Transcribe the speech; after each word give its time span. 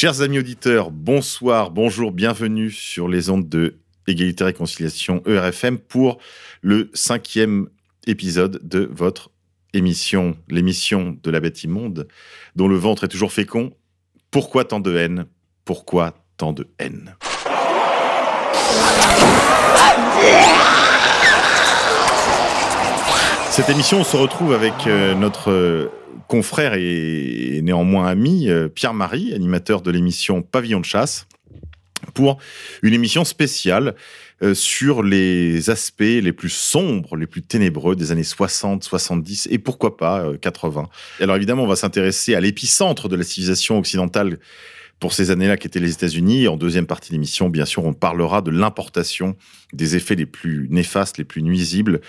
Chers 0.00 0.22
amis 0.22 0.38
auditeurs, 0.38 0.90
bonsoir, 0.90 1.70
bonjour, 1.70 2.10
bienvenue 2.10 2.70
sur 2.70 3.06
les 3.06 3.28
ondes 3.28 3.50
de 3.50 3.80
Égalité 4.06 4.44
Réconciliation 4.44 5.22
ERFM 5.26 5.76
pour 5.76 6.16
le 6.62 6.90
cinquième 6.94 7.68
épisode 8.06 8.66
de 8.66 8.88
votre 8.90 9.30
émission, 9.74 10.38
l'émission 10.48 11.18
de 11.22 11.30
la 11.30 11.40
bête 11.40 11.64
immonde, 11.64 12.08
dont 12.56 12.66
le 12.66 12.76
ventre 12.76 13.04
est 13.04 13.08
toujours 13.08 13.30
fécond. 13.30 13.74
Pourquoi 14.30 14.64
tant 14.64 14.80
de 14.80 14.96
haine? 14.96 15.26
Pourquoi 15.66 16.14
tant 16.38 16.54
de 16.54 16.66
haine? 16.78 17.14
Cette 23.50 23.68
émission, 23.68 24.00
on 24.00 24.04
se 24.04 24.16
retrouve 24.16 24.54
avec 24.54 24.86
euh, 24.86 25.14
notre 25.14 25.90
confrère 26.30 26.74
et 26.74 27.60
néanmoins 27.60 28.06
ami, 28.06 28.48
euh, 28.48 28.68
Pierre-Marie, 28.68 29.34
animateur 29.34 29.82
de 29.82 29.90
l'émission 29.90 30.42
Pavillon 30.42 30.78
de 30.78 30.84
chasse, 30.84 31.26
pour 32.14 32.38
une 32.82 32.94
émission 32.94 33.24
spéciale 33.24 33.96
euh, 34.40 34.54
sur 34.54 35.02
les 35.02 35.70
aspects 35.70 36.00
les 36.02 36.32
plus 36.32 36.48
sombres, 36.48 37.16
les 37.16 37.26
plus 37.26 37.42
ténébreux 37.42 37.96
des 37.96 38.12
années 38.12 38.22
60, 38.22 38.84
70 38.84 39.48
et 39.50 39.58
pourquoi 39.58 39.96
pas 39.96 40.20
euh, 40.20 40.38
80. 40.38 40.88
Alors 41.18 41.34
évidemment, 41.34 41.64
on 41.64 41.68
va 41.68 41.74
s'intéresser 41.74 42.36
à 42.36 42.40
l'épicentre 42.40 43.08
de 43.08 43.16
la 43.16 43.24
civilisation 43.24 43.76
occidentale 43.76 44.38
pour 45.00 45.12
ces 45.12 45.32
années-là 45.32 45.56
qui 45.56 45.66
étaient 45.66 45.80
les 45.80 45.92
États-Unis. 45.92 46.46
En 46.46 46.56
deuxième 46.56 46.86
partie 46.86 47.08
de 47.08 47.14
l'émission, 47.14 47.48
bien 47.48 47.64
sûr, 47.64 47.84
on 47.84 47.92
parlera 47.92 48.40
de 48.40 48.52
l'importation 48.52 49.34
des 49.72 49.96
effets 49.96 50.14
les 50.14 50.26
plus 50.26 50.68
néfastes, 50.70 51.18
les 51.18 51.24
plus 51.24 51.42
nuisibles 51.42 52.00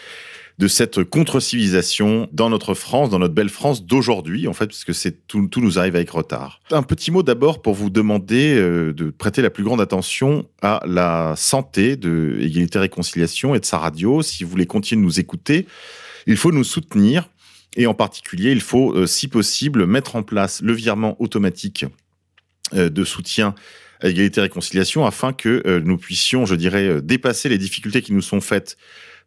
de 0.61 0.67
cette 0.67 1.03
contre-civilisation 1.03 2.29
dans 2.31 2.51
notre 2.51 2.75
France, 2.75 3.09
dans 3.09 3.17
notre 3.17 3.33
belle 3.33 3.49
France 3.49 3.83
d'aujourd'hui, 3.83 4.47
en 4.47 4.53
fait, 4.53 4.69
c'est 4.91 5.25
tout, 5.25 5.49
nous 5.57 5.79
arrive 5.79 5.95
avec 5.95 6.11
retard. 6.11 6.59
Un 6.69 6.83
petit 6.83 7.09
mot 7.09 7.23
d'abord 7.23 7.63
pour 7.63 7.73
vous 7.73 7.89
demander 7.89 8.53
euh, 8.53 8.93
de 8.93 9.09
prêter 9.09 9.41
la 9.41 9.49
plus 9.49 9.63
grande 9.63 9.81
attention 9.81 10.47
à 10.61 10.79
la 10.85 11.33
santé 11.35 11.95
de 11.95 12.37
Égalité 12.39 12.77
Réconciliation 12.77 13.55
et 13.55 13.59
de 13.59 13.65
sa 13.65 13.79
radio. 13.79 14.21
Si 14.21 14.43
vous 14.43 14.51
voulez 14.51 14.67
continuer 14.67 15.01
de 15.01 15.05
nous 15.07 15.19
écouter, 15.19 15.65
il 16.27 16.37
faut 16.37 16.51
nous 16.51 16.63
soutenir. 16.63 17.27
Et 17.75 17.87
en 17.87 17.95
particulier, 17.95 18.51
il 18.51 18.61
faut, 18.61 18.93
euh, 18.93 19.07
si 19.07 19.27
possible, 19.27 19.87
mettre 19.87 20.15
en 20.15 20.21
place 20.21 20.61
le 20.61 20.73
virement 20.73 21.19
automatique 21.19 21.87
euh, 22.75 22.89
de 22.89 23.03
soutien 23.03 23.55
à 23.99 24.09
Égalité 24.09 24.41
Réconciliation 24.41 25.07
afin 25.07 25.33
que 25.33 25.79
nous 25.79 25.97
puissions, 25.97 26.45
je 26.45 26.53
dirais, 26.53 27.01
dépasser 27.01 27.49
les 27.49 27.59
difficultés 27.59 28.01
qui 28.03 28.13
nous 28.13 28.21
sont 28.21 28.41
faites 28.41 28.77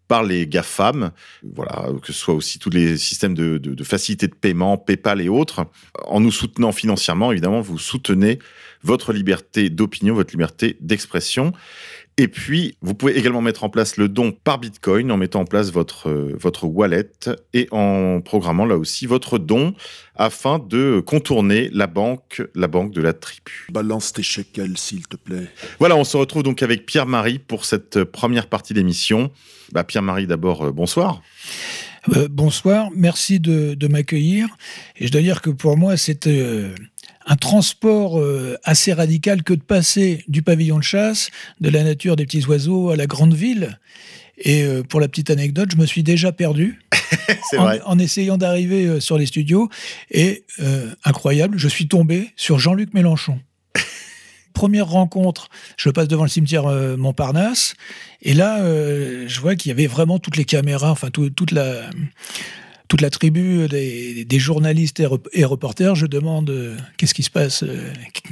par 0.09 0.23
les 0.23 0.47
GAFAM, 0.47 1.11
voilà, 1.55 1.89
que 2.03 2.09
ce 2.09 2.13
soit 2.13 2.35
aussi 2.35 2.59
tous 2.59 2.71
les 2.71 2.97
systèmes 2.97 3.35
de, 3.35 3.59
de, 3.59 3.75
de 3.75 3.85
facilité 3.85 4.27
de 4.29 4.35
paiement, 4.35 4.77
PayPal 4.77 5.21
et 5.21 5.29
autres. 5.29 5.67
En 6.07 6.21
nous 6.21 6.33
soutenant 6.33 6.73
financièrement, 6.73 7.33
évidemment, 7.33 7.61
vous 7.61 7.79
soutenez 7.79 8.39
votre 8.83 9.13
liberté 9.13 9.71
d'opinion, 9.71 10.15
votre 10.15 10.33
liberté 10.33 10.77
d'expression. 10.81 11.53
Et 12.17 12.29
puis, 12.29 12.77
vous 12.81 12.95
pouvez 12.95 13.19
également 13.19 13.41
mettre 13.41 13.65
en 13.65 13.69
place 13.69 13.97
le 13.97 14.09
don 14.09 14.31
par 14.31 14.59
Bitcoin 14.59 15.11
en 15.11 15.17
mettant 15.17 15.41
en 15.41 15.45
place 15.45 15.73
votre, 15.73 16.11
votre 16.39 16.65
wallet 16.65 17.11
et 17.55 17.67
en 17.73 18.21
programmant 18.21 18.67
là 18.67 18.77
aussi 18.77 19.07
votre 19.07 19.39
don 19.39 19.75
afin 20.15 20.61
de 20.61 21.03
contourner 21.05 21.71
la 21.73 21.89
banque, 21.89 22.41
la 22.55 22.69
banque 22.69 22.93
de 22.93 23.03
la 23.03 23.15
tribu. 23.15 23.67
Balance 23.73 24.13
tes 24.13 24.23
shekels, 24.23 24.79
s'il 24.79 25.09
te 25.09 25.17
plaît. 25.17 25.49
Voilà, 25.81 25.97
on 25.97 26.05
se 26.05 26.17
retrouve 26.17 26.45
donc 26.45 26.63
avec 26.63 26.87
Pierre-Marie 26.87 27.41
pour 27.41 27.65
cette 27.65 28.05
première 28.05 28.47
partie 28.47 28.75
d'émission. 28.75 29.33
Bah, 29.75 29.83
Pierre-Marie, 29.83 30.29
d'abord, 30.29 30.67
euh, 30.67 30.71
bonsoir. 30.71 31.21
Euh, 32.15 32.29
bonsoir, 32.31 32.91
merci 32.95 33.41
de, 33.41 33.75
de 33.75 33.89
m'accueillir. 33.89 34.47
Et 34.97 35.09
je 35.09 35.13
dois 35.13 35.21
dire 35.21 35.43
que 35.43 35.51
pour 35.51 35.77
moi, 35.77 35.97
c'est 35.97 36.29
euh, 36.29 36.73
un 37.27 37.35
transport 37.35 38.21
euh, 38.21 38.57
assez 38.63 38.93
radical 38.93 39.43
que 39.43 39.53
de 39.53 39.63
passer 39.63 40.23
du 40.29 40.43
pavillon 40.43 40.79
de 40.79 40.85
chasse, 40.85 41.31
de 41.61 41.71
la 41.71 41.83
nature 41.83 42.15
des 42.15 42.25
petits 42.25 42.47
oiseaux 42.47 42.91
à 42.91 42.97
la 42.97 43.07
grande 43.07 43.35
ville. 43.35 43.81
Et 44.39 44.65
pour 44.89 44.99
la 44.99 45.07
petite 45.07 45.31
anecdote, 45.31 45.71
je 45.71 45.77
me 45.77 45.87
suis 45.87 46.03
déjà 46.03 46.33
perdu 46.33 46.81
en, 47.57 47.99
essayant 48.01 48.37
d'arriver 48.37 48.99
sur 49.01 49.17
les 49.17 49.27
studios. 49.27 49.69
Et 50.11 50.45
incroyable, 51.05 51.57
je 51.57 51.69
suis 51.69 51.87
tombé 51.87 52.31
sur 52.35 52.59
Jean-Luc 52.59 52.95
Mélenchon. 52.95 53.39
Première 54.55 54.87
rencontre, 54.89 55.49
je 55.77 55.91
passe 55.91 56.09
devant 56.09 56.23
le 56.23 56.31
cimetière 56.31 56.67
euh, 56.67 56.97
Montparnasse, 56.97 57.75
et 58.23 58.33
là, 58.33 58.63
euh, 58.63 59.25
je 59.29 59.41
vois 59.41 59.57
qu'il 59.57 59.69
y 59.69 59.73
avait 59.73 59.87
vraiment 59.89 60.19
toutes 60.19 60.37
les 60.37 60.45
caméras, 60.47 60.91
enfin 60.91 61.11
tout- 61.11 61.29
toute 61.31 61.51
la 61.53 61.91
toute 62.87 63.01
la 63.01 63.11
tribu 63.11 63.67
des, 63.67 64.39
journalistes 64.39 65.01
et, 65.01 65.07
rep- 65.07 65.29
et 65.33 65.45
reporters. 65.45 65.95
Je 65.97 66.07
demande 66.07 66.51
euh, 66.51 66.77
qu'est-ce 66.97 67.15
qui 67.15 67.23
se 67.23 67.31
passe, 67.31 67.65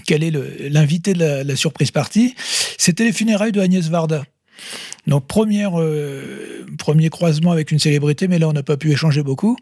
quel 0.06 0.22
est 0.22 0.30
l'invité 0.70 1.14
de 1.14 1.18
la, 1.20 1.42
la 1.42 1.56
surprise 1.56 1.90
partie. 1.90 2.34
C'était 2.78 3.04
les 3.04 3.12
funérailles 3.12 3.50
de 3.52 3.60
Agnès 3.60 3.88
Varda. 3.88 4.24
Donc 5.06 5.26
première, 5.26 5.80
euh, 5.80 6.64
premier 6.78 7.08
croisement 7.08 7.52
avec 7.52 7.72
une 7.72 7.78
célébrité, 7.78 8.28
mais 8.28 8.38
là 8.38 8.48
on 8.48 8.52
n'a 8.52 8.62
pas 8.62 8.76
pu 8.76 8.92
échanger 8.92 9.22
beaucoup. 9.22 9.56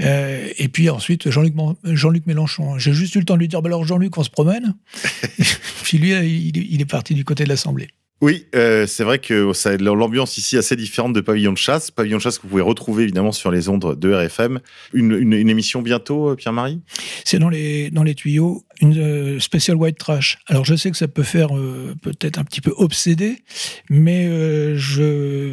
Euh, 0.00 0.48
et 0.58 0.68
puis 0.68 0.90
ensuite 0.90 1.30
Jean-Luc 1.30 1.54
Jean-Luc 1.84 2.26
Mélenchon. 2.26 2.78
J'ai 2.78 2.92
juste 2.92 3.14
eu 3.14 3.20
le 3.20 3.24
temps 3.24 3.34
de 3.34 3.40
lui 3.40 3.48
dire 3.48 3.62
bah 3.62 3.68
alors 3.68 3.84
Jean-Luc 3.84 4.16
on 4.18 4.22
se 4.22 4.30
promène. 4.30 4.74
puis 5.82 5.98
lui 5.98 6.10
il, 6.10 6.56
il 6.56 6.80
est 6.80 6.90
parti 6.90 7.14
du 7.14 7.24
côté 7.24 7.44
de 7.44 7.48
l'Assemblée. 7.48 7.88
Oui, 8.20 8.46
euh, 8.56 8.84
c'est 8.88 9.04
vrai 9.04 9.20
que 9.20 9.52
ça, 9.52 9.76
l'ambiance 9.76 10.38
ici 10.38 10.56
est 10.56 10.58
assez 10.58 10.74
différente 10.74 11.12
de 11.12 11.20
Pavillon 11.20 11.52
de 11.52 11.58
chasse. 11.58 11.92
Pavillon 11.92 12.16
de 12.16 12.22
chasse 12.22 12.38
que 12.38 12.42
vous 12.42 12.48
pouvez 12.48 12.62
retrouver 12.62 13.04
évidemment 13.04 13.30
sur 13.30 13.52
les 13.52 13.68
ondes 13.68 13.96
de 13.96 14.12
RFM. 14.12 14.58
Une, 14.92 15.12
une, 15.12 15.32
une 15.34 15.48
émission 15.48 15.82
bientôt, 15.82 16.30
euh, 16.30 16.34
Pierre-Marie? 16.34 16.80
C'est 17.24 17.38
dans 17.38 17.48
les, 17.48 17.90
dans 17.90 18.02
les 18.02 18.16
tuyaux, 18.16 18.64
une 18.80 18.96
euh, 18.98 19.40
spéciale 19.40 19.76
white 19.76 19.98
trash. 19.98 20.38
Alors 20.46 20.64
je 20.64 20.74
sais 20.74 20.90
que 20.90 20.96
ça 20.96 21.08
peut 21.08 21.22
faire 21.22 21.56
euh, 21.56 21.94
peut-être 22.02 22.38
un 22.38 22.44
petit 22.44 22.60
peu 22.60 22.72
obsédé, 22.76 23.42
mais 23.90 24.26
euh, 24.26 24.76
je 24.76 25.02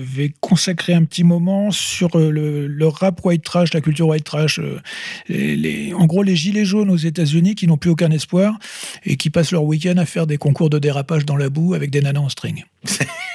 vais 0.03 0.34
consacrer 0.41 0.94
un 0.94 1.03
petit 1.06 1.24
moment 1.24 1.72
sur 1.72 2.16
euh, 2.19 2.30
le, 2.30 2.68
le 2.68 2.88
rap 2.88 3.24
white 3.25 3.44
trash, 3.44 3.74
la 3.74 3.81
culture 3.81 4.08
white 4.08 4.24
trash. 4.24 4.59
euh, 4.59 4.80
les, 5.30 5.56
les- 5.56 5.94
en 5.94 6.06
gros, 6.06 6.24
les 6.24 6.35
gilets 6.35 6.66
jaunes 6.66 6.90
aux 6.90 6.97
États-Unis 6.97 7.56
qui 7.56 7.68
n'ont 7.68 7.78
plus 7.78 7.90
aucun 7.90 8.12
espoir 8.12 8.58
et 9.06 9.18
qui 9.18 9.30
passent 9.30 9.52
leur 9.52 9.64
week-end 9.64 9.97
à 9.97 10.06
faire 10.06 10.28
des 10.28 10.38
concours 10.38 10.69
de 10.69 10.80
dérapage 10.80 11.25
dans 11.25 11.38
la 11.38 11.50
boue 11.50 11.74
avec 11.74 11.90
des 11.91 12.02
nanas 12.02 12.19
en 12.19 12.30
string. 12.30 12.64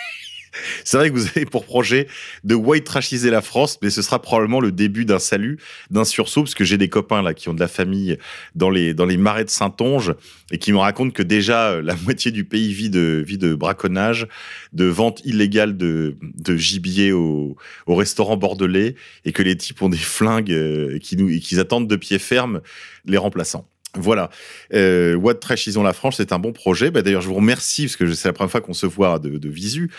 C'est 0.85 0.97
vrai 0.97 1.11
que 1.11 1.15
vous 1.15 1.27
avez 1.27 1.45
pour 1.45 1.65
projet 1.65 2.07
de 2.45 2.55
white 2.55 2.85
trashiser 2.85 3.31
la 3.31 3.43
France, 3.43 3.79
mais 3.83 3.91
ce 3.91 4.03
sera 4.03 4.21
probablement 4.21 4.61
le 4.61 4.73
début 4.73 5.05
d'un 5.05 5.19
salut, 5.19 5.59
d'un 5.91 6.05
sursaut, 6.05 6.43
parce 6.43 6.55
que 6.55 6.65
j'ai 6.65 6.79
des 6.79 6.89
copains 6.89 7.23
là 7.23 7.35
qui 7.35 7.49
ont 7.49 7.55
de 7.55 7.61
la 7.61 7.69
famille 7.69 8.19
dans 8.55 8.71
les 8.71 8.95
dans 8.95 9.07
les 9.07 9.17
marais 9.17 9.45
de 9.45 9.51
Saintonge 9.51 10.15
et 10.51 10.59
qui 10.59 10.73
me 10.73 10.79
racontent 10.79 11.13
que 11.13 11.23
déjà 11.23 11.71
euh, 11.71 11.83
la 11.83 11.95
moitié 12.05 12.31
du 12.31 12.45
pays 12.45 12.73
vit 12.73 12.91
de 12.91 13.23
vit 13.27 13.39
de 13.39 13.55
braconnage, 13.55 14.27
de 14.73 14.85
vente 14.85 15.21
illégale 15.25 15.77
de 15.77 16.17
de 16.21 16.57
gibier 16.57 17.13
au 17.13 17.57
au 17.87 17.95
restaurant 17.95 18.37
bordelais 18.37 18.95
et 19.25 19.33
que 19.33 19.43
les 19.43 19.57
types 19.57 19.81
ont 19.83 19.89
des 19.89 19.97
flingues 19.97 20.53
euh, 20.53 20.99
qui 20.99 21.17
nous 21.17 21.29
et 21.29 21.41
qu'ils 21.41 21.61
attendent 21.61 21.89
de 21.89 21.97
pied 21.97 22.19
ferme 22.19 22.61
les 23.05 23.19
remplaçants. 23.19 23.67
Voilà. 23.97 24.31
Euh, 24.73 25.15
What 25.17 25.35
Trash 25.35 25.67
Isons 25.67 25.83
la 25.83 25.93
France, 25.93 26.17
c'est 26.19 26.33
un 26.33 26.39
bon 26.39 26.53
projet. 26.53 26.91
Bah, 26.91 27.03
D'ailleurs, 27.03 27.23
je 27.23 27.29
vous 27.29 27.35
remercie 27.35 27.87
parce 27.87 27.97
que 27.97 28.13
c'est 28.13 28.29
la 28.29 28.33
première 28.33 28.51
fois 28.51 28.61
qu'on 28.61 28.73
se 28.73 28.87
voit 28.87 29.19
de, 29.19 29.39
de 29.39 29.49
visu 29.49 29.91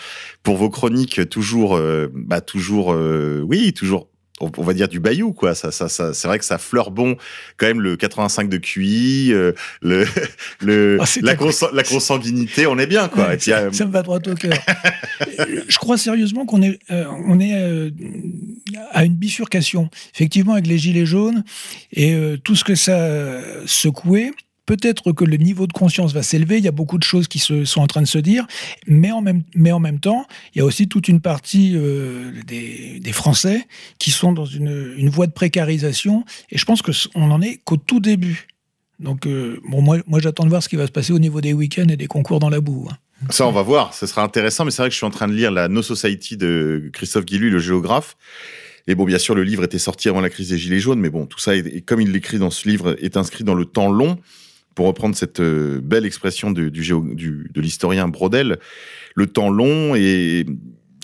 pour 0.42 0.56
vos 0.56 0.70
chroniques 0.70 1.28
toujours, 1.28 1.76
euh, 1.76 2.08
bah, 2.14 2.40
toujours, 2.40 2.92
euh, 2.92 3.42
oui, 3.46 3.72
toujours. 3.74 4.08
On 4.42 4.62
va 4.62 4.74
dire 4.74 4.88
du 4.88 5.00
bayou, 5.00 5.32
quoi. 5.32 5.54
Ça, 5.54 5.70
ça, 5.70 5.88
ça, 5.88 6.12
c'est 6.12 6.28
vrai 6.28 6.38
que 6.38 6.44
ça 6.44 6.58
fleure 6.58 6.90
bon, 6.90 7.16
quand 7.56 7.66
même, 7.66 7.80
le 7.80 7.96
85 7.96 8.48
de 8.48 8.56
QI, 8.56 9.32
euh, 9.32 9.52
le, 9.80 10.04
le, 10.60 10.98
Ah, 11.00 11.04
la, 11.22 11.34
la 11.72 11.82
consanguinité, 11.82 12.66
on 12.66 12.78
est 12.78 12.86
bien, 12.86 13.08
quoi. 13.08 13.28
Ouais, 13.28 13.34
Et 13.34 13.38
puis, 13.38 13.50
ça, 13.50 13.58
euh, 13.58 13.72
ça 13.72 13.86
me 13.86 13.92
va 13.92 14.02
droit 14.02 14.18
au 14.18 14.34
cœur. 14.34 14.52
je 15.68 15.78
crois 15.78 15.96
sérieusement 15.96 16.44
qu'on 16.44 16.62
est, 16.62 16.78
euh, 16.90 17.04
on 17.26 17.38
est 17.40 17.92
à 18.90 19.04
une 19.04 19.14
bifurcation. 19.14 19.88
Effectivement, 20.14 20.54
avec 20.54 20.66
les 20.66 20.78
gilets 20.78 21.06
jaunes 21.06 21.44
et 21.92 22.16
tout 22.44 22.56
ce 22.56 22.64
que 22.64 22.74
ça 22.74 23.40
secouait, 23.66 24.32
peut-être 24.76 25.12
que 25.12 25.24
le 25.26 25.36
niveau 25.36 25.66
de 25.66 25.72
conscience 25.74 26.14
va 26.14 26.22
s'élever. 26.22 26.56
Il 26.56 26.64
y 26.64 26.68
a 26.68 26.72
beaucoup 26.72 26.96
de 26.96 27.02
choses 27.02 27.28
qui 27.28 27.38
sont 27.38 27.80
en 27.80 27.86
train 27.86 28.00
de 28.00 28.06
se 28.06 28.16
dire, 28.16 28.46
mais 28.86 29.12
en 29.12 29.20
même, 29.20 29.42
mais 29.54 29.70
en 29.70 29.80
même 29.80 30.00
temps, 30.00 30.26
il 30.54 30.58
y 30.58 30.60
a 30.62 30.64
aussi 30.64 30.88
toute 30.88 31.08
une 31.08 31.20
partie 31.20 31.72
euh, 31.74 32.32
des, 32.46 33.12
Français 33.12 33.66
qui 33.98 34.10
sont 34.10 34.32
dans 34.32 34.46
une, 34.46 35.10
voie 35.10 35.26
de 35.26 35.32
précarisation. 35.32 36.24
Et 36.50 36.56
je 36.56 36.64
pense 36.64 36.80
qu'on 36.80 37.26
n'en 37.26 37.42
est 37.42 37.60
qu'au 37.64 37.76
tout 37.76 38.00
début. 38.00 38.48
Donc, 38.98 39.26
euh, 39.26 39.60
bon, 39.68 39.82
moi, 39.82 39.98
moi 40.06 40.20
j'attends 40.20 40.44
de 40.44 40.48
voir 40.48 40.62
ce 40.62 40.70
qui 40.70 40.76
va 40.76 40.86
se 40.86 40.92
passer 40.92 41.12
au 41.12 41.18
niveau 41.18 41.42
des 41.42 41.52
week-ends 41.52 41.88
et 41.90 41.98
des 41.98 42.06
concours 42.06 42.40
dans 42.40 42.48
la 42.48 42.62
boue. 42.62 42.88
Hein. 42.90 42.96
Ça, 43.28 43.46
on 43.46 43.52
va 43.52 43.60
voir. 43.60 43.92
Ce 43.92 44.06
sera 44.06 44.22
intéressant, 44.22 44.64
mais 44.64 44.70
c'est 44.70 44.80
vrai 44.80 44.88
que 44.88 44.94
je 44.94 44.96
suis 44.98 45.06
en 45.06 45.10
train 45.10 45.28
de 45.28 45.34
lire 45.34 45.50
la 45.50 45.68
No 45.68 45.82
Society 45.82 46.38
de 46.38 46.88
Christophe 46.94 47.26
Guilluy, 47.26 47.50
le 47.50 47.58
géographe. 47.58 48.16
Et 48.86 48.94
bon, 48.94 49.04
bien 49.04 49.18
sûr, 49.18 49.34
le 49.34 49.44
livre 49.44 49.64
était 49.64 49.78
sorti 49.78 50.08
avant 50.08 50.22
la 50.22 50.30
crise 50.30 50.48
des 50.48 50.56
Gilets 50.56 50.80
jaunes, 50.80 50.98
mais 50.98 51.10
bon, 51.10 51.26
tout 51.26 51.38
ça, 51.38 51.52
comme 51.84 52.00
il 52.00 52.10
l'écrit 52.10 52.38
dans 52.38 52.50
ce 52.50 52.66
livre, 52.66 52.96
est 53.02 53.18
inscrit 53.18 53.44
dans 53.44 53.54
le 53.54 53.66
temps 53.66 53.92
long. 53.92 54.18
Pour 54.74 54.86
reprendre 54.86 55.16
cette 55.16 55.40
euh, 55.40 55.80
belle 55.82 56.06
expression 56.06 56.50
du, 56.50 56.70
du, 56.70 57.50
de 57.52 57.60
l'historien 57.60 58.08
Brodel, 58.08 58.58
le 59.14 59.26
temps 59.26 59.50
long 59.50 59.94
et 59.94 60.46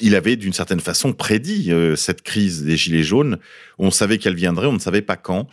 il 0.01 0.15
avait 0.15 0.37
d'une 0.37 0.53
certaine 0.53 0.81
façon 0.81 1.13
prédit 1.13 1.73
euh, 1.73 1.97
cette 1.97 2.23
crise 2.23 2.65
des 2.65 2.77
Gilets 2.77 3.03
jaunes. 3.03 3.39
On 3.79 3.91
savait 3.91 4.19
qu'elle 4.19 4.35
viendrait, 4.35 4.67
on 4.67 4.73
ne 4.73 4.79
savait 4.79 5.03
pas 5.03 5.17
quand. 5.17 5.49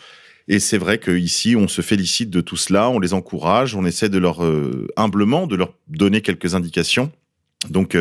Et 0.47 0.59
c'est 0.59 0.77
vrai 0.77 0.99
qu'ici, 0.99 1.55
on 1.55 1.67
se 1.67 1.81
félicite 1.81 2.29
de 2.29 2.41
tout 2.41 2.57
cela, 2.57 2.89
on 2.89 2.99
les 2.99 3.13
encourage, 3.13 3.75
on 3.75 3.85
essaie 3.85 4.09
de 4.09 4.19
leur, 4.19 4.45
euh, 4.45 4.87
humblement, 4.95 5.47
de 5.47 5.55
leur 5.55 5.73
donner 5.87 6.21
quelques 6.21 6.53
indications. 6.53 7.11
Donc, 7.69 7.97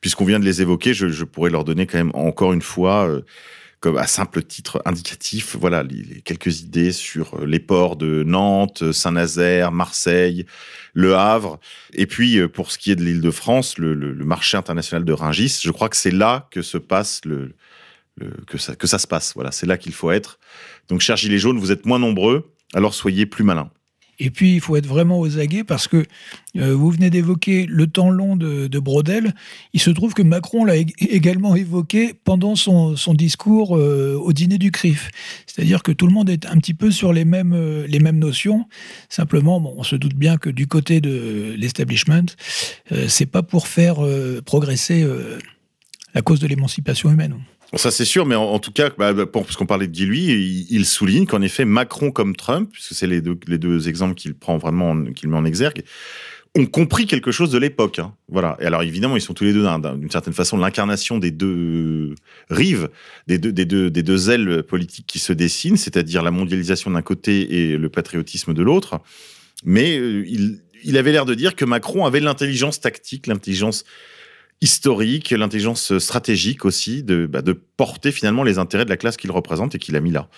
puisqu'on 0.00 0.24
vient 0.24 0.38
de 0.38 0.44
les 0.44 0.62
évoquer, 0.62 0.94
je, 0.94 1.24
pourrais 1.24 1.50
leur 1.50 1.64
donner 1.64 1.86
quand 1.86 1.98
même 1.98 2.12
encore 2.14 2.52
une 2.52 2.62
fois 2.62 3.20
comme 3.80 3.96
à 3.96 4.06
simple 4.06 4.42
titre 4.42 4.82
indicatif, 4.84 5.56
voilà, 5.56 5.82
les, 5.82 6.20
quelques 6.22 6.60
idées 6.60 6.92
sur 6.92 7.34
euh, 7.34 7.46
les 7.46 7.60
ports 7.60 7.96
de 7.96 8.24
Nantes, 8.24 8.92
Saint-Nazaire, 8.92 9.70
Marseille, 9.70 10.46
Le 10.94 11.14
Havre. 11.14 11.60
Et 11.94 12.06
puis, 12.06 12.38
euh, 12.38 12.48
pour 12.48 12.72
ce 12.72 12.78
qui 12.78 12.90
est 12.90 12.96
de 12.96 13.04
l'île 13.04 13.20
de 13.20 13.30
France, 13.30 13.78
le, 13.78 13.94
marché 14.14 14.56
international 14.56 15.04
de 15.04 15.12
Ringis, 15.12 15.60
je 15.62 15.70
crois 15.70 15.88
que 15.88 15.96
c'est 15.96 16.10
là 16.10 16.48
que 16.50 16.62
se 16.62 16.78
passe 16.78 17.20
le, 17.24 17.54
que, 18.46 18.58
ça, 18.58 18.74
que 18.74 18.86
ça 18.86 18.98
se 18.98 19.06
passe. 19.06 19.34
Voilà, 19.34 19.52
c'est 19.52 19.66
là 19.66 19.78
qu'il 19.78 19.92
faut 19.92 20.10
être. 20.10 20.38
Donc, 20.88 21.00
chers 21.00 21.16
Gilets 21.16 21.38
jaunes, 21.38 21.58
vous 21.58 21.70
êtes 21.70 21.86
moins 21.86 22.00
nombreux, 22.00 22.52
alors 22.74 22.94
soyez 22.94 23.26
plus 23.26 23.44
malins. 23.44 23.70
Et 24.18 24.30
puis, 24.30 24.54
il 24.54 24.60
faut 24.60 24.76
être 24.76 24.86
vraiment 24.86 25.20
aux 25.20 25.38
aguets 25.38 25.64
parce 25.64 25.88
que 25.88 26.04
euh, 26.56 26.74
vous 26.74 26.90
venez 26.90 27.10
d'évoquer 27.10 27.66
le 27.66 27.86
temps 27.86 28.10
long 28.10 28.36
de, 28.36 28.66
de, 28.66 28.78
Brodel. 28.78 29.34
Il 29.72 29.80
se 29.80 29.90
trouve 29.90 30.14
que 30.14 30.22
Macron 30.22 30.64
l'a 30.64 30.76
également 30.76 31.54
évoqué 31.54 32.14
pendant 32.24 32.56
son, 32.56 32.96
son 32.96 33.14
discours 33.14 33.76
euh, 33.76 34.18
au 34.20 34.32
dîner 34.32 34.58
du 34.58 34.70
CRIF. 34.70 35.10
C'est-à-dire 35.46 35.82
que 35.82 35.92
tout 35.92 36.06
le 36.06 36.12
monde 36.12 36.30
est 36.30 36.46
un 36.46 36.56
petit 36.58 36.74
peu 36.74 36.90
sur 36.90 37.12
les 37.12 37.24
mêmes, 37.24 37.52
euh, 37.52 37.86
les 37.88 37.98
mêmes 37.98 38.18
notions. 38.18 38.66
Simplement, 39.08 39.60
bon, 39.60 39.74
on 39.76 39.82
se 39.82 39.96
doute 39.96 40.14
bien 40.14 40.36
que 40.36 40.50
du 40.50 40.66
côté 40.66 41.00
de 41.00 41.54
l'establishment, 41.56 42.26
euh, 42.92 43.06
c'est 43.08 43.26
pas 43.26 43.42
pour 43.42 43.66
faire 43.66 44.04
euh, 44.04 44.40
progresser 44.44 45.06
la 46.14 46.22
cause 46.22 46.40
de 46.40 46.46
l'émancipation 46.46 47.10
humaine. 47.10 47.36
Ça 47.76 47.90
c'est 47.90 48.06
sûr, 48.06 48.24
mais 48.24 48.34
en, 48.34 48.58
tout 48.58 48.72
cas, 48.72 48.90
bah, 48.96 49.12
puisqu'on 49.26 49.66
parlait 49.66 49.86
de 49.86 49.92
Guy, 49.92 50.06
lui, 50.06 50.66
il, 50.70 50.86
souligne 50.86 51.26
qu'en 51.26 51.42
effet, 51.42 51.66
Macron 51.66 52.10
comme 52.10 52.34
Trump, 52.34 52.70
puisque 52.72 52.94
c'est 52.94 53.06
les 53.06 53.20
deux, 53.20 53.38
les 53.46 53.58
deux 53.58 53.90
exemples 53.90 54.14
qu'il 54.14 54.34
prend 54.34 54.56
vraiment, 54.56 55.04
qu'il 55.12 55.28
met 55.28 55.36
en 55.36 55.44
exergue, 55.44 55.82
ont 56.56 56.64
compris 56.64 57.06
quelque 57.06 57.30
chose 57.30 57.50
de 57.50 57.58
l'époque. 57.58 57.98
Hein. 57.98 58.14
Voilà. 58.28 58.56
Et 58.60 58.64
alors 58.64 58.82
évidemment, 58.82 59.16
ils 59.16 59.20
sont 59.20 59.34
tous 59.34 59.44
les 59.44 59.52
deux 59.52 59.66
d'une 59.96 60.10
certaine 60.10 60.32
façon 60.32 60.56
l'incarnation 60.56 61.18
des 61.18 61.30
deux 61.30 62.14
rives, 62.48 62.88
des 63.26 63.36
deux, 63.36 63.52
des 63.52 63.66
deux, 63.66 63.90
des 63.90 64.02
deux 64.02 64.30
ailes 64.30 64.62
politiques 64.62 65.06
qui 65.06 65.18
se 65.18 65.34
dessinent, 65.34 65.76
c'est-à-dire 65.76 66.22
la 66.22 66.30
mondialisation 66.30 66.90
d'un 66.90 67.02
côté 67.02 67.54
et 67.54 67.76
le 67.76 67.88
patriotisme 67.90 68.54
de 68.54 68.62
l'autre. 68.62 68.98
Mais 69.64 69.98
euh, 69.98 70.24
il, 70.26 70.60
il 70.84 70.96
avait 70.96 71.12
l'air 71.12 71.26
de 71.26 71.34
dire 71.34 71.54
que 71.54 71.66
Macron 71.66 72.06
avait 72.06 72.20
l'intelligence 72.20 72.80
tactique, 72.80 73.26
l'intelligence 73.26 73.84
historique, 74.60 75.30
l'intelligence 75.30 75.98
stratégique 75.98 76.64
aussi 76.64 77.02
de, 77.02 77.26
bah, 77.26 77.42
de 77.42 77.52
porter 77.52 78.10
finalement 78.10 78.42
les 78.42 78.58
intérêts 78.58 78.84
de 78.84 78.90
la 78.90 78.96
classe 78.96 79.16
qu'il 79.16 79.30
représente 79.30 79.74
et 79.74 79.78
qu'il 79.78 79.94
a 79.96 80.00
mis 80.00 80.10
là. 80.10 80.28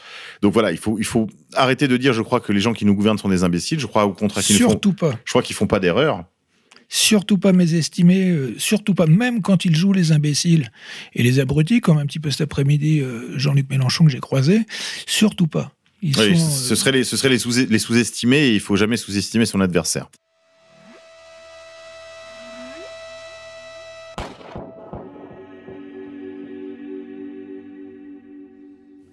Donc 0.42 0.52
voilà, 0.52 0.72
il 0.72 0.78
faut, 0.78 0.98
il 0.98 1.04
faut 1.04 1.28
arrêter 1.54 1.88
de 1.88 1.96
dire, 1.96 2.12
je 2.12 2.22
crois 2.22 2.40
que 2.40 2.52
les 2.52 2.60
gens 2.60 2.72
qui 2.72 2.84
nous 2.84 2.94
gouvernent 2.94 3.18
sont 3.18 3.28
des 3.28 3.44
imbéciles. 3.44 3.80
Je 3.80 3.86
crois 3.86 4.04
au 4.04 4.12
contraire 4.12 4.44
qu'ils 4.44 4.56
surtout 4.56 4.90
font, 4.90 5.10
pas. 5.10 5.18
Je 5.24 5.32
crois 5.32 5.42
qu'ils 5.42 5.56
font 5.56 5.66
pas 5.66 5.80
d'erreur. 5.80 6.24
Surtout 6.88 7.38
pas 7.38 7.52
mésestimés, 7.52 8.30
euh, 8.30 8.54
surtout 8.58 8.94
pas, 8.94 9.06
même 9.06 9.42
quand 9.42 9.64
ils 9.64 9.76
jouent 9.76 9.92
les 9.92 10.10
imbéciles 10.10 10.70
et 11.14 11.22
les 11.22 11.38
abrutis, 11.38 11.80
comme 11.80 11.98
un 11.98 12.06
petit 12.06 12.18
peu 12.18 12.30
cet 12.30 12.40
après-midi 12.40 13.00
euh, 13.00 13.38
Jean-Luc 13.38 13.70
Mélenchon 13.70 14.04
que 14.04 14.10
j'ai 14.10 14.18
croisé, 14.18 14.62
surtout 15.06 15.46
pas. 15.46 15.72
Ils 16.02 16.18
oui, 16.18 16.36
sont, 16.36 16.50
ce, 16.50 16.72
euh... 16.72 16.76
serait 16.76 16.92
les, 16.92 17.04
ce 17.04 17.16
serait 17.16 17.28
les 17.28 17.38
sous-estimer 17.38 18.38
sous 18.38 18.44
et 18.44 18.54
il 18.54 18.60
faut 18.60 18.76
jamais 18.76 18.96
sous-estimer 18.96 19.46
son 19.46 19.60
adversaire. 19.60 20.10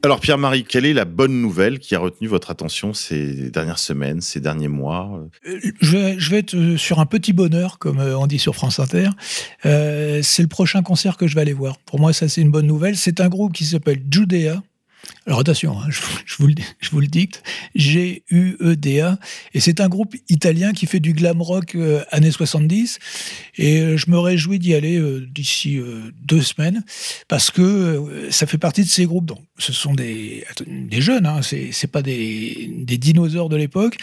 Alors 0.08 0.22
Pierre-Marie, 0.22 0.64
quelle 0.64 0.86
est 0.86 0.94
la 0.94 1.04
bonne 1.04 1.42
nouvelle 1.42 1.80
qui 1.80 1.94
a 1.94 2.00
retenu 2.00 2.30
votre 2.30 2.50
attention 2.50 2.94
ces 2.94 3.50
dernières 3.50 3.78
semaines, 3.78 4.22
ces 4.22 4.40
derniers 4.40 4.70
mois? 4.70 5.22
Euh, 5.46 5.60
je, 5.82 6.30
vais, 6.30 6.40
être 6.40 6.78
sur 6.78 7.02
un 7.02 7.06
petit 7.06 7.34
bonheur, 7.34 7.78
comme 7.78 8.00
on 8.00 8.26
dit 8.26 8.40
sur 8.40 8.56
France 8.56 8.80
Inter. 8.80 9.10
Euh, 9.66 10.22
c'est 10.24 10.44
le 10.44 10.48
prochain 10.48 10.82
concert 10.82 11.18
que 11.18 11.28
je 11.28 11.36
vais 11.36 11.42
aller 11.42 11.52
voir. 11.52 11.78
Pour 11.80 12.00
moi, 12.00 12.14
ça 12.14 12.30
c'est 12.30 12.40
une 12.40 12.52
bonne 12.52 12.68
nouvelle. 12.68 12.96
C'est 12.96 13.20
un 13.20 13.28
groupe 13.28 13.52
qui 13.52 13.66
s'appelle 13.66 14.02
Judea. 14.10 14.64
Alors 15.28 15.42
attention, 15.42 15.78
hein, 15.78 15.88
je, 15.90 16.38
vous 16.38 16.48
le, 17.02 17.08
dicte, 17.08 17.44
G-U-E-D-A, 17.76 19.20
et 19.54 19.60
c'est 19.60 19.82
un 19.82 19.90
groupe 19.90 20.16
italien 20.30 20.72
qui 20.72 20.86
fait 20.86 21.02
du 21.02 21.12
glam 21.12 21.42
rock 21.42 21.76
euh, 21.76 22.02
années 22.12 22.32
70, 22.32 22.98
et 23.58 23.82
euh, 23.82 23.98
je 23.98 24.10
me 24.10 24.18
réjouis 24.18 24.58
d'y 24.58 24.74
aller 24.74 24.98
euh, 24.98 25.28
d'ici 25.30 25.80
euh, 25.80 26.14
deux 26.24 26.42
semaines, 26.42 26.82
parce 27.28 27.52
que 27.52 28.30
ça 28.30 28.48
fait 28.48 28.58
partie 28.58 28.84
de 28.84 28.88
ces 28.88 29.06
groupes, 29.06 29.26
donc 29.26 29.40
ce 29.58 29.74
sont 29.74 29.94
des, 29.94 30.46
des 30.66 31.02
jeunes, 31.02 31.26
hein, 31.26 31.42
c'est 31.42 31.92
pas 31.92 32.02
des, 32.02 32.72
dinosaures 32.98 33.50
de 33.50 33.58
l'époque, 33.58 33.98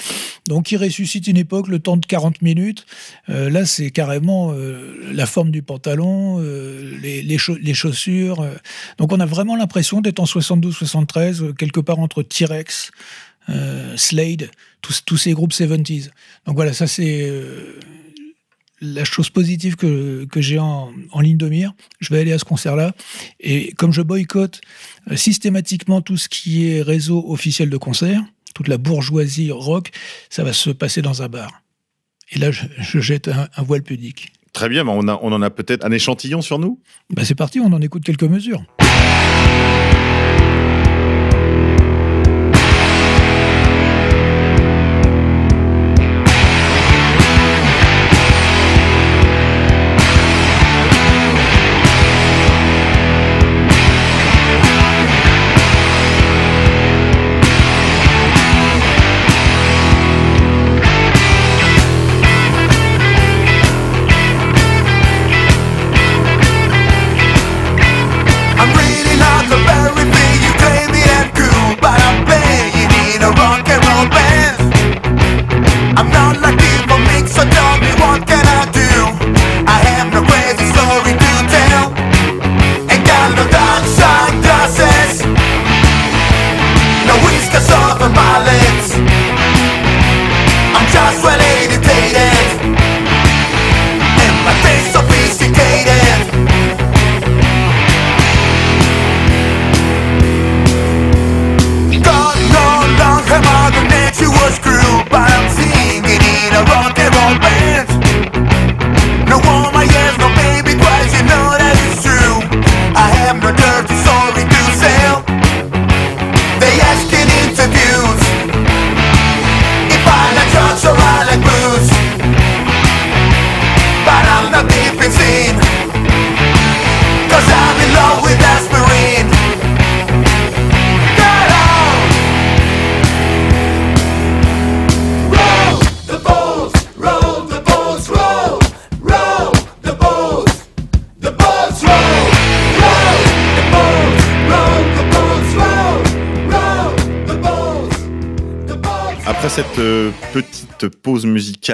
donc 0.46 0.72
ils 0.72 0.76
ressuscitent 0.76 1.26
une 1.26 1.38
époque, 1.38 1.68
le 1.68 1.78
temps 1.78 1.96
de 1.96 2.04
40 2.04 2.42
minutes, 2.42 2.84
là 3.28 3.64
c'est 3.64 3.90
carrément 3.90 4.54
la 5.10 5.26
forme 5.26 5.50
du 5.50 5.62
pantalon, 5.62 6.38
les, 6.38 7.22
les, 7.22 7.38
cha 7.38 7.54
les, 7.60 7.74
chaussures, 7.74 8.46
donc 8.98 9.12
on 9.12 9.20
a 9.20 9.26
vraiment 9.26 9.56
l'impression 9.56 10.00
d'être 10.00 10.20
en 10.20 10.26
72 10.26 10.76
73, 11.14 11.54
quelque 11.56 11.80
part 11.80 11.98
entre 11.98 12.22
T-Rex, 12.22 12.90
euh, 13.48 13.96
Slade, 13.96 14.50
tous, 14.82 15.04
tous, 15.04 15.16
ces 15.16 15.32
groupes 15.32 15.52
70s. 15.52 16.10
Donc 16.46 16.56
voilà, 16.56 16.72
ça 16.72 16.86
c'est 16.86 17.28
euh, 17.28 17.78
la 18.80 19.04
chose 19.04 19.30
positive 19.30 19.76
que, 19.76 20.26
que 20.30 20.40
j'ai 20.40 20.58
en, 20.58 20.92
en, 21.12 21.20
ligne 21.20 21.36
de 21.36 21.48
mire. 21.48 21.72
Je 22.00 22.12
vais 22.12 22.20
aller 22.20 22.32
à 22.32 22.38
ce 22.38 22.44
concert-là. 22.44 22.94
Et 23.40 23.72
comme 23.72 23.92
je 23.92 24.02
boycotte 24.02 24.60
euh, 25.10 25.16
systématiquement 25.16 26.00
tout 26.00 26.16
ce 26.16 26.28
qui 26.28 26.66
est 26.66 26.82
réseau 26.82 27.24
officiel 27.28 27.70
de 27.70 27.76
concert, 27.76 28.22
toute 28.54 28.68
la 28.68 28.78
bourgeoisie 28.78 29.50
rock, 29.50 29.90
ça 30.30 30.44
va 30.44 30.52
se 30.52 30.70
passer 30.70 31.02
dans 31.02 31.22
un 31.22 31.28
bar. 31.28 31.62
Et 32.32 32.38
là, 32.38 32.50
je, 32.50 32.64
je 32.78 33.00
jette 33.00 33.28
un, 33.28 33.48
un, 33.54 33.62
voile 33.62 33.82
pudique. 33.82 34.32
Très 34.52 34.68
bien, 34.68 34.86
on, 34.86 35.08
a, 35.08 35.18
on 35.20 35.32
en 35.32 35.42
a 35.42 35.50
peut-être 35.50 35.84
un 35.84 35.90
échantillon 35.90 36.40
sur 36.40 36.58
nous? 36.58 36.80
Bah 37.10 37.24
C'est 37.24 37.34
parti, 37.34 37.60
on 37.60 37.72
en 37.72 37.82
écoute 37.82 38.04
quelques 38.04 38.22
mesures. 38.22 38.64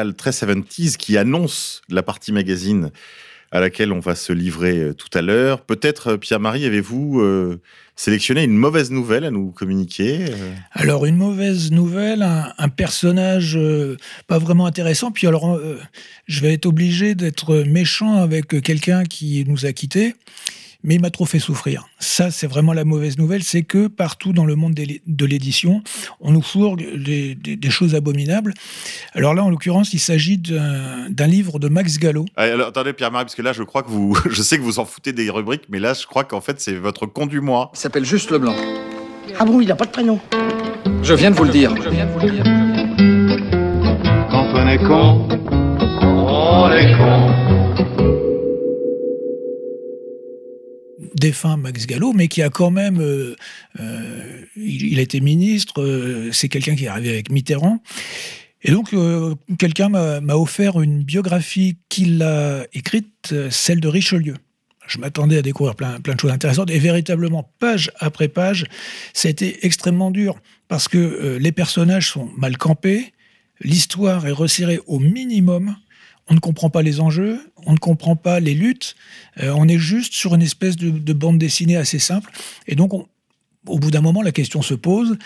Musicale 0.05 0.15
très 0.15 0.31
70s 0.31 0.97
qui 0.97 1.17
annonce 1.17 1.83
la 1.89 2.03
partie 2.03 2.33
magazine 2.33 2.91
à 3.53 3.59
laquelle 3.59 3.93
on 3.93 3.99
va 3.99 4.15
se 4.15 4.33
livrer 4.33 4.79
euh, 4.79 4.95
tout 4.95 5.09
à 5.13 5.23
l'heure, 5.23 5.63
peut-être, 5.63 6.13
euh, 6.13 6.17
Pierre-Marie, 6.17 6.67
avez-vous 6.67 7.21
euh, 7.21 7.61
sélectionné 7.97 8.45
une 8.45 8.57
mauvaise 8.57 8.93
nouvelle 8.93 9.25
à 9.25 9.33
nous 9.33 9.51
communiquer 9.51 10.27
Alors, 10.71 11.05
une 11.05 11.17
mauvaise 11.17 11.73
nouvelle, 11.73 12.23
un, 12.23 12.69
personnage 12.69 13.59
pas 14.29 14.39
vraiment 14.39 14.67
intéressant. 14.67 15.11
Puis 15.11 15.27
alors, 15.27 15.59
je 16.27 16.41
vais 16.41 16.55
être 16.55 16.67
obligé 16.67 17.15
d'être 17.15 17.57
méchant 17.67 18.15
avec 18.15 18.63
quelqu'un 18.63 19.03
qui 19.03 19.45
nous 19.47 19.67
a 19.67 19.73
quittés, 19.73 20.15
mais 20.85 20.95
il 20.97 21.01
m'a 21.01 21.11
trop 21.11 21.27
fait 21.27 21.39
souffrir. 21.39 21.87
Ça, 21.99 22.31
c'est 22.31 22.47
vraiment 22.47 22.73
la 22.73 22.85
mauvaise 22.85 23.19
nouvelle, 23.19 23.43
c'est 23.43 23.63
que 23.63 23.87
partout 23.87 24.33
dans 24.33 24.45
le 24.45 24.57
monde 24.57 24.75
de 24.75 25.27
l'édition, 25.27 25.83
on 26.21 26.33
nous 26.33 26.43
fourgue 26.43 26.85
des, 27.03 27.35
des- 27.35 27.57
des 27.57 27.71
choses 27.71 27.95
abominables. 27.95 28.55
Alors 29.15 29.35
là, 29.35 29.45
en 29.45 29.51
l'occurrence, 29.51 29.93
il 29.93 29.99
s'agit 30.01 30.39
d'un 30.39 31.27
livre 31.27 31.59
de 31.59 31.69
Max 31.69 31.99
Gallo. 31.99 32.25
Ah, 32.37 32.43
alors, 32.45 32.69
attendez, 32.69 32.93
Pierre-Marie, 32.93 33.25
parce 33.25 33.35
que 33.35 33.43
là, 33.43 33.53
je 33.53 33.63
crois 33.63 33.83
que 33.83 33.91
vous, 33.91 34.17
je 34.31 34.43
sais 34.43 34.57
que 34.59 34.63
vous 34.63 34.79
en 34.79 34.85
foutez 34.85 35.13
des 35.13 35.29
rubriques, 35.31 35.65
mais 35.69 35.79
là, 35.79 35.93
je 35.95 36.07
crois 36.07 36.25
qu'en 36.25 36.41
fait, 36.41 36.61
c'est 36.61 36.75
votre 36.75 37.07
con 37.07 37.27
du 37.27 37.41
mois. 37.41 37.71
Il 37.75 37.79
s'appelle 37.79 38.05
juste 38.05 38.31
Leblanc. 38.31 38.55
Ah 39.39 39.45
bon, 39.45 39.61
il 39.61 39.69
n'a 39.69 39.77
pas 39.77 39.85
de 39.87 39.91
prénom 39.91 40.19
Je 41.03 41.15
viens 41.15 41.31
de 41.31 41.37
vous 41.37 41.45
le 41.45 41.51
dire. 41.51 41.73
Quand 44.31 44.47
on 44.55 44.69
est 44.69 44.79
con, 44.79 45.29
on 46.03 46.71
est 46.73 46.97
con. 46.97 47.60
Défunt 51.15 51.57
Max 51.57 51.87
Gallo, 51.87 52.13
mais 52.13 52.29
qui 52.29 52.43
a 52.43 52.51
quand 52.51 52.71
même, 52.71 53.01
euh, 53.01 53.37
euh, 53.79 54.45
il, 54.57 54.99
a 54.99 55.03
été 55.03 55.21
ministre, 55.21 55.83
euh, 55.83 56.31
c'est 56.33 56.49
quelqu'un 56.49 56.75
qui 56.75 56.85
est 56.85 56.89
arrivé 56.89 57.11
avec 57.11 57.31
Mitterrand. 57.31 57.83
Et 58.63 58.73
donc, 58.73 58.95
quelqu'un 59.59 59.89
m'a 59.89 60.35
offert 60.35 60.83
une 60.83 61.03
biographie 61.03 61.79
qu'il 61.89 62.23
a 62.23 62.67
écrite, 62.75 63.33
celle 63.49 63.81
de 63.81 63.89
Richelieu. 63.89 64.35
Je 64.87 64.99
m'attendais 64.99 65.39
à 65.39 65.43
découvrir 65.43 65.75
plein, 65.75 65.99
plein 65.99 66.15
de 66.15 66.21
choses 66.21 66.31
intéressantes. 66.31 66.71
Et 66.71 66.79
véritablement, 66.79 67.51
page 67.59 67.91
après 68.01 68.29
page, 68.29 68.67
ça 69.15 69.29
a 69.29 69.31
été 69.31 69.65
extrêmement 69.65 70.11
dur 70.11 70.39
parce 70.69 70.89
que 70.89 71.39
les 71.41 71.53
personnages 71.53 72.11
sont 72.11 72.29
mal 72.37 72.59
campés, 72.59 73.15
l'histoire 73.63 74.27
est 74.27 74.31
resserrée 74.31 74.81
au 74.87 74.99
minimum, 74.99 75.75
on 76.31 76.35
ne 76.35 76.39
comprend 76.41 76.71
pas 76.71 76.81
les 76.83 77.01
enjeux, 77.01 77.53
on 77.67 77.73
ne 77.73 77.79
comprend 77.79 78.17
pas 78.17 78.41
les 78.41 78.55
luttes, 78.55 78.95
euh, 79.43 79.53
on 79.57 79.69
est 79.69 79.79
juste 79.79 80.15
sur 80.15 80.35
une 80.35 80.43
espèce 80.43 80.77
de, 80.77 80.91
de 80.91 81.13
bande 81.13 81.39
dessinée 81.39 81.77
assez 81.77 81.99
simple. 81.99 82.31
Et 82.67 82.75
donc, 82.77 82.95
on- 82.95 83.07
au 83.67 83.79
bout 83.79 83.91
d'un 83.91 84.01
moment, 84.01 84.23
la 84.23 84.33
question 84.33 84.63
se 84.63 84.73
pose 84.75 85.19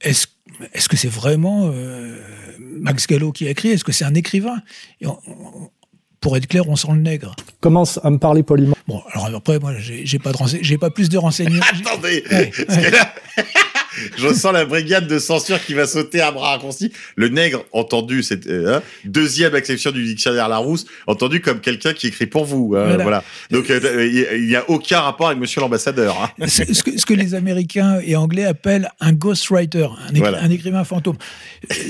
est-ce 0.00 0.88
que 0.88 0.96
c'est 0.96 1.08
vraiment 1.08 1.70
euh, 1.72 2.16
Max 2.58 3.06
Gallo 3.06 3.32
qui 3.32 3.46
a 3.46 3.50
écrit? 3.50 3.68
Est-ce 3.70 3.84
que 3.84 3.92
c'est 3.92 4.04
un 4.04 4.14
écrivain? 4.14 4.62
Et 5.00 5.06
on- 5.06 5.18
on- 5.26 5.70
Pour 6.20 6.36
être 6.36 6.46
clair, 6.46 6.68
on 6.68 6.76
sent 6.76 6.88
le 6.92 7.00
nègre. 7.00 7.34
Commence 7.60 7.98
à 8.04 8.10
me 8.10 8.18
parler 8.18 8.42
poliment. 8.42 8.76
Bon, 8.86 9.00
alors 9.14 9.34
après, 9.36 9.58
moi, 9.58 9.72
j'ai 9.78 10.18
pas 10.18 10.32
de 10.32 10.36
rense- 10.36 10.56
j'ai 10.60 10.76
pas 10.76 10.90
plus 10.90 11.08
de 11.08 11.16
renseignements. 11.16 11.64
Attendez, 11.86 12.22
Ouais, 12.30 12.50
parce 12.66 12.78
que 12.78 12.90
là, 12.92 13.14
je 14.16 14.32
sens 14.32 14.52
la 14.52 14.64
brigade 14.64 15.06
de 15.08 15.18
censure 15.18 15.60
qui 15.64 15.74
va 15.74 15.86
sauter 15.86 16.20
à 16.20 16.30
bras 16.32 16.50
raccourcis. 16.50 16.92
Le 17.16 17.28
nègre, 17.28 17.64
entendu, 17.72 18.22
c'est 18.22 18.46
euh, 18.46 18.76
hein, 18.76 18.82
deuxième 19.04 19.54
exception 19.56 19.90
du 19.90 20.04
dictionnaire 20.04 20.48
Larousse, 20.48 20.86
entendu 21.06 21.40
comme 21.40 21.60
quelqu'un 21.60 21.92
qui 21.92 22.06
écrit 22.08 22.26
pour 22.26 22.44
vous. 22.44 22.74
hein, 22.76 22.84
Voilà. 22.86 23.02
voilà. 23.02 23.24
Donc, 23.50 23.70
euh, 23.70 24.06
il 24.34 24.46
n'y 24.46 24.56
a 24.56 24.68
aucun 24.70 25.00
rapport 25.00 25.28
avec 25.28 25.38
Monsieur 25.38 25.60
l'ambassadeur. 25.60 26.32
hein. 26.38 26.46
Ce 26.48 26.82
que, 26.82 26.98
ce 26.98 27.04
que 27.06 27.14
les 27.14 27.34
Américains 27.34 28.00
et 28.04 28.16
Anglais 28.16 28.44
appellent 28.44 28.90
un 29.00 29.12
ghostwriter, 29.12 29.88
un, 30.08 30.12
écri- 30.12 30.18
Voilà. 30.18 30.42
un 30.42 30.50
écrivain 30.50 30.84
fantôme. 30.84 31.16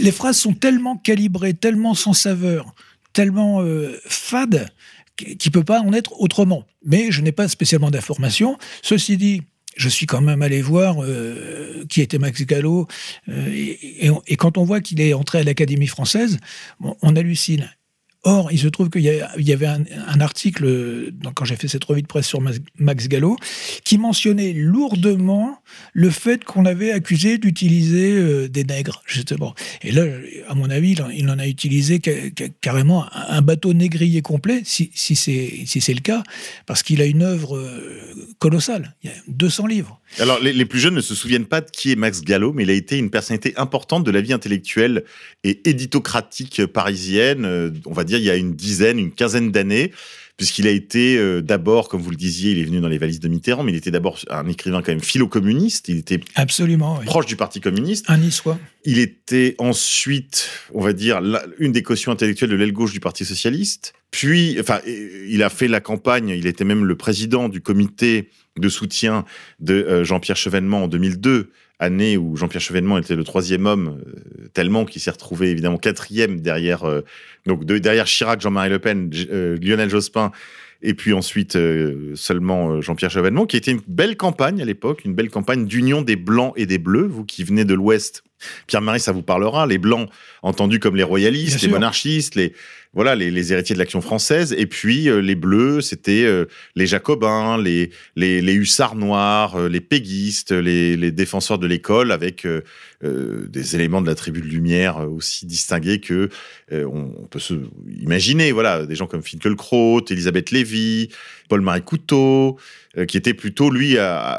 Les 0.02 0.12
phrases 0.12 0.38
sont 0.38 0.52
tellement 0.54 0.96
calibrées, 0.96 1.54
tellement 1.54 1.94
sans 1.94 2.12
saveur, 2.12 2.74
tellement 3.12 3.62
euh, 3.62 3.98
fades 4.06 4.68
qu'il 5.16 5.36
ne 5.46 5.50
peut 5.52 5.64
pas 5.64 5.80
en 5.80 5.92
être 5.92 6.18
autrement. 6.20 6.64
Mais 6.84 7.10
je 7.10 7.20
n'ai 7.20 7.32
pas 7.32 7.46
spécialement 7.48 7.90
d'informations. 7.90 8.56
Ceci 8.82 9.16
dit, 9.18 9.42
je 9.76 9.88
suis 9.88 10.06
quand 10.06 10.20
même 10.20 10.42
allé 10.42 10.62
voir 10.62 11.02
euh, 11.02 11.84
qui 11.88 12.00
était 12.00 12.18
Max 12.18 12.42
Gallo, 12.42 12.86
euh, 13.28 13.48
et, 13.52 14.36
quand 14.36 14.58
on 14.58 14.64
voit 14.64 14.80
qu'il 14.80 15.00
est 15.00 15.12
entré 15.12 15.38
à 15.38 15.44
l'Académie 15.44 15.86
française, 15.86 16.38
on 16.80 17.16
hallucine. 17.16 17.70
Or, 18.22 18.52
il 18.52 18.58
se 18.58 18.68
trouve 18.68 18.90
qu'il 18.90 19.00
y, 19.02 19.52
avait 19.52 19.66
un, 19.66 20.20
article, 20.20 21.10
quand 21.34 21.46
j'ai 21.46 21.56
fait 21.56 21.68
cette 21.68 21.84
revue 21.84 22.02
de 22.02 22.06
presse 22.06 22.26
sur 22.26 22.42
Max, 22.78 23.08
Gallo, 23.08 23.36
qui 23.82 23.96
mentionnait 23.96 24.52
lourdement 24.52 25.62
le 25.94 26.10
fait 26.10 26.44
qu'on 26.44 26.66
avait 26.66 26.92
accusé 26.92 27.38
d'utiliser 27.38 28.12
euh, 28.12 28.48
des 28.48 28.64
nègres, 28.64 29.02
justement. 29.06 29.54
Et 29.80 29.90
là, 29.90 30.04
à 30.48 30.54
mon 30.54 30.68
avis, 30.68 30.96
il 31.14 31.30
en, 31.30 31.38
a 31.38 31.46
utilisé 31.46 31.98
ca- 32.04 32.12
ca- 32.36 32.48
carrément 32.60 33.06
un, 33.14 33.40
bateau 33.40 33.72
négrier 33.72 34.20
complet, 34.20 34.60
si, 34.64 34.90
si 34.94 35.16
c'est 35.16 35.62
si 35.64 35.80
c'est 35.80 35.94
le 35.94 36.00
cas, 36.00 36.22
parce 36.66 36.82
qu'il 36.82 37.00
a 37.00 37.06
une 37.06 37.22
œuvre 37.22 37.56
euh, 37.56 38.26
colossale. 38.38 38.96
Il 39.02 39.10
y 39.10 39.12
a 39.12 39.16
200 39.28 39.66
livres. 39.66 39.98
Alors, 40.18 40.40
les, 40.40 40.52
les 40.52 40.64
plus 40.66 40.80
jeunes 40.80 40.94
ne 40.94 41.00
se 41.00 41.14
souviennent 41.14 41.46
pas 41.46 41.60
de 41.62 41.70
qui 41.70 41.92
est 41.92 41.96
Max 41.96 42.20
Gallo, 42.20 42.52
mais 42.52 42.64
il 42.64 42.70
a 42.70 42.74
été 42.74 42.98
une 42.98 43.10
personnalité 43.10 43.54
importante 43.56 44.04
de 44.04 44.10
la 44.10 44.20
vie 44.20 44.32
intellectuelle 44.32 45.04
et 45.44 45.68
éditocratique 45.68 46.66
parisienne, 46.66 47.44
euh, 47.44 47.70
on 47.86 47.92
va 47.92 48.04
dire 48.04 48.09
il 48.18 48.24
y 48.24 48.30
a 48.30 48.36
une 48.36 48.54
dizaine, 48.54 48.98
une 48.98 49.12
quinzaine 49.12 49.50
d'années, 49.50 49.92
puisqu'il 50.36 50.66
a 50.66 50.70
été 50.70 51.18
euh, 51.18 51.42
d'abord, 51.42 51.88
comme 51.90 52.00
vous 52.00 52.10
le 52.10 52.16
disiez, 52.16 52.52
il 52.52 52.58
est 52.58 52.64
venu 52.64 52.80
dans 52.80 52.88
les 52.88 52.96
valises 52.96 53.20
de 53.20 53.28
Mitterrand, 53.28 53.62
mais 53.62 53.72
il 53.72 53.76
était 53.76 53.90
d'abord 53.90 54.18
un 54.30 54.48
écrivain 54.48 54.80
quand 54.80 54.90
même 54.92 55.02
philo-communiste, 55.02 55.88
il 55.88 55.98
était 55.98 56.20
Absolument. 56.34 56.96
oui. 57.00 57.04
proche 57.04 57.26
du 57.26 57.36
Parti 57.36 57.60
communiste. 57.60 58.06
Un 58.08 58.16
niçois. 58.16 58.58
Il 58.86 58.98
était 58.98 59.54
ensuite, 59.58 60.48
on 60.72 60.80
va 60.82 60.92
dire, 60.92 61.20
la- 61.20 61.44
une 61.58 61.72
des 61.72 61.82
cautions 61.82 62.12
intellectuelles 62.12 62.50
de 62.50 62.56
l'aile 62.56 62.72
gauche 62.72 62.92
du 62.92 63.00
Parti 63.00 63.24
socialiste. 63.24 63.92
Puis, 64.10 64.56
enfin, 64.60 64.80
il 64.86 65.42
a 65.42 65.50
fait 65.50 65.68
la 65.68 65.80
campagne. 65.80 66.30
Il 66.30 66.46
était 66.46 66.64
même 66.64 66.84
le 66.84 66.96
président 66.96 67.48
du 67.48 67.60
comité 67.60 68.30
de 68.58 68.68
soutien 68.68 69.24
de 69.60 69.74
euh, 69.74 70.04
Jean-Pierre 70.04 70.36
Chevènement 70.36 70.84
en 70.84 70.88
2002, 70.88 71.50
année 71.80 72.16
où 72.16 72.36
Jean-Pierre 72.36 72.60
Chevènement 72.60 72.98
était 72.98 73.16
le 73.16 73.24
troisième 73.24 73.66
homme, 73.66 74.00
euh, 74.06 74.48
tellement 74.52 74.84
qu'il 74.84 75.00
s'est 75.00 75.10
retrouvé 75.10 75.50
évidemment 75.50 75.78
quatrième 75.78 76.40
derrière, 76.40 76.84
euh, 76.84 77.00
donc 77.46 77.64
de- 77.64 77.78
derrière 77.78 78.04
Chirac, 78.04 78.40
Jean-Marie 78.40 78.70
Le 78.70 78.78
Pen, 78.78 79.10
euh, 79.32 79.56
Lionel 79.60 79.90
Jospin. 79.90 80.30
Et 80.82 80.94
puis 80.94 81.12
ensuite 81.12 81.58
seulement 82.14 82.80
Jean-Pierre 82.80 83.10
Chevènement, 83.10 83.44
qui 83.44 83.58
était 83.58 83.70
une 83.70 83.82
belle 83.86 84.16
campagne 84.16 84.62
à 84.62 84.64
l'époque, 84.64 85.04
une 85.04 85.12
belle 85.12 85.28
campagne 85.28 85.66
d'union 85.66 86.00
des 86.00 86.16
blancs 86.16 86.54
et 86.56 86.64
des 86.64 86.78
bleus. 86.78 87.06
Vous 87.06 87.24
qui 87.26 87.44
venez 87.44 87.66
de 87.66 87.74
l'Ouest, 87.74 88.22
Pierre-Marie, 88.66 89.00
ça 89.00 89.12
vous 89.12 89.22
parlera. 89.22 89.66
Les 89.66 89.78
blancs, 89.78 90.08
entendus 90.42 90.78
comme 90.80 90.96
les 90.96 91.02
royalistes, 91.02 91.56
Bien 91.56 91.56
les 91.56 91.68
sûr. 91.68 91.70
monarchistes, 91.72 92.34
les 92.34 92.52
voilà, 92.92 93.14
les, 93.14 93.30
les 93.30 93.52
héritiers 93.52 93.74
de 93.74 93.78
l'action 93.78 94.00
française. 94.00 94.52
Et 94.58 94.66
puis 94.66 95.08
euh, 95.08 95.20
les 95.20 95.36
bleus, 95.36 95.80
c'était 95.80 96.24
euh, 96.24 96.46
les 96.74 96.88
jacobins, 96.88 97.56
les, 97.56 97.90
les, 98.16 98.42
les 98.42 98.52
hussards 98.54 98.96
noirs, 98.96 99.54
euh, 99.54 99.68
les 99.68 99.80
péguistes, 99.80 100.50
les, 100.50 100.96
les 100.96 101.12
défenseurs 101.12 101.60
de 101.60 101.68
l'école, 101.68 102.10
avec 102.10 102.44
euh, 102.46 102.62
euh, 103.04 103.46
des 103.48 103.76
éléments 103.76 104.02
de 104.02 104.08
la 104.08 104.16
tribu 104.16 104.40
de 104.40 104.46
Lumière 104.46 104.98
euh, 104.98 105.06
aussi 105.06 105.46
distingués 105.46 106.00
que 106.00 106.30
euh, 106.72 106.84
on, 106.84 107.14
on 107.22 107.26
peut 107.26 107.38
se 107.38 107.54
imaginer. 108.00 108.50
Voilà, 108.50 108.84
des 108.86 108.96
gens 108.96 109.06
comme 109.06 109.22
Finkielkraut, 109.22 110.04
Elisabeth 110.10 110.50
Lévy, 110.50 111.10
Paul-Marie 111.50 111.82
Couteau, 111.82 112.58
euh, 112.96 113.04
qui 113.04 113.18
était 113.18 113.34
plutôt 113.34 113.70
lui 113.70 113.96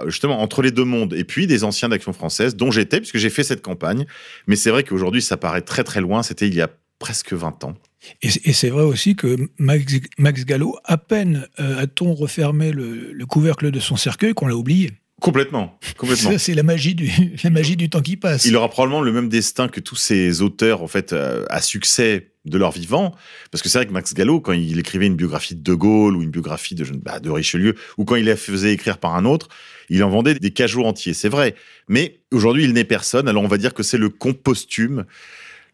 justement 0.07 0.41
entre 0.41 0.63
les 0.63 0.71
deux 0.71 0.85
mondes. 0.85 1.13
Et 1.13 1.23
puis 1.23 1.45
des 1.45 1.63
anciens 1.63 1.89
d'Action 1.89 2.13
française, 2.13 2.55
dont 2.55 2.71
j'étais 2.71 2.99
puisque 2.99 3.17
j'ai 3.17 3.29
fait 3.29 3.43
cette 3.43 3.61
campagne. 3.61 4.05
Mais 4.47 4.55
c'est 4.55 4.71
vrai 4.71 4.83
qu'aujourd'hui, 4.83 5.21
ça 5.21 5.37
paraît 5.37 5.61
très 5.61 5.83
très 5.83 6.01
loin. 6.01 6.23
C'était 6.23 6.47
il 6.47 6.55
y 6.55 6.61
a 6.61 6.69
presque 6.97 7.33
20 7.33 7.63
ans. 7.65 7.75
Et, 8.23 8.53
c'est 8.53 8.69
vrai 8.69 8.83
aussi 8.83 9.15
que 9.15 9.37
Max, 9.59 10.45
Gallo, 10.45 10.75
à 10.85 10.97
peine 10.97 11.47
euh, 11.59 11.83
a-t-on 11.83 12.15
refermé 12.15 12.71
le 12.71 13.25
couvercle 13.27 13.69
de 13.69 13.79
son 13.79 13.95
cercueil 13.95 14.33
qu'on 14.33 14.47
l'a 14.47 14.55
oublié? 14.55 14.91
Complètement, 15.21 15.79
complètement. 15.97 16.31
C'est 16.37 16.55
la 16.55 16.63
magie 16.63 16.95
du, 16.95 17.09
la 17.43 17.49
magie 17.51 17.77
du 17.77 17.89
temps 17.89 18.01
qui 18.01 18.17
passe. 18.17 18.43
Il 18.43 18.55
aura 18.57 18.69
probablement 18.69 19.01
le 19.01 19.13
même 19.13 19.29
destin 19.29 19.69
que 19.69 19.79
tous 19.79 19.95
ces 19.95 20.41
auteurs 20.41 20.81
en 20.81 20.87
fait 20.87 21.13
euh, 21.13 21.45
à 21.49 21.61
succès 21.61 22.31
de 22.45 22.57
leur 22.57 22.71
vivant, 22.71 23.15
parce 23.51 23.61
que 23.61 23.69
c'est 23.69 23.77
vrai 23.77 23.85
que 23.85 23.91
Max 23.93 24.15
Gallo, 24.15 24.41
quand 24.41 24.53
il 24.53 24.79
écrivait 24.79 25.05
une 25.05 25.15
biographie 25.15 25.53
de 25.55 25.61
De 25.61 25.75
Gaulle 25.75 26.17
ou 26.17 26.23
une 26.23 26.31
biographie 26.31 26.73
de, 26.73 26.83
bah, 26.85 27.19
de 27.19 27.29
Richelieu, 27.29 27.75
ou 27.99 28.03
quand 28.03 28.15
il 28.15 28.25
la 28.25 28.35
faisait 28.35 28.73
écrire 28.73 28.97
par 28.97 29.15
un 29.15 29.25
autre, 29.25 29.47
il 29.89 30.03
en 30.03 30.09
vendait 30.09 30.33
des 30.33 30.49
cajots 30.49 30.83
entiers, 30.83 31.13
c'est 31.13 31.29
vrai. 31.29 31.53
Mais 31.87 32.21
aujourd'hui, 32.31 32.63
il 32.63 32.73
n'est 32.73 32.83
personne, 32.83 33.27
alors 33.27 33.43
on 33.43 33.47
va 33.47 33.59
dire 33.59 33.75
que 33.75 33.83
c'est 33.83 33.99
le 33.99 34.09
compostume, 34.09 35.05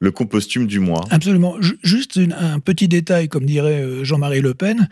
le 0.02 0.12
compostume 0.12 0.68
du 0.68 0.82
mois. 0.82 1.06
Absolument. 1.10 1.56
Ju- 1.62 1.80
Juste 1.84 2.20
un 2.38 2.60
petit 2.60 2.90
détail, 2.90 3.30
comme 3.30 3.46
dirait 3.46 3.82
euh, 3.82 4.04
Jean-Marie 4.04 4.42
Le 4.42 4.54
Pen. 4.54 4.90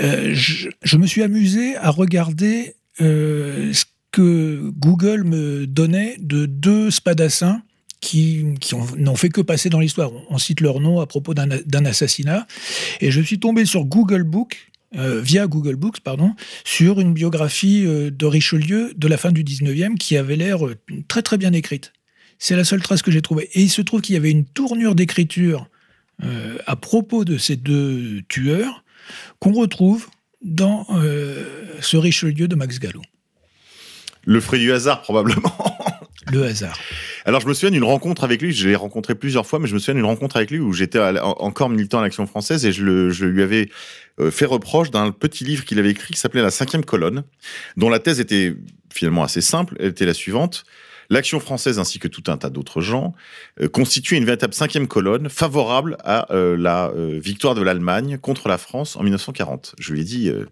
Euh, 0.00 0.32
je, 0.34 0.68
je 0.82 0.96
me 0.96 1.06
suis 1.06 1.22
amusé 1.22 1.76
à 1.76 1.90
regarder 1.90 2.74
ce 2.98 3.84
que 4.12 4.70
Google 4.78 5.24
me 5.24 5.66
donnait 5.66 6.16
de 6.20 6.46
deux 6.46 6.90
spadassins 6.90 7.62
qui, 8.00 8.44
qui 8.60 8.74
ont- 8.74 8.86
n'ont 8.96 9.16
fait 9.16 9.30
que 9.30 9.40
passer 9.40 9.70
dans 9.70 9.80
l'histoire. 9.80 10.10
On, 10.28 10.38
cite 10.38 10.60
leur 10.60 10.78
nom 10.80 11.00
à 11.00 11.06
propos 11.06 11.34
d'un 11.34 11.84
assassinat. 11.84 12.46
Et 13.00 13.10
je 13.10 13.20
suis 13.20 13.38
tombé 13.40 13.64
sur 13.64 13.84
Google 13.86 14.22
Book, 14.22 14.70
euh, 14.96 15.20
via 15.20 15.46
Google 15.46 15.76
Books, 15.76 16.00
pardon, 16.00 16.34
sur 16.64 17.00
une 17.00 17.14
biographie 17.14 17.84
euh, 17.86 18.10
de 18.10 18.26
Richelieu 18.26 18.92
de 18.96 19.08
la 19.08 19.16
fin 19.16 19.32
du 19.32 19.42
19e 19.42 19.96
qui 19.96 20.16
avait 20.16 20.36
l'air 20.36 20.64
euh, 20.66 20.76
très 21.08 21.22
très 21.22 21.38
bien 21.38 21.52
écrite. 21.52 21.92
C'est 22.38 22.54
la 22.56 22.64
seule 22.64 22.82
trace 22.82 23.02
que 23.02 23.10
j'ai 23.10 23.22
trouvée. 23.22 23.48
Et 23.54 23.62
il 23.62 23.70
se 23.70 23.80
trouve 23.82 24.02
qu'il 24.02 24.14
y 24.14 24.18
avait 24.18 24.30
une 24.30 24.44
tournure 24.44 24.94
d'écriture 24.94 25.68
euh, 26.22 26.58
à 26.66 26.76
propos 26.76 27.24
de 27.24 27.38
ces 27.38 27.56
deux 27.56 28.22
tueurs 28.28 28.84
qu'on 29.40 29.52
retrouve 29.52 30.06
dans 30.44 30.86
euh, 30.90 31.44
ce 31.80 31.96
Richelieu 31.96 32.46
de 32.48 32.54
Max 32.54 32.78
Gallo. 32.78 33.02
Le 34.26 34.40
fruit 34.40 34.60
du 34.60 34.72
hasard, 34.72 35.02
probablement. 35.02 35.52
Le 36.32 36.44
hasard. 36.44 36.78
Alors, 37.26 37.42
je 37.42 37.46
me 37.46 37.52
souviens 37.52 37.70
d'une 37.70 37.84
rencontre 37.84 38.24
avec 38.24 38.40
lui. 38.40 38.52
Je 38.52 38.66
l'ai 38.66 38.74
rencontré 38.76 39.14
plusieurs 39.14 39.46
fois, 39.46 39.58
mais 39.58 39.66
je 39.66 39.74
me 39.74 39.78
souviens 39.78 39.94
d'une 39.94 40.06
rencontre 40.06 40.36
avec 40.38 40.50
lui 40.50 40.58
où 40.58 40.72
j'étais 40.72 40.98
encore 40.98 41.68
militant 41.68 41.98
à 41.98 42.02
l'Action 42.02 42.26
française 42.26 42.64
et 42.64 42.72
je, 42.72 42.82
le- 42.82 43.10
je 43.10 43.26
lui 43.26 43.42
avais 43.42 43.68
euh, 44.20 44.30
fait 44.30 44.46
reproche 44.46 44.90
d'un 44.90 45.10
petit 45.10 45.44
livre 45.44 45.64
qu'il 45.66 45.78
avait 45.78 45.90
écrit 45.90 46.14
qui 46.14 46.18
s'appelait 46.20 46.40
La 46.42 46.50
cinquième 46.50 46.84
colonne, 46.84 47.24
dont 47.76 47.90
la 47.90 47.98
thèse 47.98 48.20
était 48.20 48.54
finalement 48.92 49.22
assez 49.22 49.42
simple. 49.42 49.76
Elle 49.78 49.88
était 49.88 50.06
la 50.06 50.14
suivante. 50.14 50.64
L'Action 51.10 51.40
française 51.40 51.78
ainsi 51.78 51.98
que 51.98 52.08
tout 52.08 52.24
un 52.28 52.36
tas 52.36 52.50
d'autres 52.50 52.80
gens 52.80 53.14
euh, 53.60 53.68
une 54.12 54.24
véritable 54.24 54.54
cinquième 54.54 54.86
colonne 54.86 55.28
favorable 55.28 55.96
à 56.04 56.32
euh, 56.32 56.56
la 56.56 56.88
euh, 56.88 57.18
victoire 57.20 57.54
de 57.54 57.62
l'Allemagne 57.62 58.18
contre 58.18 58.48
la 58.48 58.58
France 58.58 58.96
en 58.96 59.02
1940. 59.02 59.74
Je 59.78 59.92
lui 59.92 60.00
ai 60.00 60.04
dit, 60.04 60.28
euh, 60.28 60.46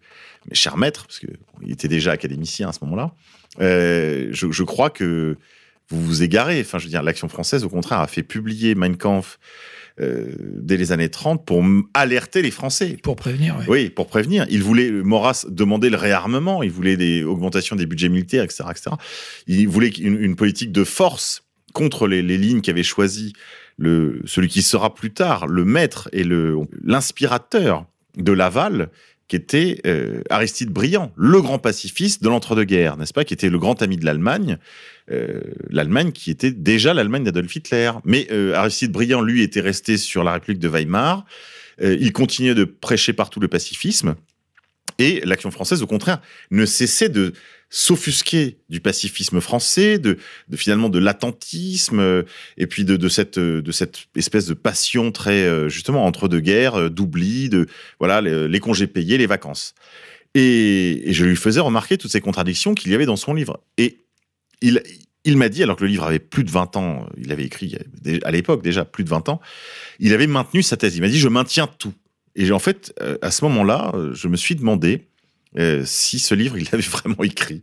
mes 0.48 0.54
chers 0.54 0.76
maîtres, 0.76 1.06
parce 1.06 1.18
qu'il 1.18 1.70
était 1.70 1.88
déjà 1.88 2.12
académicien 2.12 2.68
à 2.68 2.72
ce 2.72 2.78
moment-là, 2.82 3.12
je, 3.58 4.48
je 4.50 4.62
crois 4.62 4.90
que 4.90 5.36
vous 5.88 6.02
vous 6.02 6.22
égarez. 6.22 6.60
Enfin, 6.60 6.78
je 6.78 6.84
veux 6.84 6.90
dire, 6.90 7.02
l'Action 7.02 7.28
française, 7.28 7.64
au 7.64 7.68
contraire, 7.68 8.00
a 8.00 8.06
fait 8.06 8.22
publier 8.22 8.74
Mein 8.74 8.96
Kampf 8.96 9.38
euh, 10.00 10.32
dès 10.38 10.76
les 10.76 10.92
années 10.92 11.08
30 11.08 11.44
pour 11.44 11.64
alerter 11.94 12.42
les 12.42 12.50
Français. 12.50 12.96
Pour 13.02 13.16
prévenir, 13.16 13.56
oui. 13.58 13.64
Oui, 13.68 13.90
pour 13.90 14.06
prévenir. 14.06 14.46
Il 14.50 14.62
voulait, 14.62 14.90
Maurras 14.90 15.46
demandait 15.48 15.90
le 15.90 15.96
réarmement, 15.96 16.62
il 16.62 16.70
voulait 16.70 16.96
des 16.96 17.24
augmentations 17.24 17.76
des 17.76 17.86
budgets 17.86 18.08
militaires, 18.08 18.44
etc. 18.44 18.64
etc. 18.70 18.90
Il 19.46 19.68
voulait 19.68 19.88
une, 19.88 20.18
une 20.18 20.36
politique 20.36 20.72
de 20.72 20.84
force 20.84 21.44
contre 21.74 22.06
les, 22.06 22.22
les 22.22 22.38
lignes 22.38 22.60
qu'avait 22.60 22.82
choisi 22.82 23.32
le, 23.78 24.20
celui 24.24 24.48
qui 24.48 24.62
sera 24.62 24.94
plus 24.94 25.12
tard 25.12 25.46
le 25.46 25.64
maître 25.64 26.08
et 26.12 26.24
l'inspirateur 26.84 27.86
de 28.16 28.32
Laval, 28.32 28.90
qui 29.32 29.36
était 29.36 29.80
euh, 29.86 30.20
Aristide 30.28 30.68
Briand, 30.68 31.10
le 31.16 31.40
grand 31.40 31.58
pacifiste 31.58 32.22
de 32.22 32.28
l'entre-deux-guerres, 32.28 32.98
n'est-ce 32.98 33.14
pas, 33.14 33.24
qui 33.24 33.32
était 33.32 33.48
le 33.48 33.58
grand 33.58 33.80
ami 33.80 33.96
de 33.96 34.04
l'Allemagne, 34.04 34.58
euh, 35.10 35.40
l'Allemagne 35.70 36.12
qui 36.12 36.30
était 36.30 36.50
déjà 36.50 36.92
l'Allemagne 36.92 37.24
d'Adolf 37.24 37.56
Hitler. 37.56 37.92
Mais 38.04 38.26
euh, 38.30 38.52
Aristide 38.52 38.92
Briand, 38.92 39.22
lui, 39.22 39.40
était 39.40 39.62
resté 39.62 39.96
sur 39.96 40.22
la 40.22 40.34
République 40.34 40.60
de 40.60 40.68
Weimar. 40.68 41.24
Il 41.80 42.12
continuait 42.12 42.54
de 42.54 42.64
prêcher 42.64 43.14
partout 43.14 43.40
le 43.40 43.48
pacifisme. 43.48 44.16
Et 44.98 45.20
l'action 45.24 45.50
française, 45.50 45.82
au 45.82 45.86
contraire, 45.86 46.20
ne 46.50 46.66
cessait 46.66 47.08
de 47.08 47.32
s'offusquer 47.70 48.58
du 48.68 48.80
pacifisme 48.80 49.40
français, 49.40 49.98
de, 49.98 50.18
finalement 50.54 50.90
de 50.90 50.98
l'attentisme, 50.98 52.00
euh, 52.00 52.22
et 52.58 52.66
puis 52.66 52.84
de, 52.84 52.96
de 52.96 53.08
cette 53.08 53.38
euh, 53.38 53.62
de 53.62 53.72
cette 53.72 54.08
espèce 54.14 54.46
de 54.46 54.52
passion 54.52 55.10
très 55.10 55.46
euh, 55.46 55.70
justement 55.70 56.04
entre 56.04 56.28
deux 56.28 56.40
guerres, 56.40 56.90
d'oubli, 56.90 57.48
de 57.48 57.66
voilà 57.98 58.20
les, 58.20 58.60
congés 58.60 58.86
payés, 58.86 59.16
les 59.16 59.26
vacances. 59.26 59.74
Et, 60.34 61.08
et 61.08 61.12
je 61.14 61.24
lui 61.24 61.36
faisais 61.36 61.60
remarquer 61.60 61.96
toutes 61.96 62.10
ces 62.10 62.20
contradictions 62.20 62.74
qu'il 62.74 62.92
y 62.92 62.94
avait 62.94 63.06
dans 63.06 63.16
son 63.16 63.32
livre. 63.32 63.60
Et 63.78 63.96
il 64.60 64.82
il 65.24 65.36
m'a 65.36 65.48
dit, 65.48 65.62
alors 65.62 65.76
que 65.76 65.84
le 65.84 65.90
livre 65.90 66.04
avait 66.04 66.18
plus 66.18 66.44
de 66.44 66.50
20 66.50 66.76
ans, 66.76 67.06
il 67.16 67.30
avait 67.32 67.44
écrit 67.44 67.76
à 68.24 68.30
l'époque 68.30 68.62
déjà 68.62 68.84
plus 68.84 69.04
de 69.04 69.08
20 69.08 69.28
ans, 69.28 69.40
il 70.00 70.12
avait 70.12 70.26
maintenu 70.26 70.62
sa 70.62 70.76
thèse. 70.76 70.96
Il 70.96 71.00
m'a 71.00 71.08
dit, 71.08 71.18
je 71.18 71.28
maintiens 71.28 71.66
tout. 71.66 71.94
Et 72.36 72.50
en 72.50 72.58
fait, 72.58 72.94
euh, 73.00 73.18
à 73.22 73.30
ce 73.30 73.44
moment-là, 73.44 73.92
euh, 73.94 74.14
je 74.14 74.28
me 74.28 74.36
suis 74.36 74.54
demandé 74.54 75.06
euh, 75.58 75.82
si 75.84 76.18
ce 76.18 76.34
livre, 76.34 76.56
il 76.56 76.64
l'avait 76.72 76.82
vraiment 76.88 77.22
écrit. 77.22 77.62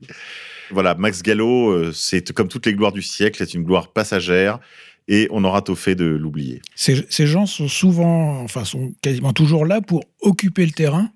Voilà, 0.72 0.94
Max 0.94 1.24
Gallo, 1.24 1.92
c'est 1.94 2.32
comme 2.32 2.48
toutes 2.48 2.68
les 2.68 2.76
gloires 2.76 2.92
du 2.92 3.02
siècle, 3.02 3.44
c'est 3.44 3.56
une 3.56 3.64
gloire 3.64 3.92
passagère 3.92 4.60
et 5.08 5.28
on 5.32 5.44
aura 5.44 5.64
tôt 5.64 5.74
fait 5.74 5.96
de 5.96 6.06
l'oublier. 6.06 6.62
Ces, 6.76 7.26
gens 7.26 7.48
sont 7.48 7.68
souvent, 7.68 8.40
enfin, 8.44 8.64
sont 8.66 8.94
quasiment 9.02 9.34
toujours 9.34 9.66
là 9.66 9.82
pour 9.82 10.04
occuper 10.22 10.64
le 10.68 10.72
terrain. 10.72 11.10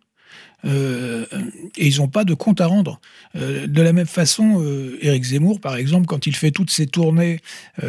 et 0.65 1.87
ils 1.87 1.97
n'ont 1.97 2.07
pas 2.07 2.23
de 2.23 2.33
compte 2.33 2.61
à 2.61 2.65
rendre. 2.65 2.99
De 3.35 3.81
la 3.83 3.93
même 3.93 4.07
façon, 4.07 4.59
euh, 4.63 4.97
Éric 5.01 5.23
Zemmour, 5.25 5.61
par 5.61 5.75
exemple, 5.75 6.07
quand 6.07 6.25
il 6.25 6.35
fait 6.35 6.49
toutes 6.49 6.71
ses 6.71 6.87
tournées 6.87 7.39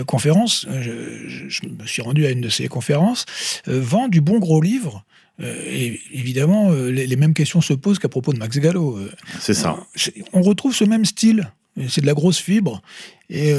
conférences, 0.07 0.67
je, 0.83 1.49
je- 1.49 1.67
me 1.67 1.87
suis 1.87 2.03
rendu 2.03 2.27
à 2.27 2.31
une 2.31 2.43
de 2.43 2.51
ces 2.51 2.69
conférences, 2.69 3.25
vend 3.67 4.09
du 4.09 4.21
bon 4.21 4.39
gros 4.39 4.61
livre. 4.61 5.03
Euh, 5.43 5.95
évidemment, 6.13 6.71
euh, 6.73 6.91
les, 6.91 7.07
les 7.07 7.17
mêmes 7.17 7.35
questions 7.35 7.61
se 7.61 7.73
posent 7.75 7.99
qu'à 7.99 8.09
propos 8.09 8.33
de 8.33 8.39
Max 8.39 8.57
Gallo. 8.59 8.97
Euh, 8.99 9.11
C'est 9.41 9.55
ça. 9.55 9.77
On 10.33 10.43
retrouve 10.43 10.75
ce 10.75 10.85
même 10.85 11.05
style. 11.05 11.51
C'est 11.89 12.03
de 12.03 12.07
la 12.07 12.15
grosse 12.15 12.39
fibre. 12.39 12.83
Et 13.31 13.53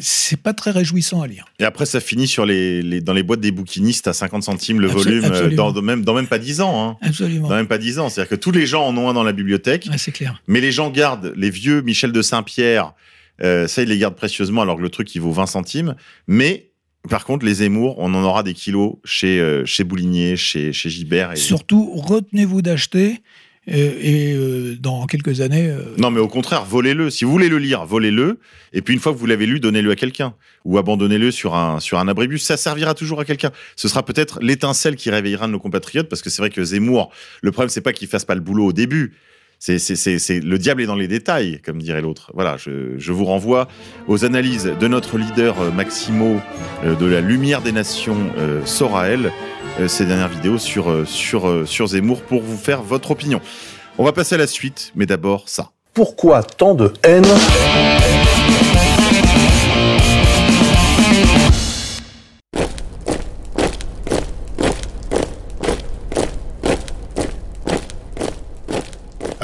c'est 0.00 0.40
pas 0.42 0.52
très 0.54 0.72
réjouissant 0.72 1.22
à 1.22 1.28
lire. 1.28 1.44
Et 1.60 1.64
après, 1.64 1.86
ça 1.86 2.00
finit 2.00 2.26
sur 2.26 2.44
les, 2.44 2.82
les- 2.82 3.00
dans 3.00 3.12
les 3.12 3.22
boîtes 3.22 3.38
des 3.40 3.52
bouquinistes 3.52 4.08
à 4.08 4.12
50 4.12 4.42
centimes 4.42 4.80
le 4.80 4.88
Absol- 4.88 4.92
volume, 4.94 5.54
dans, 5.54 5.70
dans 5.70 5.80
même, 5.82 6.02
dans 6.02 6.14
même 6.14 6.26
pas 6.26 6.40
10 6.40 6.62
ans. 6.62 6.88
Hein. 6.88 6.96
Absolument. 7.00 7.48
Dans 7.48 7.54
même 7.54 7.68
pas 7.68 7.78
10 7.78 8.00
ans. 8.00 8.08
C'est-à-dire 8.08 8.30
que 8.30 8.34
tous 8.34 8.50
les 8.50 8.66
gens 8.66 8.84
en 8.88 8.96
ont 8.96 9.08
un 9.08 9.12
dans 9.12 9.22
la 9.22 9.32
bibliothèque. 9.32 9.86
Ouais, 9.88 9.98
c'est 9.98 10.10
clair. 10.10 10.42
Mais 10.48 10.60
les 10.60 10.72
gens 10.72 10.90
gardent 10.90 11.32
les 11.36 11.50
vieux 11.50 11.80
Michel 11.82 12.10
de 12.10 12.22
Saint-Pierre, 12.22 12.92
ça 13.40 13.82
ils 13.82 13.88
les 13.88 13.98
gardent 13.98 14.16
précieusement 14.16 14.62
alors 14.62 14.76
que 14.78 14.82
le 14.82 14.88
truc 14.90 15.14
il 15.14 15.20
vaut 15.20 15.30
20 15.32 15.46
centimes. 15.46 15.94
Mais 16.26 16.69
par 17.08 17.24
contre 17.24 17.46
les 17.46 17.54
Zemmour, 17.54 17.96
on 17.98 18.14
en 18.14 18.22
aura 18.22 18.42
des 18.42 18.54
kilos 18.54 18.94
chez 19.04 19.40
euh, 19.40 19.64
chez 19.64 19.84
Boulinier, 19.84 20.36
chez 20.36 20.72
chez 20.72 20.90
Gibert. 20.90 21.32
Et... 21.32 21.36
Surtout, 21.36 21.92
retenez-vous 21.94 22.62
d'acheter. 22.62 23.22
euh, 23.68 23.98
et 24.00 24.32
euh, 24.34 24.76
dans 24.80 25.06
quelques 25.06 25.40
années, 25.40 25.68
euh, 25.68 25.94
Non 25.98 26.10
mais 26.10 26.20
au 26.20 26.28
contraire, 26.28 26.64
volez-le. 26.64 27.10
Si 27.10 27.24
vous 27.24 27.30
voulez 27.30 27.48
le 27.48 27.58
lire, 27.58 27.84
volez-le. 27.84 28.40
Et 28.72 28.82
puis 28.82 28.94
une 28.94 29.00
fois 29.00 29.12
que 29.12 29.18
vous 29.18 29.26
l'avez 29.26 29.46
lu, 29.46 29.60
donnez-le 29.60 29.90
à 29.90 29.96
quelqu'un 29.96 30.34
ou 30.64 30.78
abandonnez-le 30.78 31.30
sur 31.30 31.54
un 31.54 31.78
sur 31.80 31.98
un 31.98 32.08
abribus. 32.08 32.42
Ça 32.42 32.56
servira 32.56 32.94
toujours 32.94 33.20
à 33.20 33.24
quelqu'un. 33.24 33.50
Ce 33.76 33.88
sera 33.88 34.02
peut-être 34.04 34.38
l'étincelle 34.42 34.96
qui 34.96 35.10
réveillera 35.10 35.46
nos 35.46 35.58
compatriotes 35.58 36.08
parce 36.08 36.22
que 36.22 36.30
c'est 36.30 36.42
vrai 36.42 36.50
que 36.50 36.62
Zemmour, 36.64 37.10
le 37.42 37.50
problème 37.52 37.70
c'est 37.70 37.80
pas 37.80 37.92
qu'il 37.92 38.08
fasse 38.08 38.24
pas 38.24 38.34
le 38.34 38.40
boulot 38.40 38.66
au 38.66 38.72
début. 38.72 39.14
C'est, 39.62 40.40
le 40.40 40.58
diable 40.58 40.80
est 40.80 40.86
dans 40.86 40.94
les 40.96 41.06
détails, 41.06 41.60
comme 41.62 41.82
dirait 41.82 42.00
l'autre. 42.00 42.32
Voilà, 42.34 42.56
je, 42.56 42.94
je 42.96 43.12
vous 43.12 43.26
renvoie 43.26 43.68
aux 44.08 44.24
analyses 44.24 44.72
de 44.80 44.88
notre 44.88 45.18
leader 45.18 45.60
euh, 45.60 45.70
Maximo 45.70 46.40
euh, 46.82 46.94
de 46.94 47.04
la 47.04 47.20
Lumière 47.20 47.60
des 47.60 47.70
Nations, 47.70 48.16
euh, 48.38 48.64
Soraël, 48.64 49.30
euh, 49.78 49.86
ces 49.86 50.06
dernières 50.06 50.30
vidéos 50.30 50.56
sur, 50.56 51.06
sur, 51.06 51.68
sur 51.68 51.88
Zemmour 51.88 52.22
pour 52.22 52.40
vous 52.40 52.56
faire 52.56 52.82
votre 52.82 53.10
opinion. 53.10 53.42
On 53.98 54.04
va 54.04 54.12
passer 54.12 54.36
à 54.36 54.38
la 54.38 54.46
suite, 54.46 54.92
mais 54.96 55.04
d'abord 55.04 55.50
ça. 55.50 55.72
Pourquoi 55.92 56.42
tant 56.42 56.74
de 56.74 56.94
haine 57.02 57.26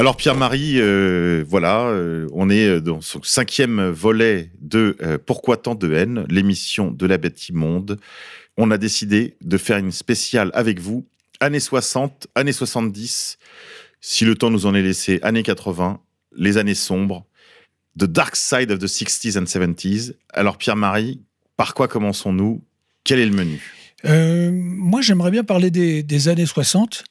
Alors 0.06 0.16
Pierre-Marie, 0.16 0.74
euh, 0.76 1.44
voilà, 1.48 1.88
euh, 1.88 2.28
on 2.32 2.48
est 2.48 2.80
dans 2.80 3.00
son 3.00 3.20
cinquième 3.24 3.88
volet 3.88 4.52
de 4.60 4.96
euh, 5.02 5.18
Pourquoi 5.18 5.56
tant 5.56 5.74
de 5.74 5.92
haine, 5.92 6.24
l'émission 6.28 6.92
de 6.92 7.06
la 7.06 7.18
bête 7.18 7.48
immonde. 7.48 7.98
On 8.56 8.70
a 8.70 8.78
décidé 8.78 9.36
de 9.40 9.58
faire 9.58 9.78
une 9.78 9.90
spéciale 9.90 10.52
avec 10.54 10.78
vous, 10.78 11.08
années 11.40 11.58
60, 11.58 12.28
années 12.36 12.52
70, 12.52 13.38
si 14.00 14.24
le 14.24 14.36
temps 14.36 14.48
nous 14.48 14.66
en 14.66 14.76
est 14.76 14.82
laissé, 14.82 15.18
années 15.22 15.42
80, 15.42 16.00
les 16.36 16.56
années 16.56 16.76
sombres, 16.76 17.26
The 17.98 18.04
Dark 18.04 18.36
Side 18.36 18.70
of 18.70 18.78
the 18.78 18.86
60s 18.86 19.36
and 19.36 19.46
70s. 19.46 20.14
Alors 20.32 20.56
Pierre-Marie, 20.56 21.20
par 21.56 21.74
quoi 21.74 21.88
commençons-nous? 21.88 22.62
Quel 23.02 23.18
est 23.18 23.26
le 23.26 23.34
menu? 23.34 23.60
Moi, 24.04 25.00
j'aimerais 25.00 25.32
bien 25.32 25.42
parler 25.42 25.72
des, 25.72 26.04
des 26.04 26.28
années 26.28 26.46
60. 26.46 27.02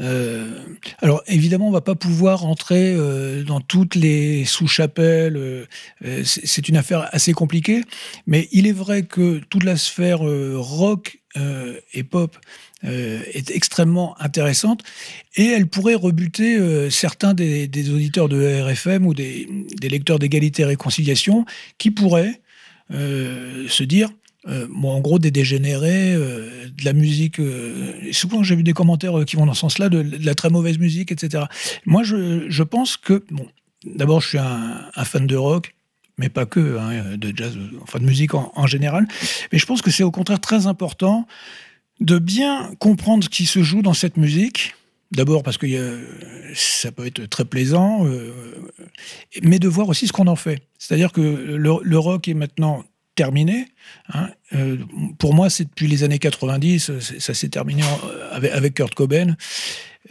Euh, 0.00 0.58
alors 1.02 1.22
évidemment, 1.28 1.68
on 1.68 1.72
va 1.72 1.80
pas 1.80 1.94
pouvoir 1.94 2.44
entrer 2.46 2.94
euh, 2.96 3.44
dans 3.44 3.60
toutes 3.60 3.94
les 3.94 4.44
sous-chapelles. 4.44 5.36
euh, 5.36 5.64
c'est 6.24 6.68
une 6.68 6.76
affaire 6.76 7.08
assez 7.12 7.32
compliquée, 7.32 7.82
mais 8.26 8.48
il 8.50 8.66
est 8.66 8.72
vrai 8.72 9.04
que 9.04 9.40
toute 9.50 9.64
la 9.64 9.76
sphère 9.76 10.20
rock 10.20 11.18
et 11.92 12.04
pop 12.04 12.36
est 12.84 13.50
extrêmement 13.50 14.14
intéressante 14.20 14.84
et 15.34 15.46
elle 15.46 15.66
pourrait 15.66 15.96
rebuter 15.96 16.60
certains 16.90 17.34
des, 17.34 17.90
auditeurs 17.90 18.28
de 18.28 18.62
RFM 18.62 19.04
ou 19.04 19.14
des, 19.14 19.48
des 19.80 19.88
lecteurs 19.88 20.20
d'égalité 20.20 20.62
et 20.62 20.66
réconciliation 20.66 21.44
qui 21.76 21.90
pourraient 21.90 22.40
se 22.90 23.82
dire 23.82 24.10
euh, 24.46 24.66
en 24.82 25.00
gros, 25.00 25.18
des 25.18 25.30
dégénérés, 25.30 26.14
euh, 26.14 26.66
de 26.66 26.84
la 26.84 26.92
musique. 26.92 27.38
euh, 27.38 28.12
souvent, 28.12 28.42
j'ai 28.42 28.56
vu 28.56 28.62
des 28.62 28.74
commentaires 28.74 29.24
qui 29.24 29.36
vont 29.36 29.46
dans 29.46 29.54
ce 29.54 29.60
sens-là, 29.60 29.88
de, 29.88 30.04
la 30.22 30.34
très 30.34 30.50
mauvaise 30.50 30.78
musique, 30.78 31.12
etc. 31.12 31.44
Moi, 31.86 32.02
je, 32.02 32.48
je 32.50 32.62
pense 32.62 32.96
que, 32.96 33.24
bon, 33.30 33.46
d'abord, 33.86 34.20
je 34.20 34.28
suis 34.28 34.38
un, 34.38 35.04
fan 35.04 35.26
de 35.26 35.36
rock, 35.36 35.74
mais 36.18 36.28
pas 36.28 36.44
que, 36.44 36.78
hein, 36.78 37.16
de 37.16 37.32
jazz, 37.34 37.56
enfin 37.82 37.98
de 37.98 38.04
musique 38.04 38.34
en, 38.34 38.66
général. 38.66 39.06
Mais 39.50 39.58
je 39.58 39.66
pense 39.66 39.82
que 39.82 39.90
c'est 39.90 40.04
au 40.04 40.10
contraire 40.10 40.40
très 40.40 40.66
important 40.66 41.26
de 42.00 42.18
bien 42.18 42.70
comprendre 42.78 43.24
ce 43.24 43.28
qui 43.28 43.46
se 43.46 43.62
joue 43.62 43.82
dans 43.82 43.94
cette 43.94 44.16
musique. 44.16 44.74
D'abord 45.12 45.42
parce 45.42 45.58
que 45.58 45.66
ça 46.54 46.90
peut 46.90 47.06
être 47.06 47.26
très 47.26 47.44
plaisant, 47.44 48.04
mais 49.42 49.58
de 49.58 49.68
voir 49.68 49.88
aussi 49.88 50.06
ce 50.06 50.12
qu'on 50.12 50.26
en 50.26 50.36
fait. 50.36 50.62
C'est-à-dire 50.78 51.12
que 51.12 51.20
le 51.20 51.98
rock 51.98 52.26
est 52.26 52.34
maintenant 52.34 52.84
terminé. 53.14 53.66
hein. 54.12 54.28
Euh, 54.54 54.78
pour 55.18 55.34
moi, 55.34 55.50
c'est 55.50 55.64
depuis 55.64 55.86
les 55.86 56.02
années 56.04 56.18
90, 56.18 56.90
c'est- 57.00 57.20
ça 57.20 57.34
s'est 57.34 57.48
terminé 57.48 57.82
en- 57.82 58.00
avec, 58.32 58.52
avec 58.52 58.74
Kurt 58.74 58.94
Cobain. 58.94 59.30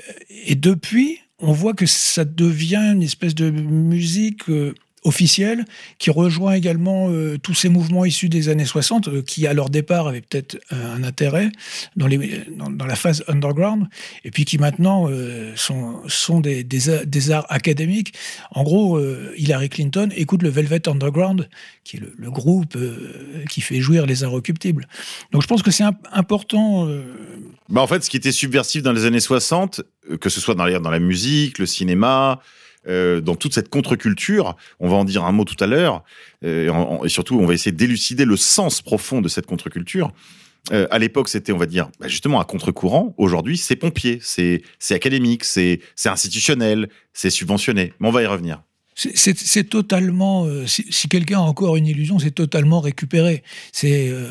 Euh, 0.10 0.12
Et 0.46 0.56
depuis, 0.56 1.20
on 1.40 1.52
voit 1.52 1.74
que 1.74 1.86
ça 1.86 2.26
devient 2.26 2.92
une 2.96 3.04
espèce 3.04 3.36
de 3.36 3.50
musique 3.52 4.50
euh, 4.50 4.74
officielle 5.04 5.66
qui 5.98 6.10
rejoint 6.10 6.54
également 6.54 7.10
euh, 7.10 7.38
tous 7.42 7.54
ces 7.54 7.70
mouvements 7.70 8.06
issus 8.06 8.30
des 8.30 8.50
années 8.50 8.66
60 8.66 9.08
euh, 9.08 9.22
qui, 9.22 9.48
à 9.48 9.54
leur 9.54 9.70
départ, 9.70 10.08
avaient 10.08 10.22
peut-être 10.22 10.60
euh, 10.72 10.96
un 10.96 11.04
intérêt 11.04 11.52
dans, 11.96 12.08
la 12.08 12.96
phase 12.96 13.24
underground 13.28 13.88
et 14.24 14.32
puis 14.32 14.46
qui 14.46 14.58
maintenant 14.58 15.10
sont, 15.56 16.40
des, 16.40 17.30
arts 17.30 17.46
académiques. 17.50 18.14
En 18.52 18.64
gros, 18.64 19.00
Hillary 19.36 19.70
Clinton 19.70 20.10
écoute 20.16 20.44
le 20.44 20.50
Velvet 20.50 20.88
Underground, 20.88 21.50
qui 21.84 21.98
est 21.98 22.02
le, 22.18 22.32
groupe 22.32 22.78
qui 23.50 23.62
fait 23.62 23.80
jouir 23.80 24.06
les 24.06 24.24
inrecuptibles. 24.24 24.88
Donc 25.32 25.42
je 25.42 25.48
pense 25.48 25.62
que 25.64 25.72
c'est 25.72 25.84
imp- 25.84 26.08
important. 26.12 26.88
Bah 27.70 27.82
en 27.82 27.88
fait, 27.88 28.04
ce 28.04 28.10
qui 28.10 28.18
était 28.18 28.32
subversif 28.32 28.84
dans 28.84 28.92
les 28.92 29.06
années 29.06 29.20
60, 29.20 29.82
euh, 30.12 30.18
que 30.18 30.30
ce 30.30 30.42
soit 30.42 30.56
dans 30.56 30.66
la 30.66 31.00
musique, 31.00 31.60
le 31.60 31.66
cinéma, 31.66 32.42
euh, 32.88 33.22
dans 33.22 33.36
toute 33.36 33.54
cette 33.54 33.70
contre-culture, 33.70 34.56
on 34.80 34.90
va 34.90 34.96
en 34.96 35.06
dire 35.06 35.24
un 35.24 35.32
mot 35.32 35.46
tout 35.46 35.62
à 35.64 35.68
l'heure, 35.68 36.04
euh, 36.44 37.04
et, 37.04 37.10
surtout, 37.10 37.40
on 37.40 37.46
va 37.46 37.54
essayer 37.54 37.72
d'élucider 37.72 38.26
le 38.26 38.36
sens 38.36 38.82
profond 38.82 39.22
de 39.22 39.28
cette 39.28 39.46
contre-culture. 39.46 40.12
Euh, 40.72 40.88
à 40.92 41.00
l'époque, 41.00 41.30
c'était, 41.30 41.52
on 41.52 41.58
va 41.58 41.66
dire, 41.66 41.90
bah, 42.00 42.08
justement 42.08 42.40
un 42.40 42.46
contre-courant. 42.46 43.14
Aujourd'hui, 43.18 43.58
c'est 43.58 43.76
pompier, 43.76 44.20
c'est 44.22 44.62
académique, 44.92 45.44
c'est 45.44 45.82
institutionnel, 46.06 46.90
c'est 47.12 47.30
subventionné. 47.30 47.94
Mais 48.00 48.08
on 48.08 48.12
va 48.12 48.24
y 48.24 48.26
revenir. 48.26 48.62
C'est- 48.96 49.64
totalement. 49.70 50.46
euh, 50.46 50.66
si 50.68 51.08
quelqu'un 51.08 51.40
a 51.40 51.42
encore 51.42 51.76
une 51.78 51.88
illusion, 51.88 52.20
c'est 52.20 52.32
totalement 52.32 52.80
récupéré. 52.80 53.44
C'est, 53.72 54.10
euh, 54.10 54.28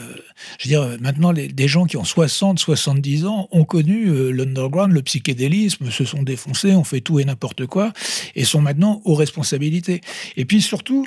je 0.58 0.68
veux 0.68 0.68
dire, 0.68 0.98
maintenant, 1.00 1.32
des 1.32 1.68
gens 1.68 1.84
qui 1.84 1.96
ont 1.96 2.04
60, 2.04 2.58
70 2.58 3.26
ans 3.26 3.48
ont 3.50 3.64
connu 3.64 4.08
euh, 4.08 4.30
l'underground, 4.30 4.92
le 4.92 5.02
psychédélisme, 5.02 5.90
se 5.90 6.04
sont 6.04 6.22
défoncés, 6.22 6.74
ont 6.74 6.84
fait 6.84 7.00
tout 7.00 7.18
et 7.18 7.24
n'importe 7.24 7.66
quoi, 7.66 7.92
et 8.34 8.44
sont 8.44 8.60
maintenant 8.60 9.00
aux 9.04 9.14
responsabilités. 9.14 10.00
Et 10.36 10.44
puis 10.44 10.62
surtout, 10.62 11.06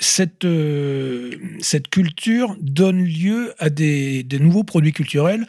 cette, 0.00 0.46
culture 1.90 2.56
donne 2.60 3.04
lieu 3.04 3.54
à 3.58 3.70
des, 3.70 4.26
nouveaux 4.40 4.64
produits 4.64 4.92
culturels. 4.92 5.46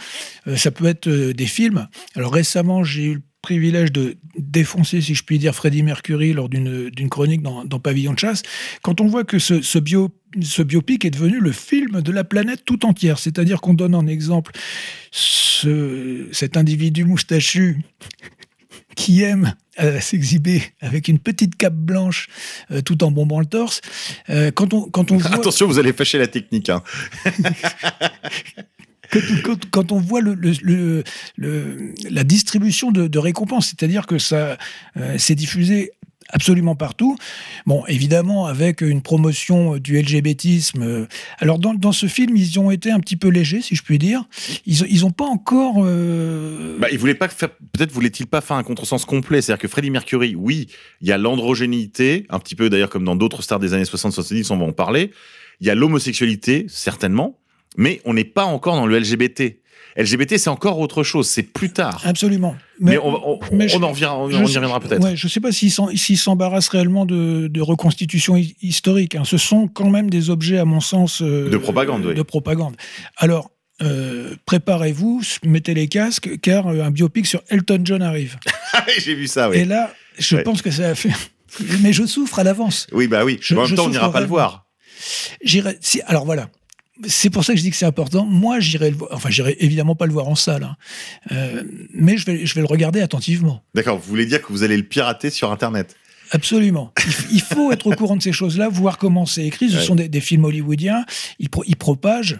Ça 0.56 0.72
peut 0.72 0.86
être 0.86 1.10
des 1.10 1.48
films. 1.48 1.88
Alors 2.16 2.34
récemment, 2.34 2.84
j'ai 2.84 3.06
eu 3.06 3.22
privilège 3.46 3.92
de 3.92 4.18
défoncer, 4.40 5.02
si 5.02 5.14
je 5.14 5.24
puis 5.24 5.38
dire, 5.38 5.54
Freddie 5.54 5.84
Mercury 5.84 6.34
lors 6.34 6.50
d'une 6.50 7.10
chronique 7.12 7.44
dans, 7.44 7.64
dans 7.64 7.80
Pavillon 7.80 8.14
de 8.14 8.20
chasse. 8.20 8.42
Quand 8.82 9.02
on 9.02 9.06
voit 9.06 9.24
que 9.24 9.38
ce, 9.38 9.62
ce, 9.62 9.78
bio, 9.78 10.10
ce 10.42 10.64
biopic 10.64 11.06
est 11.06 11.12
devenu 11.12 11.40
le 11.40 11.52
film 11.52 12.02
de 12.02 12.12
la 12.12 12.24
planète 12.24 12.66
tout 12.66 12.88
entière, 12.88 13.20
c'est-à-dire 13.20 13.62
qu'on 13.62 13.76
donne 13.76 13.94
en 13.94 14.08
exemple 14.08 14.52
ce, 15.12 16.28
cet 16.32 16.58
individu 16.58 17.06
moustachu 17.06 17.78
qui 18.96 19.22
aime 19.22 19.54
euh, 19.80 20.00
s'exhiber 20.00 20.64
avec 20.82 21.08
une 21.08 21.20
petite 21.20 21.56
cape 21.56 21.76
blanche 21.76 22.30
euh, 22.72 22.82
tout 22.82 23.04
en 23.04 23.12
bombant 23.12 23.40
le 23.40 23.46
torse. 23.46 23.82
Euh, 24.32 24.50
quand 24.50 24.74
on, 24.74 24.90
quand 24.90 25.12
on 25.12 25.18
voit... 25.20 25.36
Attention, 25.36 25.68
vous 25.68 25.78
allez 25.78 25.94
fâcher 25.94 26.18
la 26.18 26.28
technique. 26.28 26.72
Hein. 26.72 26.82
quand, 29.72 29.92
on 29.92 30.00
voit 30.00 30.22
la 31.38 32.24
distribution 32.24 32.92
de, 32.92 33.20
récompenses, 33.20 33.68
c'est-à-dire 33.68 34.06
que 34.06 34.18
ça 34.18 34.58
euh, 34.98 35.18
s'est 35.18 35.36
diffusé 35.36 35.92
absolument 36.30 36.76
partout. 36.76 37.18
Bon, 37.66 37.86
évidemment, 37.88 38.46
avec 38.46 38.82
une 38.82 39.02
promotion 39.02 39.78
du 39.78 40.00
LGBTisme. 40.00 40.82
euh, 40.82 41.08
Alors, 41.40 41.60
dans, 41.60 41.92
ce 41.92 42.08
film, 42.08 42.36
ils 42.36 42.60
ont 42.60 42.72
été 42.72 42.92
un 42.92 43.00
petit 43.00 43.16
peu 43.16 43.30
légers, 43.30 43.62
si 43.62 43.76
je 43.76 43.84
puis 43.84 43.98
dire. 43.98 44.24
Ils 44.66 44.86
ils 44.90 45.12
pas 45.14 45.26
encore... 45.26 45.76
euh, 45.78 46.78
Bah, 46.80 46.88
il 46.92 46.98
voulait 46.98 47.16
pas 47.16 47.28
peut-être 47.28 47.92
voulait-il 47.92 48.28
pas 48.28 48.42
faire 48.42 48.58
un 48.58 48.64
contresens 48.64 49.06
complet. 49.06 49.42
C'est-à-dire 49.42 49.62
que 49.62 49.68
Freddie 49.68 49.92
Mercury, 49.92 50.36
oui, 50.36 50.68
il 51.02 51.08
y 51.08 51.12
a 51.12 51.18
l'androgénéité, 51.18 52.26
un 52.30 52.40
petit 52.40 52.56
peu 52.56 52.70
d'ailleurs 52.70 52.90
comme 52.90 53.06
dans 53.06 53.16
d'autres 53.16 53.42
stars 53.42 53.60
des 53.60 53.74
années 53.74 53.84
60-70, 53.84 54.52
on 54.52 54.58
va 54.58 54.66
en 54.66 54.74
parler. 54.74 55.12
Il 55.62 55.68
y 55.68 55.70
a 55.70 55.76
l'homosexualité, 55.76 56.66
certainement, 56.68 57.40
mais 57.78 58.02
on 58.06 58.14
n'est 58.14 58.24
pas 58.24 58.46
encore 58.46 58.76
dans 58.76 58.86
le 58.86 58.98
LGBT. 59.00 59.60
LGBT, 59.98 60.38
c'est 60.38 60.50
encore 60.50 60.80
autre 60.80 61.04
chose, 61.04 61.26
c'est 61.30 61.44
plus 61.44 61.72
tard. 61.72 62.02
Absolument. 62.04 62.56
Mais, 62.82 62.98
on, 62.98 63.30
on, 63.36 63.40
mais 63.54 63.64
on 63.66 63.68
je- 63.80 63.84
en 63.84 63.88
reviendra, 63.90 64.18
on, 64.78 64.80
peut-être. 64.82 65.02
Ouais, 65.02 65.16
je 65.16 65.26
ne 65.26 65.30
sais 65.30 65.40
pas 65.40 65.54
s'ils 65.54 65.72
s'en- 65.72 65.88
s'ils 65.96 66.18
s'embarrassent 66.18 66.68
réellement 66.68 67.06
de, 67.06 67.48
de 67.48 67.62
reconstitution 67.62 68.36
hi- 68.36 68.58
historique. 68.62 69.16
hein. 69.16 69.24
Ce 69.24 69.38
sont 69.38 69.70
quand 69.70 69.90
même 69.90 70.10
des 70.10 70.30
objets, 70.30 70.58
à 70.58 70.66
mon 70.66 70.82
sens, 70.82 71.22
euh, 71.22 71.50
De 71.50 71.56
propagande, 71.58 72.06
oui. 72.06 72.14
De 72.14 72.22
propagande. 72.24 72.76
Alors, 73.16 73.52
euh, 73.82 74.36
préparez-vous, 74.46 75.22
mettez 75.46 75.74
les 75.74 75.88
casques, 75.88 76.42
car 76.42 76.68
euh, 76.68 76.82
un 76.84 76.92
biopic 76.92 77.26
sur 77.26 77.42
Elton 77.48 77.80
John 77.86 78.02
arrive. 78.02 78.38
J'ai 78.98 79.16
vu 79.16 79.28
ça, 79.28 79.50
oui. 79.50 79.58
Et 79.60 79.66
là, 79.66 79.94
je 80.20 80.36
Ouais. 80.36 80.44
pense 80.44 80.62
que 80.62 80.72
ça 80.72 80.90
va 80.90 80.96
faire. 80.96 81.18
Mais 81.84 81.94
je 81.94 82.06
souffre 82.06 82.40
à 82.40 82.44
l'avance. 82.44 82.88
Oui, 82.92 83.08
bah 83.08 83.24
oui. 83.24 83.38
Je- 83.42 83.56
en 83.56 83.66
même 83.66 83.76
temps, 83.76 83.86
on 83.86 83.90
n'ira 83.90 84.12
pas 84.12 84.20
le 84.20 84.28
voir. 84.28 84.66
J'irai. 85.42 85.78
Si, 85.80 86.02
alors 86.02 86.26
voilà. 86.26 86.50
C'est 87.08 87.30
pour 87.30 87.44
ça 87.44 87.54
que 87.54 87.60
je 87.60 87.64
dis 87.64 87.72
que 87.72 87.76
c'est 87.76 87.86
important. 87.86 88.26
Moi, 88.26 88.60
j'irai 88.62 88.90
le 88.90 88.96
voir. 88.96 89.10
Enfin, 89.14 89.30
j'irai 89.30 89.58
évidemment 89.60 89.96
pas 89.96 90.06
le 90.06 90.14
voir 90.14 90.28
en 90.30 90.36
salle, 90.36 90.64
hein. 90.64 90.78
Euh, 91.32 91.64
mais 91.94 92.18
je 92.18 92.26
vais, 92.26 92.46
je 92.46 92.56
vais 92.56 92.62
le 92.62 92.68
regarder 92.68 93.02
attentivement. 93.02 93.64
D'accord, 93.74 93.98
vous 93.98 94.08
voulez 94.08 94.26
dire 94.26 94.42
que 94.42 94.48
vous 94.54 94.64
allez 94.64 94.78
le 94.78 94.84
pirater 94.84 95.30
sur 95.30 95.52
Internet? 95.52 95.96
Absolument. 96.32 96.92
Il, 97.32 97.42
faut 97.42 97.72
être 97.72 97.86
au 97.88 97.92
courant 97.92 98.16
de 98.16 98.22
ces 98.24 98.32
choses-là, 98.32 98.70
voir 98.70 98.98
comment 98.98 99.26
c'est 99.26 99.46
écrit. 99.46 99.70
Ce 99.70 99.78
Ouais. 99.78 99.84
sont 99.84 99.96
des, 99.96 100.08
des 100.10 100.22
films 100.22 100.46
hollywoodiens. 100.46 101.06
Ils, 101.38 101.50
pro- 101.50 101.64
ils 101.68 101.76
propagent 101.76 102.40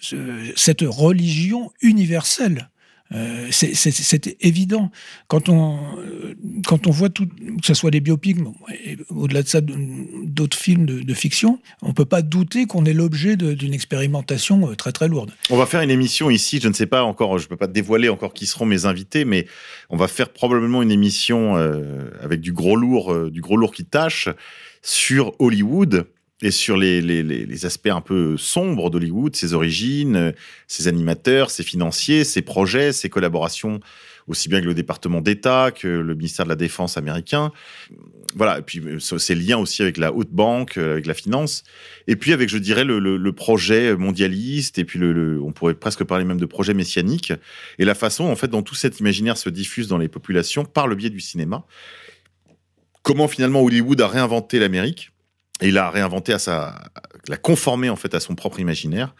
ce- 0.00 0.50
cette 0.56 0.80
religion 0.82 1.70
universelle. 1.82 2.70
Euh, 3.12 3.48
c'est- 3.50 4.36
évident. 4.40 4.90
Quand 5.26 5.48
on, 5.48 5.78
euh, 5.98 6.34
quand 6.64 6.86
on 6.86 6.90
voit 6.90 7.08
tout, 7.08 7.26
que 7.26 7.66
ce 7.66 7.74
soit 7.74 7.90
des 7.90 8.00
biopics, 8.00 8.38
au-delà 9.08 9.42
de 9.42 9.48
ça, 9.48 9.60
d'autres 9.60 10.56
films 10.56 10.86
de, 10.86 11.14
fiction, 11.14 11.58
on 11.82 11.92
peut 11.92 12.04
pas 12.04 12.22
douter 12.22 12.66
qu'on 12.66 12.84
est 12.84 12.92
l'objet 12.92 13.36
d'une 13.36 13.74
expérimentation 13.74 14.70
euh, 14.70 14.74
très 14.76 14.92
très 14.92 15.08
lourde. 15.08 15.32
On 15.50 15.56
va 15.56 15.66
faire 15.66 15.80
une 15.80 15.90
émission 15.90 16.30
ici, 16.30 16.60
je 16.62 16.68
ne 16.68 16.72
sais 16.72 16.86
pas 16.86 17.02
encore, 17.02 17.38
je 17.38 17.48
peux 17.48 17.56
pas 17.56 17.66
dévoiler 17.66 18.08
encore 18.08 18.32
qui 18.32 18.46
seront 18.46 18.66
mes 18.66 18.86
invités, 18.86 19.24
mais 19.24 19.46
on 19.90 19.96
va 19.96 20.06
faire 20.06 20.28
probablement 20.28 20.82
une 20.82 20.92
émission 20.92 21.56
avec 22.22 22.40
du 22.40 22.52
gros 22.52 22.76
lourd, 22.76 23.30
du 23.30 23.40
gros 23.40 23.56
lourd 23.56 23.72
qui 23.72 23.84
tâche 23.84 24.28
sur 24.82 25.34
Hollywood 25.40 26.06
et 26.42 26.50
sur 26.50 26.76
les, 26.76 27.02
les, 27.02 27.22
les, 27.22 27.66
aspects 27.66 27.88
un 27.88 28.00
peu 28.00 28.36
sombres 28.36 28.88
d'Hollywood, 28.90 29.36
ses 29.36 29.52
origines, 29.52 30.32
ses 30.66 30.88
animateurs, 30.88 31.50
ses 31.50 31.62
financiers, 31.62 32.24
ses 32.24 32.40
projets, 32.42 32.92
ses 32.92 33.10
collaborations, 33.10 33.80
aussi 34.26 34.48
bien 34.48 34.60
que 34.60 34.66
le 34.66 34.74
département 34.74 35.20
d'État, 35.20 35.70
que 35.70 35.88
le 35.88 36.14
ministère 36.14 36.46
de 36.46 36.50
la 36.50 36.56
Défense 36.56 36.96
américain. 36.96 37.52
Voilà, 38.36 38.58
et 38.58 38.62
puis 38.62 38.78
euh, 38.78 38.98
ses 39.00 39.34
liens 39.34 39.58
aussi 39.58 39.82
avec 39.82 39.98
la 39.98 40.14
haute 40.14 40.30
banque, 40.30 40.78
euh, 40.78 40.92
avec 40.92 41.06
la 41.06 41.14
finance. 41.14 41.64
Et 42.06 42.14
puis 42.16 42.32
avec, 42.32 42.48
je 42.48 42.58
dirais, 42.58 42.84
le, 42.84 43.00
le, 43.00 43.16
le 43.16 43.32
projet 43.32 43.96
mondialiste, 43.96 44.78
et 44.78 44.84
puis 44.84 44.98
le, 45.00 45.12
le- 45.12 45.42
on 45.42 45.52
pourrait 45.52 45.74
presque 45.74 46.04
parler 46.04 46.24
même 46.24 46.38
de 46.40 46.46
projet 46.46 46.72
messianique, 46.72 47.32
et 47.78 47.84
la 47.84 47.94
façon, 47.96 48.24
en 48.24 48.36
fait, 48.36 48.48
dont 48.48 48.62
tout 48.62 48.76
cet 48.76 49.00
imaginaire 49.00 49.36
se 49.36 49.50
diffuse 49.50 49.88
dans 49.88 49.98
les 49.98 50.08
populations 50.08 50.64
par 50.64 50.86
le 50.86 50.94
biais 50.94 51.10
du 51.10 51.20
cinéma. 51.20 51.64
Comment 53.02 53.28
finalement 53.28 53.62
Hollywood 53.62 54.00
a 54.00 54.06
réinventé 54.06 54.58
l'Amérique, 54.58 55.10
il 55.62 55.78
a 55.78 55.90
réinventé 55.90 56.32
à 56.32 56.38
sa, 56.38 56.80
l'a 57.28 57.36
conformé 57.36 57.90
en 57.90 57.96
fait 57.96 58.14
à 58.14 58.20
son 58.20 58.34
propre 58.34 58.60
imaginaire. 58.60 59.14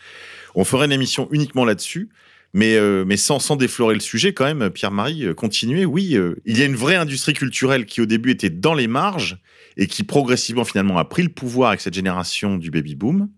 On 0.55 0.65
ferait 0.65 0.87
une 0.87 0.93
émission 0.93 1.29
uniquement 1.31 1.65
là-dessus. 1.65 2.11
Mais, 2.53 2.75
euh, 2.75 3.05
mais 3.07 3.17
sans, 3.17 3.39
sans 3.39 3.55
déflorer 3.55 3.95
le 3.95 4.01
sujet, 4.01 4.35
quand 4.35 4.45
même, 4.45 4.71
Pierre-Marie, 4.71 5.25
euh, 5.25 5.35
continuez. 5.35 5.85
Oui, 5.85 6.17
euh, 6.17 6.35
il 6.47 6.59
y 6.59 6.63
a 6.63 6.65
une 6.65 6.75
vraie 6.75 6.97
industrie 6.97 7.33
culturelle 7.33 7.87
qui, 7.87 8.01
au 8.01 8.07
début, 8.07 8.33
était 8.33 8.51
dans 8.51 8.75
les 8.75 8.89
marges 8.89 9.39
et 9.77 9.87
qui, 9.87 10.03
progressivement, 10.03 10.65
finalement, 10.65 10.99
a 10.99 11.05
pris 11.05 11.23
le 11.23 11.29
pouvoir 11.29 11.69
avec 11.69 11.81
cette 11.81 11.95
génération 11.95 12.57
du 12.57 12.73
baby-boom 12.73 13.29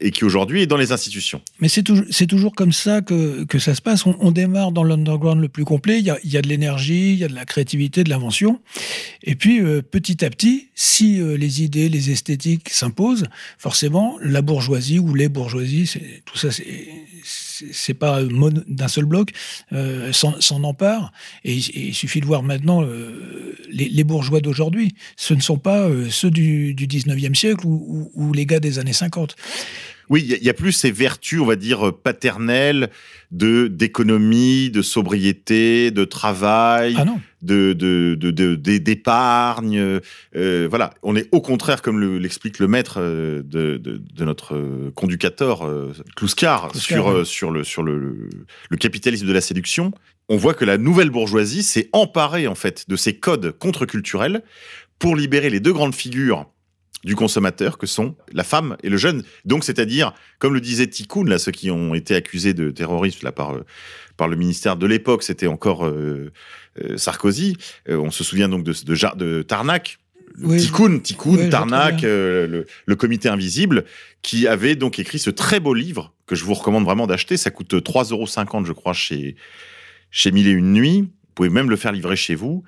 et 0.00 0.10
qui, 0.10 0.24
aujourd'hui, 0.24 0.62
est 0.62 0.66
dans 0.66 0.76
les 0.76 0.92
institutions. 0.92 1.40
Mais 1.60 1.68
c'est 1.68 1.82
toujours, 1.82 2.54
comme 2.54 2.72
ça 2.72 3.00
que, 3.00 3.46
ça 3.58 3.74
se 3.74 3.82
passe. 3.82 4.06
On, 4.06 4.30
démarre 4.30 4.72
dans 4.72 4.84
l'underground 4.84 5.40
le 5.40 5.48
plus 5.48 5.64
complet. 5.64 5.98
Il 5.98 6.04
y 6.04 6.36
a, 6.36 6.42
de 6.42 6.48
l'énergie, 6.48 7.12
il 7.12 7.18
y 7.18 7.24
a 7.24 7.28
de 7.28 7.34
la 7.34 7.44
créativité, 7.44 8.04
de 8.04 8.10
l'invention. 8.10 8.60
Et 9.22 9.34
puis, 9.34 9.60
euh, 9.60 9.82
petit 9.82 10.24
à 10.24 10.30
petit, 10.30 10.68
si 10.74 11.20
euh, 11.20 11.36
les 11.36 11.62
idées, 11.62 11.88
les 11.88 12.10
esthétiques 12.10 12.70
s'imposent, 12.70 13.24
forcément, 13.58 14.16
la 14.22 14.42
bourgeoisie 14.42 14.98
ou 14.98 15.14
les 15.14 15.28
bourgeoisies, 15.28 15.92
tout 16.24 16.38
ça, 16.38 16.50
c'est 16.50 16.66
c'est 17.72 17.94
pas 17.94 18.20
d'un 18.22 18.88
seul 18.88 19.04
bloc, 19.04 19.30
euh, 19.72 20.12
s'en 20.12 20.64
empare. 20.64 21.12
Et, 21.44 21.54
il- 21.54 21.94
suffit 21.94 22.20
de 22.20 22.26
voir 22.26 22.42
maintenant 22.42 22.82
euh, 22.82 23.54
les, 23.70 24.04
bourgeois 24.04 24.40
d'aujourd'hui. 24.40 24.94
Ce 25.16 25.34
ne 25.34 25.40
sont 25.40 25.58
pas 25.58 25.88
euh, 25.88 26.08
ceux 26.10 26.30
du, 26.30 26.74
du 26.74 26.86
19e 26.86 27.34
siècle 27.34 27.66
ou, 27.66 28.32
les 28.32 28.46
gars 28.46 28.60
des 28.60 28.78
années 28.78 28.92
50. 28.92 29.36
Oui, 30.08 30.24
il 30.24 30.42
y 30.42 30.46
y, 30.46 30.50
a 30.50 30.54
plus 30.54 30.72
ces 30.72 30.90
vertus, 30.90 31.40
on 31.40 31.46
va 31.46 31.56
dire, 31.56 31.92
paternelles 32.02 32.90
de 33.30 33.68
d'économie, 33.68 34.70
de 34.70 34.82
sobriété, 34.82 35.90
de 35.90 36.04
travail, 36.04 36.94
Ah 36.98 37.04
de 37.42 37.72
de 37.72 38.16
de- 38.18 38.30
de- 38.30 38.56
euh, 40.36 40.66
voilà, 40.68 40.92
on 41.02 41.16
est 41.16 41.28
au 41.32 41.40
contraire, 41.40 41.80
comme 41.82 41.98
le- 42.00 42.18
l'explique 42.18 42.58
le 42.58 42.66
maître 42.68 42.96
euh, 43.00 43.42
de, 43.42 43.76
de, 43.78 43.98
de 43.98 44.24
notre 44.24 44.56
euh, 44.56 44.90
conducateur 44.94 45.66
euh, 45.66 45.92
Kluskar, 46.16 46.74
sur 46.74 47.06
oui. 47.06 47.14
euh, 47.20 47.24
sur 47.24 47.50
le 47.50 47.64
sur 47.64 47.82
le, 47.82 48.28
le 48.68 48.76
capitalisme 48.76 49.26
de 49.26 49.32
la 49.32 49.40
séduction. 49.40 49.92
On 50.28 50.36
voit 50.36 50.54
que 50.54 50.64
la 50.64 50.78
nouvelle 50.78 51.10
bourgeoisie 51.10 51.62
s'est 51.62 51.88
emparée 51.92 52.46
en 52.46 52.54
fait 52.54 52.84
de 52.88 52.96
ces 52.96 53.14
codes 53.16 53.52
contre-culturels 53.58 54.42
pour 54.98 55.16
libérer 55.16 55.50
les 55.50 55.60
deux 55.60 55.72
grandes 55.72 55.94
figures 55.94 56.46
du 57.04 57.16
consommateur 57.16 57.78
que 57.78 57.86
sont 57.86 58.14
la 58.32 58.44
femme 58.44 58.76
et 58.82 58.88
le 58.88 58.96
jeune. 58.96 59.22
Donc, 59.44 59.64
c'est-à-dire, 59.64 60.12
comme 60.38 60.54
le 60.54 60.60
disait 60.60 60.86
Tikkun, 60.86 61.24
là, 61.24 61.38
ceux 61.38 61.52
qui 61.52 61.70
ont 61.70 61.94
été 61.94 62.14
accusés 62.14 62.54
de 62.54 62.70
terrorisme 62.70 63.20
là, 63.24 63.32
par, 63.32 63.54
par 64.16 64.28
le 64.28 64.36
ministère 64.36 64.76
de 64.76 64.86
l'époque, 64.86 65.22
c'était 65.22 65.46
encore 65.46 65.86
euh, 65.86 66.30
euh, 66.82 66.96
Sarkozy. 66.96 67.56
Euh, 67.88 67.96
on 67.96 68.10
se 68.10 68.22
souvient 68.22 68.48
donc 68.48 68.64
de, 68.64 68.72
de, 68.84 69.16
de 69.16 69.42
Tarnac. 69.42 69.98
Oui. 70.38 70.58
Tikkun, 70.58 71.00
Oui, 71.26 71.48
Tarnac, 71.50 72.04
euh, 72.04 72.46
le, 72.46 72.66
le 72.86 72.96
comité 72.96 73.28
invisible, 73.28 73.84
qui 74.22 74.46
avait 74.46 74.76
donc 74.76 74.98
écrit 74.98 75.18
ce 75.18 75.30
très 75.30 75.58
beau 75.58 75.74
livre 75.74 76.14
que 76.26 76.34
je 76.34 76.44
vous 76.44 76.54
recommande 76.54 76.84
vraiment 76.84 77.06
d'acheter. 77.06 77.36
Ça 77.36 77.50
coûte 77.50 77.74
3,50 77.74 78.12
euros, 78.12 78.64
je 78.64 78.72
crois, 78.72 78.92
chez, 78.92 79.36
chez 80.10 80.30
Mille 80.30 80.46
et 80.46 80.52
Une 80.52 80.72
Nuits. 80.72 81.00
Vous 81.00 81.34
pouvez 81.34 81.50
même 81.50 81.70
le 81.70 81.76
faire 81.76 81.92
livrer 81.92 82.16
chez 82.16 82.34
vous. 82.34 82.62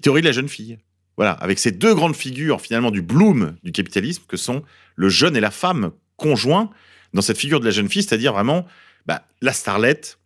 Théorie 0.00 0.20
de 0.20 0.26
la 0.26 0.32
jeune 0.32 0.48
fille. 0.48 0.78
Voilà, 1.18 1.32
avec 1.32 1.58
ces 1.58 1.72
deux 1.72 1.94
grandes 1.94 2.16
figures 2.16 2.60
finalement 2.62 2.90
du 2.90 3.02
bloom 3.02 3.56
du 3.62 3.72
capitalisme 3.72 4.22
que 4.26 4.38
sont 4.38 4.62
le 4.96 5.10
jeune 5.10 5.36
et 5.36 5.40
la 5.40 5.50
femme 5.50 5.90
conjoints 6.16 6.70
dans 7.12 7.20
cette 7.22 7.36
figure 7.38 7.60
de 7.60 7.64
la 7.66 7.70
jeune 7.72 7.88
fille, 7.90 8.02
c'est-à-dire 8.04 8.32
vraiment 8.32 8.64
bah, 9.04 9.26
la 9.42 9.52
starlette. 9.52 10.18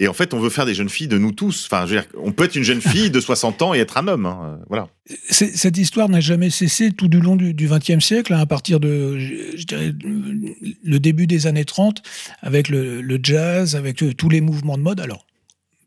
Et 0.00 0.06
en 0.06 0.12
fait, 0.12 0.32
on 0.34 0.38
veut 0.38 0.48
faire 0.50 0.64
des 0.64 0.74
jeunes 0.74 0.88
filles 0.88 1.08
de 1.08 1.18
nous 1.18 1.32
tous. 1.32 1.66
Enfin, 1.66 1.84
je 1.84 1.96
veux 1.96 2.00
dire, 2.00 2.08
on 2.22 2.30
peut 2.30 2.44
être 2.44 2.54
une 2.54 2.62
jeune 2.62 2.80
fille 2.80 3.10
de 3.10 3.18
60 3.18 3.62
ans 3.62 3.74
et 3.74 3.78
être 3.80 3.96
un 3.96 4.06
homme. 4.06 4.26
hein. 4.26 4.60
Voilà. 4.68 4.86
C'est- 5.28 5.56
Cette 5.56 5.76
histoire 5.76 6.08
n'a 6.08 6.20
jamais 6.20 6.50
cessé 6.50 6.92
tout 6.92 7.08
du 7.08 7.20
long 7.20 7.34
du 7.34 7.52
XXe 7.68 7.98
siècle, 7.98 8.32
hein, 8.32 8.38
à 8.38 8.46
partir 8.46 8.78
de, 8.78 9.18
dirais, 9.66 9.92
le 10.84 11.00
début 11.00 11.26
des 11.26 11.48
années 11.48 11.64
30, 11.64 12.00
avec 12.42 12.68
le, 12.68 13.00
le 13.00 13.18
jazz, 13.20 13.74
avec 13.74 14.04
euh, 14.04 14.14
tous 14.14 14.28
les 14.28 14.40
mouvements 14.40 14.78
de 14.78 14.82
mode. 14.84 15.00
Alors, 15.00 15.26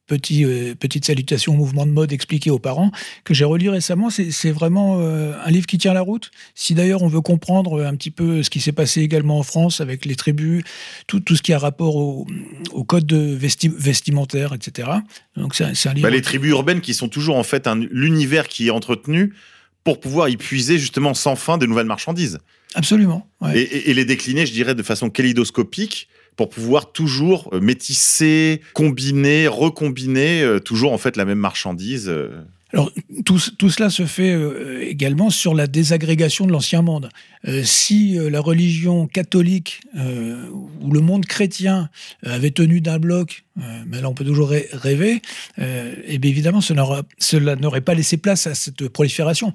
petit, 0.08 0.44
euh, 0.44 0.76
petite 0.76 1.06
salutation 1.06 1.54
au 1.54 1.56
mouvement 1.56 1.86
de 1.86 1.92
mode 1.92 2.12
expliqué 2.12 2.50
aux 2.50 2.60
parents, 2.60 2.92
que 3.24 3.34
j'ai 3.34 3.46
relu 3.46 3.70
récemment. 3.70 4.10
C'est 4.10 4.52
vraiment 4.52 4.98
euh, 5.00 5.34
un 5.46 5.50
livre 5.52 5.66
qui 5.68 5.78
tient 5.78 5.94
la 5.94 6.02
route. 6.02 6.32
Si 6.56 6.74
d'ailleurs 6.74 7.02
on 7.02 7.08
veut 7.08 7.22
comprendre 7.22 7.84
un 7.86 7.96
petit 7.96 8.12
peu 8.12 8.44
ce 8.44 8.50
qui 8.50 8.60
s'est 8.60 8.72
passé 8.74 9.02
également 9.02 9.40
en 9.40 9.44
France 9.44 9.80
avec 9.82 10.06
les 10.06 10.16
tribus, 10.16 10.64
tout, 11.08 11.20
tout 11.22 11.36
ce 11.36 11.42
qui 11.42 11.54
a 11.54 11.58
rapport 11.60 11.96
au, 11.96 12.28
au 12.74 12.84
code 12.84 13.06
de 13.06 13.18
vesti 13.18 13.70
vestimentaire, 13.70 14.54
etc. 14.54 14.90
Donc 15.38 15.56
c'est 15.56 15.64
un- 15.66 15.94
livre. 15.94 16.02
Bah, 16.02 16.10
les 16.10 16.22
tribus 16.22 16.52
urbaines 16.52 16.82
qui 16.82 16.94
sont 16.94 17.08
toujours 17.08 17.38
en 17.38 17.44
fait 17.44 17.68
un- 17.68 17.76
l'univers 17.92 18.48
qui 18.48 18.68
est 18.68 18.72
entretenu 18.72 19.34
pour 19.84 20.00
pouvoir 20.00 20.30
y 20.30 20.38
puiser 20.38 20.78
justement 20.78 21.14
sans 21.14 21.36
fin 21.36 21.58
de 21.58 21.66
nouvelles 21.66 21.88
marchandises. 21.88 22.38
Absolument. 22.76 23.28
ouais. 23.42 23.60
Et, 23.60 23.62
et- 23.62 23.90
et 23.90 23.94
les 23.94 24.06
décliner, 24.06 24.46
je 24.46 24.52
dirais, 24.54 24.76
de 24.76 24.84
façon 24.84 25.10
kaléidoscopique 25.10 26.08
pour 26.42 26.50
pouvoir 26.50 26.92
toujours 26.92 27.50
euh, 27.54 27.60
métisser, 27.60 28.62
combiner, 28.74 29.48
recombiner 29.48 30.42
euh, 30.42 30.60
toujours 30.60 30.92
en 30.92 30.98
fait 30.98 31.16
la 31.16 31.26
même 31.26 31.38
marchandise. 31.38 32.10
euh. 32.10 32.30
Alors, 32.74 32.92
tout, 33.26 33.40
tout 33.60 33.70
cela 33.70 33.90
se 33.92 34.06
fait 34.06 34.34
également 34.82 35.30
sur 35.30 35.54
la 35.54 35.68
désagrégation 35.68 36.48
de 36.48 36.54
l'ancien 36.54 36.82
monde. 36.82 37.10
Si 37.64 38.18
la 38.18 38.40
religion 38.40 39.08
catholique 39.08 39.82
ou 39.94 40.94
le 40.94 41.02
monde 41.02 41.26
chrétien 41.26 41.90
avait 42.26 42.52
tenu 42.52 42.80
d'un 42.80 42.98
bloc, 42.98 43.44
mais 43.58 44.00
là 44.00 44.08
on 44.10 44.14
peut 44.14 44.24
toujours 44.24 44.52
rê- 44.52 44.70
rêver, 44.72 45.22
et 45.58 46.18
bien 46.18 46.32
évidemment 46.32 46.62
cela 46.62 46.82
n'aura- 46.84 47.04
cela 47.20 47.58
n'aurait 47.58 47.82
pas 47.82 47.94
laissé 47.94 48.16
place 48.16 48.48
à 48.48 48.56
cette 48.56 48.88
prolifération. 48.88 49.52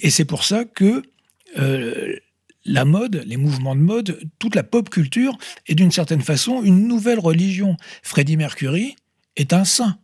Et 0.00 0.10
c'est 0.10 0.24
pour 0.24 0.44
ça 0.44 0.64
que 0.64 1.02
la 2.64 2.84
mode, 2.84 3.22
les 3.26 3.36
mouvements 3.36 3.74
de 3.74 3.80
mode, 3.80 4.20
toute 4.38 4.54
la 4.54 4.62
pop 4.62 4.88
culture 4.90 5.36
est 5.66 5.74
d'une 5.74 5.90
certaine 5.90 6.20
façon 6.22 6.62
une 6.62 6.86
nouvelle 6.86 7.18
religion. 7.18 7.76
Freddie 8.02 8.36
Mercury 8.36 8.96
est 9.36 9.52
un 9.52 9.64
saint. 9.64 9.98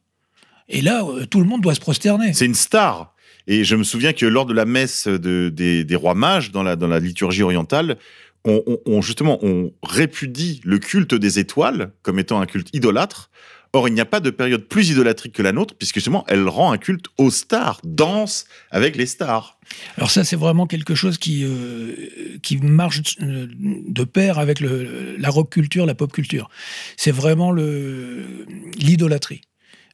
Et 0.69 0.81
là, 0.83 1.05
euh, 1.05 1.25
tout 1.27 1.39
le 1.41 1.47
monde 1.47 1.61
doit 1.63 1.75
se 1.75 1.81
prosterner. 1.81 2.33
C'est 2.33 2.47
une 2.47 2.55
star. 2.55 3.15
Et 3.47 3.65
je 3.65 3.77
me 3.77 3.85
souviens 3.85 4.13
que 4.13 4.27
lors 4.27 4.45
de 4.45 4.53
la 4.53 4.65
messe 4.67 5.09
de- 5.09 5.51
des, 5.55 5.85
des 5.85 5.97
rois 5.97 6.15
mages 6.15 6.51
dans 6.53 6.63
la, 6.63 6.77
dans 6.77 6.89
la 6.89 6.99
liturgie 6.99 7.43
orientale, 7.43 7.97
on- 8.45 9.01
justement 9.03 9.39
on 9.43 9.73
répudie 9.83 10.61
le 10.65 10.79
culte 10.79 11.15
des 11.15 11.39
étoiles 11.39 11.93
comme 12.03 12.19
étant 12.19 12.41
un 12.41 12.47
culte 12.47 12.69
idolâtre. 12.75 13.31
Or, 13.73 13.89
il 13.89 13.95
n'y 13.95 14.01
a 14.01 14.07
pas 14.07 14.21
de 14.21 14.31
période 14.31 14.65
plus 14.65 14.91
idolâtrique 14.91 15.35
que 15.35 15.43
la 15.43 15.53
nôtre, 15.53 15.75
puisque 15.75 15.97
justement, 15.97 16.25
elle 16.29 16.49
rend 16.49 16.73
un 16.73 16.79
culte 16.79 17.07
aux 17.19 17.31
stars, 17.31 17.81
danse 17.85 18.47
avec 18.71 18.97
les 18.97 19.07
stars. 19.07 19.59
Alors 19.97 20.11
ça, 20.11 20.25
c'est 20.25 20.37
vraiment 20.37 20.67
quelque 20.67 20.95
chose 20.95 21.19
qui, 21.19 21.45
euh, 21.45 22.39
qui 22.43 22.57
marche 22.59 23.03
euh, 23.21 23.47
de 23.51 24.05
pair 24.05 24.39
avec 24.39 24.61
la 24.61 25.29
rock 25.29 25.51
culture, 25.51 25.85
la 25.85 25.95
pop 25.95 26.11
culture. 26.11 26.49
C'est 26.97 27.13
vraiment 27.13 27.53
l'idolâtrie. 27.53 29.43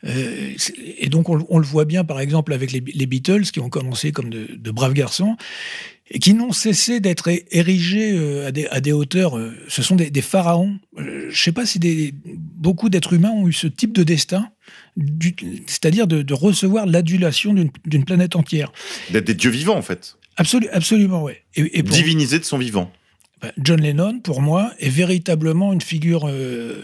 Euh, 0.07 0.53
et 0.99 1.09
donc 1.09 1.31
on, 1.31 1.59
le 1.59 1.65
voit 1.65 1.87
bien 1.87 2.05
par 2.05 2.21
exemple 2.21 2.53
avec 2.53 2.73
les, 2.73 2.85
les 2.87 3.07
Beatles 3.07 3.45
qui 3.45 3.61
ont 3.61 3.71
commencé 3.71 4.13
comme 4.13 4.29
de 4.29 4.71
braves 4.71 4.93
garçons 4.93 5.39
et 6.11 6.19
qui 6.19 6.35
n'ont 6.35 6.53
cessé 6.53 7.01
d'être 7.01 7.31
érigés 7.51 8.13
euh, 8.13 8.47
à, 8.47 8.53
des, 8.53 8.67
à 8.67 8.81
des 8.81 8.93
hauteurs. 8.93 9.39
euh, 9.39 9.53
ce 9.69 9.83
sont 9.83 9.97
des, 9.97 10.11
des 10.11 10.21
pharaons. 10.23 10.79
Euh, 10.99 11.23
je 11.23 11.27
ne 11.27 11.33
sais 11.35 11.53
pas 11.53 11.65
si 11.67 11.79
des, 11.79 12.13
beaucoup 12.37 12.89
d'êtres 12.91 13.15
humains 13.15 13.31
ont 13.31 13.49
eu 13.49 13.53
ce 13.53 13.67
type 13.67 13.93
de 13.93 14.03
destin, 14.03 14.49
c'est-à-dire 15.67 16.07
de, 16.07 16.23
de 16.23 16.35
recevoir 16.35 16.87
l'adulation 16.87 17.55
d'une- 17.55 18.05
planète 18.05 18.37
entière. 18.37 18.73
D'être 19.11 19.27
des 19.27 19.35
dieux 19.35 19.51
vivants, 19.51 19.77
en 19.77 19.83
fait. 19.83 20.17
Absolu- 20.37 20.69
absolument, 20.73 21.23
oui. 21.25 21.33
Et, 21.57 21.79
et 21.79 21.83
pour- 21.83 21.97
Divinisés 21.97 22.39
de 22.39 22.45
son 22.45 22.59
vivant. 22.59 22.91
ben, 23.41 23.53
John 23.59 23.81
Lennon, 23.81 24.21
pour 24.21 24.43
moi, 24.43 24.73
est 24.81 24.89
véritablement 24.91 25.73
une 25.73 25.81
figure 25.81 26.29
euh, 26.29 26.83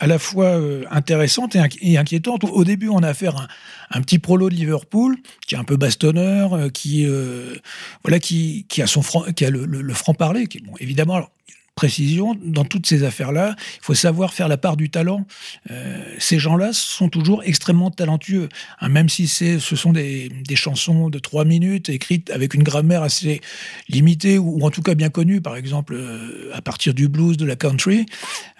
à 0.00 0.06
la 0.06 0.18
fois 0.18 0.46
euh, 0.46 0.84
intéressante 0.90 1.54
et, 1.54 1.58
inqui- 1.60 1.96
inquiétante. 1.98 2.42
Au, 2.44 2.64
début, 2.64 2.88
on 2.88 2.98
a 3.02 3.08
affaire 3.08 3.36
à 3.36 3.42
un, 3.42 3.98
un 3.98 4.02
petit 4.02 4.18
prolo 4.18 4.48
de 4.50 4.54
Liverpool, 4.54 5.16
qui 5.46 5.54
est 5.54 5.58
un 5.58 5.64
peu 5.64 5.76
bastonneur, 5.76 6.54
euh, 6.54 6.68
qui, 6.70 7.06
euh, 7.06 7.54
voilà, 8.02 8.18
qui, 8.18 8.66
qui 8.68 8.82
a, 8.82 8.86
son 8.86 9.02
franc, 9.02 9.22
qui 9.36 9.44
a 9.44 9.50
le, 9.50 9.64
le 9.66 9.94
franc-parler. 9.94 10.46
qui- 10.48 10.60
Bon, 10.60 10.72
évidemment, 10.80 11.14
alors, 11.16 11.30
précision, 11.76 12.36
dans 12.44 12.64
toutes 12.64 12.86
ces 12.86 13.04
affaires-là, 13.04 13.56
il 13.58 13.84
faut 13.84 13.94
savoir 13.94 14.34
faire 14.34 14.48
la 14.48 14.58
part 14.58 14.76
du 14.76 14.90
talent. 14.90 15.24
Euh, 15.70 16.02
ces 16.18 16.38
gens-là 16.38 16.72
sont 16.74 17.08
toujours 17.08 17.42
extrêmement 17.44 17.90
talentueux, 17.90 18.50
hein, 18.80 18.88
même 18.90 19.08
si 19.08 19.28
ce 19.28 19.58
sont 19.58 19.92
des, 19.94 20.28
des 20.28 20.56
chansons 20.56 21.08
de 21.08 21.18
trois 21.18 21.46
minutes 21.46 21.88
écrites 21.88 22.30
avec 22.30 22.52
une 22.52 22.64
grammaire 22.64 23.02
assez 23.02 23.40
limitée 23.88 24.36
ou, 24.36 24.58
ou 24.60 24.66
en 24.66 24.70
tout 24.70 24.82
cas 24.82 24.94
bien 24.94 25.08
connue, 25.08 25.40
par 25.40 25.56
exemple 25.56 25.94
euh, 25.94 26.50
à 26.52 26.60
partir 26.60 26.92
du 26.92 27.08
blues, 27.08 27.38
de 27.38 27.46
la 27.46 27.56
country. 27.56 28.04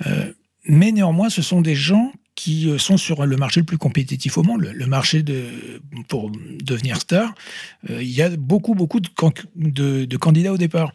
Euh, 0.07 0.33
mais 0.67 0.93
néanmoins, 0.93 1.31
ce 1.31 1.43
sont 1.43 1.61
des 1.61 1.75
gens 1.75 2.13
qui 2.35 2.69
euh, 2.71 2.79
sont 2.79 2.97
sur 2.97 3.27
le 3.27 3.37
marché 3.37 3.61
le 3.61 3.67
plus 3.67 3.79
compétitif 3.79 4.39
au 4.39 4.43
monde, 4.43 4.63
le, 4.73 4.87
marché 4.87 5.23
de, 5.23 5.45
pour 6.09 6.31
devenir 6.63 7.01
star. 7.01 7.35
Euh, 7.91 8.03
il 8.03 8.11
y 8.11 8.23
a 8.23 8.31
beaucoup, 8.31 8.75
beaucoup 8.75 9.01
de, 9.01 9.09
can- 9.09 9.33
de- 9.57 10.05
de 10.05 10.17
candidats 10.17 10.53
au 10.53 10.59
départ. 10.59 10.93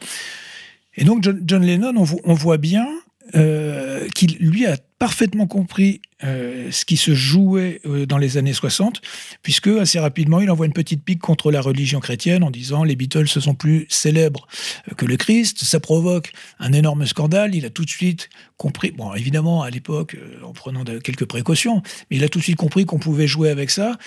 Et 0.95 1.03
donc, 1.03 1.23
John, 1.45 1.63
Lennon, 1.63 1.93
on 2.23 2.33
voit 2.33 2.57
bien 2.57 2.87
euh, 3.35 4.07
qu'il, 4.15 4.37
lui, 4.37 4.65
a 4.65 4.77
parfaitement 5.05 5.45
compris 5.45 6.01
euh, 6.23 6.71
ce 6.71 6.83
qui 6.83 6.97
se 6.97 7.13
jouait 7.13 7.79
euh, 7.85 8.07
dans 8.07 8.17
les 8.17 8.37
années 8.37 8.53
60, 8.53 9.01
puisque 9.43 9.67
assez 9.67 9.99
rapidement, 9.99 10.41
il 10.41 10.49
envoie 10.49 10.65
une 10.65 10.73
petite 10.73 11.03
pique 11.03 11.19
contre 11.19 11.51
la 11.51 11.61
religion 11.61 11.99
chrétienne 11.99 12.43
en 12.43 12.49
disant 12.49 12.83
les 12.83 12.95
Beatles 12.95 13.27
se 13.27 13.39
sont 13.39 13.53
plus 13.53 13.85
célèbres 13.87 14.47
euh, 14.89 14.95
que 14.95 15.05
le 15.05 15.15
Christ. 15.15 15.63
Ça 15.63 15.79
provoque 15.79 16.31
un 16.57 16.73
énorme 16.73 17.05
scandale. 17.05 17.53
Il 17.53 17.67
a 17.67 17.69
tout 17.69 17.85
de 17.85 17.89
suite 17.91 18.31
compris, 18.57 18.89
bon, 18.89 19.13
évidemment, 19.13 19.61
à 19.61 19.69
l'époque, 19.69 20.17
en 20.43 20.53
prenant 20.53 20.83
quelques 20.83 21.25
précautions, 21.25 21.83
mais 22.09 22.17
il 22.17 22.23
a 22.23 22.27
tout 22.27 22.39
de 22.39 22.43
suite 22.43 22.57
compris 22.57 22.85
qu'on 22.85 22.97
pouvait 22.97 23.27
jouer 23.27 23.51
avec 23.51 23.69
ça. 23.69 23.99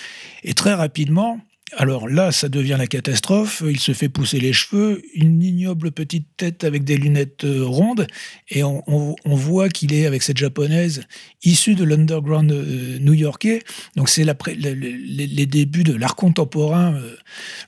Et 0.43 0.55
très 0.55 0.75
rapidement, 0.75 1.39
alors 1.77 2.09
là, 2.09 2.33
ça 2.33 2.49
devient 2.49 2.77
la 2.79 2.87
catastrophe. 2.87 3.63
Il 3.67 3.79
se 3.79 3.93
fait 3.93 4.09
pousser 4.09 4.41
les 4.41 4.53
cheveux, 4.53 5.03
une 5.15 5.43
ignoble 5.43 5.91
petite 5.93 6.27
tête 6.37 6.65
avec 6.65 6.85
des 6.85 6.97
lunettes 6.97 7.45
euh, 7.45 7.65
rondes, 7.65 8.07
et 8.49 8.63
on, 8.63 8.83
on- 8.87 9.15
on 9.25 9.35
voit 9.35 9.69
qu'il 9.69 9.93
est 9.93 10.07
avec 10.07 10.23
cette 10.23 10.39
japonaise 10.39 11.03
issue 11.45 11.75
de 11.75 11.85
l'underground 11.85 12.51
euh, 12.53 12.99
new-yorkais. 13.01 13.63
Donc 13.97 14.09
c'est 14.09 14.25
le- 14.25 14.35
les, 14.75 15.27
les 15.27 15.47
débuts 15.47 15.85
de 15.85 15.95
l'art 15.95 16.17
contemporain 16.17 16.95
euh, 16.95 17.17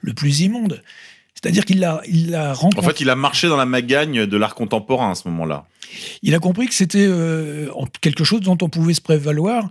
le 0.01 0.13
plus 0.15 0.41
immonde. 0.41 0.83
C'est-à-dire 1.35 1.65
qu'il 1.65 1.81
l'a, 1.81 2.03
il 2.07 2.31
l'a 2.31 2.51
En 2.51 2.55
rencontré. 2.55 2.87
fait, 2.93 3.01
il 3.01 3.11
a 3.11 3.17
marché 3.17 3.49
dans 3.49 3.57
la 3.57 3.65
magagne 3.67 4.27
de 4.27 4.37
l'art 4.37 4.55
contemporain 4.55 5.13
à 5.13 5.15
ce 5.15 5.27
moment-là. 5.29 5.67
Il 6.23 6.35
a 6.35 6.39
compris 6.39 6.67
que 6.69 6.75
c'était 6.75 7.07
euh, 7.07 7.69
quelque 8.01 8.25
chose 8.25 8.41
dont 8.43 8.59
on 8.63 8.69
pouvait 8.69 8.95
se 8.95 9.01
prévaloir. 9.01 9.69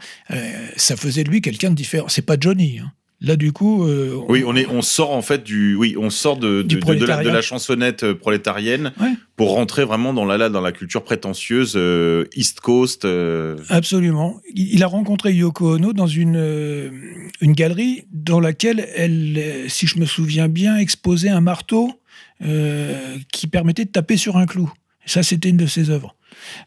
Ça 0.77 0.95
faisait 0.97 1.23
de 1.23 1.29
lui 1.29 1.41
quelqu'un 1.41 1.69
de 1.69 1.75
différent. 1.75 2.07
C'est 2.09 2.23
pas 2.25 2.35
Johnny. 2.39 2.79
hein. 2.79 2.91
Là, 3.21 3.35
du 3.35 3.51
coup, 3.51 3.83
euh, 3.85 4.15
Oui, 4.29 4.43
on 4.47 4.55
est, 4.55 4.65
on 4.67 4.81
sort 4.81 5.11
en 5.11 5.21
fait 5.21 5.43
du, 5.43 5.75
oui, 5.75 5.95
on 5.97 6.09
sort 6.09 6.37
de, 6.37 6.61
Du 6.61 6.75
de, 6.77 6.79
de- 6.93 6.99
de 6.99 7.29
la, 7.29 7.41
chansonnette 7.41 8.03
euh, 8.03 8.15
prolétarienne 8.15 8.93
Ouais. 8.99 9.11
pour 9.35 9.51
rentrer 9.55 9.83
vraiment 9.83 10.13
dans 10.13 10.23
la, 10.23 10.47
dans 10.47 10.61
la 10.61 10.71
culture 10.71 11.03
prétentieuse 11.03 11.73
euh, 11.75 12.23
East 12.35 12.61
Coast. 12.61 13.03
euh, 13.03 13.57
Absolument. 13.67 14.39
Il 14.55 14.83
a 14.83 14.87
rencontré 14.87 15.33
Yoko 15.33 15.75
Ono 15.75 15.91
dans 15.91 16.07
une, 16.07 16.91
une 17.41 17.51
galerie 17.51 18.05
dans 18.13 18.39
laquelle 18.39 18.87
elle, 18.95 19.65
si 19.67 19.85
je 19.85 19.99
me 19.99 20.05
souviens 20.05 20.47
bien, 20.47 20.77
exposait 20.77 21.27
un 21.29 21.41
marteau 21.41 21.91
qui 23.31 23.47
permettait 23.47 23.83
de 23.85 23.89
taper 23.91 24.15
sur 24.15 24.37
un 24.37 24.45
clou. 24.45 24.71
Ça, 25.05 25.23
c'était 25.23 25.49
une 25.49 25.57
de 25.57 25.65
ses 25.65 25.89
œuvres. 25.89 26.15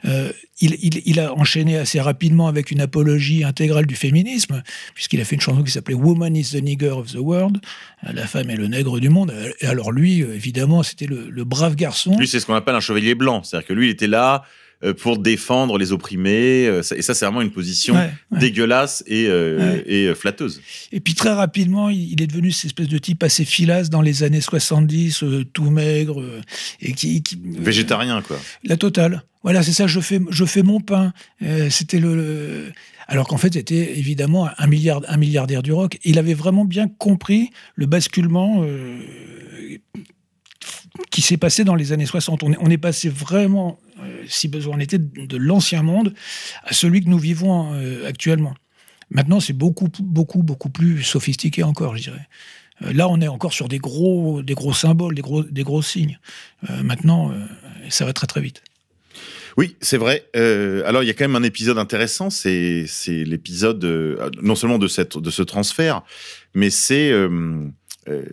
Euh, 0.04 0.32
il, 0.60 1.18
a 1.18 1.34
enchaîné 1.34 1.76
assez 1.76 2.00
rapidement 2.00 2.46
avec 2.46 2.70
une 2.70 2.80
apologie 2.80 3.42
intégrale 3.42 3.86
du 3.86 3.96
féminisme, 3.96 4.62
puisqu'il 4.94 5.20
a 5.20 5.24
fait 5.24 5.34
une 5.34 5.40
chanson 5.40 5.62
qui 5.62 5.72
s'appelait 5.72 5.94
Woman 5.94 6.36
is 6.36 6.50
the 6.52 6.62
nigger 6.62 6.90
of 6.90 7.12
the 7.12 7.16
world, 7.16 7.58
Euh, 8.04 8.12
la 8.12 8.26
femme 8.26 8.50
est 8.50 8.56
le 8.56 8.68
nègre 8.68 9.00
du 9.00 9.08
monde. 9.08 9.32
Et 9.60 9.66
alors 9.66 9.92
lui, 9.92 10.22
euh, 10.22 10.34
évidemment, 10.34 10.82
c'était 10.82 11.06
le, 11.06 11.30
le 11.30 11.44
brave 11.44 11.74
garçon. 11.74 12.16
Lui, 12.18 12.26
c'est 12.26 12.40
ce 12.40 12.46
qu'on 12.46 12.54
appelle 12.54 12.74
un 12.74 12.80
chevalier 12.80 13.14
blanc. 13.14 13.42
C'est-à-dire 13.42 13.68
que 13.68 13.72
lui, 13.72 13.88
il 13.88 13.90
était 13.90 14.06
là 14.06 14.42
euh, 14.44 14.48
pour 14.94 15.18
défendre 15.18 15.78
les 15.78 15.92
opprimés. 15.92 16.66
euh, 16.66 16.82
Et 16.96 17.02
ça, 17.02 17.14
c'est 17.14 17.24
vraiment 17.24 17.42
une 17.42 17.50
position 17.52 17.94
Ouais, 17.94 18.10
ouais. 18.32 18.38
dégueulasse 18.38 19.04
et, 19.06 19.26
euh, 19.28 19.58
Ouais. 19.58 19.84
et 19.86 20.06
euh, 20.06 20.14
flatteuse. 20.14 20.60
Et 20.92 21.00
puis 21.00 21.14
très 21.14 21.32
rapidement, 21.32 21.88
il 21.90 22.20
est 22.20 22.26
devenu 22.26 22.50
cette 22.50 22.66
espèce 22.66 22.88
de 22.88 22.98
type 22.98 23.22
assez 23.22 23.44
filasse 23.44 23.90
dans 23.90 24.02
les 24.02 24.22
années 24.22 24.40
70, 24.40 25.22
euh, 25.22 25.44
tout 25.52 25.70
maigre, 25.70 26.20
euh, 26.20 26.40
et 26.80 26.92
qui, 26.92 27.22
qui- 27.22 27.40
Végétarien, 27.44 28.22
quoi. 28.22 28.38
la 28.64 28.76
totale. 28.76 29.22
Voilà, 29.42 29.62
c'est 29.62 29.72
ça. 29.72 29.86
Je 29.86 30.00
fais, 30.00 30.20
je 30.30 30.44
fais 30.44 30.62
mon 30.62 30.80
pain. 30.80 31.12
Euh, 31.42 31.68
c'était 31.70 31.98
le, 31.98 32.14
le- 32.14 32.72
alors 33.08 33.26
qu'en 33.26 33.36
fait, 33.38 33.54
c'était 33.54 33.98
évidemment 33.98 34.48
un 34.56 34.66
milliard, 34.68 35.02
un 35.08 35.16
milliardaire 35.16 35.62
du 35.64 35.72
rock. 35.72 35.98
Il 36.04 36.18
avait 36.18 36.34
vraiment 36.34 36.64
bien 36.64 36.86
compris 36.88 37.50
le 37.74 37.86
basculement. 37.86 38.64
Qui 41.10 41.22
s'est 41.22 41.36
passé 41.36 41.64
dans 41.64 41.74
les 41.74 41.92
années 41.92 42.06
60. 42.06 42.42
On 42.42 42.70
est, 42.70 42.78
passé 42.78 43.08
vraiment, 43.08 43.78
euh, 44.00 44.24
si 44.28 44.48
besoin 44.48 44.76
en 44.76 44.80
était, 44.80 44.98
de 44.98 45.36
l'ancien 45.36 45.82
monde 45.82 46.14
à 46.64 46.72
celui 46.72 47.02
que 47.02 47.08
nous 47.08 47.18
vivons 47.18 47.72
euh, 47.74 48.06
actuellement. 48.06 48.54
Maintenant, 49.10 49.40
c'est 49.40 49.52
beaucoup, 49.52 49.88
beaucoup, 50.00 50.42
beaucoup 50.42 50.70
plus 50.70 51.02
sophistiqué 51.02 51.62
encore, 51.62 51.96
je 51.96 52.04
dirais. 52.04 52.28
Euh, 52.82 52.92
là, 52.92 53.08
on 53.08 53.20
est 53.20 53.28
encore 53.28 53.52
sur 53.52 53.68
des 53.68 53.78
gros, 53.78 54.42
des 54.42 54.54
gros 54.54 54.72
symboles, 54.72 55.14
des 55.14 55.22
gros, 55.22 55.42
des 55.42 55.62
gros 55.62 55.82
signes. 55.82 56.18
Maintenant, 56.82 57.32
ça 57.88 58.04
va 58.04 58.12
très 58.12 58.26
très 58.26 58.40
vite. 58.40 58.62
Oui, 59.58 59.76
c'est 59.82 59.98
vrai. 59.98 60.24
Alors, 60.34 61.02
il 61.02 61.06
y 61.06 61.10
a 61.10 61.12
quand 61.12 61.24
même 61.24 61.36
un 61.36 61.42
épisode 61.42 61.76
intéressant. 61.76 62.30
C'est 62.30 62.86
l'épisode 63.08 63.84
non 64.40 64.54
seulement 64.54 64.78
de 64.78 64.88
cette 64.88 65.18
de 65.18 65.30
ce 65.30 65.42
transfert, 65.42 66.02
mais 66.54 66.70
c'est 66.70 67.12
euh, 68.08 68.24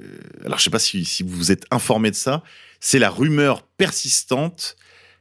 alors 0.45 0.57
je 0.57 0.63
sais 0.63 0.69
pas 0.69 0.79
si, 0.79 1.05
si 1.05 1.23
vous 1.23 1.35
vous 1.35 1.51
êtes 1.51 1.65
informé 1.71 2.11
de 2.11 2.15
ça. 2.15 2.43
C'est 2.79 2.99
la 2.99 3.09
rumeur 3.09 3.63
persistante 3.63 4.75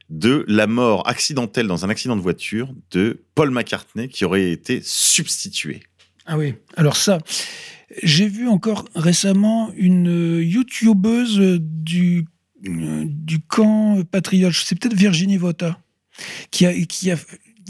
de 0.09 0.43
la 0.47 0.65
mort 0.65 1.07
accidentelle 1.07 1.67
dans 1.67 1.85
un 1.85 1.89
accident 1.89 2.15
de 2.15 2.21
voiture 2.21 2.73
de 2.91 3.23
Paul 3.35 3.51
McCartney 3.51 4.09
qui 4.09 4.25
aurait 4.25 4.51
été 4.51 4.81
substitué. 4.83 5.83
Ah 6.25 6.37
oui. 6.37 6.55
Alors 6.77 6.95
ça, 6.95 7.19
j'ai 8.03 8.27
vu 8.27 8.47
encore 8.47 8.85
récemment 8.95 9.71
une 9.75 10.39
youtubeuse 10.41 11.59
du, 11.59 12.25
euh, 12.67 13.05
du 13.07 13.39
camp 13.41 14.03
patriote, 14.09 14.53
c'est 14.53 14.79
peut-être 14.79 14.95
Virginie 14.95 15.37
Vota, 15.37 15.79
qui 16.51 16.65
a, 16.65 16.73
qui 16.85 17.11
a, 17.11 17.17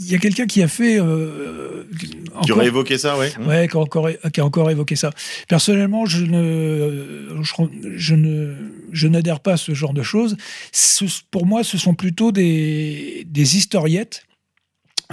y 0.06 0.14
a 0.14 0.18
quelqu'un 0.18 0.46
qui 0.46 0.62
a 0.62 0.68
fait... 0.68 0.98
euh, 1.00 1.84
Qui 2.00 2.16
encore- 2.34 2.56
aurait 2.58 2.66
évoqué 2.66 2.96
ça, 2.98 3.18
ouais. 3.18 3.30
Ouais, 3.46 3.68
qui 3.68 3.76
a, 3.76 3.80
encore, 3.80 4.08
qui 4.32 4.40
a 4.40 4.44
encore 4.44 4.70
évoqué 4.70 4.96
ça. 4.96 5.10
Personnellement, 5.48 6.06
je 6.06 6.24
ne, 6.24 7.28
je, 7.42 7.52
je 7.96 8.14
ne, 8.14 8.54
je 8.92 9.08
n'adhère 9.08 9.40
pas 9.40 9.52
à 9.54 9.56
ce 9.56 9.74
genre 9.74 9.92
de 9.92 10.02
choses. 10.02 10.36
Ce- 10.72 11.04
pour 11.30 11.46
moi, 11.46 11.64
ce 11.64 11.76
sont 11.78 11.94
plutôt 11.94 12.32
des, 12.32 13.24
des 13.26 13.56
historiettes 13.56 14.24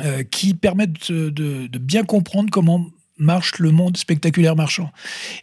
euh, 0.06 0.24
qui 0.24 0.54
permettent 0.54 1.12
de 1.12 1.78
bien 1.80 2.04
comprendre 2.04 2.50
comment 2.52 2.86
marche 3.18 3.60
le 3.60 3.72
monde 3.72 3.98
spectaculaire 3.98 4.56
marchand. 4.56 4.92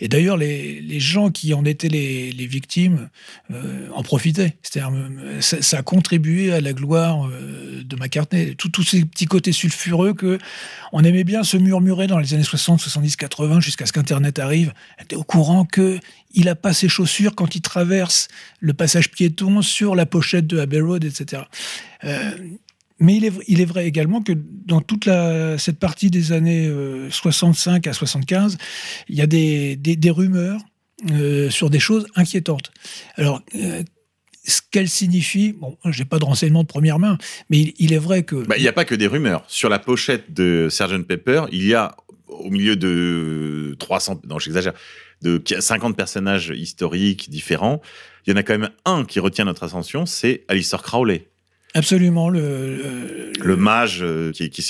Et 0.01 0.09
d'ailleurs, 0.09 0.37
les, 0.37 0.81
les 0.81 1.01
gens 1.01 1.31
qui 1.31 1.55
en 1.55 1.65
étaient 1.65 1.89
les, 1.89 2.33
les 2.33 2.47
victimes 2.47 3.09
euh, 3.51 3.89
en 3.95 4.03
profitaient. 4.03 4.57
C'est-à-dire, 4.63 4.93
euh, 4.95 5.41
ça, 5.41 5.79
a 5.79 5.83
contribué 5.83 6.53
à 6.53 6.61
la 6.61 6.73
gloire 6.73 7.29
euh, 7.29 7.83
de 7.85 7.97
McCartney. 7.97 8.55
Tous 8.57 8.83
ces 8.83 9.05
petits 9.05 9.27
côtés 9.27 9.53
sulfureux 9.53 10.15
que 10.15 10.39
on 10.93 11.03
aimait 11.03 11.25
bien 11.25 11.43
se 11.43 11.57
murmurer 11.57 12.07
dans 12.07 12.19
les 12.19 12.35
années 12.35 12.45
60, 12.45 12.81
70, 12.81 13.17
80, 13.17 13.61
jusqu'à 13.61 13.87
ce 13.87 13.93
qu'Internet 13.93 14.39
arrive. 14.39 14.73
Était 15.01 15.17
au 15.17 15.25
courant 15.25 15.65
que 15.65 15.99
il 16.33 16.49
a 16.49 16.55
pas 16.55 16.73
ses 16.73 16.89
chaussures 16.89 17.35
quand 17.35 17.55
il 17.55 17.61
traverse 17.61 18.29
le 18.61 18.75
passage 18.75 19.11
piéton 19.11 19.63
sur 19.63 19.95
la 19.95 20.07
pochette 20.07 20.47
de 20.47 20.59
Abbey 20.59 20.81
Road, 20.81 21.05
etc. 21.05 21.43
mais 23.05 23.17
il 23.17 23.61
est, 23.61 23.65
vrai 23.65 23.87
également 23.87 24.23
que 24.23 24.33
dans 24.35 24.81
toute 24.81 25.09
cette 25.59 25.79
partie 25.79 26.11
des 26.11 26.33
années 26.33 26.67
euh, 26.67 27.11
65 27.11 27.87
à 27.87 27.93
75, 27.93 28.57
il 29.09 29.17
y 29.17 29.21
a 29.21 29.27
des, 29.27 30.11
rumeurs 30.11 30.61
euh, 31.11 31.51
sur 31.51 31.69
des 31.69 31.81
choses 31.81 32.07
inquiétantes. 32.17 32.73
Alors, 33.17 33.43
euh, 33.57 33.83
ce 34.47 34.61
qu'elles 34.71 34.89
signifient, 34.89 35.53
bon, 35.53 35.77
j'ai 35.87 36.05
pas 36.05 36.19
de 36.19 36.25
renseignements 36.25 36.63
de 36.63 36.69
première 36.69 36.99
main, 36.99 37.19
mais 37.51 37.61
il, 37.61 37.75
il 37.79 37.93
est 37.93 37.99
vrai 37.99 38.23
que 38.23 38.37
Bah, 38.37 38.57
Il 38.57 38.63
n'y 38.63 38.69
a 38.69 38.73
pas 38.73 38.85
que 38.85 38.95
des 38.95 39.07
rumeurs. 39.07 39.45
Sur 39.49 39.69
la 39.69 39.79
pochette 39.79 40.33
de 40.33 40.69
Sgt 40.71 41.05
Pepper, 41.07 41.45
il 41.53 41.67
y 41.67 41.75
a 41.75 41.95
au 42.29 42.51
milieu 42.51 42.75
de 42.75 43.77
300, 43.79 44.23
non 44.27 44.39
j'exagère, 44.39 44.73
de 45.23 45.43
50 45.59 45.97
personnages 45.97 46.53
historiques 46.57 47.31
différents, 47.31 47.81
il 48.27 48.31
y 48.31 48.33
en 48.35 48.37
a 48.37 48.43
quand 48.43 48.59
même 48.59 48.71
un 48.85 49.05
qui 49.05 49.21
retient 49.21 49.45
notre 49.45 49.65
attention, 49.65 50.07
c'est 50.07 50.45
Alistair 50.49 50.83
Crowley, 50.83 51.29
absolument 51.75 52.29
le, 52.31 52.77
le- 52.77 53.33
le 53.45 53.57
mage 53.57 53.99
euh, 54.03 54.31
qui, 54.33 54.49
qui, 54.51 54.63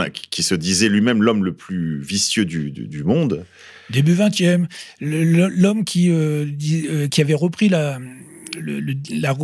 a- 0.00 0.10
se 0.42 0.54
disait 0.54 0.88
lui-même 0.88 1.22
l'homme 1.22 1.44
le 1.44 1.52
plus 1.52 2.00
vicieux 2.00 2.44
du, 2.44 2.70
du- 2.70 2.86
du 2.86 3.04
monde. 3.04 3.44
début 3.90 4.14
20e, 4.14 4.66
le- 5.00 5.24
le- 5.24 5.48
l'homme 5.48 5.84
qui, 5.84 6.10
euh, 6.10 6.46
dit- 6.46 6.86
euh, 6.88 7.08
qui 7.08 7.20
avait 7.20 7.34
repris 7.34 7.68
la, 7.68 7.98
le- 8.58 8.94
la- 9.10 9.36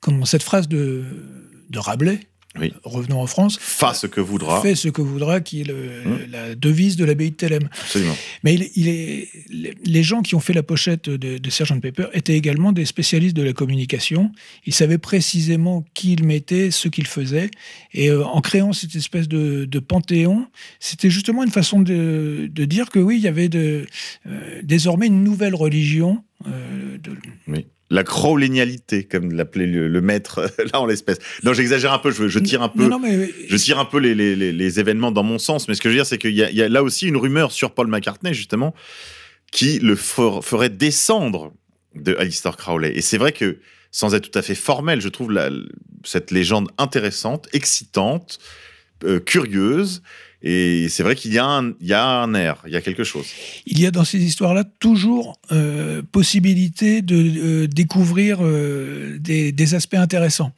comment, 0.00 0.24
cette 0.24 0.42
phrase 0.42 0.68
de, 0.68 1.04
de 1.70 1.78
Rabelais, 1.78 2.20
Oui. 2.60 2.72
revenons 2.84 3.20
en 3.20 3.26
France, 3.26 3.58
Fais 3.60 3.94
ce 3.94 4.06
que 4.06 4.20
voudra. 4.20 4.60
fait 4.62 4.74
ce 4.74 4.88
que 4.88 5.02
voudra, 5.02 5.40
qui 5.40 5.60
est 5.60 5.64
le- 5.64 6.02
Hum. 6.06 6.18
la 6.30 6.54
devise 6.54 6.96
de 6.96 7.04
l'abbaye 7.04 7.30
de 7.30 7.36
Thélème. 7.36 7.68
Absolument. 7.80 8.16
Mais 8.44 8.54
il, 8.54 8.70
il 8.76 8.88
est, 8.88 9.28
les- 9.84 10.02
gens 10.02 10.22
qui 10.22 10.34
ont 10.34 10.40
fait 10.40 10.52
la 10.52 10.62
pochette 10.62 11.08
de, 11.10 11.38
de 11.38 11.50
Pepper 11.80 12.06
étaient 12.14 12.36
également 12.36 12.72
des 12.72 12.84
spécialistes 12.84 13.36
de 13.36 13.42
la 13.42 13.52
communication. 13.52 14.32
Ils 14.66 14.72
savaient 14.74 14.98
précisément 14.98 15.84
qui 15.94 16.12
ils 16.12 16.24
mettaient, 16.24 16.70
ce 16.70 16.88
qu'ils 16.88 17.06
faisaient. 17.06 17.50
Et 17.92 18.10
euh, 18.10 18.24
en 18.24 18.40
créant 18.40 18.72
cette 18.72 18.94
espèce 18.96 19.28
de, 19.28 19.64
de 19.64 19.78
panthéon, 19.78 20.46
c'était 20.80 21.10
justement 21.10 21.42
une 21.44 21.50
façon 21.50 21.80
de, 21.80 22.48
de 22.50 22.64
dire 22.64 22.90
que 22.90 22.98
oui, 22.98 23.16
il 23.16 23.22
y 23.22 23.28
avait 23.28 23.50
euh, 23.54 23.84
désormais 24.62 25.06
une 25.06 25.22
nouvelle 25.24 25.54
religion. 25.54 26.22
euh, 26.46 26.98
de- 26.98 27.16
Oui. 27.48 27.66
La 27.90 28.04
crowlénialité, 28.04 29.04
comme 29.04 29.32
l'appelait 29.32 29.66
le, 29.66 29.88
le 29.88 30.00
maître, 30.02 30.50
là 30.72 30.80
en 30.80 30.86
l'espèce. 30.86 31.18
Non, 31.42 31.54
j'exagère 31.54 31.92
un 31.92 31.98
peu, 31.98 32.10
je, 32.10 32.28
je 32.28 32.38
tire 32.38 32.62
un 32.62 32.68
peu. 32.68 32.82
Non, 32.82 32.90
non, 32.90 32.98
mais 32.98 33.30
je 33.48 33.56
tire 33.56 33.78
un 33.78 33.84
peu 33.86 33.98
les, 33.98 34.14
les- 34.14 34.36
les- 34.36 34.52
les 34.52 34.80
événements 34.80 35.10
dans 35.10 35.22
mon 35.22 35.38
sens, 35.38 35.68
mais 35.68 35.74
ce 35.74 35.80
que 35.80 35.88
je 35.88 35.94
veux 35.94 35.98
dire, 35.98 36.06
c'est 36.06 36.18
qu'il 36.18 36.34
y, 36.34 36.42
a- 36.42 36.50
il 36.50 36.56
y 36.56 36.62
a 36.62 36.68
là 36.68 36.82
aussi 36.82 37.06
une 37.08 37.16
rumeur 37.16 37.50
sur 37.50 37.72
Paul 37.72 37.86
McCartney, 37.88 38.34
justement, 38.34 38.74
qui 39.52 39.78
le 39.78 39.94
fer- 39.96 40.42
ferait 40.44 40.68
descendre 40.68 41.52
de 41.94 42.14
Alistair 42.16 42.56
Crowley. 42.58 42.92
Et 42.94 43.00
c'est 43.00 43.16
vrai 43.18 43.32
que, 43.32 43.58
sans 43.90 44.14
être 44.14 44.30
tout 44.30 44.38
à 44.38 44.42
fait 44.42 44.54
formel, 44.54 45.00
je 45.00 45.08
trouve 45.08 45.32
la- 45.32 45.48
cette 46.04 46.30
légende 46.30 46.68
intéressante, 46.76 47.48
excitante, 47.54 48.38
euh, 49.04 49.18
curieuse. 49.18 50.02
Et 50.42 50.88
c'est 50.88 51.02
vrai 51.02 51.16
qu'il 51.16 51.32
y, 51.32 51.38
a 51.38 51.44
un- 51.46 52.34
air, 52.34 52.62
il 52.66 52.72
y 52.72 52.76
a 52.76 52.80
quelque 52.80 53.02
chose. 53.04 53.26
Il 53.66 53.80
y 53.80 53.86
a 53.86 53.90
dans 53.90 54.04
ces 54.04 54.22
histoires-là 54.22 54.64
toujours 54.78 55.36
euh, 55.50 56.02
possibilité 56.12 57.02
de 57.02 57.16
euh, 57.16 57.66
découvrir 57.66 58.38
euh, 58.40 59.18
des, 59.18 59.50
des 59.50 59.74
aspects 59.74 59.94
intéressants. 59.94 60.52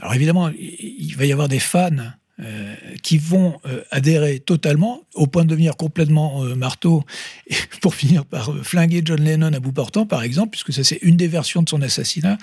Alors 0.00 0.14
évidemment, 0.14 0.50
il 0.58 1.14
va 1.16 1.24
y 1.24 1.32
avoir 1.32 1.48
des 1.48 1.60
fans 1.60 1.90
euh, 2.40 2.74
qui 3.02 3.18
vont 3.18 3.60
euh, 3.66 3.82
adhérer 3.90 4.40
totalement 4.40 5.02
au 5.14 5.26
point 5.26 5.44
de 5.44 5.50
devenir 5.50 5.76
complètement 5.76 6.42
euh, 6.42 6.54
marteau 6.54 7.04
pour 7.82 7.94
finir 7.94 8.24
par 8.24 8.56
flinguer 8.62 9.02
John 9.04 9.22
Lennon 9.22 9.52
à 9.52 9.60
bout 9.60 9.72
portant, 9.72 10.06
par 10.06 10.22
exemple, 10.22 10.52
puisque 10.52 10.72
ça 10.72 10.82
c'est 10.82 10.98
une 11.02 11.18
des 11.18 11.28
versions 11.28 11.62
de 11.62 11.68
son 11.68 11.82
assassinat. 11.82 12.38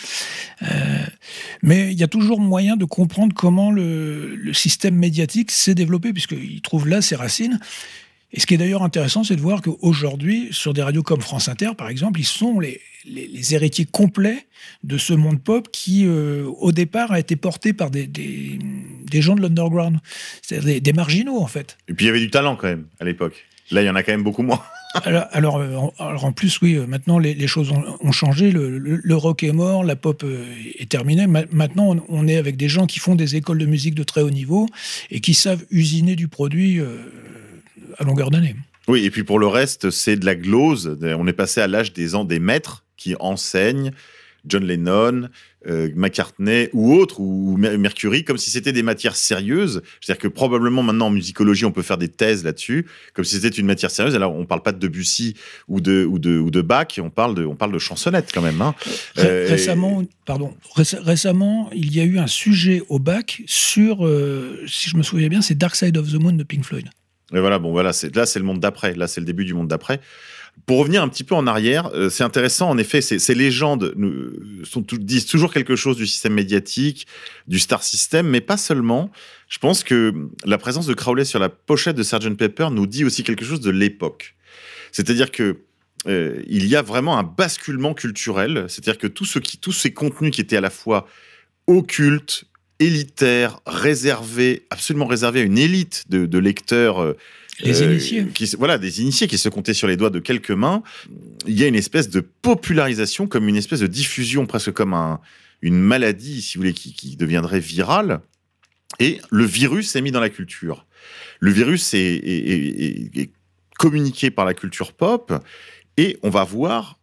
Mais 1.64 1.92
il 1.92 2.00
y 2.00 2.04
a 2.04 2.08
toujours 2.08 2.40
moyen 2.40 2.78
de 2.78 2.86
comprendre 2.86 3.34
comment 3.34 3.72
le, 3.72 4.36
le 4.36 4.54
système 4.54 4.96
médiatique 4.96 5.50
s'est 5.50 5.76
développé, 5.76 6.14
puisqu'il 6.14 6.62
trouve 6.62 6.88
là 6.88 7.02
ses 7.02 7.16
racines. 7.16 7.60
Et 8.32 8.40
ce 8.40 8.46
qui 8.46 8.54
est 8.54 8.58
d'ailleurs 8.58 8.84
intéressant, 8.84 9.24
c'est 9.24 9.36
de 9.36 9.42
voir 9.42 9.64
qu'aujourd'hui, 9.64 10.50
sur 10.52 10.76
des 10.76 10.84
radios 10.84 11.02
comme 11.02 11.22
France 11.22 11.50
Inter, 11.50 11.72
par 11.76 11.90
exemple, 11.90 12.20
ils 12.20 12.28
sont 12.28 12.60
les, 12.60 12.80
les, 13.10 13.28
les 13.28 13.53
héritiers 13.55 13.86
complets 13.86 14.47
de 14.84 14.97
ce 14.97 15.14
monde 15.14 15.41
pop 15.41 15.70
qui, 15.72 16.05
euh, 16.05 16.45
au 16.60 16.72
départ, 16.72 17.12
a 17.12 17.20
été 17.20 17.36
porté 17.36 17.74
par 17.74 17.89
des, 17.91 18.07
des, 18.07 18.60
des 19.05 19.22
gens 19.22 19.36
de 19.36 19.41
l'underground, 19.41 19.97
c'est-à-dire 20.41 20.66
des, 20.68 20.82
des 20.82 20.93
marginaux, 20.93 21.39
en 21.39 21.47
fait. 21.47 21.78
Et 21.88 21.93
puis 21.93 22.05
il 22.05 22.07
y 22.07 22.12
avait 22.12 22.20
du 22.20 22.30
talent 22.30 22.55
quand 22.55 22.68
même 22.68 22.86
à 22.99 23.05
l'époque. 23.05 23.45
Là, 23.72 23.82
il 23.84 23.86
y 23.86 23.89
en 23.89 23.95
a 23.95 24.01
quand 24.03 24.12
même 24.14 24.24
beaucoup 24.24 24.41
moins. 24.43 24.62
Alors, 25.03 25.26
alors, 25.34 25.57
euh, 25.57 25.76
en, 25.76 25.93
alors, 25.99 26.26
en 26.26 26.32
plus, 26.32 26.60
oui, 26.62 26.74
euh, 26.74 26.88
maintenant 26.88 27.20
les, 27.20 27.36
les 27.36 27.45
choses 27.45 27.70
ont, 27.70 27.84
ont 28.01 28.12
changé. 28.12 28.51
Le, 28.51 28.80
le- 28.80 28.99
le 29.03 29.16
rock 29.16 29.43
est 29.43 29.51
mort, 29.51 29.84
la 29.84 29.95
pop 29.95 30.26
est 30.80 30.89
terminée. 30.89 31.28
Ma- 31.28 31.45
maintenant, 31.51 31.95
on, 31.95 32.03
on 32.10 32.28
est 32.28 32.38
avec 32.38 32.57
des 32.57 32.70
gens 32.70 32.88
qui 32.88 32.97
font 32.97 33.14
des 33.14 33.36
écoles 33.36 33.60
de 33.60 33.68
musique 33.68 33.93
de 33.93 34.01
très 34.01 34.22
haut 34.22 34.32
niveau 34.32 34.68
et 35.12 35.20
qui 35.22 35.36
savent 35.36 35.64
usiner 35.70 36.16
du 36.16 36.28
produit 36.28 36.80
euh, 36.80 36.97
à 37.99 38.03
longueur 38.03 38.32
d'année. 38.32 38.55
Oui, 38.88 39.05
et 39.05 39.12
puis 39.12 39.24
pour 39.24 39.38
le 39.38 39.45
reste, 39.45 39.91
c'est 39.91 40.16
de 40.16 40.26
la 40.26 40.34
glose. 40.34 40.97
On 41.03 41.28
est 41.28 41.34
passé 41.34 41.62
à 41.62 41.68
l'âge 41.68 41.93
des 41.93 42.16
ans 42.16 42.26
des 42.26 42.39
maîtres 42.39 42.84
qui 43.00 43.16
enseignent 43.20 43.91
John 44.45 44.64
Lennon, 44.64 45.28
euh, 45.68 45.89
McCartney 45.95 46.70
ou 46.72 46.93
autres, 46.93 47.20
ou 47.20 47.58
Mer- 47.58 47.78
Mercury, 47.78 48.24
comme 48.24 48.38
si 48.38 48.50
c'était 48.50 48.72
des 48.72 48.84
matières 48.84 49.18
sérieuses. 49.18 49.82
C'est-à-dire 50.00 50.22
que 50.22 50.30
probablement 50.30 50.82
maintenant 50.82 51.08
en 51.08 51.10
musicologie, 51.10 51.66
on 51.66 51.74
peut 51.74 51.82
faire 51.82 51.97
des 51.97 52.08
thèses 52.08 52.45
là-dessus, 52.45 52.86
comme 53.14 53.26
si 53.26 53.36
c'était 53.36 53.50
une 53.50 53.66
matière 53.66 53.91
sérieuse. 53.91 54.16
Alors 54.16 54.34
on 54.34 54.45
parle 54.45 54.64
pas 54.64 54.72
de 54.72 54.80
Debussy 54.80 55.36
ou 55.68 55.82
de, 55.82 56.06
ou 56.06 56.20
de, 56.20 56.39
ou 56.39 56.52
de 56.52 56.62
Bach, 56.62 56.88
on 57.00 57.10
parle 57.10 57.36
de, 57.36 57.43
on 57.45 57.56
parle 57.56 57.74
de 57.74 57.80
chansonnettes 57.80 58.32
quand 58.34 58.41
même. 58.41 58.62
hein. 58.62 58.74
Euh, 59.18 59.47
récemment, 59.50 60.04
pardon, 60.26 60.56
réc- 60.78 61.02
récemment, 61.02 61.70
il 61.76 61.93
y 61.93 62.00
a 62.00 62.06
eu 62.06 62.18
un 62.18 62.28
sujet 62.28 62.82
au 62.88 63.00
bac 63.00 63.41
sur, 63.45 64.06
euh, 64.08 64.64
si 64.68 64.89
je 64.89 64.95
me 64.95 65.04
souviens 65.04 65.28
bien, 65.28 65.41
c'est 65.41 65.58
Dark 65.58 65.76
Side 65.76 65.97
of 65.97 66.10
the 66.10 66.16
Moon 66.16 66.32
de 66.32 66.43
Pink 66.43 66.64
Floyd. 66.64 66.86
Et 67.36 67.39
voilà, 67.39 67.60
bon, 67.60 67.72
voilà, 67.72 67.91
là, 68.16 68.26
c'est 68.26 68.39
le 68.39 68.45
monde 68.45 68.60
d'après. 68.60 68.95
Là, 68.95 69.08
c'est 69.08 69.20
le 69.20 69.26
début 69.26 69.45
du 69.45 69.54
monde 69.54 69.68
d'après. 69.68 70.00
Pour 70.66 70.80
revenir 70.80 71.01
un 71.01 71.07
petit 71.07 71.24
peu 71.24 71.36
en 71.36 71.47
arrière, 71.47 71.89
euh, 71.93 72.10
c'est 72.10 72.24
intéressant, 72.24 72.70
en 72.70 72.78
effet, 72.78 73.01
ces, 73.01 73.36
légendes 73.36 73.93
disent 74.99 75.26
toujours 75.26 75.53
quelque 75.53 75.76
chose 75.76 75.97
du 75.97 76.05
système 76.05 76.34
médiatique, 76.34 77.07
du 77.47 77.60
star 77.60 77.84
system, 77.84 78.28
mais 78.28 78.41
pas 78.41 78.57
seulement. 78.57 79.12
Je 79.47 79.57
pense 79.57 79.84
que 79.84 80.14
la 80.45 80.57
présence 80.57 80.86
de 80.86 80.93
Crowley 80.93 81.26
sur 81.26 81.39
la 81.39 81.49
pochette 81.49 81.95
de 81.95 82.03
Sgt 82.03 82.36
Pepper 82.36 82.70
nous 82.72 82.88
dit 82.88 83.05
aussi 83.05 83.24
quelque 83.24 83.45
chose 83.45 83.62
de 83.62 83.72
l'époque. 83.72 84.36
C'est-à-dire 84.91 85.32
que 85.32 85.62
euh, 86.07 86.41
il 86.47 86.68
y 86.68 86.76
a 86.76 86.82
vraiment 86.82 87.18
un 87.18 87.24
basculement 87.24 87.93
culturel, 87.93 88.66
c'est-à-dire 88.68 88.97
que 88.97 89.07
tout 89.07 89.26
ce 89.26 89.39
qui, 89.39 89.57
tous 89.57 89.74
ces 89.74 89.93
contenus 89.93 90.32
qui 90.32 90.41
étaient 90.41 90.57
à 90.57 90.62
la 90.62 90.70
fois 90.70 91.07
occultes, 91.68 92.45
élitaires, 92.80 93.60
réservés, 93.66 94.66
absolument 94.70 95.05
réservés 95.05 95.41
à 95.41 95.43
une 95.43 95.57
élite 95.57 96.05
de, 96.10 96.26
de 96.26 96.38
lecteurs. 96.38 96.99
euh, 96.99 97.18
Les 97.62 97.82
initiés. 97.84 98.26
Qui, 98.34 98.45
voilà, 98.57 98.78
des 98.78 99.01
initiés 99.01 99.28
qui 99.28 99.38
se 99.38 99.49
comptaient 99.49 99.74
sur 99.74 99.88
les 99.88 99.97
doigts 99.97 100.10
de 100.10 100.20
quelques 100.20 100.51
mains. 100.51 100.82
Il 101.47 101.60
y 101.60 101.64
a 101.64 101.68
une 101.68 101.76
espèce 101.76 102.10
de 102.10 102.22
popularisation, 102.22 103.28
comme 103.28 103.47
une 103.49 103.55
espèce 103.57 103.80
de 103.82 103.88
diffusion, 103.88 104.45
presque 104.45 104.72
comme 104.72 104.93
un, 104.93 105.20
une 105.62 105.78
maladie, 105.80 106.41
si 106.41 106.57
vous 106.57 106.62
voulez, 106.62 106.74
qui, 106.74 106.93
qui 106.93 107.16
deviendrait 107.18 107.60
virale. 107.60 108.22
Et 108.99 109.20
le 109.30 109.45
virus 109.45 109.95
est 109.95 110.01
mis 110.01 110.12
dans 110.12 110.20
la 110.22 110.30
culture. 110.30 110.86
Le 111.39 111.51
virus 111.51 111.93
est, 111.93 111.99
est- 111.99 112.49
est- 112.49 112.84
est- 112.84 113.18
est 113.22 113.32
communiqué 113.78 114.30
par 114.32 114.45
la 114.45 114.53
culture 114.53 114.93
pop, 114.93 115.34
et 115.97 116.18
on 116.24 116.30
va 116.30 116.43
voir 116.43 116.99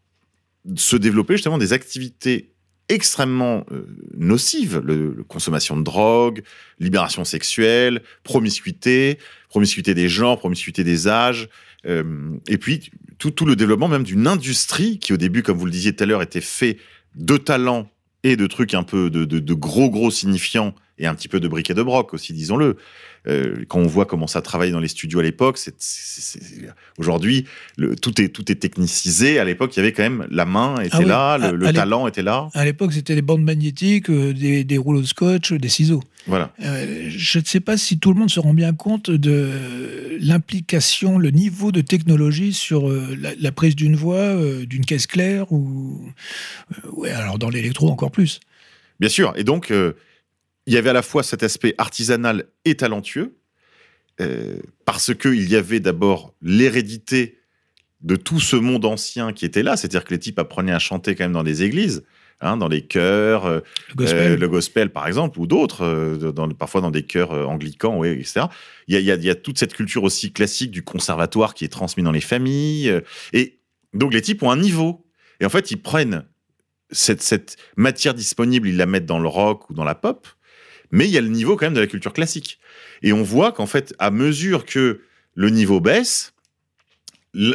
se 0.74 0.96
développer 0.96 1.34
justement 1.34 1.59
des 1.59 1.72
activités 1.72 2.50
extrêmement 2.89 3.64
euh, 3.72 3.87
nocives, 4.16 4.80
le, 4.84 5.12
le 5.16 5.24
consommation 5.24 5.76
de 5.76 5.82
drogue, 5.82 6.43
libération 6.78 7.24
sexuelle, 7.24 8.03
promiscuité, 8.22 9.18
promiscuité 9.49 9.95
des 9.95 10.09
genres, 10.09 10.39
promiscuité 10.39 10.84
des 10.84 11.09
âges, 11.09 11.49
euh, 11.87 12.05
et 12.49 12.59
puis 12.59 12.91
tout, 13.18 13.30
tout 13.30 13.45
le 13.47 13.57
développement 13.57 13.89
même 13.89 14.05
d'une 14.05 14.26
industrie 14.26 14.99
qui 14.99 15.12
au 15.12 15.16
début, 15.16 15.43
comme 15.43 15.57
vous 15.59 15.64
le 15.66 15.70
disiez 15.72 15.95
tout 15.95 16.05
à 16.05 16.07
l'heure, 16.07 16.22
était 16.22 16.41
fait 16.41 16.78
de 17.14 17.37
talents 17.37 17.91
et 18.22 18.37
de 18.37 18.47
trucs 18.47 18.74
un 18.74 18.82
peu 18.82 19.11
de, 19.11 19.24
de- 19.24 19.39
de 19.39 19.55
gros 19.55 19.89
gros 19.91 20.11
signifiants 20.11 20.74
et 20.99 21.07
un 21.07 21.14
petit 21.14 21.28
peu 21.28 21.40
de 21.40 21.49
briquet 21.49 21.74
de 21.74 21.82
broc 21.82 22.14
aussi, 22.14 22.32
disons-le. 22.32 22.76
Euh, 23.28 23.64
quand 23.66 23.80
on 23.80 23.86
voit 23.88 24.07
comment 24.07 24.28
ça 24.28 24.40
travaillait 24.40 24.70
dans 24.72 24.78
les 24.78 24.86
studios 24.86 25.18
à 25.18 25.22
l'époque, 25.24 25.59
c'est, 25.59 25.74
c'est- 25.78 26.38
c'est- 26.38 26.68
aujourd'hui 26.97 27.44
le- 27.76 27.97
tout 27.97 28.20
est 28.22 28.28
tout 28.28 28.53
est 28.53 28.55
technicisé. 28.55 29.40
À 29.40 29.44
l'époque, 29.44 29.74
il 29.76 29.80
y 29.80 29.82
avait 29.82 29.90
quand 29.92 30.05
même 30.05 30.28
la 30.30 30.44
main 30.44 30.76
était 30.80 30.90
Ah 30.92 30.99
oui. 31.01 31.05
là, 31.07 31.38
le, 31.38 31.44
À- 31.47 31.53
le 31.53 31.66
à 31.66 31.72
l'é- 31.72 31.76
talent 31.76 32.07
était 32.07 32.22
là. 32.22 32.49
À 32.55 32.64
l'époque, 32.64 32.92
c'était 32.92 33.16
des 33.16 33.22
bandes 33.22 33.42
magnétiques, 33.42 34.11
euh, 34.11 34.32
des, 34.32 34.62
des 34.62 34.78
rouleaux 34.78 35.01
de 35.01 35.07
scotch, 35.07 35.53
des 35.53 35.68
ciseaux. 35.68 36.05
Voilà. 36.28 36.53
Euh, 36.62 37.07
je 37.09 37.38
ne 37.40 37.44
sais 37.44 37.59
pas 37.61 37.76
si 37.76 37.99
tout 37.99 38.12
le 38.12 38.18
monde 38.20 38.30
se 38.30 38.38
rend 38.38 38.55
bien 38.55 38.72
compte 38.72 39.11
de 39.11 40.16
l'implication, 40.20 41.18
le 41.18 41.30
niveau 41.30 41.72
de 41.72 41.80
technologie 41.80 42.53
sur 42.53 42.88
la, 42.88 43.30
la 43.38 43.53
prise 43.53 43.76
d'une 43.76 43.97
voix, 43.97 44.34
d'une 44.66 44.84
caisse 44.84 45.07
claire 45.07 45.51
ou 45.53 46.01
ouais, 46.92 47.11
alors 47.11 47.38
dans 47.38 47.51
l'électro 47.51 47.90
encore 47.90 48.11
plus. 48.11 48.40
Bien 49.01 49.09
sûr. 49.09 49.32
Et 49.36 49.44
donc, 49.44 49.72
il 50.66 50.74
y 50.74 50.76
avait 50.76 50.90
à 50.90 50.94
la 50.94 51.02
fois 51.02 51.22
cet 51.22 51.42
aspect 51.42 51.74
artisanal 51.78 52.46
et 52.64 52.74
talentueux, 52.76 53.36
euh, 54.20 54.58
parce 54.84 55.14
qu'il 55.14 55.48
y 55.48 55.56
avait 55.56 55.80
d'abord 55.80 56.34
l'hérédité 56.42 57.38
de 58.02 58.16
tout 58.16 58.40
ce 58.40 58.56
monde 58.56 58.84
ancien 58.84 59.32
qui 59.32 59.44
était 59.44 59.62
là, 59.62 59.76
c'est-à-dire 59.76 60.04
que 60.04 60.12
les 60.14 60.18
types 60.18 60.38
apprenaient 60.38 60.72
à 60.72 60.78
chanter 60.78 61.14
quand 61.14 61.24
même 61.24 61.32
dans 61.32 61.42
des 61.42 61.62
églises, 61.62 62.04
hein, 62.40 62.56
dans 62.56 62.68
les 62.68 62.82
chœurs, 62.82 63.46
euh, 63.46 63.60
Le 63.90 63.94
gospel. 63.94 64.32
euh, 64.32 64.36
le 64.36 64.48
gospel 64.48 64.90
par 64.90 65.06
exemple, 65.06 65.38
ou 65.40 65.46
d'autres, 65.46 65.82
euh, 65.84 66.32
dans- 66.32 66.48
parfois 66.50 66.80
dans 66.80 66.90
des 66.90 67.02
chœurs 67.04 67.32
anglicans, 67.48 67.96
ouais, 67.98 68.12
etc. 68.12 68.46
Il 68.88 68.94
y, 68.94 68.96
a, 68.96 69.00
il 69.00 69.06
y 69.06 69.10
a- 69.10 69.16
il 69.16 69.24
y 69.24 69.30
a 69.30 69.34
toute 69.34 69.58
cette 69.58 69.74
culture 69.74 70.02
aussi 70.04 70.32
classique 70.32 70.70
du 70.70 70.82
conservatoire 70.82 71.54
qui 71.54 71.64
est 71.64 71.68
transmise 71.68 72.04
dans 72.04 72.12
les 72.12 72.20
familles. 72.20 73.00
et 73.32 73.58
donc 73.94 74.12
les 74.12 74.20
types 74.22 74.42
ont 74.42 74.50
un 74.50 74.56
niveau. 74.58 75.06
Et 75.40 75.46
en 75.46 75.48
fait, 75.50 75.70
ils 75.70 75.80
prennent 75.80 76.24
cette, 76.90 77.22
cette 77.22 77.56
matière 77.76 78.14
disponible, 78.14 78.68
ils 78.68 78.76
la 78.76 78.86
mettent 78.86 79.06
dans 79.06 79.18
le 79.18 79.28
rock 79.28 79.68
ou 79.70 79.74
dans 79.74 79.84
la 79.84 79.94
pop, 79.94 80.26
mais 80.91 81.07
il 81.07 81.11
y 81.11 81.18
a 81.18 81.20
le 81.20 81.28
niveau 81.28 81.57
quand 81.57 81.66
même 81.66 81.74
de 81.74 81.80
la 81.80 81.87
culture 81.87 82.12
classique. 82.12 82.59
Et 83.03 83.12
on 83.12 83.22
voit 83.22 83.53
qu'en 83.53 83.66
fait, 83.66 83.95
à 83.99 84.11
mesure 84.11 84.64
que 84.64 85.01
le 85.34 85.51
niveau 85.51 85.80
baisse, 85.80 86.32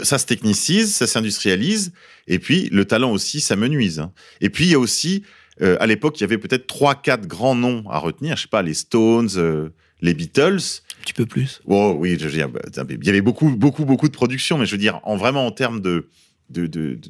ça 0.04 0.20
se 0.20 0.26
technicise, 0.26 0.94
ça 0.94 1.08
s'industrialise, 1.08 1.92
et 2.28 2.38
puis 2.38 2.70
le 2.72 2.86
talent 2.86 3.12
aussi 3.12 3.42
s'amenuise. 3.42 4.00
hein. 4.00 4.12
Et 4.40 4.50
puis 4.50 4.66
il 4.66 4.72
y 4.72 4.76
a 4.76 4.80
aussi, 4.80 5.24
euh, 5.62 5.76
à 5.80 5.88
l'époque, 5.88 6.20
il 6.20 6.22
y 6.22 6.24
avait 6.26 6.38
peut-être 6.38 6.68
trois, 6.68 6.94
quatre 6.94 7.28
grands 7.28 7.56
noms 7.56 7.84
à 7.90 7.98
retenir, 7.98 8.38
je 8.38 8.44
sais 8.44 8.48
pas, 8.48 8.62
les 8.62 8.76
Stones, 8.76 9.30
euh, 9.38 9.70
les 10.02 10.14
Beatles. 10.14 10.60
Un 11.00 11.02
petit 11.02 11.14
peu 11.14 11.26
plus. 11.26 11.62
Oh 11.66 11.96
oui, 11.98 12.16
je 12.20 12.28
veux 12.28 12.32
dire, 12.32 12.50
bah, 12.50 12.62
il 12.90 13.06
y 13.06 13.10
avait 13.10 13.22
beaucoup, 13.22 13.50
beaucoup, 13.56 13.86
beaucoup 13.86 14.08
de 14.08 14.14
production, 14.14 14.60
mais 14.60 14.68
je 14.68 14.72
veux 14.72 14.78
dire, 14.78 15.00
en 15.04 15.16
vraiment 15.18 15.48
en 15.48 15.52
termes 15.52 15.82
de, 15.82 16.08
de, 16.52 16.68
de- 16.68 16.96
de 16.96 17.10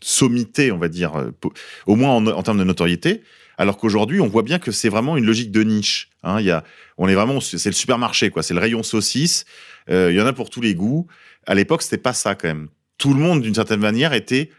sommité, 0.00 0.70
on 0.70 0.78
va 0.78 0.88
dire, 0.88 1.16
euh, 1.16 1.30
au 1.86 1.96
moins 1.96 2.10
en, 2.10 2.26
en 2.26 2.42
termes 2.42 2.58
de 2.58 2.64
notoriété. 2.64 3.22
Alors 3.62 3.76
qu'aujourd'hui, 3.76 4.20
on 4.20 4.26
voit 4.26 4.42
bien 4.42 4.58
que 4.58 4.72
c'est 4.72 4.88
vraiment 4.88 5.16
une 5.16 5.24
logique 5.24 5.52
de 5.52 5.62
niche. 5.62 6.08
hein. 6.24 6.40
Il 6.40 6.46
y 6.46 6.50
a, 6.50 6.64
on 6.98 7.06
est 7.06 7.14
vraiment, 7.14 7.40
c'est 7.40 7.64
le 7.64 7.72
supermarché, 7.74 8.28
quoi. 8.28 8.42
C'est 8.42 8.54
le 8.54 8.60
rayon 8.60 8.82
saucisse. 8.82 9.44
Euh, 9.88 10.10
il 10.10 10.16
y 10.16 10.20
en 10.20 10.26
a 10.26 10.32
pour 10.32 10.50
tous 10.50 10.60
les 10.60 10.74
goûts. 10.74 11.06
À 11.46 11.54
l'époque, 11.54 11.82
c'était 11.82 11.96
pas 11.96 12.12
ça 12.12 12.34
quand 12.34 12.48
même. 12.48 12.66
Tout 12.98 13.14
le 13.14 13.20
monde, 13.20 13.40
d'une 13.40 13.54
certaine 13.54 13.78
manière, 13.78 14.14
était 14.14 14.50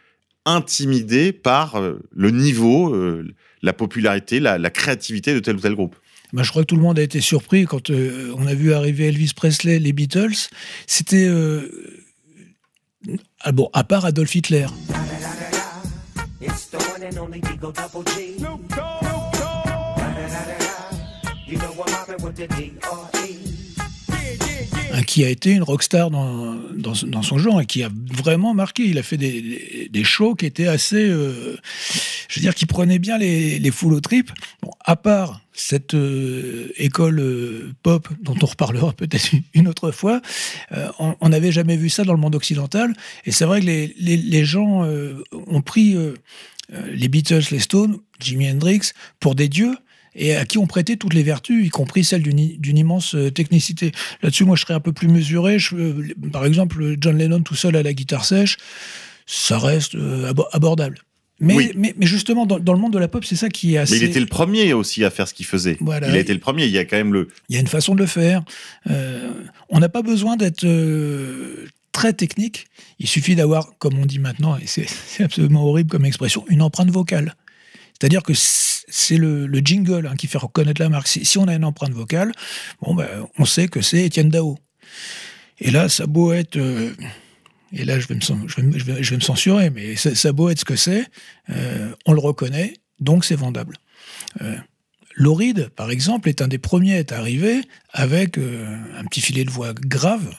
intimidé 0.46 1.34
par 1.34 1.76
euh, 1.76 2.00
le 2.16 2.32
niveau, 2.32 2.96
euh, 2.96 3.28
la 3.62 3.74
popularité, 3.74 4.40
la, 4.40 4.58
la 4.58 4.70
créativité 4.70 5.34
de 5.34 5.40
tel 5.40 5.58
ou 5.58 5.60
tel 5.60 5.76
groupe. 5.76 5.98
Bah, 6.32 6.44
je 6.44 6.50
crois 6.52 6.62
que 6.62 6.68
tout 6.68 6.78
le 6.78 6.82
monde 6.82 6.98
a 6.98 7.04
été 7.04 7.20
surpris 7.20 7.66
quand 7.66 7.90
euh, 7.90 8.34
on 8.38 8.48
a 8.48 8.54
vu 8.54 8.74
arriver 8.74 9.08
Elvis 9.10 9.34
Presley, 9.36 9.80
les 9.80 9.92
Beatles. 9.92 10.48
C'était 10.88 11.28
euh, 11.28 11.70
ah 13.42 13.52
bon, 13.52 13.70
à 13.74 13.84
part 13.84 14.06
Adolf 14.06 14.34
Hitler. 14.34 14.68
Qui 25.08 25.24
a 25.26 25.30
été 25.30 25.52
une 25.52 25.64
rockstar 25.64 26.12
dans, 26.12 26.56
dans, 26.76 26.94
dans 27.08 27.22
son 27.22 27.38
genre 27.38 27.60
et 27.62 27.66
qui 27.66 27.84
a 27.84 27.90
vraiment 28.14 28.54
marqué. 28.54 28.84
Il 28.84 28.98
a 28.98 29.04
fait 29.04 29.18
des, 29.18 29.90
des- 29.92 30.04
shows 30.04 30.36
qui 30.36 30.46
étaient 30.46 30.68
assez. 30.68 31.10
euh, 31.10 31.56
je 32.30 32.40
veux 32.40 32.42
dire, 32.42 32.56
qui 32.56 32.66
prenaient 32.66 33.00
bien 33.00 33.18
les, 33.18 33.60
les 33.60 33.72
foules 33.72 33.94
aux 33.94 34.00
tripes. 34.02 34.32
Bon, 34.62 34.72
à 34.86 34.96
part 34.96 35.42
cette 35.52 35.94
euh, 35.94 36.72
école 36.78 37.20
euh, 37.20 37.74
pop 37.84 38.08
dont 38.22 38.36
on 38.42 38.46
reparlera 38.46 38.92
peut-être 38.98 39.32
une 39.54 39.68
autre 39.68 39.92
fois, 39.92 40.22
on 41.00 41.30
n'avait 41.30 41.52
jamais 41.52 41.78
vu 41.78 41.90
ça 41.90 42.04
dans 42.04 42.14
le 42.14 42.20
monde 42.20 42.36
occidental. 42.36 42.94
Et 43.26 43.32
c'est 43.32 43.46
vrai 43.46 43.62
que 43.62 43.66
les, 43.66 43.94
les, 44.00 44.18
les 44.18 44.46
gens 44.46 44.86
ont 45.32 45.62
pris 45.62 45.96
les 46.92 47.08
Beatles, 47.08 47.44
les 47.52 47.60
Stones, 47.60 47.98
Jimi 48.20 48.50
Hendrix 48.50 48.92
pour 49.20 49.36
des 49.36 49.50
dieux 49.50 49.76
et 50.16 50.36
à 50.36 50.46
qui 50.46 50.58
on 50.58 50.68
prêtait 50.68 50.96
toutes 50.96 51.14
les 51.14 51.24
vertus, 51.24 51.66
y 51.66 51.70
compris 51.70 52.04
celles 52.04 52.22
d'une 52.24 52.78
immense 52.78 53.16
euh, 53.16 53.32
technicité. 53.32 53.92
Là-dessus, 54.22 54.46
moi, 54.46 54.56
je 54.56 54.62
serais 54.62 54.74
un 54.74 54.80
peu 54.80 54.94
plus 54.94 55.08
mesuré. 55.08 55.60
Je, 55.60 55.76
euh, 55.76 56.14
par 56.32 56.46
exemple, 56.46 56.96
John 57.00 57.18
Lennon 57.18 57.42
tout 57.42 57.56
seul 57.56 57.76
à 57.76 57.84
la 57.84 57.94
guitare 57.94 58.26
sèche, 58.26 58.58
ça 59.26 59.58
reste 59.58 59.96
euh, 59.96 60.32
abo- 60.32 60.48
abordable. 60.52 61.00
Mais, 61.40 61.56
Oui. 61.56 61.72
mais, 61.76 61.94
mais 61.98 62.06
justement, 62.06 62.46
dans, 62.46 62.60
dans 62.60 62.74
le 62.74 62.80
monde 62.80 62.94
de 62.94 63.00
la 63.00 63.08
pop, 63.08 63.26
c'est 63.26 63.36
ça 63.36 63.50
qui 63.50 63.74
est 63.74 63.78
assez. 63.80 63.96
Mais 63.96 64.02
il 64.02 64.04
était 64.10 64.20
le 64.20 64.28
premier 64.28 64.72
aussi 64.74 65.04
à 65.04 65.10
faire 65.10 65.28
ce 65.28 65.34
qu'il 65.34 65.46
faisait. 65.48 65.78
Voilà. 65.82 66.08
Il 66.10 66.16
a 66.16 66.20
été 66.20 66.34
le 66.34 66.40
premier. 66.40 66.66
Il 66.66 66.72
y 66.72 66.78
a 66.78 66.86
quand 66.86 66.96
même 66.96 67.12
le. 67.12 67.30
Il 67.50 67.56
y 67.56 67.58
a 67.58 67.62
une 67.62 67.68
façon 67.68 67.96
de 67.96 68.00
le 68.00 68.06
faire. 68.06 68.44
Euh, 68.90 69.30
on 69.70 69.80
n'a 69.80 69.90
pas 69.90 70.04
besoin 70.04 70.38
d'être 70.38 70.64
euh, 70.64 71.66
très 71.92 72.14
technique. 72.14 72.68
Il 73.00 73.08
suffit 73.08 73.36
d'avoir, 73.36 73.78
comme 73.80 73.98
on 73.98 74.06
dit 74.06 74.20
maintenant, 74.20 74.56
et 74.58 74.68
c'est 74.68 74.86
absolument 75.24 75.64
horrible 75.66 75.90
comme 75.90 76.06
expression, 76.06 76.46
une 76.50 76.62
empreinte 76.62 76.92
vocale. 76.92 77.36
C'est-à-dire 78.00 78.24
que 78.24 78.34
c'est 78.96 79.18
le, 79.18 79.48
le 79.48 79.60
jingle 79.60 80.08
hein, 80.08 80.16
qui 80.16 80.28
fait 80.28 80.38
reconnaître 80.38 80.80
la 80.80 80.88
marque. 80.90 81.08
Si, 81.08 81.38
on 81.40 81.48
a 81.48 81.56
une 81.56 81.66
empreinte 81.66 81.94
vocale, 81.94 82.32
bon, 82.82 82.94
ben, 82.94 83.08
on 83.40 83.46
sait 83.46 83.68
que 83.68 83.82
c'est 83.82 84.06
Étienne 84.06 84.30
Dao. 84.30 84.60
Et 85.60 85.72
là, 85.72 85.90
ça 85.90 86.06
beau 86.06 86.32
être. 86.32 86.58
euh, 86.58 86.92
et 87.72 87.86
là, 87.86 88.00
je 88.00 88.08
vais 88.08 88.14
me, 88.14 88.22
je 88.22 88.62
vais, 88.62 89.04
je 89.04 89.10
vais- 89.10 89.16
me 89.16 89.22
censurer, 89.22 89.72
mais 89.72 89.96
ça, 89.96 90.14
ça 90.14 90.32
beau 90.32 90.50
être 90.50 90.60
ce 90.60 90.66
que 90.66 90.76
c'est, 90.76 91.06
euh, 91.50 91.92
on 92.06 92.14
le 92.14 92.20
reconnaît, 92.20 92.76
donc 93.00 93.26
c'est 93.26 93.36
vendable. 93.36 93.78
Euh, 94.42 94.56
Lauride, 95.16 95.70
par 95.70 95.90
exemple, 95.90 96.30
est 96.30 96.44
un 96.44 96.48
des 96.48 96.60
premiers 96.60 96.96
à 96.96 97.00
être 97.00 97.14
arrivé 97.14 97.62
avec 97.94 98.38
euh, 98.38 98.78
un 98.96 99.04
petit 99.06 99.22
filet 99.22 99.44
de 99.44 99.50
voix 99.50 99.74
grave. 99.74 100.36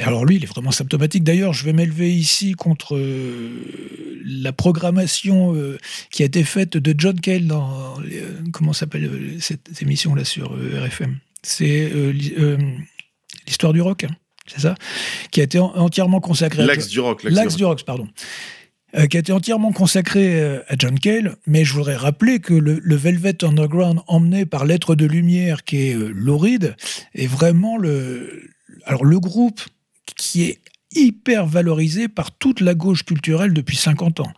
Et 0.00 0.02
alors 0.02 0.24
lui, 0.24 0.36
il 0.36 0.42
est 0.44 0.46
vraiment 0.48 0.70
symptomatique. 0.72 1.22
D'ailleurs, 1.24 1.52
je 1.52 1.64
vais 1.64 1.72
m'élever 1.74 2.10
ici 2.12 2.52
contre 2.52 2.96
euh, 2.96 3.50
la 4.24 4.50
programmation 4.52 5.54
euh, 5.54 5.78
qui 6.10 6.22
a 6.22 6.26
été 6.26 6.42
faite 6.42 6.76
de 6.78 6.94
John 6.98 7.20
Cale 7.20 7.46
dans 7.46 8.00
euh, 8.00 8.40
comment 8.52 8.72
s'appelle 8.72 9.36
cette 9.40 9.82
émission 9.82 10.14
là 10.14 10.24
sur 10.24 10.52
RFM. 10.52 11.18
C'est 11.42 11.90
l'histoire 13.46 13.72
du 13.72 13.80
rock, 13.80 14.04
hein, 14.04 14.14
c'est 14.46 14.60
ça, 14.60 14.74
qui 15.30 15.40
a 15.40 15.44
été 15.44 15.58
en- 15.58 15.72
entièrement 15.76 16.20
consacrée. 16.20 16.64
L'axe 16.64 16.84
John- 16.84 16.90
du 16.92 17.00
rock. 17.00 17.22
l'axe 17.24 17.56
du 17.56 17.64
rock. 17.64 17.78
rock, 17.78 17.86
pardon. 17.86 18.08
Euh, 18.96 19.06
qui 19.06 19.18
a 19.18 19.20
été 19.20 19.32
entièrement 19.32 19.70
consacré 19.70 20.40
euh, 20.40 20.60
à 20.68 20.74
John 20.76 20.98
Cale, 20.98 21.36
mais 21.46 21.64
je 21.64 21.74
voudrais 21.74 21.94
rappeler 21.94 22.40
que 22.40 22.54
le, 22.54 22.80
le 22.82 22.96
Velvet 22.96 23.44
Underground 23.44 24.00
emmené 24.08 24.46
par 24.46 24.64
Lettre 24.64 24.96
de 24.96 25.06
Lumière, 25.06 25.62
qui 25.62 25.76
est 25.90 25.94
euh, 25.94 26.10
Lauride, 26.12 26.74
est 27.14 27.28
vraiment 27.28 27.76
le, 27.76 28.50
alors 28.84 29.04
le 29.04 29.20
groupe 29.20 29.60
qui 30.16 30.42
est 30.44 30.58
hyper 30.92 31.46
valorisé 31.46 32.08
par 32.08 32.32
toute 32.36 32.60
la 32.60 32.74
gauche 32.74 33.04
culturelle 33.04 33.52
depuis 33.52 33.76
50 33.76 34.20
ans, 34.20 34.32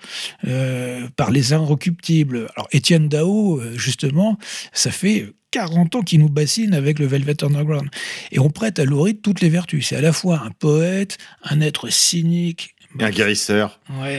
euh, 0.46 1.08
par 1.16 1.30
les 1.30 1.52
inrecuptibles. 1.54 2.48
Alors 2.56 2.68
Étienne 2.72 3.08
Dao, 3.08 3.58
euh, 3.58 3.72
justement, 3.78 4.38
ça 4.72 4.90
fait 4.90 5.32
40 5.50 5.94
ans 5.96 6.02
qu'il 6.02 6.20
nous 6.20 6.28
bassine 6.28 6.74
avec 6.74 6.98
le 6.98 7.06
Velvet 7.06 7.42
Underground. 7.42 7.88
Et 8.32 8.38
on 8.38 8.50
prête 8.50 8.78
à 8.78 8.84
Lauride 8.84 9.22
toutes 9.22 9.40
les 9.40 9.48
vertus. 9.48 9.86
C'est 9.88 9.96
à 9.96 10.00
la 10.02 10.12
fois 10.12 10.42
un 10.44 10.50
poète, 10.50 11.16
un 11.44 11.60
être 11.62 11.88
cynique, 11.90 12.74
Et 13.00 13.04
un 13.04 13.10
guérisseur. 13.10 13.80
Ouais, 14.02 14.18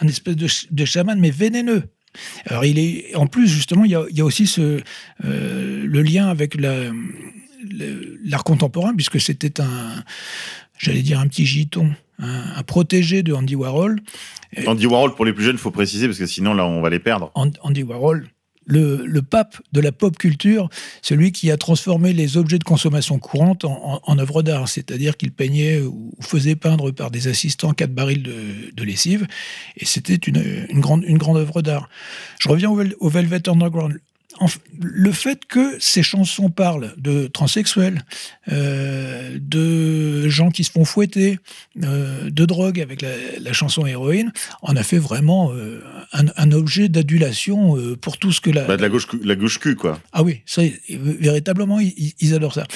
un, 0.00 0.08
espèce 0.08 0.36
de, 0.36 0.48
ch- 0.48 0.66
de 0.72 0.84
chaman, 0.84 1.18
mais 1.20 1.30
vénéneux. 1.30 1.84
Alors, 2.46 2.64
il 2.64 2.78
est, 2.80 3.14
en 3.14 3.26
plus, 3.28 3.46
justement, 3.46 3.84
il 3.84 3.92
y 3.92 3.94
a, 3.94 4.04
il 4.10 4.16
y 4.16 4.20
a 4.20 4.24
aussi 4.24 4.46
ce, 4.48 4.80
euh, 5.24 5.84
le 5.86 6.02
lien 6.02 6.28
avec 6.28 6.60
la- 6.60 6.90
l'art 8.24 8.44
contemporain, 8.44 8.94
puisque 8.94 9.20
c'était 9.20 9.60
un, 9.60 10.04
j'allais 10.78 11.02
dire, 11.02 11.20
un 11.20 11.28
petit 11.28 11.46
giton, 11.46 11.90
un, 12.18 12.56
un 12.56 12.62
protégé 12.62 13.22
de 13.22 13.32
Andy 13.32 13.54
Warhol. 13.54 14.00
Andy 14.66 14.86
Warhol, 14.86 15.14
pour 15.14 15.24
les 15.24 15.32
plus 15.32 15.44
jeunes, 15.44 15.56
il 15.56 15.60
faut 15.60 15.70
préciser, 15.70 16.06
parce 16.06 16.18
que 16.18 16.26
sinon, 16.26 16.54
là, 16.54 16.66
on 16.66 16.80
va 16.80 16.90
les 16.90 16.98
perdre. 16.98 17.30
An- 17.34 17.50
Andy 17.62 17.82
Warhol, 17.82 18.28
le, 18.70 19.06
le 19.06 19.22
pape 19.22 19.60
de 19.72 19.80
la 19.80 19.92
pop 19.92 20.16
culture, 20.18 20.68
celui 21.00 21.32
qui 21.32 21.50
a 21.50 21.56
transformé 21.56 22.12
les 22.12 22.36
objets 22.36 22.58
de 22.58 22.64
consommation 22.64 23.18
courante 23.18 23.64
en, 23.64 23.94
en, 23.94 24.00
en 24.02 24.18
œuvres 24.18 24.42
d'art, 24.42 24.68
c'est-à-dire 24.68 25.16
qu'il 25.16 25.32
peignait 25.32 25.80
ou 25.80 26.12
faisait 26.20 26.54
peindre 26.54 26.90
par 26.90 27.10
des 27.10 27.28
assistants 27.28 27.72
quatre 27.72 27.94
barils 27.94 28.22
de, 28.22 28.70
de 28.74 28.84
lessive, 28.84 29.26
et 29.76 29.86
c'était 29.86 30.16
une, 30.16 30.66
une, 30.68 30.80
grande, 30.80 31.02
une 31.04 31.16
grande 31.18 31.38
œuvre 31.38 31.62
d'art. 31.62 31.88
Je 32.40 32.48
reviens 32.48 32.70
au 32.70 33.08
Velvet 33.08 33.48
Underground. 33.48 34.00
Le 34.80 35.12
fait 35.12 35.44
que 35.46 35.76
ces 35.80 36.02
chansons 36.02 36.50
parlent 36.50 36.94
de 36.96 37.26
transsexuels, 37.26 38.02
euh, 38.52 39.38
de 39.40 40.28
gens 40.28 40.50
qui 40.50 40.64
se 40.64 40.70
font 40.70 40.84
fouetter, 40.84 41.38
euh, 41.82 42.30
de 42.30 42.44
drogue 42.44 42.80
avec 42.80 43.02
la, 43.02 43.10
la 43.40 43.52
chanson 43.52 43.86
héroïne, 43.86 44.32
en 44.62 44.76
a 44.76 44.82
fait 44.82 44.98
vraiment 44.98 45.52
euh, 45.52 45.82
un, 46.12 46.26
un 46.36 46.52
objet 46.52 46.88
d'adulation 46.88 47.76
pour 48.00 48.18
tout 48.18 48.32
ce 48.32 48.40
que 48.40 48.50
la, 48.50 48.64
Bah, 48.64 48.76
de 48.76 48.82
la 48.82 48.88
gauche, 48.88 49.06
la 49.22 49.34
gauche 49.36 49.58
cul, 49.58 49.74
quoi. 49.76 50.00
ah 50.12 50.22
oui, 50.22 50.42
ça, 50.46 50.62
véritablement, 50.88 51.80
ils, 51.80 52.14
ils 52.20 52.34
adorent 52.34 52.54
ça. 52.54 52.66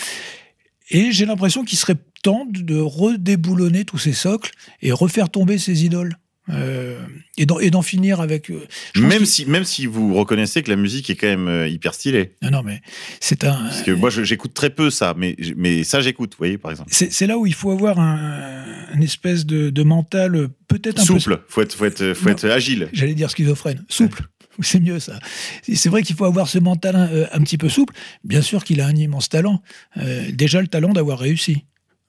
Et 0.90 1.12
j'ai 1.12 1.26
l'impression 1.26 1.64
qu'il 1.64 1.78
serait 1.78 1.96
temps 2.22 2.46
de 2.50 2.76
redéboulonner 2.78 3.84
tous 3.84 3.98
ces 3.98 4.12
socles 4.12 4.50
et 4.82 4.92
refaire 4.92 5.28
tomber 5.30 5.58
ces 5.58 5.84
idoles. 5.84 6.16
Euh, 6.48 6.98
et 7.38 7.46
d'en 7.46 7.82
finir 7.82 8.20
avec. 8.20 8.50
euh, 8.50 8.66
Même 8.96 9.24
si, 9.24 9.46
même 9.46 9.64
si 9.64 9.86
vous 9.86 10.12
reconnaissez 10.14 10.62
que 10.62 10.70
la 10.70 10.76
musique 10.76 11.08
est 11.08 11.14
quand 11.14 11.28
même 11.28 11.46
euh, 11.46 11.68
hyper 11.68 11.94
stylée. 11.94 12.34
Non, 12.42 12.50
non, 12.50 12.62
mais 12.64 12.82
c'est 13.20 13.44
un. 13.44 13.52
Parce 13.52 13.82
que 13.82 13.92
moi, 13.92 14.10
j'écoute 14.10 14.52
très 14.52 14.70
peu 14.70 14.90
ça, 14.90 15.14
mais, 15.16 15.36
mais 15.56 15.84
ça, 15.84 16.00
j'écoute, 16.00 16.32
vous 16.32 16.38
voyez, 16.38 16.58
par 16.58 16.72
exemple. 16.72 16.90
C'est 16.92 17.26
là 17.28 17.38
où 17.38 17.46
il 17.46 17.54
faut 17.54 17.70
avoir 17.70 18.00
un, 18.00 18.64
une 18.92 19.04
espèce 19.04 19.46
de, 19.46 19.70
de 19.70 19.82
mental 19.84 20.48
peut-être 20.66 21.00
un 21.00 21.06
peu. 21.06 21.20
Souple, 21.20 21.40
faut 21.48 21.62
être, 21.62 21.74
faut 21.74 21.84
être, 21.84 22.12
faut 22.14 22.26
Non. 22.26 22.32
être 22.32 22.48
agile. 22.50 22.88
J'allais 22.92 23.14
dire 23.14 23.30
schizophrène. 23.30 23.84
Souple. 23.88 24.22
C'est 24.60 24.80
mieux 24.80 24.98
ça. 24.98 25.18
C'est 25.62 25.88
vrai 25.88 26.02
qu'il 26.02 26.16
faut 26.16 26.24
avoir 26.26 26.48
ce 26.48 26.58
mental 26.58 27.28
un 27.32 27.40
petit 27.42 27.56
peu 27.56 27.68
souple. 27.70 27.94
Bien 28.24 28.42
sûr 28.42 28.64
qu'il 28.64 28.80
a 28.82 28.86
un 28.86 28.94
immense 28.94 29.28
talent. 29.30 29.62
Euh, 29.96 30.26
déjà 30.32 30.60
le 30.60 30.66
talent 30.68 30.92
d'avoir 30.92 31.18
réussi. 31.20 31.64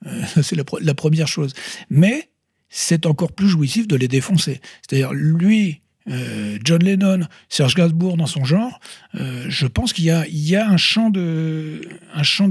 Euh, 0.08 0.22
c'est 0.42 0.58
la 0.58 0.94
première 0.94 1.28
chose. 1.30 1.54
Mais 1.90 2.30
c'est 2.76 3.06
encore 3.06 3.32
plus 3.32 3.48
jouissif 3.48 3.88
de 3.88 3.96
les 3.96 4.08
défoncer. 4.08 4.60
C'est-à-dire 4.82 5.14
lui, 5.14 5.82
euh, 6.10 6.58
John 6.64 6.84
Lennon, 6.84 7.20
Serge 7.48 7.76
Gainsbourg 7.76 8.18
dans 8.18 8.26
son 8.26 8.44
genre, 8.44 8.80
euh, 9.16 9.46
je 9.48 9.68
pense 9.68 9.94
qu'il 9.94 10.06
y 10.06 10.10
a, 10.10 10.68
un, 10.68 10.78
champ 10.78 11.12
de, 11.12 11.82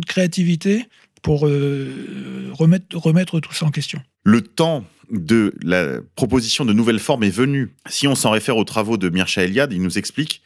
créativité 0.06 0.86
pour 1.22 1.48
euh, 1.48 2.50
remettre, 2.52 2.96
remettre 2.96 3.40
tout 3.40 3.52
ça 3.52 3.66
en 3.66 3.70
question. 3.70 4.00
Le 4.22 4.42
temps 4.42 4.84
de 5.10 5.54
la 5.60 5.98
proposition 6.14 6.64
de 6.64 6.72
nouvelles 6.72 7.00
formes 7.00 7.24
est 7.24 7.30
venu. 7.30 7.74
Si 7.88 8.06
on 8.06 8.14
s'en 8.14 8.30
réfère 8.30 8.56
aux 8.56 8.64
travaux 8.64 8.96
de 8.96 9.08
Mircea 9.08 9.42
Eliade, 9.42 9.72
il 9.72 9.82
nous 9.82 9.98
explique 9.98 10.42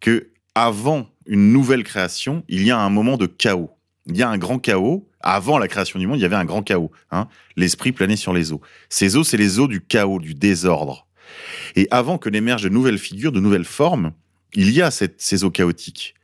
que 0.00 0.28
avant 0.54 1.08
une 1.26 1.50
nouvelle 1.50 1.82
création, 1.82 2.44
il 2.48 2.62
y 2.62 2.70
a 2.70 2.78
un 2.78 2.90
moment 2.90 3.16
de 3.16 3.26
chaos. 3.26 3.70
Il 4.06 4.18
y 4.18 4.22
a 4.22 4.28
un 4.28 4.36
grand 4.36 4.58
chaos. 4.58 5.08
Avant 5.26 5.56
la 5.58 5.68
création 5.68 5.98
du 5.98 6.06
monde, 6.06 6.18
il 6.18 6.22
y 6.22 6.26
avait 6.26 6.36
un 6.36 6.44
grand 6.44 6.62
chaos. 6.62 6.90
hein. 7.10 7.28
L'esprit 7.56 7.92
planait 7.92 8.16
sur 8.16 8.32
les 8.34 8.52
eaux. 8.52 8.60
Ces 8.90 9.16
eaux, 9.16 9.24
c'est 9.24 9.38
les 9.38 9.58
eaux 9.58 9.68
du 9.68 9.80
chaos, 9.80 10.20
du 10.20 10.34
désordre. 10.34 11.06
Et 11.76 11.88
avant 11.90 12.18
que 12.18 12.28
n'émergent 12.28 12.64
de 12.64 12.68
nouvelles 12.68 12.98
figures, 12.98 13.32
de 13.32 13.40
nouvelles 13.40 13.64
formes, 13.64 14.12
il 14.52 14.70
y 14.70 14.82
a 14.82 14.90
ces 14.90 15.44
eaux 15.44 15.50
chaotiques. 15.50 16.14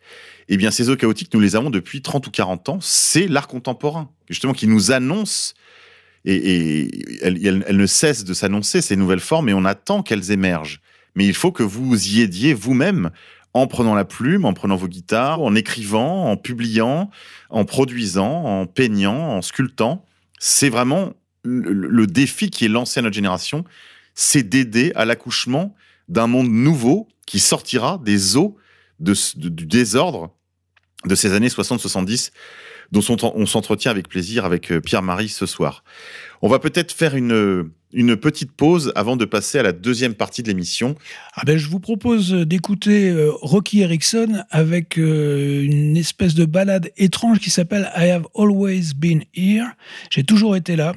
Eh 0.48 0.56
bien, 0.56 0.70
ces 0.70 0.90
eaux 0.90 0.96
chaotiques, 0.96 1.32
nous 1.32 1.40
les 1.40 1.56
avons 1.56 1.70
depuis 1.70 2.02
30 2.02 2.26
ou 2.26 2.30
40 2.30 2.68
ans. 2.68 2.78
C'est 2.82 3.26
l'art 3.26 3.48
contemporain, 3.48 4.10
justement, 4.28 4.52
qui 4.52 4.66
nous 4.66 4.92
annonce 4.92 5.54
et, 6.26 6.34
et 6.34 7.24
elles- 7.24 7.64
elles 7.66 7.76
ne 7.76 7.86
cessent 7.86 8.24
de 8.24 8.34
s'annoncer, 8.34 8.82
ces 8.82 8.96
nouvelles 8.96 9.20
formes, 9.20 9.48
et 9.48 9.54
on 9.54 9.64
attend 9.64 10.02
qu'elles 10.02 10.30
émergent. 10.30 10.80
Mais 11.14 11.24
il 11.26 11.34
faut 11.34 11.50
que 11.52 11.62
vous 11.62 12.08
y 12.08 12.20
aidiez 12.20 12.52
vous-même, 12.52 13.10
en 13.54 13.66
prenant 13.66 13.94
la 13.94 14.04
plume, 14.04 14.44
en 14.44 14.52
prenant 14.52 14.76
vos 14.76 14.88
guitares, 14.88 15.40
en 15.40 15.54
écrivant, 15.54 16.30
en 16.30 16.36
publiant, 16.36 17.10
en 17.48 17.64
produisant, 17.64 18.44
en 18.44 18.66
peignant, 18.66 19.36
en 19.36 19.42
sculptant. 19.42 20.04
C'est 20.38 20.68
vraiment 20.68 21.12
le, 21.42 22.06
défi 22.06 22.50
qui 22.50 22.64
est 22.64 22.68
lancé 22.68 23.00
à 23.00 23.02
notre 23.02 23.14
génération, 23.14 23.64
c'est 24.14 24.42
d'aider 24.42 24.92
à 24.94 25.04
l'accouchement 25.04 25.74
d'un 26.08 26.26
monde 26.26 26.50
nouveau 26.50 27.08
qui 27.26 27.40
sortira 27.40 28.00
des 28.04 28.36
eaux 28.36 28.56
du 28.98 29.66
désordre 29.66 30.34
de 31.06 31.14
ces 31.14 31.32
années 31.32 31.48
60-70 31.48 32.30
dont 32.92 33.00
on, 33.08 33.16
on 33.34 33.46
s'entretient 33.46 33.90
avec 33.90 34.08
plaisir 34.08 34.44
avec 34.44 34.72
euh, 34.72 34.80
Pierre-Marie 34.80 35.28
ce 35.28 35.46
soir. 35.46 35.84
On 36.42 36.48
va 36.48 36.58
peut-être 36.58 36.92
faire 36.92 37.14
une, 37.14 37.70
une 37.92 38.16
petite 38.16 38.52
pause 38.52 38.92
avant 38.94 39.16
de 39.16 39.24
passer 39.24 39.58
à 39.58 39.62
la 39.62 39.72
deuxième 39.72 40.14
partie 40.14 40.42
de 40.42 40.48
l'émission. 40.48 40.94
Ah 41.34 41.42
ben, 41.44 41.58
je 41.58 41.68
vous 41.68 41.80
propose 41.80 42.32
d'écouter 42.32 43.10
euh, 43.10 43.30
Rocky 43.42 43.80
Erickson 43.80 44.44
avec 44.50 44.98
euh, 44.98 45.62
une 45.62 45.96
espèce 45.96 46.34
de 46.34 46.44
balade 46.44 46.90
étrange 46.96 47.40
qui 47.40 47.50
s'appelle 47.50 47.90
I 47.96 48.10
Have 48.10 48.26
Always 48.34 48.94
Been 48.96 49.24
Here. 49.34 49.66
J'ai 50.10 50.24
toujours 50.24 50.56
été 50.56 50.76
là. 50.76 50.94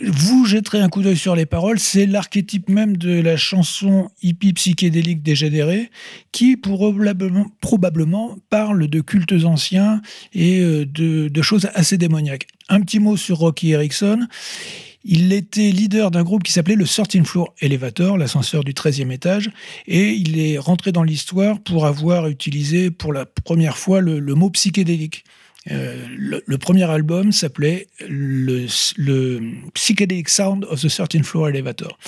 Vous 0.00 0.44
jetterez 0.44 0.80
un 0.80 0.88
coup 0.88 1.02
d'œil 1.02 1.16
sur 1.16 1.34
les 1.34 1.46
paroles, 1.46 1.80
c'est 1.80 2.06
l'archétype 2.06 2.68
même 2.68 2.96
de 2.96 3.20
la 3.20 3.36
chanson 3.36 4.10
hippie 4.22 4.52
psychédélique 4.52 5.24
dégénérée 5.24 5.90
qui 6.30 6.56
probablement, 6.56 8.36
parle 8.48 8.86
de 8.86 9.00
cultes 9.00 9.44
anciens 9.44 10.00
et 10.32 10.60
euh, 10.60 10.86
de, 10.86 11.42
choses 11.42 11.68
assez 11.74 11.98
démoniaques. 11.98 12.46
Un 12.68 12.80
petit 12.80 13.00
mot 13.00 13.16
sur 13.16 13.38
Rocky 13.38 13.70
Erickson. 13.70 14.28
Il 15.04 15.32
était 15.32 15.70
leader 15.70 16.10
d'un 16.10 16.22
groupe 16.22 16.42
qui 16.42 16.52
s'appelait 16.52 16.76
le 16.76 16.84
13 16.84 17.24
Floor 17.24 17.52
Elevator, 17.60 18.18
l'ascenseur 18.18 18.62
du 18.62 18.74
13e 18.74 19.10
étage, 19.10 19.50
et 19.86 20.10
il 20.10 20.38
est 20.38 20.58
rentré 20.58 20.92
dans 20.92 21.02
l'histoire 21.02 21.60
pour 21.60 21.86
avoir 21.86 22.28
utilisé 22.28 22.90
pour 22.90 23.12
la 23.12 23.24
première 23.24 23.78
fois 23.78 24.00
le 24.00 24.34
mot 24.34 24.50
psychédélique. 24.50 25.24
Euh, 25.70 26.06
le, 26.16 26.58
premier 26.58 26.84
album 26.84 27.32
s'appelait 27.32 27.88
le, 28.08 28.66
le 28.96 29.40
Psychedelic 29.74 30.28
Sound 30.28 30.64
of 30.64 30.80
the 30.80 30.86
13th 30.86 31.24
Floor 31.24 31.48
Elevator. 31.48 31.98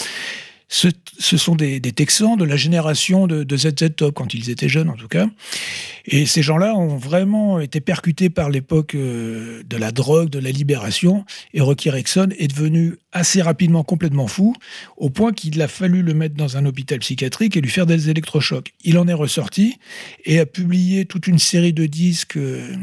Ce, 0.73 1.37
sont 1.37 1.57
des, 1.57 1.81
Texans 1.81 2.37
de 2.37 2.45
la 2.45 2.55
génération 2.55 3.27
de, 3.27 3.43
de, 3.43 3.57
ZZ 3.57 3.91
Top, 3.97 4.15
quand 4.15 4.35
ils 4.35 4.51
étaient 4.51 4.69
jeunes 4.69 4.89
en 4.89 4.95
tout 4.95 5.09
cas. 5.09 5.29
Et 6.07 6.27
ces 6.27 6.43
gens-là 6.43 6.77
ont 6.77 6.97
vraiment 6.97 7.59
été 7.59 7.81
percutés 7.81 8.31
par 8.31 8.51
l'époque 8.51 8.95
euh, 8.95 9.65
de 9.69 9.77
la 9.77 9.91
drogue, 9.91 10.31
de 10.31 10.39
la 10.39 10.53
libération. 10.53 11.25
Et 11.55 11.61
Rocky 11.61 11.89
Erickson 11.89 12.29
est 12.39 12.47
devenu 12.47 12.95
assez 13.11 13.43
rapidement 13.43 13.83
complètement 13.83 14.29
fou, 14.29 14.55
au 14.97 15.11
point 15.11 15.33
qu'il 15.33 15.61
a 15.61 15.67
fallu 15.67 16.03
le 16.03 16.15
mettre 16.15 16.37
dans 16.37 16.57
un 16.57 16.65
hôpital 16.65 17.01
psychiatrique 17.01 17.57
et 17.57 17.61
lui 17.61 17.71
faire 17.71 17.87
des 17.87 18.09
électrochocs. 18.09 18.73
Il 18.85 18.97
en 18.97 19.09
est 19.09 19.13
ressorti 19.13 19.77
et 20.25 20.39
a 20.39 20.47
publié 20.47 21.05
toute 21.05 21.27
une 21.27 21.41
série 21.41 21.73
de 21.73 21.87
disques 21.87 22.37
euh, 22.37 22.77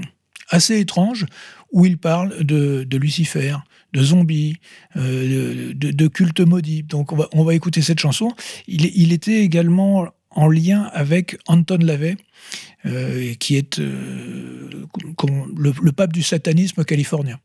assez 0.50 0.80
étranges 0.80 1.26
où 1.72 1.86
il 1.86 1.98
parle 1.98 2.44
de, 2.44 2.84
de 2.84 2.98
Lucifer, 2.98 3.58
de 3.94 4.04
zombies, 4.04 4.58
euh, 4.96 5.74
de, 5.74 5.92
de, 5.92 6.08
culte 6.08 6.40
maudit. 6.40 6.84
Donc 6.84 7.12
on 7.12 7.18
va, 7.18 7.28
on 7.34 7.44
va 7.44 7.54
écouter 7.56 7.82
cette 7.82 8.00
chanson. 8.00 8.32
Il, 8.68 8.86
il, 8.86 9.12
était 9.12 9.42
également 9.42 10.08
en 10.32 10.48
lien 10.48 10.84
avec 10.94 11.38
Anton 11.48 11.80
LaVey, 11.82 12.16
euh, 12.86 13.34
qui 13.36 13.58
est 13.58 13.80
euh, 13.80 14.70
le, 15.58 15.74
le, 15.82 15.92
pape 15.92 16.14
du 16.14 16.24
satanisme 16.24 16.86
californien. 16.86 17.40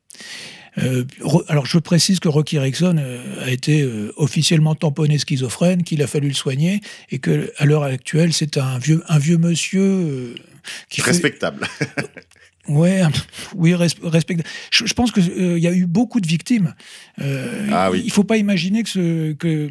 Euh, 0.79 1.05
alors 1.49 1.67
je 1.67 1.79
précise 1.79 2.19
que 2.19 2.29
Rocky 2.29 2.57
Erickson 2.57 2.97
euh, 2.99 3.45
a 3.45 3.51
été 3.51 3.83
euh, 3.83 4.13
officiellement 4.17 4.75
tamponné 4.75 5.19
schizophrène, 5.19 5.83
qu'il 5.83 6.03
a 6.03 6.07
fallu 6.07 6.29
le 6.29 6.35
soigner 6.35 6.81
et 7.11 7.19
que 7.19 7.53
à 7.59 7.67
l'heure 7.67 7.83
actuelle 7.83 8.33
c'est 8.33 8.57
un 8.57 8.79
vieux 8.79 9.03
un 9.09 9.19
vieux 9.19 9.37
monsieur 9.37 10.35
qui 10.89 11.03
respectable. 11.03 11.67
Fait... 11.67 11.89
Ouais, 12.69 13.03
oui, 13.55 13.75
respect. 13.75 14.37
Je, 14.71 14.87
je 14.87 14.95
pense 14.95 15.11
qu'il 15.11 15.31
euh, 15.31 15.59
y 15.59 15.67
a 15.67 15.73
eu 15.73 15.87
beaucoup 15.87 16.21
de 16.21 16.27
victimes. 16.27 16.75
Euh, 17.21 17.69
ah, 17.73 17.91
oui. 17.91 18.01
Il 18.01 18.07
ne 18.07 18.13
faut 18.13 18.25
pas 18.25 18.37
imaginer 18.37 18.85
que, 18.85 18.89
ce, 18.89 19.33
que 19.33 19.69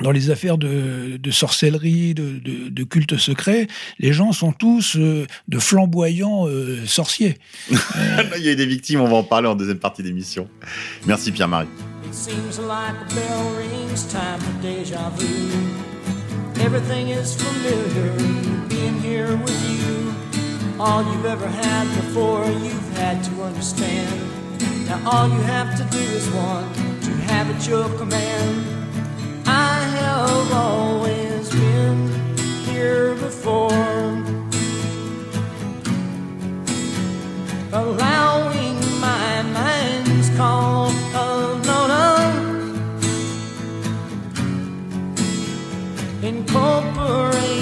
dans 0.00 0.12
les 0.12 0.30
affaires 0.30 0.56
de, 0.56 1.16
de 1.16 1.30
sorcellerie, 1.30 2.14
de, 2.14 2.38
de, 2.38 2.68
de, 2.68 2.84
culte 2.84 3.16
secret, 3.16 3.66
les 3.98 4.12
gens 4.12 4.32
sont 4.32 4.52
tous 4.52 4.96
euh, 4.96 5.26
de 5.48 5.58
flamboyants 5.58 6.46
euh, 6.46 6.86
sorciers. 6.86 7.38
Il 7.70 8.42
y 8.42 8.48
a 8.48 8.52
eu 8.52 8.56
des 8.56 8.66
victimes, 8.66 9.00
on 9.00 9.08
va 9.08 9.16
en 9.16 9.24
parler 9.24 9.48
en 9.48 9.56
deuxième 9.56 9.78
partie 9.78 10.02
d'émission. 10.02 10.48
Merci 11.06 11.32
Pierre-Marie. 11.32 11.68
Everything 16.62 17.08
is 17.08 17.34
familiar, 17.34 18.12
being 18.68 19.00
here 19.00 19.34
with 19.34 19.64
you. 19.64 19.99
All 20.80 21.02
you've 21.12 21.26
ever 21.26 21.46
had 21.46 21.84
before 21.94 22.46
you've 22.46 22.96
had 22.96 23.22
to 23.22 23.42
understand. 23.42 24.18
Now 24.86 24.98
all 25.10 25.28
you 25.28 25.40
have 25.42 25.76
to 25.76 25.84
do 25.96 25.98
is 25.98 26.26
want 26.30 26.74
to 27.04 27.10
have 27.28 27.50
at 27.54 27.68
your 27.68 27.86
command. 27.98 28.64
I 29.46 29.74
have 30.00 30.52
always 30.52 31.50
been 31.50 32.08
here 32.64 33.14
before, 33.16 33.70
allowing 37.72 38.76
my 39.00 39.42
mind's 39.42 40.30
call 40.38 40.88
of. 41.14 41.40
Incorporate 46.22 47.59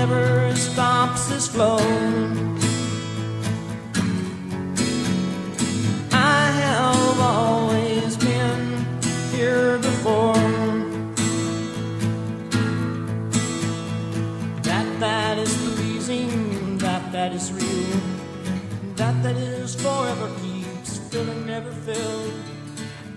never 0.00 0.56
stops 0.56 1.28
this 1.28 1.46
flow. 1.46 1.76
I 6.10 6.42
have 6.64 7.20
always 7.20 8.16
been 8.16 8.62
here 9.34 9.76
before. 9.76 10.46
That 14.68 14.88
that 15.00 15.36
is 15.36 15.54
pleasing, 15.74 16.78
that 16.78 17.12
that 17.12 17.32
is 17.34 17.52
real, 17.52 18.00
that 18.96 19.22
that 19.22 19.36
is 19.36 19.74
forever 19.74 20.28
keeps 20.40 20.96
filling, 21.10 21.44
never 21.44 21.72
filled. 21.72 22.59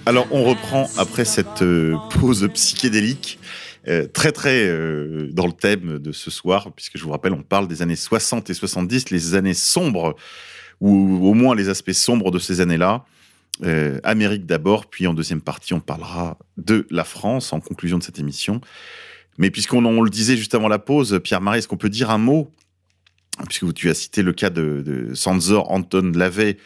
Alors 0.06 0.28
on 0.32 0.44
reprend 0.44 0.90
après 0.98 1.24
cette 1.24 1.62
euh, 1.62 1.96
pause 2.20 2.50
psychédélique 2.54 3.40
euh, 3.88 4.06
très 4.06 4.34
très 4.34 4.68
euh, 4.68 5.30
dans 5.32 5.46
le 5.48 5.54
thème 5.54 5.98
de 5.98 6.12
ce 6.12 6.30
soir, 6.30 6.74
puisque 6.74 6.98
je 6.98 7.04
vous 7.04 7.12
rappelle, 7.12 7.32
on 7.32 7.42
parle 7.42 7.70
des 7.70 7.82
années 7.82 7.96
60 7.96 8.50
et 8.50 8.54
70, 8.54 9.12
les 9.12 9.36
années 9.36 9.54
sombres, 9.54 10.18
ou 10.82 11.26
au 11.26 11.34
moins 11.34 11.56
les 11.56 11.70
aspects 11.70 11.94
sombres 11.94 12.32
de 12.32 12.40
ces 12.40 12.60
années-là. 12.60 13.06
Amérique 14.04 14.46
d'abord, 14.46 14.88
puis 14.88 15.06
en 15.06 15.14
deuxième 15.14 15.42
partie, 15.42 15.74
on 15.74 15.80
parlera 15.80 16.40
de 16.58 16.88
la 16.90 17.04
France 17.04 17.54
en 17.54 17.60
conclusion 17.60 18.00
de 18.00 18.04
cette 18.04 18.20
émission. 18.20 18.62
Mais 19.38 19.52
puisqu'on 19.52 19.86
on 19.86 20.02
le 20.02 20.10
disait 20.10 20.36
juste 20.36 20.56
avant 20.56 20.68
la 20.68 20.80
pause, 20.80 21.20
Pierre-Marie, 21.24 21.60
est-ce 21.60 21.68
qu'on 21.68 21.78
peut 21.78 21.90
dire 21.90 22.10
un 22.10 22.18
mot? 22.18 22.52
Puisque 23.48 23.72
tu 23.74 23.90
as 23.90 23.94
cité 23.94 24.22
le 24.22 24.34
cas 24.34 24.50
de, 24.50 24.82
de 24.82 25.14
Anton 25.56 26.12
Lavey, 26.16 26.58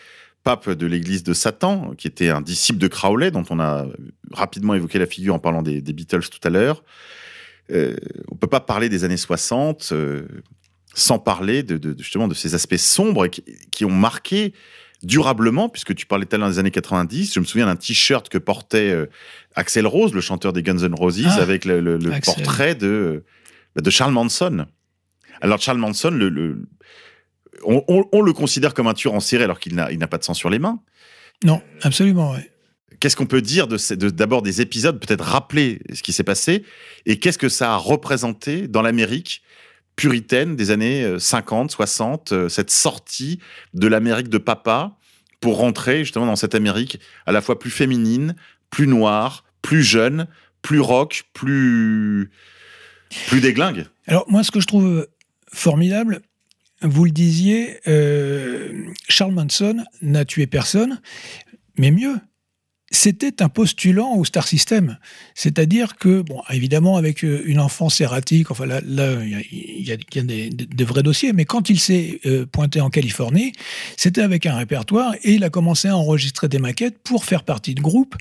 pape 0.47 0.69
de 0.69 0.87
l'église 0.87 1.23
de 1.23 1.33
Satan, 1.33 1.93
qui 1.97 2.07
était 2.07 2.29
un 2.29 2.39
disciple 2.39 2.79
de 2.79 2.87
Crowley, 2.87 3.31
dont 3.31 3.43
on 3.49 3.59
a 3.59 3.85
rapidement 4.31 4.75
évoqué 4.75 4.97
la 4.97 5.05
figure 5.05 5.35
en 5.35 5.39
parlant 5.39 5.61
des, 5.61 5.81
des 5.81 5.91
Beatles 5.91 6.29
tout 6.29 6.39
à 6.41 6.49
l'heure. 6.49 6.85
Euh, 7.69 7.97
on 8.31 8.35
peut 8.37 8.47
pas 8.47 8.61
parler 8.61 8.87
des 8.87 9.03
années 9.03 9.17
60 9.17 9.89
euh, 9.91 10.25
sans 10.93 11.19
parler 11.19 11.63
de, 11.63 11.75
de, 11.75 12.01
justement 12.01 12.29
de 12.29 12.33
ces 12.33 12.55
aspects 12.55 12.77
sombres 12.77 13.27
qui, 13.27 13.43
qui, 13.71 13.83
ont 13.83 13.91
marqué 13.91 14.53
durablement, 15.03 15.67
puisque 15.67 15.93
tu 15.93 16.05
parlais 16.05 16.25
tout 16.25 16.37
à 16.37 16.39
l'heure 16.39 16.49
des 16.49 16.59
années 16.59 16.71
90. 16.71 17.33
Je 17.33 17.41
me 17.41 17.45
souviens 17.45 17.65
d'un 17.65 17.75
t-shirt 17.75 18.29
que 18.29 18.37
portait 18.37 18.89
euh, 18.89 19.07
Axel 19.55 19.85
Rose, 19.85 20.13
le 20.13 20.21
chanteur 20.21 20.53
des 20.53 20.63
Guns 20.63 20.77
N' 20.77 20.95
Roses, 20.95 21.25
ah, 21.25 21.41
avec 21.41 21.65
le, 21.65 21.81
le, 21.81 21.97
le 21.97 22.21
portrait 22.21 22.73
de, 22.73 23.25
de 23.75 23.89
Charles 23.89 24.13
Manson. 24.13 24.65
Alors 25.41 25.59
Charles 25.59 25.79
Manson, 25.79 26.11
le, 26.11 26.29
le 26.29 26.69
on, 27.63 27.83
on, 27.87 28.05
on, 28.11 28.21
le 28.21 28.33
considère 28.33 28.73
comme 28.73 28.87
un 28.87 28.93
tueur 28.93 29.13
en 29.13 29.19
série 29.19 29.43
alors 29.43 29.59
qu'il 29.59 29.75
n'a 29.75 30.07
pas 30.07 30.17
de 30.17 30.23
sang 30.23 30.33
sur 30.33 30.49
les 30.49 30.59
mains. 30.59 30.79
Non, 31.43 31.61
absolument, 31.81 32.31
oui. 32.31 32.41
Qu'est-ce 32.99 33.15
qu'on 33.15 33.27
peut 33.27 33.41
dire 33.41 33.67
de, 33.67 33.77
de 33.95 34.09
d'abord 34.09 34.41
des 34.41 34.61
épisodes, 34.61 34.99
peut-être 34.99 35.23
rappeler 35.23 35.79
ce 35.93 36.01
qui 36.01 36.13
s'est 36.13 36.23
passé, 36.23 36.63
et 37.05 37.19
qu'est-ce 37.19 37.37
que 37.37 37.49
ça 37.49 37.73
a 37.73 37.77
représenté 37.77 38.67
dans 38.67 38.81
l'Amérique 38.81 39.43
puritaine 39.95 40.55
des 40.55 40.71
années 40.71 41.15
50, 41.19 41.71
60, 41.71 42.49
cette 42.49 42.71
sortie 42.71 43.39
de 43.73 43.87
l'Amérique 43.87 44.29
de 44.29 44.37
papa 44.37 44.97
pour 45.39 45.57
rentrer 45.57 46.03
justement 46.03 46.25
dans 46.25 46.35
cette 46.35 46.55
Amérique 46.55 46.99
à 47.25 47.31
la 47.31 47.41
fois 47.41 47.59
plus 47.59 47.71
féminine, 47.71 48.35
plus 48.69 48.87
noire, 48.87 49.43
plus 49.61 49.83
jeune, 49.83 50.27
plus 50.61 50.79
rock, 50.79 51.23
plus 51.33 52.31
plus 53.27 53.41
déglingue? 53.41 53.85
Alors 54.07 54.25
moi, 54.27 54.43
ce 54.43 54.51
que 54.51 54.59
je 54.59 54.67
trouve 54.67 55.07
formidable, 55.51 56.21
vous 56.81 57.05
le 57.05 57.11
disiez, 57.11 57.79
euh, 57.87 58.91
Charles 59.07 59.33
Manson 59.33 59.83
n'a 60.01 60.25
tué 60.25 60.47
personne, 60.47 61.01
mais 61.77 61.91
mieux, 61.91 62.17
c'était 62.89 63.41
un 63.41 63.49
postulant 63.49 64.15
au 64.15 64.23
Star 64.23 64.47
System. 64.47 64.97
C'est-à-dire 65.35 65.97
que, 65.97 66.21
bon, 66.21 66.41
évidemment, 66.49 66.95
avec 66.95 67.23
euh, 67.25 67.43
une 67.45 67.59
enfance 67.59 67.99
erratique, 67.99 68.49
enfin 68.49 68.65
là, 68.65 68.79
il 69.51 69.85
y 69.85 69.91
a, 69.91 70.21
des, 70.23 70.83
vrais 70.85 71.03
dossiers, 71.03 71.33
mais 71.33 71.43
quand 71.43 71.69
il 71.69 71.81
s'est 71.81 72.21
euh, 72.25 72.45
pointé 72.45 72.79
en 72.79 72.89
Californie, 72.89 73.51
c'était 73.97 74.21
avec 74.21 74.45
un 74.45 74.55
répertoire 74.55 75.15
et 75.23 75.33
il 75.33 75.43
a 75.43 75.49
commencé 75.49 75.89
à 75.89 75.97
enregistrer 75.97 76.47
des 76.47 76.59
maquettes 76.59 76.97
pour 77.03 77.25
faire 77.25 77.43
partie 77.43 77.75
de 77.75 77.81
groupe 77.81 78.15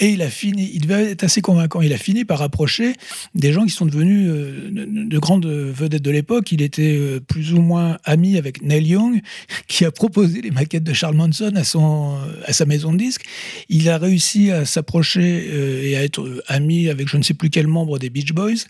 et 0.00 0.08
il 0.08 0.22
a 0.22 0.30
fini, 0.30 0.68
il 0.74 0.82
devait 0.82 1.12
être 1.12 1.22
assez 1.22 1.40
convaincant, 1.40 1.80
il 1.80 1.92
a 1.92 1.98
fini 1.98 2.24
par 2.24 2.42
approcher 2.42 2.94
des 3.36 3.52
gens 3.52 3.64
qui 3.64 3.70
sont 3.70 3.86
devenus 3.86 4.28
euh, 4.28 4.70
de, 4.70 5.08
de, 5.08 5.18
grandes 5.18 5.46
vedettes 5.46 6.02
de 6.02 6.10
l'époque. 6.10 6.50
Il 6.50 6.62
était 6.62 7.20
plus 7.28 7.54
ou 7.54 7.60
moins 7.60 7.98
ami 8.04 8.36
avec 8.36 8.62
Neil 8.62 8.88
Young, 8.88 9.20
qui 9.68 9.84
a 9.84 9.92
proposé 9.92 10.40
les 10.40 10.50
maquettes 10.50 10.84
de 10.84 10.92
Charles 10.92 11.16
Manson 11.16 11.52
à, 11.54 11.62
son, 11.62 12.18
à 12.44 12.52
sa 12.52 12.64
maison 12.64 12.92
de 12.92 12.98
disques. 12.98 13.24
Il 13.68 13.88
a 13.88 13.98
réussi 14.08 14.50
à 14.50 14.64
s'approcher 14.64 15.48
euh, 15.52 15.82
et 15.86 15.96
à 15.96 16.02
être 16.02 16.42
ami 16.48 16.88
avec 16.88 17.08
je 17.08 17.16
ne 17.16 17.22
sais 17.22 17.34
plus 17.34 17.50
quel 17.50 17.66
membre 17.66 17.98
des 17.98 18.10
Beach 18.10 18.32
Boys. 18.32 18.62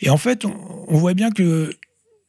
Et 0.00 0.10
en 0.10 0.16
fait, 0.18 0.44
on, 0.44 0.54
on 0.88 0.96
voit 0.98 1.14
bien 1.14 1.30
que 1.30 1.74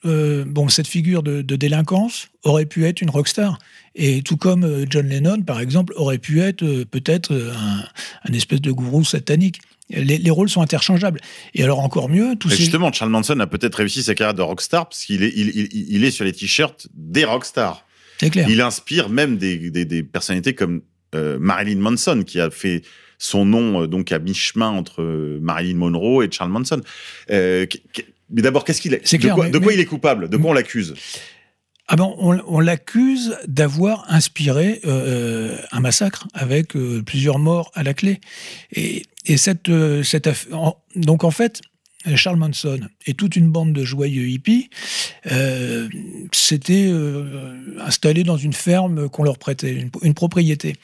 euh, 0.05 0.45
bon, 0.47 0.69
cette 0.69 0.87
figure 0.87 1.23
de, 1.23 1.41
de 1.41 1.55
délinquance 1.55 2.27
aurait 2.43 2.65
pu 2.67 2.85
être 2.85 3.01
une 3.01 3.09
rockstar. 3.09 3.57
Et 3.95 4.21
tout 4.21 4.37
comme 4.37 4.63
euh, 4.63 4.85
John 4.89 5.07
Lennon, 5.07 5.41
par 5.41 5.59
exemple, 5.59 5.91
aurait 5.95 6.19
pu 6.19 6.39
être 6.41 6.63
euh, 6.63 6.85
peut-être 6.85 7.33
euh, 7.33 7.51
un, 7.53 7.83
un 8.29 8.33
espèce 8.33 8.61
de 8.61 8.71
gourou 8.71 9.03
satanique. 9.03 9.59
Les, 9.89 10.17
les 10.17 10.29
rôles 10.29 10.49
sont 10.49 10.61
interchangeables. 10.61 11.19
Et 11.55 11.63
alors 11.63 11.79
encore 11.79 12.09
mieux, 12.09 12.35
tous 12.39 12.49
Et 12.49 12.57
ces... 12.57 12.63
justement, 12.63 12.91
Charles 12.93 13.09
Manson 13.11 13.39
a 13.39 13.47
peut-être 13.47 13.75
réussi 13.75 14.03
sa 14.03 14.13
carrière 14.15 14.35
de 14.35 14.41
rockstar 14.41 14.87
parce 14.89 15.03
qu'il 15.05 15.23
est, 15.23 15.33
il, 15.35 15.47
il- 15.55 15.87
il 15.95 16.03
est 16.03 16.11
sur 16.11 16.25
les 16.25 16.33
t-shirts 16.33 16.87
des 16.93 17.25
rockstars. 17.25 17.83
C'est 18.19 18.29
clair. 18.29 18.47
Il 18.49 18.61
inspire 18.61 19.09
même 19.09 19.37
des, 19.37 19.71
des- 19.71 19.85
des 19.85 20.03
personnalités 20.03 20.53
comme 20.53 20.81
euh, 21.15 21.37
Marilyn 21.39 21.79
Manson, 21.79 22.23
qui 22.25 22.39
a 22.39 22.49
fait 22.49 22.81
son 23.19 23.45
nom 23.45 23.83
euh, 23.83 23.87
donc 23.87 24.11
à 24.11 24.19
mi-chemin 24.19 24.69
entre 24.69 25.01
euh, 25.01 25.39
Marilyn 25.41 25.75
Monroe 25.77 26.23
et 26.23 26.29
Charles 26.31 26.51
Manson. 26.51 26.81
Mais 28.29 28.41
d'abord, 28.41 28.65
qu'est-ce 28.65 28.81
qu'il 28.81 28.93
est, 28.93 29.15
De 29.17 29.27
quoi, 29.29 29.45
mais- 29.45 29.51
de 29.51 29.57
quoi 29.57 29.67
mais- 29.67 29.73
il 29.75 29.79
est 29.79 29.85
coupable? 29.85 30.27
De 30.29 30.35
quoi 30.37 30.49
on 30.49 30.53
l'accuse? 30.53 30.93
Ah 31.87 31.95
ben, 31.95 32.13
on, 32.17 32.37
on 32.47 32.59
l'accuse 32.59 33.37
d'avoir 33.47 34.03
inspiré 34.09 34.81
euh, 34.85 35.57
un 35.71 35.79
massacre 35.79 36.27
avec 36.33 36.75
euh, 36.75 37.01
plusieurs 37.01 37.39
morts 37.39 37.71
à 37.75 37.83
la 37.83 37.93
clé. 37.93 38.19
Et, 38.73 39.03
et 39.25 39.37
cette, 39.37 39.69
euh, 39.69 40.03
cette 40.03 40.27
aff- 40.27 40.47
donc 40.97 41.23
en 41.23 41.31
fait, 41.31 41.61
Charles 42.15 42.37
Manson 42.37 42.79
et 43.05 43.13
toute 43.13 43.35
une 43.35 43.49
bande 43.49 43.73
de 43.73 43.83
joyeux 43.83 44.27
hippies 44.29 44.69
euh, 45.31 45.87
s'étaient 46.31 46.87
euh, 46.89 47.53
installés 47.79 48.23
dans 48.23 48.37
une 48.37 48.53
ferme 48.53 49.09
qu'on 49.09 49.23
leur 49.23 49.37
prêtait, 49.37 49.73
une, 49.73 49.89
une 50.03 50.13
propriété. 50.13 50.75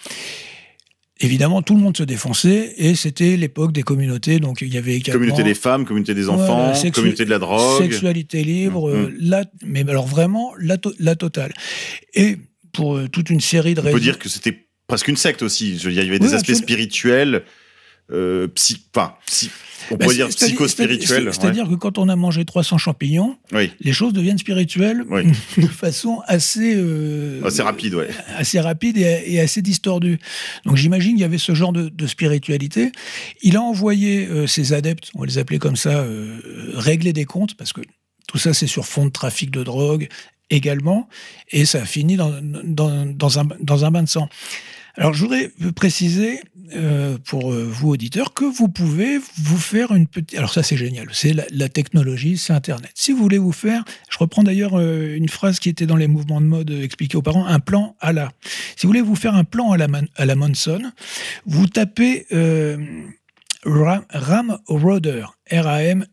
Évidemment, 1.19 1.61
tout 1.61 1.75
le 1.75 1.79
monde 1.81 1.95
se 1.95 2.03
défonçait 2.03 2.73
et 2.77 2.95
c'était 2.95 3.37
l'époque 3.37 3.71
des 3.71 3.83
communautés. 3.83 4.39
Donc 4.39 4.61
il 4.61 4.73
y 4.73 4.77
avait 4.77 4.95
également 4.95 5.19
Communauté 5.19 5.43
des 5.43 5.53
femmes, 5.53 5.85
communauté 5.85 6.13
des 6.13 6.27
enfants, 6.27 6.71
Voilà, 6.73 6.91
communauté 6.91 7.23
de 7.23 7.29
la 7.29 7.39
drogue. 7.39 7.81
Sexualité 7.81 8.43
libre, 8.43 8.89
euh, 8.89 9.13
la, 9.19 9.45
mais 9.63 9.87
alors 9.89 10.07
vraiment 10.07 10.51
la, 10.59 10.77
to- 10.77 10.93
la 10.99 11.15
totale. 11.15 11.53
Et 12.13 12.37
pour 12.73 12.97
euh, 12.97 13.07
toute 13.07 13.29
une 13.29 13.39
série 13.39 13.73
de 13.75 13.79
On 13.79 13.83
raisons. 13.83 13.95
peut 13.97 14.03
dire 14.03 14.19
que 14.19 14.27
c'était 14.27 14.65
presque 14.87 15.07
une 15.07 15.15
secte 15.15 15.43
aussi. 15.43 15.77
Il 15.77 15.93
y 15.93 15.99
avait 15.99 16.19
des 16.19 16.27
Oui, 16.27 16.33
aspects 16.33 16.49
absolument. 16.49 16.61
spirituels, 16.63 17.43
euh, 18.11 18.47
psy, 18.49 18.85
enfin, 18.95 19.13
psy- 19.25 19.49
on 19.91 19.95
Bah, 19.95 20.05
pourrait 20.05 20.15
dire 20.15 20.27
c'est- 20.31 20.55
C'est-à-dire 20.55 21.67
que 21.69 21.75
quand 21.75 21.97
on 21.97 22.07
a 22.09 22.15
mangé 22.15 22.45
300 22.45 22.77
champignons. 22.77 23.37
Oui, 23.53 23.71
les 23.79 23.93
choses 23.93 24.13
deviennent 24.13 24.37
spirituelles 24.37 25.03
Oui. 25.09 25.23
de 25.57 25.67
façon 25.67 26.21
assez, 26.27 26.73
euh, 26.75 27.41
assez 27.43 27.61
rapide, 27.61 27.95
ouais. 27.95 28.07
assez 28.35 28.59
rapide 28.59 28.97
et, 28.97 29.23
et 29.27 29.39
assez 29.39 29.61
distordue. 29.61 30.19
Donc 30.65 30.75
j'imagine 30.77 31.11
qu'il 31.13 31.21
y 31.21 31.25
avait 31.25 31.37
ce 31.37 31.53
genre 31.53 31.73
de, 31.73 31.89
de 31.89 32.07
spiritualité. 32.07 32.91
Il 33.41 33.55
a 33.57 33.61
envoyé 33.61 34.27
euh, 34.27 34.47
ses 34.47 34.73
adeptes, 34.73 35.09
on 35.15 35.21
va 35.21 35.25
les 35.25 35.37
appeler 35.37 35.59
comme 35.59 35.75
ça, 35.75 35.99
euh, 35.99 36.39
régler 36.75 37.13
des 37.13 37.25
comptes, 37.25 37.55
parce 37.55 37.73
que 37.73 37.81
tout 38.27 38.37
ça 38.37 38.53
c'est 38.53 38.67
sur 38.67 38.85
fond 38.85 39.05
de 39.05 39.11
trafic 39.11 39.49
de 39.51 39.63
drogue 39.63 40.07
également, 40.49 41.07
et 41.51 41.65
ça 41.65 41.81
a 41.81 41.85
fini 41.85 42.15
dans, 42.15 42.31
dans, 42.41 43.05
dans 43.05 43.39
un, 43.39 43.47
dans 43.61 43.85
un 43.85 43.91
bain 43.91 44.03
de 44.03 44.09
sang. 44.09 44.29
Alors 44.95 45.13
je 45.13 45.23
voudrais 45.23 45.49
préciser 45.75 46.39
euh, 46.75 47.17
pour 47.25 47.51
euh, 47.51 47.63
vous 47.63 47.89
auditeurs 47.89 48.33
que 48.33 48.45
vous 48.45 48.67
pouvez 48.67 49.17
vous 49.37 49.57
faire 49.57 49.91
une 49.91 50.05
petite... 50.07 50.37
Alors 50.37 50.53
ça 50.53 50.61
c'est 50.61 50.77
génial, 50.77 51.07
c'est 51.11 51.33
la, 51.33 51.67
technologie, 51.67 52.37
c'est 52.37 52.53
Internet. 52.53 52.91
Si 52.93 53.11
vous 53.11 53.17
voulez 53.17 53.39
vous 53.39 53.51
faire, 53.51 53.83
je 54.09 54.19
reprends 54.19 54.43
d'ailleurs 54.43 54.79
euh, 54.79 55.15
une 55.15 55.29
phrase 55.29 55.59
qui 55.59 55.69
était 55.69 55.87
dans 55.87 55.95
les 55.95 56.07
mouvements 56.07 56.41
de 56.41 56.45
mode 56.45 56.69
expliquée 56.69 57.17
aux 57.17 57.23
parents, 57.23 57.47
un 57.47 57.59
plan 57.59 57.95
à 57.99 58.13
la. 58.13 58.31
Si 58.75 58.83
vous 58.83 58.89
voulez 58.89 59.01
vous 59.01 59.15
faire 59.15 59.35
un 59.35 59.43
plan 59.45 59.71
à 59.71 59.77
la, 59.77 59.87
Man- 59.87 60.09
à 60.15 60.25
la 60.25 60.35
Monson, 60.35 60.91
vous 61.45 61.65
tapez 61.67 62.27
Ram, 63.65 64.03
Ram 64.09 64.59
Roder, 64.67 65.25
R-A-M-R-O-D-E-R, 65.51 66.05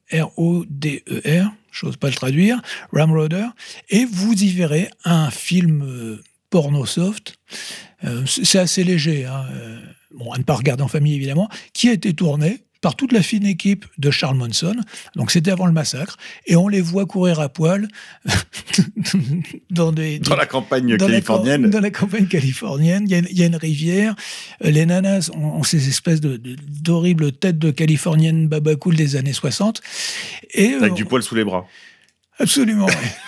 j'ose 1.70 1.96
pas 1.96 2.08
le 2.08 2.14
traduire, 2.14 2.62
Ram 2.92 3.12
Roder, 3.12 3.46
et 3.90 4.06
vous 4.06 4.32
y 4.32 4.48
verrez 4.48 4.88
un 5.04 5.30
film 5.30 6.18
euh, 6.50 6.60
porno 6.60 6.86
soft. 6.86 7.34
Euh, 8.04 8.24
c'est 8.26 8.58
assez 8.58 8.82
léger, 8.84 9.24
hein, 9.26 9.44
euh, 9.52 9.78
bon, 10.14 10.32
à 10.32 10.38
ne 10.38 10.42
pas 10.42 10.54
regarder 10.54 10.82
en 10.82 10.88
famille 10.88 11.14
évidemment, 11.14 11.48
qui 11.74 11.88
a 11.88 11.92
été 11.92 12.12
tourné 12.14 12.64
par 12.80 12.96
toute 12.96 13.12
la 13.12 13.20
fine 13.22 13.44
équipe 13.44 13.84
de 13.98 14.10
Charles 14.10 14.38
Manson. 14.38 14.74
Donc 15.14 15.30
c'était 15.32 15.50
avant 15.50 15.66
le 15.66 15.72
massacre, 15.72 16.16
et 16.46 16.56
on 16.56 16.66
les 16.66 16.80
voit 16.80 17.04
courir 17.04 17.38
à 17.40 17.50
poil 17.50 17.88
dans 19.70 19.92
des, 19.92 20.18
Dans 20.18 20.34
la 20.36 20.46
campagne 20.46 20.96
dans 20.96 21.06
californienne. 21.06 21.68
dans 21.68 21.80
la 21.80 21.90
campagne 21.90 22.26
californienne, 22.26 23.04
il 23.06 23.10
y 23.10 23.14
a, 23.14 23.18
une- 23.18 23.28
il 23.30 23.38
y 23.38 23.42
a 23.42 23.46
une 23.46 23.56
rivière. 23.56 24.14
Euh, 24.64 24.70
Les 24.70 24.86
nanas 24.86 25.30
ont, 25.34 25.58
ont 25.58 25.62
ces 25.62 25.88
espèces 25.88 26.22
de- 26.22 26.38
de- 26.38 26.56
d'horribles 26.82 27.32
têtes 27.32 27.58
de 27.58 27.70
californiennes 27.70 28.48
babacool 28.48 28.96
des 28.96 29.16
années 29.16 29.34
60. 29.34 29.82
Et, 30.54 30.70
euh, 30.72 30.78
Avec 30.78 30.94
du 30.94 31.04
poil 31.04 31.22
sous 31.22 31.34
les 31.34 31.44
bras. 31.44 31.66
Absolument, 32.40 32.86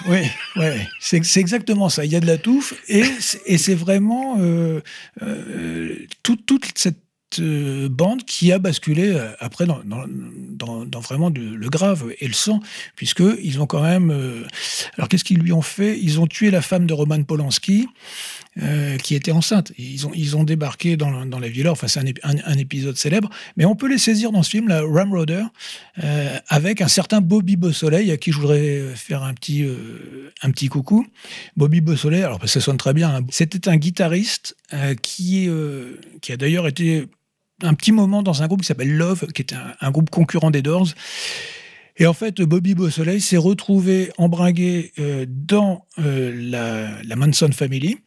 oui. 0.08 0.20
ouais. 0.56 0.88
C'est 0.98 1.20
exactement 1.36 1.88
ça. 1.88 2.04
Il 2.04 2.10
y 2.10 2.16
a 2.16 2.20
de 2.20 2.26
la 2.26 2.38
touffe 2.38 2.74
et 2.88 3.04
c'est- 3.04 3.74
vraiment 3.74 4.36
euh, 4.40 4.80
euh, 5.22 5.96
toute, 6.22 6.42
cette 6.74 6.98
euh, 7.38 7.88
bande 7.90 8.24
qui 8.24 8.52
a 8.52 8.58
basculé 8.58 9.14
après 9.38 9.66
dans, 9.66 9.80
vraiment 11.00 11.30
le 11.30 11.68
grave 11.68 12.12
et 12.20 12.26
le 12.26 12.32
sang, 12.34 12.60
puisque 12.96 13.22
ils 13.42 13.60
ont 13.60 13.66
quand 13.66 13.82
même. 13.82 14.10
alors 14.96 15.08
qu'est-ce 15.08 15.24
qu'ils 15.24 15.38
lui 15.40 15.52
ont 15.52 15.62
fait? 15.62 15.98
Ils 16.00 16.18
ont 16.20 16.26
tué 16.26 16.50
la 16.50 16.62
femme 16.62 16.86
de 16.86 16.94
Roman 16.94 17.22
Polanski. 17.22 17.88
Euh, 18.60 18.98
qui 18.98 19.14
était 19.14 19.32
enceinte. 19.32 19.70
Et 19.78 19.82
Ils 19.82 20.06
ont, 20.06 20.10
ils 20.14 20.36
ont 20.36 20.44
débarqué 20.44 20.98
dans, 20.98 21.24
dans 21.24 21.38
la 21.38 21.48
villa, 21.48 21.72
enfin 21.72 21.88
c'est 21.88 22.00
un, 22.00 22.36
un- 22.44 22.58
épisode 22.58 22.96
célèbre, 22.98 23.30
mais 23.56 23.64
on 23.64 23.74
peut 23.74 23.88
les 23.88 23.96
saisir 23.96 24.30
dans 24.30 24.42
ce 24.42 24.50
film, 24.50 24.68
la 24.68 24.82
Ramroder, 24.82 25.44
euh, 26.04 26.38
avec 26.48 26.82
un 26.82 26.88
certain 26.88 27.22
Bobby 27.22 27.56
Beausoleil, 27.56 28.10
à 28.10 28.18
qui 28.18 28.30
je 28.30 28.38
voudrais 28.38 28.94
faire 28.94 29.22
un 29.22 29.32
petit, 29.32 29.64
euh, 29.64 30.30
un 30.42 30.50
petit 30.50 30.68
coucou. 30.68 31.06
Bobby 31.56 31.80
Beausoleil, 31.80 32.22
alors 32.22 32.46
ça 32.46 32.60
sonne 32.60 32.76
très 32.76 32.92
bien, 32.92 33.16
hein. 33.16 33.20
c'était 33.30 33.70
un 33.70 33.76
guitariste 33.76 34.54
euh, 34.74 34.94
qui, 34.96 35.48
qui 36.20 36.32
a 36.32 36.36
d'ailleurs 36.36 36.66
été 36.66 37.08
un 37.62 37.72
petit 37.72 37.92
moment 37.92 38.22
dans 38.22 38.42
un 38.42 38.48
groupe 38.48 38.60
qui 38.60 38.66
s'appelle 38.66 38.94
Love, 38.94 39.28
qui 39.32 39.40
était 39.40 39.56
un, 39.80 39.90
groupe 39.90 40.10
concurrent 40.10 40.50
des 40.50 40.60
Doors. 40.60 40.88
Et 41.96 42.06
en 42.06 42.12
fait, 42.12 42.42
Bobby 42.42 42.74
Beausoleil 42.74 43.20
s'est 43.22 43.36
retrouvé 43.38 44.10
embringué 44.18 44.92
dans 45.28 45.86
la, 45.96 46.90
la 47.02 47.16
Manson 47.16 47.50
Family. 47.52 47.98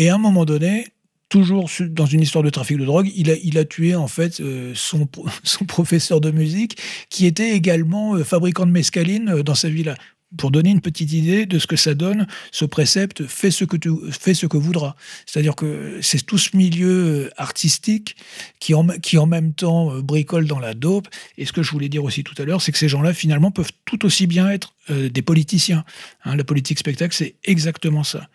Et 0.00 0.08
à 0.08 0.14
un 0.14 0.18
moment 0.18 0.46
donné, 0.46 0.86
toujours 1.28 1.68
dans 1.90 2.06
une 2.06 2.22
histoire 2.22 2.42
de 2.42 2.48
trafic 2.48 2.78
de 2.78 2.86
drogue, 2.86 3.12
il 3.14 3.58
a, 3.58 3.64
tué 3.66 3.94
en 3.94 4.08
fait 4.08 4.40
euh, 4.40 4.72
son, 4.74 5.04
pro- 5.04 5.26
son 5.44 5.66
professeur 5.66 6.22
de 6.22 6.30
musique, 6.30 6.78
qui 7.10 7.26
était 7.26 7.50
également 7.50 8.14
euh, 8.14 8.24
fabricant 8.24 8.64
de 8.64 8.70
mescaline 8.70 9.28
euh, 9.28 9.42
dans 9.42 9.54
sa 9.54 9.68
villa. 9.68 9.94
Pour 10.38 10.52
donner 10.52 10.70
une 10.70 10.80
petite 10.80 11.12
idée 11.12 11.44
de 11.44 11.58
ce 11.58 11.66
que 11.66 11.74
ça 11.74 11.94
donne, 11.94 12.28
ce 12.52 12.64
précepte 12.64 13.26
fais 13.26 13.50
ce 13.50 13.64
que 13.64 13.76
tu 13.76 13.90
fais 14.12 14.32
ce 14.32 14.46
que 14.46 14.56
voudras. 14.56 14.94
C'est-à-dire 15.26 15.56
que 15.56 15.98
c'est 16.02 16.24
tout 16.24 16.38
ce 16.38 16.56
milieu 16.56 17.26
euh, 17.26 17.30
artistique 17.36 18.14
qui 18.60 18.72
en, 18.74 18.86
qui 18.86 19.18
en 19.18 19.26
même 19.26 19.52
temps 19.54 19.92
euh, 19.92 20.02
bricole 20.02 20.46
dans 20.46 20.60
la 20.60 20.74
dope. 20.74 21.08
Et 21.36 21.46
ce 21.46 21.52
que 21.52 21.64
je 21.64 21.72
voulais 21.72 21.88
dire 21.88 22.04
aussi 22.04 22.22
tout 22.22 22.40
à 22.40 22.44
l'heure, 22.44 22.62
c'est 22.62 22.70
que 22.70 22.78
ces 22.78 22.88
gens-là 22.88 23.12
finalement 23.12 23.50
peuvent 23.50 23.72
tout 23.86 24.04
aussi 24.06 24.28
bien 24.28 24.48
être 24.48 24.72
euh, 24.90 25.08
des 25.08 25.22
politiciens. 25.22 25.84
Hein, 26.24 26.36
la 26.36 26.44
politique 26.44 26.78
spectacle, 26.78 27.12
c'est 27.14 27.34
exactement 27.42 28.04
ça. 28.04 28.28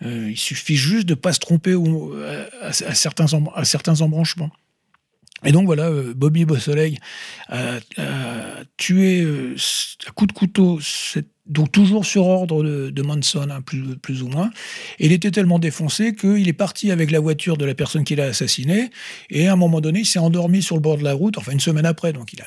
Il 0.00 0.38
suffit 0.38 0.76
juste 0.76 1.06
de 1.06 1.14
pas 1.14 1.34
se 1.34 1.38
tromper 1.38 1.76
à, 2.62 2.72
certains, 2.94 3.26
à 3.54 3.64
certains 3.66 4.00
embranchements. 4.00 4.50
Et 5.44 5.52
donc 5.52 5.66
voilà, 5.66 5.90
Bobby 6.14 6.44
Beausoleil 6.44 6.98
a, 7.48 7.74
a 7.98 8.64
tué 8.76 9.26
à 10.06 10.10
coup 10.12 10.26
de 10.26 10.32
couteau, 10.32 10.78
cette- 10.80 11.28
donc 11.46 11.72
toujours 11.72 12.06
sur 12.06 12.26
ordre 12.26 12.62
de, 12.62 13.02
Manson, 13.02 13.48
hein, 13.50 13.62
plus, 13.62 14.22
ou 14.22 14.28
moins. 14.28 14.50
Et 14.98 15.06
il 15.06 15.12
était 15.12 15.30
tellement 15.30 15.58
défoncé 15.58 16.14
qu'il 16.14 16.48
est 16.48 16.52
parti 16.52 16.90
avec 16.90 17.10
la 17.10 17.20
voiture 17.20 17.56
de 17.56 17.64
la 17.64 17.74
personne 17.74 18.04
qu'il 18.04 18.20
a 18.20 18.26
assassinée. 18.26 18.90
Et 19.30 19.48
à 19.48 19.52
un 19.52 19.56
moment 19.56 19.80
donné, 19.80 20.00
il 20.00 20.06
s'est 20.06 20.20
endormi 20.20 20.62
sur 20.62 20.76
le 20.76 20.80
bord 20.80 20.98
de 20.98 21.04
la 21.04 21.14
route, 21.14 21.38
enfin 21.38 21.52
une 21.52 21.60
semaine 21.60 21.86
après. 21.86 22.12
Donc 22.12 22.32
il 22.32 22.42
a, 22.42 22.46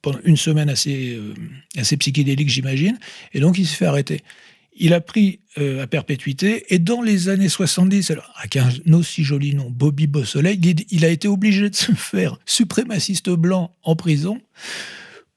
pendant 0.00 0.18
une 0.24 0.38
semaine 0.38 0.70
assez, 0.70 1.16
euh, 1.16 1.34
assez 1.76 1.96
psychédélique, 1.98 2.48
j'imagine. 2.48 2.98
Et 3.34 3.40
donc 3.40 3.58
il 3.58 3.66
s'est 3.66 3.76
fait 3.76 3.86
arrêter. 3.86 4.22
Il 4.78 4.92
a 4.92 5.00
pris 5.00 5.40
euh, 5.58 5.82
à 5.82 5.86
perpétuité 5.86 6.74
et 6.74 6.78
dans 6.78 7.00
les 7.00 7.30
années 7.30 7.48
70, 7.48 8.10
alors 8.10 8.30
avec 8.38 8.56
un 8.56 8.70
aussi 8.92 9.24
joli 9.24 9.54
nom, 9.54 9.70
Bobby 9.70 10.06
Beausoleil, 10.06 10.60
il, 10.62 10.84
il 10.90 11.04
a 11.04 11.08
été 11.08 11.28
obligé 11.28 11.70
de 11.70 11.74
se 11.74 11.92
faire 11.92 12.38
suprémaciste 12.44 13.30
blanc 13.30 13.74
en 13.82 13.96
prison 13.96 14.38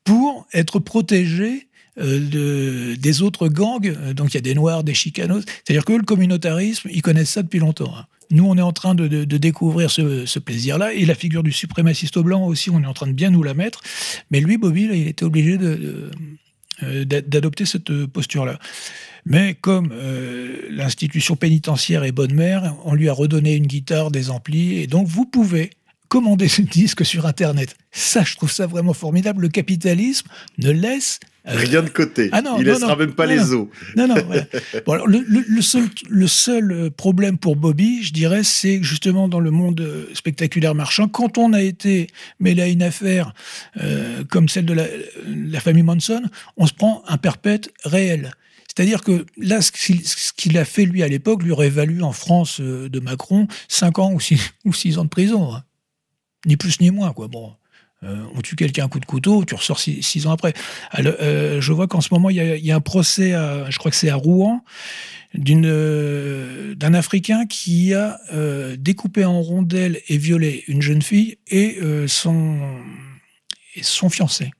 pour 0.03 0.47
être 0.53 0.79
protégé 0.79 1.68
de- 1.97 2.95
des 2.95 3.21
autres 3.21 3.47
gangs. 3.47 3.85
Euh, 3.87 4.13
Donc 4.13 4.33
il 4.33 4.35
y 4.35 4.37
a 4.37 4.41
des 4.41 4.53
noirs, 4.55 4.83
des 4.83 4.93
chicanos. 4.93 5.43
C'est-à-dire 5.65 5.85
que 5.85 5.93
le 5.93 6.03
communautarisme, 6.03 6.89
ils 6.91 7.01
connaissent 7.01 7.31
ça 7.31 7.43
depuis 7.43 7.59
longtemps. 7.59 7.93
hein. 7.97 8.05
Nous, 8.31 8.45
on 8.45 8.55
est 8.57 8.61
en 8.61 8.73
train 8.73 8.93
de, 8.93 9.07
de- 9.07 9.37
découvrir 9.37 9.89
ce, 9.89 10.37
plaisir-là. 10.39 10.93
Et 10.93 11.03
la 11.05 11.15
figure 11.15 11.41
du 11.41 11.51
suprémaciste 11.51 12.19
blanc 12.19 12.45
aussi, 12.45 12.69
on 12.69 12.79
est 12.83 12.85
en 12.85 12.93
train 12.93 13.07
de 13.07 13.13
bien 13.13 13.31
nous 13.31 13.41
la 13.41 13.55
mettre. 13.55 13.81
Mais 14.29 14.39
lui, 14.39 14.57
Bobby, 14.57 14.83
il 14.91 15.07
était 15.07 15.25
obligé 15.25 15.57
de- 15.57 16.11
euh, 16.83 17.05
d'a- 17.05 17.21
d'adopter 17.21 17.65
cette 17.65 17.89
euh, 17.89 18.05
posture-là. 18.07 18.59
Mais 19.25 19.55
comme 19.59 19.89
euh, 19.91 20.57
l'institution 20.69 21.35
pénitentiaire 21.35 22.03
est 22.03 22.11
bonne 22.11 22.33
mère, 22.33 22.75
on 22.85 22.93
lui 22.93 23.09
a 23.09 23.13
redonné 23.13 23.55
une 23.55 23.65
guitare, 23.67 24.11
des 24.11 24.29
amplis, 24.29 24.77
et 24.77 24.85
donc 24.87 25.07
vous 25.07 25.25
pouvez 25.25 25.71
commander 26.07 26.47
ce 26.47 26.61
disque 26.79 27.03
sur 27.05 27.25
Internet. 27.25 27.75
Ça, 27.91 28.23
je 28.23 28.35
trouve 28.35 28.51
ça 28.51 28.67
vraiment 28.67 28.93
formidable. 28.93 29.41
Le 29.41 29.49
capitalisme 29.49 30.27
ne 30.59 30.69
laisse 30.71 31.19
Rien 31.49 31.81
de 31.83 31.89
côté. 31.89 32.29
Ah 32.31 32.41
non, 32.41 32.57
il 32.59 32.65
non, 32.65 32.73
laissera 32.73 32.93
non, 32.93 32.97
même 32.97 33.13
pas 33.13 33.25
non, 33.27 33.33
les 33.33 33.53
os. 33.53 33.67
Non, 33.95 34.07
non, 34.07 34.15
voilà. 34.25 34.45
Bon, 34.85 34.93
alors, 34.93 35.07
le, 35.07 35.61
seul, 35.61 35.89
le 36.09 36.27
seul 36.27 36.71
euh, 36.71 36.89
problème 36.89 37.37
pour 37.37 37.55
Bobby, 37.55 38.03
je 38.03 38.13
dirais, 38.13 38.43
c'est 38.43 38.81
justement 38.83 39.27
dans 39.27 39.39
le 39.39 39.51
monde 39.51 39.81
euh, 39.81 40.05
spectaculaire 40.13 40.75
marchand, 40.75 41.07
quand 41.07 41.37
on 41.37 41.53
a 41.53 41.61
été 41.61 42.07
mêlé 42.39 42.61
à 42.61 42.67
une 42.67 42.83
affaire 42.83 43.33
euh, 43.81 44.23
comme 44.29 44.47
celle 44.49 44.65
de 44.65 44.73
la, 44.73 44.85
la 45.27 45.59
famille 45.59 45.83
Manson, 45.83 46.21
on 46.57 46.67
se 46.67 46.73
prend 46.73 47.03
un 47.07 47.17
perpète 47.17 47.71
réel. 47.83 48.31
C'est-à-dire 48.67 49.01
que 49.01 49.25
là, 49.37 49.61
ce 49.61 49.71
qu'il 50.33 50.57
a 50.57 50.63
fait 50.65 50.85
lui 50.85 51.03
à 51.03 51.07
l'époque 51.07 51.43
lui 51.43 51.51
aurait 51.51 51.69
valu 51.69 52.01
en 52.03 52.13
France 52.13 52.61
de 52.61 52.99
Macron 52.99 53.47
5 53.67 53.99
ans 53.99 54.13
ou 54.13 54.19
6, 54.19 54.39
ou 54.65 54.73
six 54.73 54.97
ans 54.97 55.03
de 55.03 55.09
prison. 55.09 55.53
hein. 55.53 55.63
Ni 56.45 56.55
plus 56.55 56.79
ni 56.79 56.91
moins, 56.91 57.11
quoi. 57.11 57.27
Bon. 57.27 57.51
Euh, 58.03 58.23
on 58.33 58.41
tue 58.41 58.55
quelqu'un 58.55 58.85
à 58.85 58.87
coup 58.87 58.99
de 58.99 59.05
couteau, 59.05 59.43
tu 59.43 59.55
ressors 59.55 59.79
six, 59.79 60.01
six 60.01 60.25
ans 60.25 60.31
après. 60.31 60.53
Alors, 60.91 61.15
euh, 61.19 61.59
je 61.59 61.73
vois 61.73 61.87
qu'en 61.87 61.99
ce 61.99 62.13
moment, 62.13 62.29
il 62.29 62.37
y, 62.37 62.39
a, 62.39 62.55
il 62.55 62.65
y 62.65 62.71
a 62.71 62.75
un 62.75 62.81
procès, 62.81 63.33
à, 63.33 63.69
je 63.69 63.77
crois 63.77 63.91
que 63.91 63.97
c'est 63.97 64.09
à 64.09 64.15
Rouen, 64.15 64.63
euh, 65.37 66.75
d'un 66.75 66.93
Africain 66.93 67.45
qui 67.45 67.93
a 67.93 68.19
découpé 68.77 69.25
en 69.25 69.41
rondelles 69.41 69.99
et 70.07 70.17
violé 70.17 70.63
une 70.67 70.81
jeune 70.81 71.01
fille 71.01 71.37
et, 71.47 71.77
son, 72.07 72.57
et 73.75 73.83
son 73.83 74.09
fiancé. 74.09 74.51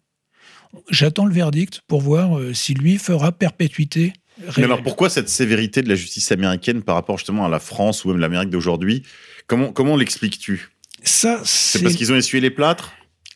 J'attends 0.91 1.25
le 1.25 1.33
verdict 1.33 1.81
pour 1.87 2.01
voir 2.01 2.39
si 2.53 2.73
lui 2.73 2.97
fera 2.97 3.31
perpétuité. 3.31 4.13
Mais 4.57 4.65
alors 4.65 4.83
pourquoi 4.83 5.09
cette 5.09 5.29
sévérité 5.29 5.81
de 5.81 5.89
la 5.89 5.95
justice 5.95 6.31
américaine 6.31 6.83
par 6.83 6.95
rapport 6.95 7.17
justement 7.17 7.45
à 7.45 7.49
la 7.49 7.59
France 7.59 8.05
ou 8.05 8.09
même 8.09 8.19
l'Amérique 8.19 8.49
d'aujourd'hui? 8.49 9.03
Comment, 9.47 9.71
comment 9.71 9.95
l'expliques-tu? 9.97 10.69
Ça, 11.03 11.41
C'est 11.45 11.81
parce 11.81 11.95
qu'ils 11.95 12.11
ont 12.11 12.15
essuyé 12.15 12.41
les 12.41 12.51
plâtres? 12.51 12.93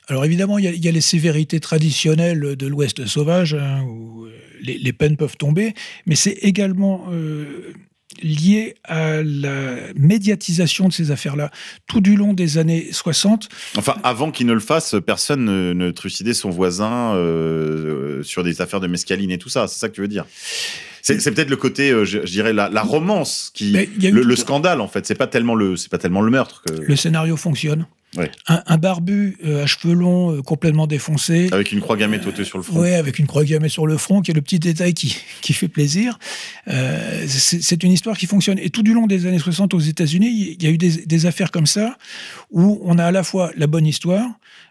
Alors 0.08 0.26
évidemment, 0.26 0.58
il 0.58 0.66
y, 0.66 0.68
a, 0.68 0.72
il 0.72 0.84
y 0.84 0.88
a 0.88 0.92
les 0.92 1.02
sévérités 1.02 1.60
traditionnelles 1.60 2.56
de 2.56 2.68
l'Ouest 2.68 3.06
sauvage, 3.06 3.54
hein, 3.54 3.84
où 3.84 4.26
euh, 4.26 4.32
les, 4.62 4.78
les 4.78 4.94
peines 4.94 5.18
peuvent 5.18 5.38
tomber, 5.38 5.74
mais 6.06 6.16
c'est 6.16 6.38
également 6.42 7.06
euh, 7.12 7.74
lié 8.22 8.76
à 8.84 9.22
la 9.24 9.76
médiatisation 9.96 10.88
de 10.88 10.94
ces 10.94 11.12
affaires-là. 11.12 11.52
Tout 11.88 12.02
du 12.02 12.16
long 12.16 12.34
des 12.34 12.58
années 12.58 12.90
60, 12.92 13.50
Enfin, 13.78 13.96
avant 14.04 14.32
qu'il 14.32 14.48
ne 14.48 14.54
le 14.54 14.60
fasse, 14.60 14.96
personne 15.06 15.46
ne, 15.46 15.74
ne 15.74 15.92
trucidait 15.92 16.34
son 16.34 16.50
voisin 16.50 17.16
euh, 17.16 18.24
sur 18.24 18.44
des 18.44 18.62
affaires 18.62 18.80
de 18.80 18.88
mescaline 18.88 19.32
et 19.32 19.38
tout 19.38 19.50
ça. 19.50 19.68
C'est 19.68 19.80
ça 19.80 19.90
que 19.90 19.96
tu 19.96 20.02
veux 20.02 20.08
dire? 20.08 20.26
C'est 21.02 21.18
peut-être 21.34 21.50
le 21.50 21.58
côté, 21.58 21.92
euh, 21.92 22.06
je, 22.06 22.20
je 22.26 22.32
dirais, 22.32 22.54
la, 22.54 22.70
la 22.70 22.82
romance 22.82 23.52
qui, 23.54 23.72
le, 23.72 24.10
le 24.10 24.36
scandale 24.38 24.80
en 24.80 24.88
fait. 24.88 25.06
C'est 25.06 25.16
pas 25.16 25.28
tellement 25.28 25.56
le, 25.56 25.76
c'est 25.76 25.90
pas 25.90 25.98
tellement 25.98 26.22
le 26.22 26.32
meurtre 26.32 26.62
que, 26.66 26.74
le 26.74 26.96
scénario 26.96 27.36
fonctionne. 27.36 27.86
Un, 28.48 28.62
un 28.66 28.78
barbu 28.78 29.38
euh, 29.46 29.64
à 29.64 29.66
cheveux 29.66 29.94
longs, 29.94 30.36
euh, 30.36 30.42
complètement 30.42 30.88
défoncé, 30.88 31.50
avec 31.52 31.72
une 31.72 31.82
croix 31.82 31.98
gammée 31.98 32.20
tautée 32.20 32.44
sur 32.44 32.58
le 32.58 32.64
front. 32.64 32.80
Ouais, 32.80 32.96
avec 32.96 33.20
une 33.20 33.28
croix 33.28 33.44
gammée 33.44 33.70
sur 33.70 33.88
le 33.88 33.98
front, 33.98 34.22
qui 34.22 34.32
est 34.32 34.34
le 34.34 34.42
petit 34.42 34.60
détail 34.60 34.94
qui, 34.94 35.16
qui 35.42 35.54
fait 35.54 35.68
plaisir. 35.68 36.20
Euh, 36.68 37.26
c'est 37.28 37.84
une 37.84 37.92
histoire 37.92 38.18
qui 38.18 38.26
fonctionne. 38.28 38.60
Et 38.60 38.70
tout 38.70 38.84
du 38.84 38.94
long 38.94 39.08
des 39.08 39.26
années 39.26 39.40
60 39.40 39.74
aux 39.74 39.80
États-Unis, 39.80 40.56
il 40.60 40.64
y 40.64 40.68
a 40.68 40.70
eu 40.70 40.78
des, 40.78 41.06
des 41.06 41.26
affaires 41.26 41.52
comme 41.52 41.66
ça 41.68 41.98
où 42.52 42.80
on 42.84 42.98
a 43.00 43.06
à 43.06 43.12
la 43.12 43.24
fois 43.24 43.52
la 43.58 43.68
bonne 43.68 43.86
histoire, 43.88 44.28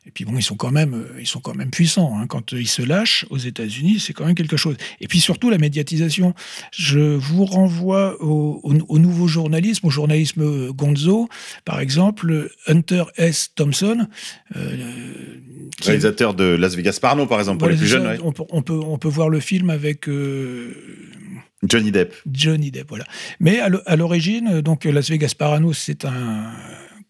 et 0.06 0.10
puis 0.10 0.24
bon, 0.24 0.36
ils 0.36 0.42
sont 0.42 0.56
quand 0.56 0.70
même, 0.72 1.04
ils 1.20 1.26
sont 1.28 1.38
quand 1.40 1.54
même 1.54 1.70
puissants. 1.70 2.16
hein. 2.18 2.26
Quand 2.26 2.52
ils 2.52 2.66
se 2.68 2.82
lâchent 2.82 3.24
aux 3.30 3.38
États-Unis, 3.38 4.00
c'est 4.00 4.12
quand 4.12 4.24
même 4.26 4.34
quelque 4.34 4.56
chose. 4.56 4.76
Et 5.00 5.06
puis 5.08 5.20
surtout 5.20 5.48
la 5.50 5.58
médiatisation. 5.58 6.34
Je 6.72 6.98
vous 6.98 7.44
renvoie 7.44 8.20
au, 8.22 8.60
au- 8.64 8.74
au 8.88 8.98
nouveau 8.98 9.28
journalisme, 9.28 9.86
au 9.86 9.90
journalisme 9.90 10.72
Gonzo, 10.72 11.28
par 11.64 11.78
exemple, 11.80 12.50
Hunter 12.66 13.04
S. 13.16 13.31
Thompson. 13.54 14.06
euh, 14.56 14.76
qui- 15.80 15.88
Réalisateur 15.88 16.34
de 16.34 16.44
Las 16.44 16.74
Vegas 16.76 16.98
Parno, 17.00 17.26
par 17.26 17.38
exemple, 17.38 17.58
pour 17.58 17.68
voilà, 17.68 17.74
les 17.74 17.80
plus 17.80 17.88
jeunes. 17.88 18.06
ouais. 18.06 18.18
on, 18.22 18.32
peut, 18.32 18.44
on, 18.50 18.62
peut, 18.62 18.78
on 18.78 18.98
peut 18.98 19.08
voir 19.08 19.28
le 19.28 19.40
film 19.40 19.70
avec 19.70 20.08
euh, 20.08 20.74
Johnny 21.68 21.90
Depp. 21.92 22.14
Johnny 22.30 22.70
Depp, 22.70 22.88
voilà. 22.88 23.04
Mais 23.40 23.58
à 23.60 23.68
l'o- 23.68 23.80
à 23.86 23.96
l'origine, 23.96 24.60
donc 24.60 24.84
Las 24.84 25.08
Vegas 25.10 25.34
Parano, 25.36 25.72
c'est 25.72 26.04
un 26.04 26.52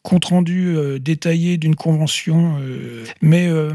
compte 0.03 0.25
rendu 0.27 0.77
euh, 0.77 0.99
détaillé 0.99 1.59
d'une 1.59 1.77
convention. 1.77 2.59
euh, 2.61 3.05
mais 3.21 3.47
euh, 3.49 3.73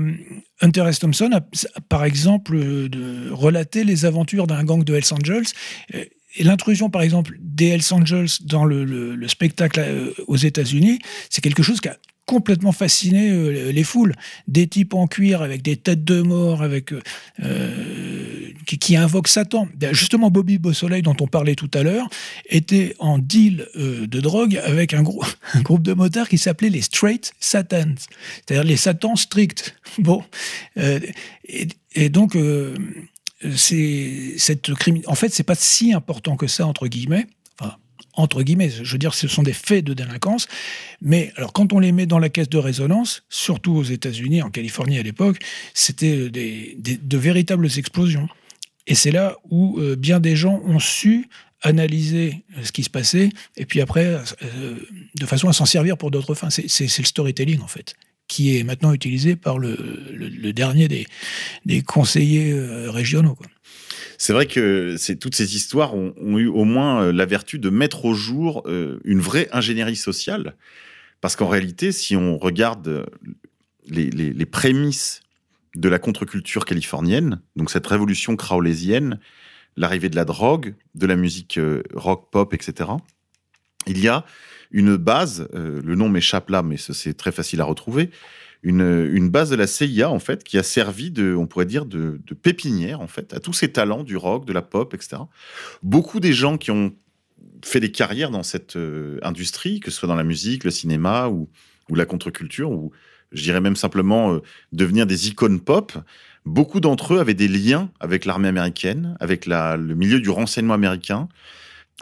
Hunter 0.61 0.85
S. 0.87 0.99
Thompson 0.99 1.29
a, 1.33 1.41
par 1.89 2.03
exemple, 2.03 2.57
de 2.89 3.29
relaté 3.31 3.83
les 3.83 4.05
aventures 4.05 4.47
d'un 4.47 4.63
gang 4.63 4.83
de 4.83 4.93
Hells 4.95 5.03
Angels. 5.13 5.45
Et 5.93 6.43
l'intrusion, 6.43 6.89
par 6.89 7.01
exemple, 7.01 7.37
des 7.39 7.67
Hells 7.67 7.81
Angels 7.91 8.27
dans 8.45 8.65
le, 8.65 8.83
le- 8.83 9.15
le 9.15 9.27
spectacle 9.27 10.13
aux 10.27 10.35
États-Unis, 10.35 10.99
c'est 11.29 11.41
quelque 11.41 11.63
chose 11.63 11.79
qui 11.81 11.87
a 11.89 11.97
complètement 12.27 12.73
fasciné 12.73 13.31
euh, 13.31 13.71
les 13.71 13.83
foules. 13.83 14.13
Des 14.47 14.67
types 14.67 14.93
en 14.93 15.07
cuir 15.07 15.41
avec 15.41 15.63
des 15.63 15.77
têtes 15.77 16.03
de 16.03 16.21
mort, 16.21 16.61
avec 16.61 16.93
euh, 16.93 17.01
euh, 17.43 18.51
qui, 18.67 18.95
invoquent 18.95 19.29
Satan. 19.29 19.67
Justement, 19.93 20.29
Bobby 20.29 20.59
Beausoleil, 20.59 21.01
dont 21.01 21.15
on 21.19 21.27
parlait 21.27 21.55
tout 21.55 21.71
à 21.73 21.81
l'heure, 21.81 22.07
était 22.49 22.95
en 22.99 23.17
deal 23.17 23.65
de 23.75 24.19
drogue 24.19 24.61
avec 24.63 24.93
un, 24.93 25.01
grou- 25.01 25.23
un 25.53 25.61
groupe 25.61 25.81
de 25.81 25.93
motards 25.93 26.29
qui 26.29 26.37
s'appelait 26.37 26.69
les 26.69 26.81
Straight 26.81 27.33
Satans, 27.39 27.95
c'est-à-dire 28.35 28.63
les 28.63 28.77
Satans 28.77 29.15
stricts. 29.15 29.75
Bon, 29.99 30.23
et, 30.75 32.09
donc. 32.09 32.37
cette 33.55 34.69
En 35.07 35.15
fait, 35.15 35.33
c'est 35.33 35.43
pas 35.43 35.55
si 35.55 35.91
important 35.91 36.35
que 36.35 36.45
ça 36.45 36.67
entre 36.67 36.87
guillemets. 36.87 37.25
Entre 38.17 38.41
guillemets, 38.43 38.69
je 38.69 38.91
veux 38.91 38.97
dire, 38.97 39.13
ce 39.13 39.27
sont 39.27 39.43
des 39.43 39.53
faits 39.53 39.85
de 39.85 39.93
délinquance. 39.93 40.47
Mais 41.01 41.31
alors, 41.37 41.53
quand 41.53 41.71
on 41.71 41.79
les 41.79 41.91
met 41.91 42.05
dans 42.07 42.19
la 42.19 42.29
caisse 42.29 42.49
de 42.49 42.57
résonance, 42.57 43.23
surtout 43.29 43.73
aux 43.75 43.83
États-Unis, 43.83 44.41
en 44.41 44.49
Californie 44.49 44.97
à 44.97 45.03
l'époque, 45.03 45.37
c'était 45.73 46.29
des, 46.29 46.75
des- 46.79 46.97
de 46.97 47.17
véritables 47.17 47.67
explosions. 47.77 48.27
Et 48.87 48.95
c'est 48.95 49.11
là 49.11 49.37
où 49.49 49.79
euh, 49.79 49.95
bien 49.95 50.19
des 50.19 50.35
gens 50.35 50.61
ont 50.65 50.79
su 50.79 51.27
analyser 51.61 52.43
euh, 52.57 52.63
ce 52.63 52.71
qui 52.71 52.83
se 52.83 52.89
passait, 52.89 53.29
et 53.55 53.65
puis 53.65 53.81
après, 53.81 54.05
euh, 54.43 54.75
de 55.15 55.25
façon 55.25 55.47
à 55.49 55.53
s'en 55.53 55.65
servir 55.65 55.97
pour 55.97 56.09
d'autres 56.11 56.35
fins. 56.35 56.49
C'est 56.49 56.67
c'est- 56.69 56.87
c'est 56.87 57.01
le 57.01 57.07
storytelling, 57.07 57.61
en 57.61 57.67
fait, 57.67 57.95
qui 58.27 58.57
est 58.57 58.63
maintenant 58.63 58.93
utilisé 58.93 59.35
par 59.35 59.57
le, 59.59 59.75
le- 60.13 60.29
le 60.29 60.53
dernier 60.53 60.87
des, 60.87 61.05
des 61.65 61.81
conseillers 61.81 62.51
euh, 62.51 62.89
régionaux. 62.91 63.35
Quoi. 63.35 63.47
C'est 64.17 64.33
vrai 64.33 64.47
que 64.47 64.95
toutes 65.13 65.35
ces 65.35 65.55
histoires 65.55 65.93
ont, 65.95 66.13
eu 66.37 66.47
au 66.47 66.63
moins 66.63 67.03
euh, 67.03 67.11
la 67.11 67.25
vertu 67.25 67.59
de 67.59 67.69
mettre 67.69 68.05
au 68.05 68.15
jour 68.15 68.63
euh, 68.65 68.99
une 69.05 69.19
vraie 69.19 69.47
ingénierie 69.51 69.95
sociale. 69.95 70.55
Parce 71.21 71.35
qu'en 71.35 71.47
réalité, 71.47 71.91
si 71.91 72.15
on 72.15 72.37
regarde 72.37 72.87
euh, 72.87 73.05
les, 73.87 74.45
prémices 74.45 75.21
de 75.75 75.87
la 75.87 75.99
contre-culture 75.99 76.65
californienne, 76.65 77.41
donc 77.55 77.69
cette 77.69 77.85
révolution 77.85 78.35
crowleysienne, 78.35 79.19
l'arrivée 79.75 80.09
de 80.09 80.15
la 80.15 80.25
drogue, 80.25 80.73
de 80.95 81.05
la 81.05 81.15
musique 81.15 81.59
rock, 81.93 82.29
pop, 82.31 82.53
etc., 82.55 82.89
il 83.85 83.99
y 83.99 84.07
a 84.07 84.25
une 84.71 84.97
base, 84.97 85.47
le 85.53 85.95
nom 85.95 86.09
m'échappe 86.09 86.49
là, 86.49 86.61
mais 86.63 86.75
c'est 86.77 87.13
très 87.13 87.31
facile 87.31 87.61
à 87.61 87.63
retrouver, 87.63 88.09
une, 88.67 89.29
base 89.29 89.49
de 89.49 89.55
la 89.55 89.65
CIA 89.65 90.09
en 90.09 90.19
fait 90.19 90.43
qui 90.43 90.57
a 90.57 90.63
servi 90.63 91.09
de, 91.09 91.33
on 91.33 91.47
pourrait 91.47 91.65
dire, 91.65 91.85
de, 91.85 92.19
pépinière 92.41 93.01
en 93.01 93.07
fait 93.07 93.33
à 93.33 93.39
tous 93.39 93.53
ces 93.53 93.71
talents 93.71 94.03
du 94.03 94.17
rock, 94.17 94.45
de 94.45 94.53
la 94.53 94.61
pop, 94.61 94.93
etc. 94.93 95.17
Beaucoup 95.83 96.19
des 96.19 96.33
gens 96.33 96.57
qui 96.57 96.71
ont 96.71 96.93
fait 97.63 97.79
des 97.79 97.91
carrières 97.91 98.29
dans 98.29 98.43
cette 98.43 98.75
euh, 98.75 99.19
industrie, 99.23 99.79
que 99.79 99.89
ce 99.89 99.99
soit 99.99 100.07
dans 100.07 100.15
la 100.15 100.23
musique, 100.23 100.63
le 100.63 100.71
cinéma 100.71 101.29
ou, 101.29 101.49
la 101.93 102.05
contre-culture, 102.05 102.69
ou 102.69 102.91
je 103.31 103.41
dirais 103.41 103.61
même 103.61 103.77
simplement 103.77 104.33
euh, 104.33 104.39
devenir 104.73 105.05
des 105.07 105.29
icônes 105.29 105.61
pop, 105.61 105.93
beaucoup 106.45 106.81
d'entre 106.81 107.13
eux 107.13 107.19
avaient 107.19 107.33
des 107.33 107.47
liens 107.47 107.89
avec 108.01 108.25
l'armée 108.25 108.49
américaine, 108.49 109.15
avec 109.21 109.45
le 109.45 109.93
milieu 109.93 110.19
du 110.19 110.29
renseignement 110.29 110.73
américain. 110.73 111.29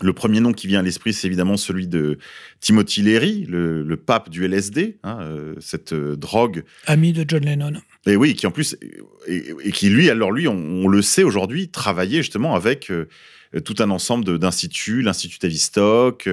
Le 0.02 0.12
premier 0.12 0.42
nom 0.42 0.52
qui 0.52 0.68
vient 0.68 0.80
à 0.80 0.84
l'esprit, 0.84 1.14
c'est 1.14 1.26
évidemment 1.28 1.56
celui 1.56 1.88
de 1.88 2.18
Timothy 2.60 3.02
Leary, 3.02 3.46
le, 3.48 3.82
le 3.82 3.98
pape 3.98 4.30
du 4.30 4.44
LSD, 4.44 4.98
hein, 5.04 5.20
euh, 5.22 5.56
cette 5.62 5.94
euh, 5.94 6.18
drogue 6.18 6.66
Ami 6.86 7.14
de 7.14 7.24
John 7.26 7.46
Lennon. 7.46 7.82
et 8.06 8.18
oui, 8.18 8.34
qui 8.34 8.46
en 8.46 8.52
plus, 8.52 8.76
et, 9.26 9.54
et 9.64 9.72
qui 9.72 9.90
lui, 9.90 10.10
alors 10.10 10.34
lui, 10.34 10.50
on, 10.50 10.58
on 10.58 10.90
le 10.90 11.02
sait 11.02 11.24
aujourd'hui, 11.24 11.70
travaillait 11.70 12.18
justement 12.18 12.56
avec 12.56 12.92
euh, 12.92 13.08
tout 13.64 13.76
un 13.80 13.90
ensemble 13.90 14.38
d'instituts, 14.38 15.02
l'Institut 15.02 15.40
Tavistock, 15.40 16.28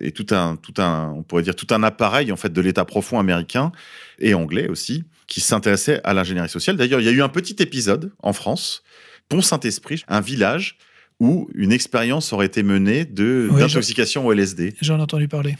et 0.00 0.10
tout 0.10 0.26
un, 0.30 0.56
tout 0.56 0.74
un, 0.78 1.12
on 1.14 1.22
pourrait 1.22 1.42
dire 1.42 1.54
tout 1.54 1.68
un 1.70 1.84
appareil 1.84 2.32
en 2.32 2.36
fait 2.36 2.52
de 2.52 2.60
l'État 2.60 2.84
profond 2.84 3.20
américain 3.20 3.70
et 4.18 4.34
anglais 4.34 4.68
aussi, 4.68 5.04
qui 5.28 5.40
s'intéressait 5.40 6.00
à 6.02 6.14
l'ingénierie 6.14 6.48
sociale. 6.48 6.76
D'ailleurs, 6.76 7.00
il 7.00 7.04
y 7.04 7.08
a 7.08 7.12
eu 7.12 7.22
un 7.22 7.28
petit 7.28 7.56
épisode 7.60 8.12
en 8.20 8.32
France, 8.32 8.82
Pont 9.28 9.42
Saint-Esprit, 9.42 10.02
un 10.08 10.20
village 10.20 10.78
où 11.20 11.48
une 11.54 11.70
expérience 11.70 12.32
aurait 12.32 12.46
été 12.46 12.62
menée 12.62 13.06
Oui, 13.18 13.60
d'intoxication 13.60 14.26
au 14.26 14.32
LSD. 14.32 14.74
J'en 14.80 14.98
ai 14.98 15.02
entendu 15.02 15.28
parler. 15.28 15.56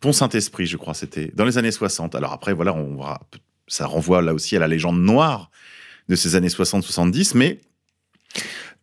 Pont 0.00 0.12
Saint-Esprit, 0.12 0.66
je 0.66 0.76
crois, 0.76 0.92
c'était 0.92 1.32
dans 1.34 1.46
les 1.46 1.56
années 1.56 1.72
60. 1.72 2.14
Alors 2.14 2.32
après, 2.32 2.52
voilà, 2.52 2.74
on 2.74 2.96
va, 2.96 3.20
ça 3.66 3.86
renvoie 3.86 4.20
là 4.20 4.34
aussi 4.34 4.56
à 4.56 4.58
la 4.58 4.68
légende 4.68 5.00
noire 5.00 5.50
de 6.10 6.16
ces 6.16 6.34
années 6.36 6.48
60-70, 6.48 7.32
mais 7.34 7.60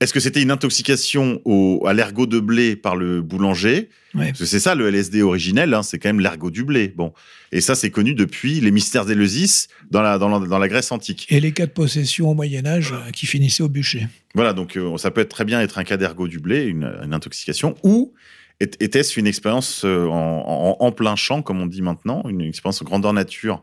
Est-ce 0.01 0.11
que 0.13 0.19
c'était 0.19 0.41
une 0.41 0.51
intoxication 0.51 1.39
au, 1.45 1.83
à 1.87 1.93
l'ergot 1.93 2.25
de 2.25 2.39
blé 2.39 2.75
par 2.75 2.95
le 2.97 3.21
boulanger? 3.21 3.87
Ouais. 4.15 4.27
Parce 4.27 4.39
que 4.39 4.45
c'est 4.45 4.59
ça 4.59 4.75
le 4.75 4.89
LSD 4.89 5.21
originel, 5.21 5.73
hein, 5.73 5.83
c'est 5.83 5.99
quand 5.99 6.09
même 6.09 6.19
l'ergot 6.19 6.49
du 6.51 6.63
blé. 6.65 6.89
Bon, 6.89 7.13
et 7.53 7.61
ça 7.61 7.75
c'est 7.75 7.91
connu 7.91 8.13
depuis 8.15 8.59
les 8.59 8.71
mystères 8.71 9.05
d'Éleusis 9.05 9.67
dans 9.91 10.01
la, 10.01 10.17
dans, 10.17 10.27
la, 10.27 10.45
dans 10.45 10.57
la 10.59 10.67
Grèce 10.67 10.91
antique. 10.91 11.27
Et 11.29 11.39
les 11.39 11.51
cas 11.53 11.67
de 11.67 11.71
possession 11.71 12.29
au 12.29 12.33
Moyen 12.33 12.65
Âge 12.65 12.91
euh, 12.93 13.11
qui 13.11 13.25
finissaient 13.27 13.63
au 13.63 13.69
bûcher. 13.69 14.07
Voilà, 14.35 14.53
donc 14.53 14.75
euh, 14.75 14.97
ça 14.97 15.11
peut 15.11 15.21
être 15.21 15.29
très 15.29 15.45
bien 15.45 15.61
être 15.61 15.77
un 15.77 15.83
cas 15.83 15.97
d'ergot 15.97 16.27
du 16.27 16.39
blé, 16.39 16.63
une, 16.65 16.91
une 17.03 17.13
intoxication, 17.13 17.75
ou 17.83 18.13
était-ce 18.59 19.19
une 19.19 19.27
expérience 19.27 19.83
euh, 19.85 20.05
en, 20.07 20.77
en- 20.79 20.85
en 20.85 20.91
plein 20.91 21.15
champ, 21.15 21.41
comme 21.41 21.61
on 21.61 21.65
dit 21.67 21.81
maintenant, 21.81 22.23
une 22.27 22.41
expérience 22.41 22.83
grandeur 22.83 23.13
nature 23.13 23.61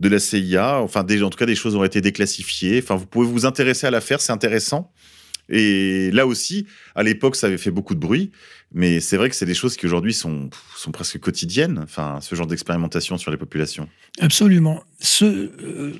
de 0.00 0.08
la 0.08 0.18
CIA 0.18 0.80
Enfin, 0.80 1.02
des, 1.04 1.22
en 1.22 1.30
tout 1.30 1.38
cas, 1.38 1.46
des 1.46 1.54
choses 1.54 1.76
ont 1.76 1.84
été 1.84 2.00
déclassifiées. 2.00 2.80
Enfin, 2.82 2.96
vous 2.96 3.06
pouvez 3.06 3.26
vous 3.26 3.46
intéresser 3.46 3.86
à 3.86 3.90
l'affaire, 3.90 4.20
c'est 4.20 4.32
intéressant. 4.32 4.90
Et 5.48 6.10
là 6.12 6.26
aussi, 6.26 6.66
à 6.94 7.02
l'époque, 7.02 7.36
ça 7.36 7.48
avait 7.48 7.58
fait 7.58 7.70
beaucoup 7.70 7.94
de 7.94 8.00
bruit, 8.00 8.30
mais 8.72 9.00
c'est 9.00 9.16
vrai 9.16 9.28
que 9.28 9.36
c'est 9.36 9.46
des 9.46 9.54
choses 9.54 9.76
qui 9.76 9.86
aujourd'hui 9.86 10.14
sont, 10.14 10.50
sont 10.76 10.92
presque 10.92 11.18
quotidiennes, 11.18 11.80
enfin, 11.82 12.18
ce 12.20 12.34
genre 12.34 12.46
d'expérimentation 12.46 13.18
sur 13.18 13.30
les 13.30 13.36
populations. 13.36 13.88
Absolument. 14.20 14.82
Ce, 15.00 15.24
euh, 15.24 15.92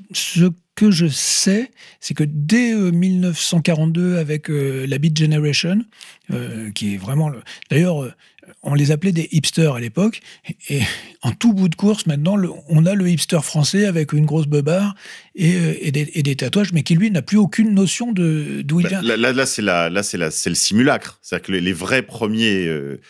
que 0.75 0.91
je 0.91 1.07
sais, 1.07 1.71
c'est 2.01 2.15
que 2.15 2.25
dès 2.25 2.73
euh, 2.73 2.91
1942, 2.91 4.17
avec 4.17 4.51
euh, 4.51 4.87
la 4.87 4.99
Beat 4.99 5.19
Generation, 5.19 5.85
euh, 6.31 6.71
qui 6.71 6.95
est 6.95 6.97
vraiment 6.97 7.29
le... 7.29 7.43
D'ailleurs, 7.71 8.03
euh, 8.03 8.13
on 8.63 8.75
les 8.75 8.91
appelait 8.93 9.13
des 9.13 9.29
hipsters 9.33 9.75
à 9.75 9.81
l'époque, 9.81 10.21
et 10.69 10.81
en 11.23 11.33
tout 11.33 11.53
bout 11.53 11.69
de 11.69 11.75
course, 11.75 12.07
maintenant, 12.07 12.37
le- 12.37 12.51
on 12.69 12.87
a 12.87 12.95
le 12.95 13.09
hipster 13.09 13.41
français 13.43 13.87
avec 13.87 14.13
une 14.13 14.25
grosse 14.25 14.47
beubare 14.47 14.95
et, 15.35 15.55
euh, 15.57 15.75
et 15.81 15.91
des, 15.91 16.11
et 16.15 16.23
des 16.23 16.37
tatouages, 16.37 16.73
mais 16.73 16.83
qui, 16.83 16.95
lui, 16.95 17.11
n'a 17.11 17.23
plus 17.23 17.39
aucune 17.39 17.75
notion 17.75 18.13
de 18.13 18.63
d'où 18.65 18.81
il 18.81 18.85
Bah, 18.85 18.89
vient. 18.89 19.03
Là, 19.03 19.17
là, 19.17 19.33
là, 19.33 20.03
c'est 20.03 20.49
le 20.49 20.55
simulacre. 20.55 21.19
C'est-à-dire 21.23 21.47
que 21.47 21.53
les, 21.53 21.61
les 21.61 21.73
vrais 21.73 22.03
premiers 22.03 22.67
euh, 22.67 23.01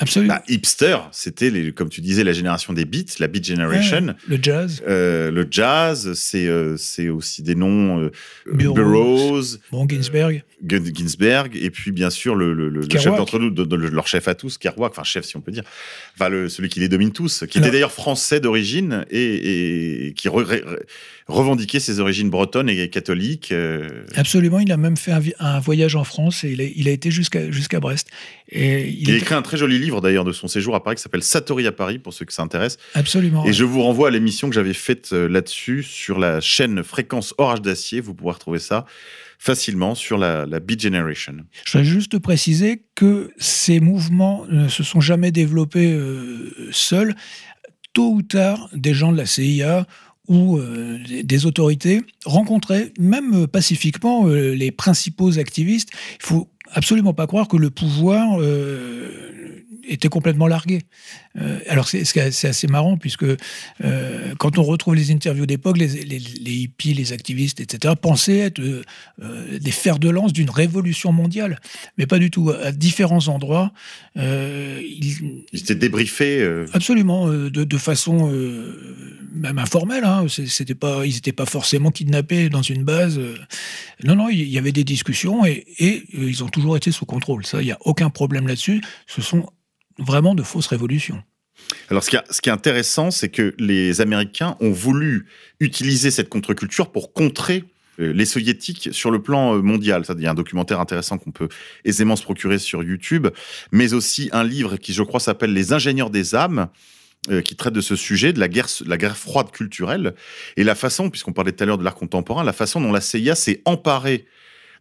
Absolument. 0.00 0.34
bah, 0.36 0.42
hipsters, 0.48 1.08
c'était, 1.12 1.50
les, 1.50 1.72
comme 1.72 1.90
tu 1.90 2.00
disais, 2.00 2.24
la 2.24 2.32
génération 2.32 2.72
des 2.72 2.86
beats, 2.86 3.18
la 3.20 3.26
Beat 3.26 3.44
Generation. 3.46 4.06
Ouais, 4.08 4.14
le 4.28 4.38
jazz, 4.40 4.82
Euh, 4.88 5.30
le 5.30 5.46
jazz, 5.50 6.14
c'est 6.14 6.46
euh, 6.48 6.76
c'est 6.78 7.10
aussi 7.10 7.42
des 7.42 7.54
noms 7.54 8.00
euh, 8.04 8.10
Burroughs. 8.50 9.58
Bon, 9.70 9.86
Ginsberg. 9.88 10.42
Ginsberg, 10.66 11.56
et 11.56 11.70
puis 11.70 11.92
bien 11.92 12.08
sûr 12.08 12.34
le, 12.34 12.80
chef 12.90 13.04
d'entre 13.04 13.38
nous, 13.38 13.50
de- 13.50 13.64
de- 13.64 13.76
leur 13.76 14.06
chef 14.06 14.28
à 14.28 14.34
tous, 14.34 14.56
Kerouac, 14.56 14.92
enfin 14.92 15.02
chef 15.04 15.26
si 15.26 15.36
on 15.36 15.42
peut 15.42 15.52
dire, 15.52 15.64
enfin 16.18 16.30
celui 16.48 16.70
qui 16.70 16.80
les 16.80 16.88
domine 16.88 17.12
tous, 17.12 17.44
qui 17.50 17.58
Alors- 17.58 17.66
était 17.68 17.72
d'ailleurs 17.76 17.92
français 17.92 18.40
d'origine 18.40 19.04
et, 19.10 20.06
et 20.08 20.14
qui 20.14 20.28
re- 20.28 20.44
re- 20.44 20.78
revendiquait 21.26 21.80
ses 21.80 22.00
origines 22.00 22.28
bretonnes 22.28 22.68
et 22.68 22.90
catholiques. 22.90 23.50
euh, 23.52 24.04
Absolument, 24.14 24.60
il 24.60 24.70
a 24.70 24.76
même 24.76 24.96
fait 24.96 25.12
un, 25.38 25.60
voyage 25.60 25.96
en 25.96 26.04
France 26.04 26.44
et 26.44 26.52
il 26.52 26.60
a, 26.60 26.64
il 26.64 26.88
a 26.88 26.90
été 26.90 27.10
jusqu'à 27.10 27.50
jusqu'à 27.50 27.80
Brest. 27.80 28.08
Et 28.50 28.88
il 28.88 29.08
Il 29.08 29.14
a 29.14 29.16
écrit 29.16 29.34
un 29.34 29.42
très 29.42 29.56
joli 29.56 29.78
livre 29.78 30.00
d'ailleurs 30.00 30.24
de 30.24 30.32
son 30.32 30.48
séjour 30.48 30.74
à 30.74 30.82
Paris 30.82 30.96
qui 30.96 31.02
s'appelle 31.02 31.22
Satori 31.22 31.66
à 31.66 31.72
Paris 31.72 31.98
pour 31.98 32.12
ceux 32.12 32.24
que 32.24 32.32
ça 32.32 32.42
intéresse. 32.42 32.78
absolument. 32.94 33.46
Et 33.46 33.52
je 33.52 33.64
vous 33.64 33.82
renvoie 33.82 34.08
à 34.08 34.10
l'émission 34.10 34.48
que 34.48 34.54
j'avais 34.54 34.74
faite 34.74 35.10
euh, 35.12 35.28
là-dessus 35.28 35.82
sur 35.82 36.18
la 36.18 36.40
chaîne 36.40 36.82
Fréquence 36.82 37.34
Orage 37.38 37.62
d'Acier. 37.62 38.00
Vous 38.00 38.14
pourrez 38.14 38.34
retrouver 38.34 38.58
ça 38.58 38.84
facilement 39.38 39.94
sur 39.94 40.16
la, 40.16 40.46
la 40.46 40.60
Beat 40.60 40.80
Generation. 40.80 41.34
Je 41.66 41.72
voudrais 41.72 41.84
juste 41.84 42.18
préciser 42.18 42.82
que 42.94 43.30
ces 43.36 43.80
mouvements 43.80 44.46
ne 44.48 44.68
se 44.68 44.82
sont 44.82 45.00
jamais 45.00 45.32
développés 45.32 45.92
euh, 45.92 46.68
seuls. 46.70 47.14
Tôt 47.92 48.10
ou 48.10 48.22
tard, 48.22 48.70
des 48.72 48.92
gens 48.92 49.12
de 49.12 49.16
la 49.18 49.26
CIA 49.26 49.86
ou 50.28 50.56
euh, 50.58 50.98
des- 51.22 51.46
autorités 51.46 52.00
rencontraient, 52.24 52.92
même 52.98 53.34
euh, 53.42 53.46
pacifiquement, 53.46 54.26
euh, 54.26 54.54
les 54.54 54.70
principaux 54.70 55.38
activistes. 55.38 55.90
Il 56.20 56.26
faut 56.26 56.48
absolument 56.72 57.12
pas 57.12 57.26
croire 57.26 57.46
que 57.48 57.56
le 57.56 57.70
pouvoir 57.70 58.38
était 59.88 60.08
complètement 60.08 60.46
largué. 60.46 60.82
Euh, 61.40 61.58
alors 61.68 61.88
c'est 61.88 62.18
assez 62.48 62.66
marrant 62.68 62.96
puisque 62.96 63.24
euh, 63.24 64.34
quand 64.38 64.58
on 64.58 64.62
retrouve 64.62 64.94
les 64.94 65.10
interviews 65.10 65.46
d'époque, 65.46 65.78
les, 65.78 65.88
les- 65.88 66.18
les 66.18 66.52
hippies, 66.52 66.94
les 66.94 67.12
activistes, 67.12 67.60
etc., 67.60 67.94
pensaient 68.00 68.38
être 68.38 68.60
euh, 68.60 68.82
euh, 69.22 69.58
des 69.58 69.70
fers 69.72 69.98
de 69.98 70.08
lance 70.08 70.32
d'une 70.32 70.50
révolution 70.50 71.12
mondiale, 71.12 71.60
mais 71.98 72.06
pas 72.06 72.18
du 72.18 72.30
tout. 72.30 72.50
À 72.50 72.70
différents 72.72 73.28
endroits, 73.28 73.72
ils, 74.16 75.44
Il 75.52 75.58
s'était 75.58 75.74
débriefé. 75.74 76.40
euh, 76.40 76.66
Absolument, 76.72 77.28
de, 77.28 77.48
de 77.48 77.78
façon 77.78 78.30
même 79.32 79.58
informelle. 79.58 80.04
Hein. 80.04 80.26
C'était 80.28 80.74
pas, 80.74 81.04
ils 81.04 81.14
n'étaient 81.14 81.32
pas 81.32 81.46
forcément 81.46 81.90
kidnappés 81.90 82.48
dans 82.48 82.62
une 82.62 82.84
base. 82.84 83.18
Non, 84.04 84.16
non, 84.16 84.28
il 84.28 84.48
y 84.48 84.58
avait 84.58 84.72
des 84.72 84.84
discussions 84.84 85.44
et, 85.44 85.64
et, 85.78 86.04
ils 86.12 86.44
ont 86.44 86.48
toujours 86.48 86.76
été 86.76 86.90
sous 86.92 87.06
contrôle. 87.06 87.44
Ça, 87.46 87.60
il 87.62 87.64
n'y 87.66 87.72
a 87.72 87.78
aucun 87.80 88.10
problème 88.10 88.46
là-dessus. 88.46 88.80
Ce 89.06 89.22
sont 89.22 89.46
vraiment 89.98 90.34
de 90.34 90.42
fausses 90.42 90.66
révolutions. 90.66 91.22
Alors, 91.88 92.02
ce 92.02 92.10
qui, 92.10 92.16
est- 92.16 92.52
intéressant, 92.52 93.10
c'est 93.10 93.28
que 93.28 93.54
les 93.58 94.00
Américains 94.00 94.56
ont 94.60 94.72
voulu 94.72 95.26
utiliser 95.60 96.10
cette 96.10 96.28
contre-culture 96.28 96.90
pour 96.90 97.12
contrer 97.12 97.64
euh, 98.00 98.12
les 98.12 98.24
soviétiques 98.24 98.88
sur 98.92 99.10
le 99.10 99.22
plan 99.22 99.54
euh, 99.56 99.62
mondial. 99.62 100.04
Ça, 100.04 100.14
Il 100.16 100.22
y 100.24 100.26
a 100.26 100.32
un 100.32 100.34
documentaire 100.34 100.80
intéressant 100.80 101.16
qu'on 101.16 101.30
peut 101.30 101.48
aisément 101.84 102.16
se 102.16 102.22
procurer 102.24 102.58
sur 102.58 102.82
YouTube, 102.82 103.28
mais 103.70 103.94
aussi 103.94 104.30
un 104.32 104.42
livre 104.44 104.76
qui, 104.76 104.92
je 104.92 105.02
crois, 105.02 105.20
s'appelle 105.20 105.52
Les 105.52 105.72
ingénieurs 105.72 106.10
des 106.10 106.34
âmes, 106.34 106.68
euh, 107.30 107.40
qui 107.40 107.54
traite 107.54 107.72
de 107.72 107.80
ce 107.80 107.94
sujet, 107.94 108.32
de 108.32 108.40
la 108.40 108.48
guerre, 108.48 108.66
la 108.84 108.96
guerre 108.96 109.16
froide 109.16 109.50
culturelle, 109.52 110.14
et 110.56 110.64
la 110.64 110.74
façon, 110.74 111.08
puisqu'on 111.08 111.32
parlait 111.32 111.52
tout 111.52 111.62
à 111.62 111.66
l'heure 111.66 111.78
de 111.78 111.84
l'art 111.84 111.94
contemporain, 111.94 112.42
la 112.42 112.52
façon 112.52 112.80
dont 112.80 112.92
la 112.92 113.00
CIA 113.00 113.34
s'est 113.36 113.62
emparée 113.64 114.26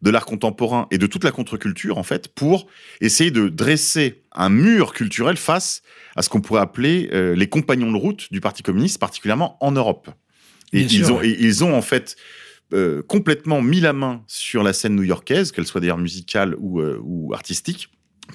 de 0.04 0.10
l'art 0.10 0.26
contemporain 0.26 0.88
et 0.91 0.97
de 0.97 1.08
toute 1.08 1.24
la 1.24 1.32
contre-culture, 1.32 1.97
en 1.97 2.04
fait, 2.04 2.28
pour 2.28 2.68
essayer 2.99 3.32
de 3.32 3.47
dresser 3.47 4.22
un 4.34 4.49
mur 4.49 4.93
culturel 4.93 5.38
face 5.38 5.82
à 6.18 6.22
ce 6.22 6.30
qu'on 6.30 6.41
pourrait 6.41 6.62
appeler 6.62 7.10
euh, 7.14 7.34
les 7.36 7.47
compagnons 7.47 7.91
de 7.91 7.97
route 7.97 8.28
du 8.30 8.41
Parti 8.41 8.64
communiste, 8.64 8.99
particulièrement 8.99 9.58
en 9.62 9.72
Europe. 9.72 10.10
Et 10.74 10.80
Bien 10.84 10.88
ils, 10.88 11.06
sûr, 11.06 11.16
ont, 11.16 11.20
ouais. 11.20 11.30
et 11.30 11.41
ils 11.41 11.64
ont 11.64 11.74
en 11.74 11.82
fait 11.82 12.18
euh, 12.74 13.01
complètement 13.01 13.62
mis 13.62 13.80
la 13.80 13.93
main 13.93 14.24
sur 14.28 14.62
la 14.62 14.74
scène 14.74 14.95
new-yorkaise, 14.95 15.54
qu'elle 15.54 15.66
soit 15.66 15.80
d'ailleurs 15.80 15.97
musicale 15.97 16.56
ou, 16.60 16.82
euh, 16.82 16.99
ou 17.01 17.34
artistique, 17.34 17.89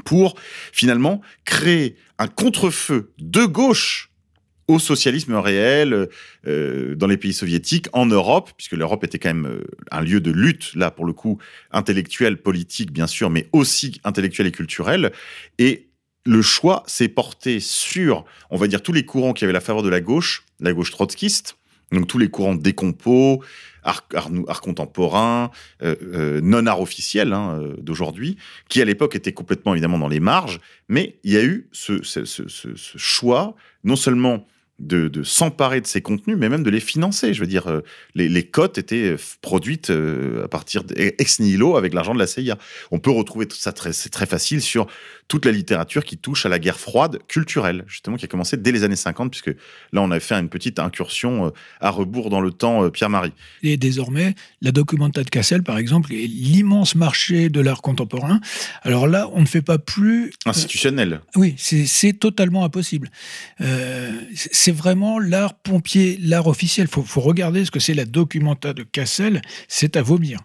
pour 0.06 0.36
finalement 0.72 1.20
créer 1.44 1.96
un 2.18 2.28
contre-feu 2.28 3.12
de 3.18 3.44
gauche 3.44 4.07
au 4.68 4.78
socialisme 4.78 5.34
réel 5.34 6.08
euh, 6.46 6.94
dans 6.94 7.06
les 7.06 7.16
pays 7.16 7.32
soviétiques, 7.32 7.88
en 7.94 8.04
Europe, 8.04 8.50
puisque 8.56 8.72
l'Europe 8.72 9.02
était 9.02 9.18
quand 9.18 9.30
même 9.30 9.46
euh, 9.46 9.64
un 9.90 10.02
lieu 10.02 10.20
de 10.20 10.30
lutte, 10.30 10.74
là 10.74 10.90
pour 10.90 11.06
le 11.06 11.14
coup, 11.14 11.38
intellectuel, 11.72 12.36
politique 12.36 12.92
bien 12.92 13.06
sûr, 13.06 13.30
mais 13.30 13.48
aussi 13.52 14.00
intellectuel 14.04 14.46
et 14.46 14.52
culturel. 14.52 15.10
Et 15.58 15.88
le 16.26 16.42
choix 16.42 16.82
s'est 16.86 17.08
porté 17.08 17.60
sur, 17.60 18.26
on 18.50 18.58
va 18.58 18.66
dire, 18.66 18.82
tous 18.82 18.92
les 18.92 19.06
courants 19.06 19.32
qui 19.32 19.44
avaient 19.44 19.54
la 19.54 19.60
faveur 19.60 19.82
de 19.82 19.88
la 19.88 20.02
gauche, 20.02 20.44
la 20.60 20.74
gauche 20.74 20.90
trotskiste, 20.90 21.56
donc 21.90 22.06
tous 22.06 22.18
les 22.18 22.28
courants 22.28 22.54
décompos, 22.54 23.42
art, 23.82 24.06
art, 24.14 24.60
contemporain, 24.60 25.50
euh, 25.82 25.96
euh, 26.02 26.40
non 26.42 26.66
art 26.66 26.82
officiel 26.82 27.32
hein, 27.32 27.62
d'aujourd'hui, 27.78 28.36
qui 28.68 28.82
à 28.82 28.84
l'époque 28.84 29.16
étaient 29.16 29.32
complètement 29.32 29.72
évidemment 29.72 29.98
dans 29.98 30.08
les 30.08 30.20
marges, 30.20 30.60
mais 30.90 31.18
il 31.24 31.32
y 31.32 31.38
a 31.38 31.42
eu 31.42 31.70
ce 31.72 32.02
choix, 32.98 33.56
non 33.84 33.96
seulement 33.96 34.46
de, 34.78 35.08
de 35.08 35.22
s'emparer 35.22 35.80
de 35.80 35.86
ces 35.86 36.02
contenus, 36.02 36.36
mais 36.38 36.48
même 36.48 36.62
de 36.62 36.70
les 36.70 36.80
financer. 36.80 37.34
Je 37.34 37.40
veux 37.40 37.46
dire, 37.46 37.66
euh, 37.68 37.80
les, 38.14 38.28
les 38.28 38.44
cotes 38.44 38.78
étaient 38.78 39.12
euh, 39.12 39.16
produites 39.42 39.90
euh, 39.90 40.44
à 40.44 40.48
partir 40.48 40.84
de, 40.84 40.94
ex 40.96 41.40
nihilo 41.40 41.76
avec 41.76 41.94
l'argent 41.94 42.14
de 42.14 42.18
la 42.18 42.26
CIA. 42.26 42.58
On 42.90 42.98
peut 42.98 43.10
retrouver 43.10 43.46
tout 43.46 43.56
ça 43.56 43.72
très, 43.72 43.92
c'est 43.92 44.10
très 44.10 44.26
facile 44.26 44.62
sur 44.62 44.86
toute 45.26 45.44
la 45.44 45.52
littérature 45.52 46.04
qui 46.04 46.16
touche 46.16 46.46
à 46.46 46.48
la 46.48 46.58
guerre 46.58 46.78
froide 46.78 47.18
culturelle, 47.28 47.84
justement, 47.86 48.16
qui 48.16 48.24
a 48.24 48.28
commencé 48.28 48.56
dès 48.56 48.72
les 48.72 48.84
années 48.84 48.96
50, 48.96 49.30
puisque 49.30 49.54
là, 49.92 50.00
on 50.00 50.10
a 50.10 50.20
fait 50.20 50.34
une 50.34 50.48
petite 50.48 50.78
incursion 50.78 51.52
à 51.80 51.90
rebours 51.90 52.30
dans 52.30 52.40
le 52.40 52.50
temps, 52.50 52.88
Pierre-Marie. 52.88 53.34
Et 53.62 53.76
désormais, 53.76 54.34
la 54.62 54.72
Documenta 54.72 55.22
de 55.22 55.28
Cassel, 55.28 55.62
par 55.62 55.76
exemple, 55.76 56.14
est 56.14 56.26
l'immense 56.26 56.94
marché 56.94 57.50
de 57.50 57.60
l'art 57.60 57.82
contemporain. 57.82 58.40
Alors 58.82 59.06
là, 59.06 59.28
on 59.34 59.42
ne 59.42 59.46
fait 59.46 59.60
pas 59.60 59.76
plus 59.76 60.32
Institutionnel. 60.46 61.20
Oui, 61.36 61.54
c'est 61.58 61.84
c'est 61.86 62.14
totalement 62.14 62.64
impossible. 62.64 63.10
Euh, 63.60 64.12
c'est 64.34 64.67
c'est 64.68 64.72
vraiment 64.72 65.18
l'art 65.18 65.54
pompier, 65.54 66.18
l'art 66.20 66.46
officiel. 66.46 66.88
Il 66.90 66.92
faut, 66.92 67.02
faut 67.02 67.22
regarder 67.22 67.64
ce 67.64 67.70
que 67.70 67.80
c'est 67.80 67.94
la 67.94 68.04
documenta 68.04 68.74
de 68.74 68.82
Cassel. 68.82 69.40
C'est 69.66 69.96
à 69.96 70.02
vomir. 70.02 70.40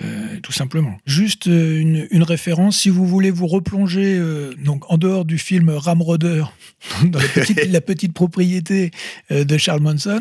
Euh, 0.00 0.38
tout 0.42 0.52
simplement. 0.52 0.96
Juste 1.06 1.48
euh, 1.48 2.06
une, 2.10 2.22
référence, 2.22 2.78
si 2.78 2.88
vous 2.88 3.04
voulez 3.04 3.32
vous 3.32 3.48
replonger 3.48 4.16
euh, 4.16 4.52
donc 4.64 4.88
en 4.92 4.96
dehors 4.96 5.24
du 5.24 5.38
film 5.38 5.70
Ramrodder, 5.70 6.44
dans 7.04 7.18
la 7.18 7.80
petite, 7.80 8.12
propriété 8.12 8.92
de 9.30 9.58
Charles 9.58 9.80
Manson, 9.80 10.20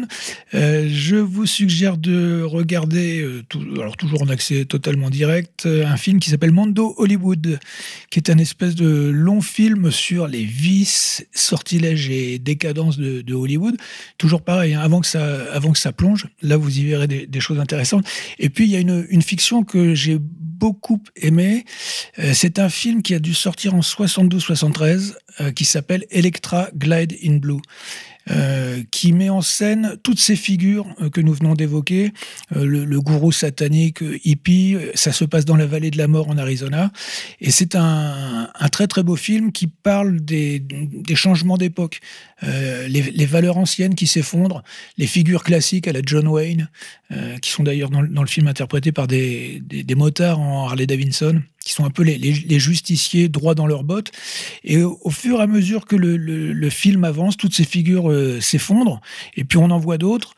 je 0.54 1.16
vous 1.16 1.46
suggère 1.46 1.98
de 1.98 2.42
regarder, 2.42 3.26
alors 3.76 3.96
toujours 3.96 4.24
en 4.24 4.30
accès 4.30 4.66
totalement 4.66 5.10
direct, 5.10 5.68
un 5.68 5.98
film 5.98 6.20
qui 6.20 6.32
s'appelle 6.32 6.52
Mondo 6.52 6.96
Hollywood, 6.98 7.60
qui 8.10 8.20
est 8.20 8.32
un 8.32 8.38
espèce 8.38 8.76
de 8.76 9.10
long 9.10 9.42
film 9.42 9.92
sur 9.92 10.28
les 10.28 10.44
vices, 10.44 11.26
sortilèges 11.34 12.10
et 12.10 12.40
décadences 12.40 12.98
de, 12.98 13.34
Hollywood. 13.34 13.78
Toujours 14.18 14.42
pareil, 14.42 14.74
hein, 14.74 14.82
avant, 14.82 15.02
que 15.02 15.08
ça, 15.08 15.44
avant 15.54 15.72
que 15.72 15.80
ça 15.80 15.92
plonge, 15.92 16.28
là 16.42 16.58
vous 16.58 16.80
y 16.80 16.86
verrez 16.86 17.08
des, 17.08 17.28
des 17.28 17.40
choses 17.40 17.60
intéressantes. 17.60 18.06
Et 18.40 18.50
puis 18.50 18.66
il 18.66 18.72
y 18.72 18.76
a 18.76 18.80
une, 18.80 19.06
une 19.10 19.22
fiction 19.22 19.64
que 19.68 19.94
j'ai 19.94 20.18
beaucoup 20.58 21.02
aimé. 21.16 21.66
Euh, 22.20 22.32
c'est 22.34 22.60
un 22.60 22.70
film 22.70 23.02
qui 23.02 23.14
a 23.14 23.20
dû 23.20 23.34
sortir 23.34 23.76
en 23.76 23.82
72-73, 23.82 25.16
euh, 25.40 25.52
qui 25.52 25.66
s'appelle 25.66 26.06
Electra 26.10 26.70
Glide 26.76 27.16
in 27.24 27.38
Blue. 27.38 27.62
Euh, 28.30 28.84
qui 28.92 29.14
met 29.14 29.30
en 29.30 29.42
scène 29.42 29.96
toutes 30.04 30.20
ces 30.20 30.36
figures 30.36 30.86
que 31.14 31.22
nous 31.22 31.34
venons 31.34 31.54
d'évoquer. 31.54 32.12
Le, 32.54 33.00
gourou 33.00 33.32
satanique 33.32 34.04
hippie, 34.26 34.76
ça 34.96 35.14
se 35.14 35.24
passe 35.24 35.46
dans 35.46 35.56
la 35.56 35.66
vallée 35.66 35.92
de 35.92 35.98
la 35.98 36.10
mort 36.10 36.28
en 36.28 36.38
Arizona. 36.38 36.92
Et 37.40 37.52
c'est 37.52 37.74
un, 37.76 38.50
très 38.70 38.88
très 38.88 39.02
beau 39.02 39.16
film 39.16 39.54
qui 39.54 39.68
parle 39.68 40.20
des 40.20 40.62
changements 41.16 41.56
d'époque, 41.56 42.02
les, 42.42 42.88
les, 42.88 43.26
valeurs 43.26 43.58
anciennes 43.58 43.96
qui 43.96 44.08
s'effondrent, 44.08 44.64
les 44.98 45.08
figures 45.08 45.44
classiques 45.44 45.88
à 45.88 45.92
la 45.92 46.02
John 46.06 46.28
Wayne, 46.28 46.70
qui 47.42 47.50
sont 47.50 47.64
d'ailleurs 47.64 47.90
dans, 47.90 48.02
le 48.02 48.28
film 48.28 48.48
interprétés 48.48 48.92
par 48.92 49.08
des, 49.08 49.62
des, 49.66 49.96
motards 49.96 50.40
en 50.40 50.68
Harley 50.68 50.86
Davidson 50.86 51.42
qui 51.68 51.74
sont 51.74 51.84
un 51.84 51.90
peu 51.90 52.04
les, 52.04 52.18
les, 52.18 52.60
justiciers 52.60 53.28
droits 53.28 53.54
dans 53.54 53.68
leurs 53.68 53.84
bottes. 53.84 54.12
Et 54.64 54.82
au, 54.84 55.10
fur 55.10 55.40
et 55.40 55.44
à 55.44 55.48
mesure 55.48 55.86
que 55.86 55.98
le, 55.98 56.16
le, 56.16 56.70
film 56.70 57.04
avance, 57.04 57.36
toutes 57.36 57.54
ces 57.54 57.66
figures 57.66 58.10
euh, 58.10 58.40
s'effondrent. 58.40 59.02
Et 59.36 59.44
puis 59.44 59.58
on 59.58 59.70
en 59.70 59.78
voit 59.78 59.98
d'autres, 59.98 60.36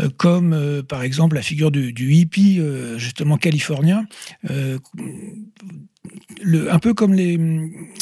euh, 0.00 0.08
comme 0.16 0.52
euh, 0.52 0.82
par 0.82 1.04
exemple 1.04 1.36
la 1.36 1.42
figure 1.42 1.70
du 1.70 2.12
hippie, 2.12 2.60
justement 2.96 3.36
californien. 3.36 4.04
Un 6.44 6.78
peu 6.78 6.94
comme 6.94 7.16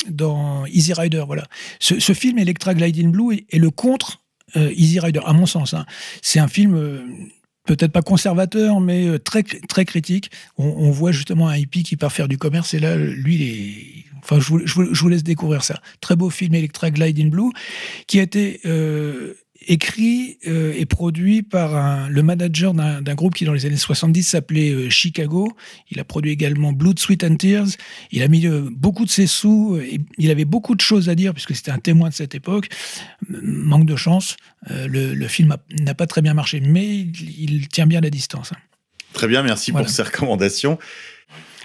dans 0.08 0.64
Easy 0.66 0.92
Rider, 0.92 1.24
voilà. 1.26 1.46
Ce, 1.78 2.12
film 2.14 2.38
Electra 2.38 2.74
Gliding 2.74 3.10
Blue 3.10 3.34
est, 3.34 3.58
le 3.58 3.70
contre 3.70 4.22
Easy 4.54 4.98
Rider, 5.00 5.20
à 5.24 5.32
mon 5.32 5.46
sens. 5.46 5.74
Hein. 5.74 5.84
C'est 6.22 6.40
un 6.40 6.48
film 6.48 6.74
peut-être 7.66 7.92
pas 7.92 8.02
conservateur, 8.02 8.80
mais 8.80 9.06
euh, 9.06 9.18
très, 9.18 9.42
très 9.42 9.84
critique. 9.84 10.30
On, 10.58 10.90
voit 10.90 11.12
justement 11.12 11.48
un 11.48 11.56
hippie 11.56 11.82
qui 11.82 11.96
part 11.96 12.12
faire 12.12 12.28
du 12.28 12.38
commerce, 12.38 12.74
et 12.74 12.78
là, 12.78 12.96
lui, 12.96 13.34
il 13.36 13.42
est... 13.42 14.04
Enfin, 14.22 14.38
je 14.38 14.48
vous, 14.48 14.66
je 14.66 15.00
vous, 15.00 15.08
laisse 15.08 15.22
découvrir 15.22 15.64
ça. 15.64 15.80
Très 16.00 16.14
beau 16.14 16.28
film 16.28 16.54
Electra 16.54 16.90
Glide 16.90 17.18
in 17.18 17.28
Blue, 17.28 17.50
qui 18.06 18.18
a 18.18 18.22
été 18.22 18.60
euh, 18.66 19.34
écrit 19.66 20.38
euh, 20.46 20.72
et 20.76 20.86
produit 20.86 21.42
par 21.42 21.76
un, 21.76 22.08
le 22.08 22.22
manager 22.22 22.72
d'un 22.74 23.14
groupe 23.14 23.34
qui, 23.34 23.44
dans 23.44 23.52
les 23.52 23.66
années 23.66 23.76
70, 23.76 24.22
s'appelait 24.22 24.70
euh, 24.70 24.90
Chicago. 24.90 25.52
Il 25.90 26.00
a 26.00 26.04
produit 26.04 26.30
également 26.30 26.72
Blood, 26.72 26.98
Sweat 26.98 27.24
and 27.24 27.36
Tears. 27.36 27.68
Il 28.10 28.22
a 28.22 28.28
mis 28.28 28.46
euh, 28.46 28.68
beaucoup 28.70 29.04
de 29.04 29.10
ses 29.10 29.26
sous. 29.26 29.78
Et 29.82 30.00
il 30.18 30.30
avait 30.30 30.44
beaucoup 30.44 30.74
de 30.74 30.80
choses 30.80 31.08
à 31.08 31.14
dire, 31.14 31.34
puisque 31.34 31.54
c'était 31.54 31.70
un 31.70 31.78
témoin 31.78 32.08
de 32.08 32.14
cette 32.14 32.34
époque. 32.34 32.68
Manque 33.28 33.86
de 33.86 33.96
chance. 33.96 34.36
Le, 34.68 35.14
le, 35.14 35.28
film 35.28 35.56
n'a 35.80 35.94
pas 35.94 36.06
très 36.06 36.20
bien 36.20 36.34
marché, 36.34 36.60
mais 36.60 36.86
il, 36.86 37.40
il, 37.40 37.68
tient 37.68 37.86
bien 37.86 38.00
la 38.00 38.10
distance. 38.10 38.52
Très 39.14 39.26
bien, 39.26 39.42
merci 39.42 39.70
voilà. 39.70 39.86
pour 39.86 39.94
ces 39.94 40.02
recommandations. 40.02 40.78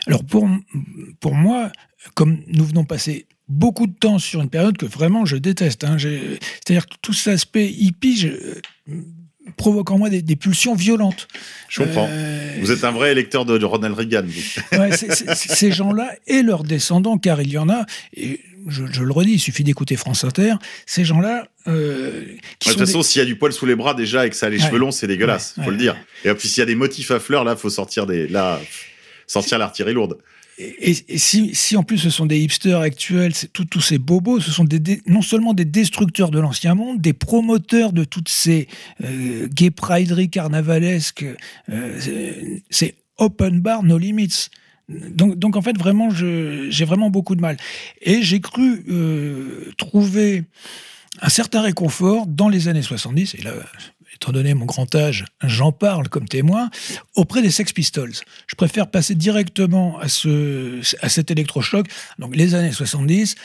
Alors, 0.07 0.23
pour, 0.23 0.47
pour 1.19 1.35
moi, 1.35 1.71
comme 2.13 2.39
nous 2.47 2.65
venons 2.65 2.85
passer 2.85 3.25
beaucoup 3.47 3.87
de 3.87 3.93
temps 3.93 4.19
sur 4.19 4.41
une 4.41 4.49
période 4.49 4.77
que 4.77 4.85
vraiment 4.85 5.25
je 5.25 5.37
déteste. 5.37 5.83
Hein. 5.83 5.97
C'est-à-dire 5.99 6.87
que 6.87 6.95
tout 7.01 7.13
cet 7.13 7.33
aspect 7.33 7.67
hippie 7.67 8.17
je, 8.17 8.29
provoque 9.57 9.91
en 9.91 9.97
moi 9.97 10.09
des, 10.09 10.21
des, 10.21 10.35
pulsions 10.35 10.75
violentes. 10.75 11.27
Je 11.69 11.83
comprends. 11.83 12.07
Euh... 12.09 12.57
Vous 12.59 12.71
êtes 12.71 12.83
un 12.83 12.91
vrai 12.91 13.11
électeur 13.11 13.45
de 13.45 13.63
Ronald 13.63 13.95
Reagan. 13.95 14.25
ouais, 14.73 14.95
c 14.95 15.07
est, 15.07 15.15
c 15.15 15.25
est, 15.27 15.35
ces 15.35 15.71
gens-là 15.71 16.13
et 16.27 16.41
leurs 16.41 16.63
descendants, 16.63 17.17
car 17.17 17.41
il 17.41 17.49
y 17.49 17.57
en 17.57 17.69
a, 17.69 17.85
et 18.15 18.39
je, 18.67 18.83
je 18.91 19.03
le 19.03 19.11
redis, 19.11 19.33
il 19.33 19.39
suffit 19.39 19.63
d'écouter 19.63 19.95
France 19.95 20.23
Inter, 20.23 20.55
ces 20.85 21.05
gens-là... 21.05 21.47
Euh, 21.67 22.21
de 22.21 22.37
toute 22.59 22.77
façon, 22.79 22.99
des... 22.99 23.03
s'il 23.03 23.19
y 23.19 23.21
a 23.21 23.25
du 23.25 23.35
poil 23.35 23.53
sous 23.53 23.65
les 23.65 23.75
bras 23.75 23.93
déjà 23.93 24.25
et 24.25 24.29
que 24.29 24.35
ça 24.35 24.47
a 24.47 24.49
les 24.49 24.57
ouais. 24.57 24.65
cheveux 24.65 24.79
longs, 24.79 24.91
c'est 24.91 25.07
dégueulasse, 25.07 25.55
faut 25.63 25.71
le 25.71 25.77
dire. 25.77 25.95
Et 26.23 26.33
puis 26.33 26.47
s'il 26.47 26.59
y 26.59 26.63
a 26.63 26.65
des 26.65 26.75
motifs 26.75 27.11
à 27.11 27.19
fleurs, 27.19 27.43
là, 27.43 27.55
faut 27.55 27.69
sortir 27.69 28.05
des... 28.05 28.27
Là, 28.27 28.59
sortir 29.27 29.57
l'artillerie 29.57 29.93
lourde. 29.93 30.17
Et, 30.57 30.93
si, 31.17 31.53
si, 31.53 31.75
en 31.75 31.83
plus 31.83 31.97
ce 31.97 32.09
sont 32.09 32.25
des 32.25 32.39
hipsters 32.39 32.79
actuels, 32.79 33.33
tous 33.51 33.81
ces 33.81 33.97
bobos, 33.97 34.39
ce 34.39 34.51
sont 34.51 34.63
des, 34.63 35.01
non 35.05 35.21
seulement 35.21 35.53
des 35.53 35.65
destructeurs 35.65 36.31
de 36.31 36.39
l'ancien 36.39 36.75
monde, 36.75 37.01
des 37.01 37.11
promoteurs 37.11 37.91
de 37.91 38.05
toutes 38.05 38.29
ces 38.29 38.67
euh, 39.03 39.47
gay 39.47 39.69
prideries 39.69 40.29
carnavalesques, 40.29 41.25
euh, 41.69 42.57
c'est 42.69 42.95
open 43.17 43.59
bar, 43.59 43.83
no 43.83 43.97
limits. 43.97 44.49
Donc, 44.87 45.37
donc 45.37 45.57
en 45.57 45.61
fait, 45.61 45.77
vraiment, 45.77 46.09
j'ai 46.09 46.85
vraiment 46.85 47.09
beaucoup 47.09 47.35
de 47.35 47.41
mal. 47.41 47.57
Et 48.01 48.21
j'ai 48.21 48.39
cru 48.39 48.85
euh, 48.87 49.73
trouver 49.77 50.45
un 51.21 51.29
certain 51.29 51.61
réconfort 51.61 52.27
dans 52.27 52.49
les 52.49 52.67
années 52.69 52.81
70, 52.81 53.35
et 53.35 53.41
là, 53.41 53.53
étant 54.15 54.31
donné 54.31 54.53
mon 54.53 54.65
grand 54.65 54.93
âge, 54.95 55.25
j'en 55.43 55.71
parle 55.71 56.09
comme 56.09 56.27
témoin, 56.27 56.69
auprès 57.15 57.41
des 57.41 57.51
Sex 57.51 57.73
Pistols. 57.73 58.13
Je 58.47 58.55
préfère 58.55 58.89
passer 58.89 59.15
directement 59.15 59.99
à, 59.99 60.07
ce, 60.07 60.81
à 61.01 61.09
cet 61.09 61.31
électrochoc. 61.31 61.87
Donc 62.19 62.35
les 62.35 62.55
années 62.55 62.71
70, 62.71 63.35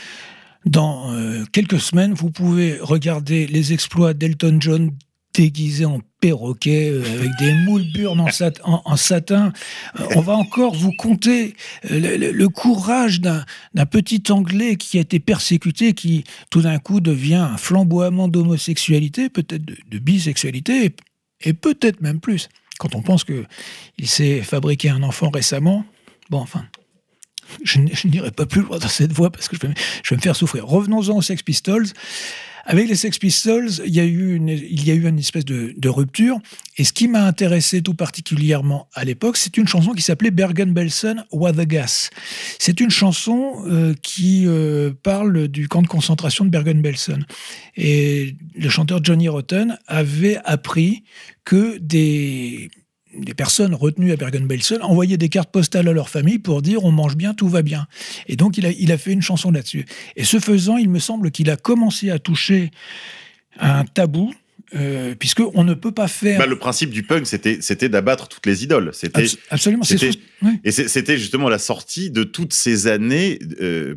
dans 0.67 1.13
euh, 1.13 1.45
quelques 1.53 1.81
semaines, 1.81 2.13
vous 2.13 2.31
pouvez 2.31 2.79
regarder 2.81 3.47
les 3.47 3.73
exploits 3.73 4.15
d'Elton 4.15 4.59
John 4.61 4.91
déguisé 5.35 5.85
en 5.85 6.01
perroquet 6.21 6.91
euh, 6.91 7.03
avec 7.19 7.31
des 7.39 7.53
moules 7.53 7.91
burnes 7.93 8.21
en, 8.21 8.31
sat 8.31 8.53
en, 8.65 8.83
en 8.85 8.97
satin. 8.97 9.53
Euh, 9.99 10.07
on 10.17 10.21
va 10.21 10.35
encore 10.35 10.75
vous 10.75 10.93
compter 10.93 11.55
euh, 11.91 12.33
le, 12.33 12.49
courage 12.49 13.21
d'un 13.21 13.45
petit 13.87 14.23
Anglais 14.31 14.77
qui 14.77 14.99
a 14.99 15.03
été 15.03 15.21
persécuté, 15.21 15.95
qui 15.95 16.25
tout 16.51 16.63
d'un 16.63 16.79
coup 16.79 17.01
devient 17.01 17.35
un 17.53 17.57
flamboiement 17.57 18.29
d'homosexualité, 18.29 19.29
peut-être 19.29 19.65
de, 19.65 19.99
bisexualité, 19.99 20.95
et, 21.43 21.53
peut-être 21.53 22.01
même 22.01 22.21
plus. 22.21 22.49
Quand 22.79 22.95
on 22.95 23.03
pense 23.03 23.25
qu'il 23.25 24.09
s'est 24.09 24.43
fabriqué 24.43 24.91
un 24.91 25.03
enfant 25.03 25.31
récemment, 25.31 25.85
bon, 26.29 26.39
enfin, 26.39 26.65
je 27.65 27.79
n'irai 28.07 28.31
pas 28.31 28.47
plus 28.47 28.63
loin 28.63 28.79
dans 28.79 28.89
cette 28.89 29.13
voie 29.13 29.31
parce 29.31 29.49
que 29.49 29.57
je 29.57 29.67
je 30.03 30.11
vais 30.11 30.17
me 30.17 30.23
faire 30.23 30.37
souffrir. 30.37 30.67
Revenons-en 30.67 31.17
aux 31.17 31.23
Sex 31.23 31.43
Pistols. 31.43 31.87
Avec 32.65 32.89
les 32.89 32.95
Sex 32.95 33.19
Pistols, 33.19 33.71
il 33.85 33.95
y 33.95 34.01
a 34.01 34.05
eu 34.05 34.35
une, 34.35 34.49
il 34.49 34.87
y 34.87 34.91
a 34.91 34.95
eu 34.95 35.07
une 35.09 35.19
espèce 35.19 35.45
de, 35.45 35.75
de 35.77 35.89
rupture. 35.89 36.39
Et 36.77 36.85
ce 36.85 36.93
qui 36.93 37.09
m'a 37.09 37.25
intéressé 37.25 37.83
tout 37.83 37.95
particulièrement 37.95 38.89
à 38.95 39.05
l'époque, 39.05 39.37
c'est 39.37 39.57
une 39.57 39.69
chanson 39.69 39.93
qui 39.93 40.03
s'appelait 40.03 40.31
Bergen-Belsen 40.31 41.25
What 41.33 41.53
the 41.55 41.67
Gas. 41.67 42.11
C'est 42.59 42.81
une 42.81 42.91
chanson 42.91 43.63
euh, 43.67 43.95
qui 44.03 44.45
euh, 44.47 44.93
parle 45.03 45.49
du 45.49 45.69
camp 45.69 45.83
de 45.83 45.89
concentration 45.89 46.45
de 46.45 46.51
Bergen-Belsen. 46.51 47.25
Et 47.77 48.37
le 48.55 48.69
chanteur 48.69 49.01
Johnny 49.03 49.29
Rotten 49.29 49.79
avait 49.87 50.39
appris 50.45 51.05
que 51.45 51.79
des 51.79 52.71
des 53.17 53.35
personnes 53.35 53.75
retenues 53.75 54.13
à 54.13 54.17
Bergen-Belsen 54.17 54.83
envoyaient 54.83 55.17
des 55.17 55.29
cartes 55.29 55.51
postales 55.51 55.89
à 55.89 55.93
leur 55.93 56.09
famille 56.09 56.39
pour 56.39 56.63
dire 56.63 56.85
on 56.85 56.93
mange 56.93 57.17
bien, 57.17 57.35
tout 57.35 57.49
va 57.49 57.63
bien. 57.63 57.87
Et 58.29 58.37
donc 58.37 58.57
il 58.57 58.67
a, 58.67 58.71
il 58.71 58.93
a 58.93 58.99
fait 58.99 59.13
une 59.13 59.23
chanson 59.23 59.51
là-dessus. 59.51 59.85
Et 60.17 60.25
ce 60.25 60.39
faisant, 60.39 60.77
il 60.77 60.89
me 60.89 60.99
semble 60.99 61.31
qu'il 61.31 61.51
a 61.51 61.57
commencé 61.57 62.11
à 62.11 62.19
toucher 62.19 62.71
un 63.59 63.85
tabou 63.85 64.33
euh, 64.75 65.17
puisque 65.19 65.43
on 65.55 65.65
ne 65.65 65.75
peut 65.75 65.91
pas 65.91 66.07
faire. 66.07 66.39
Bah, 66.39 66.47
le 66.47 66.59
principe 66.59 66.91
du 66.91 67.03
punk, 67.03 67.27
c'était 67.27 67.59
c'était 67.61 67.89
d'abattre 67.89 68.29
toutes 68.29 68.47
les 68.47 68.63
idoles. 68.63 68.91
C'était 68.93 69.23
Abs 69.23 69.37
absolument. 69.51 69.83
C'était, 69.83 70.11
oui. 70.43 70.61
Et 70.63 70.71
c'était 70.71 71.19
justement 71.19 71.49
la 71.49 71.59
sortie 71.59 72.11
de 72.11 72.23
toutes 72.23 72.53
ces 72.53 72.87
années 72.87 73.41
euh, 73.61 73.97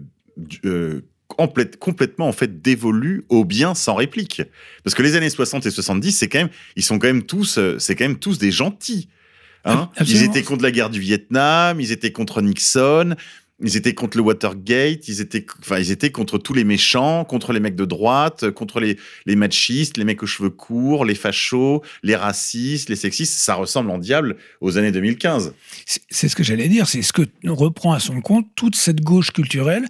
euh, 0.65 1.01
complètement 1.35 2.27
en 2.27 2.31
fait 2.31 2.61
dévolu 2.61 3.25
au 3.29 3.45
bien 3.45 3.75
sans 3.75 3.95
réplique. 3.95 4.41
Parce 4.83 4.95
que 4.95 5.01
les 5.01 5.15
années 5.15 5.29
60 5.29 5.65
et 5.65 5.71
70, 5.71 6.11
c'est 6.11 6.27
quand 6.27 6.39
même, 6.39 6.49
ils 6.75 6.83
sont 6.83 6.99
quand 6.99 7.07
même 7.07 7.23
tous, 7.23 7.57
euh, 7.57 7.77
c'est 7.79 7.95
quand 7.95 8.05
même 8.05 8.19
tous 8.19 8.37
des 8.37 8.51
gentils. 8.51 9.09
Hein 9.65 9.89
ils 10.01 10.23
étaient 10.23 10.43
contre 10.43 10.63
la 10.63 10.71
guerre 10.71 10.89
du 10.89 10.99
Vietnam, 10.99 11.79
ils 11.79 11.93
étaient 11.93 12.11
contre 12.11 12.41
Nixon, 12.41 13.15
ils 13.63 13.77
étaient 13.77 13.93
contre 13.93 14.17
le 14.17 14.23
Watergate, 14.23 15.07
ils 15.07 15.21
étaient, 15.21 15.45
enfin, 15.59 15.79
ils 15.79 15.91
étaient 15.91 16.11
contre 16.11 16.37
tous 16.37 16.53
les 16.53 16.63
méchants, 16.63 17.25
contre 17.25 17.53
les 17.53 17.59
mecs 17.59 17.75
de 17.75 17.85
droite, 17.85 18.51
contre 18.51 18.79
les, 18.79 18.97
les 19.25 19.35
machistes, 19.35 19.97
les 19.97 20.03
mecs 20.03 20.21
aux 20.21 20.27
cheveux 20.27 20.49
courts, 20.49 21.05
les 21.05 21.15
fachos, 21.15 21.81
les 22.03 22.15
racistes, 22.15 22.89
les 22.89 22.95
sexistes. 22.95 23.33
Ça 23.33 23.55
ressemble 23.55 23.89
en 23.89 23.97
diable 23.97 24.35
aux 24.61 24.77
années 24.77 24.91
2015. 24.91 25.53
C'est 26.09 26.27
ce 26.27 26.35
que 26.35 26.43
j'allais 26.43 26.67
dire. 26.67 26.87
C'est 26.87 27.01
ce 27.01 27.13
que 27.13 27.23
reprend 27.47 27.93
à 27.93 27.99
son 27.99 28.21
compte 28.21 28.47
toute 28.55 28.75
cette 28.75 29.01
gauche 29.01 29.31
culturelle 29.31 29.85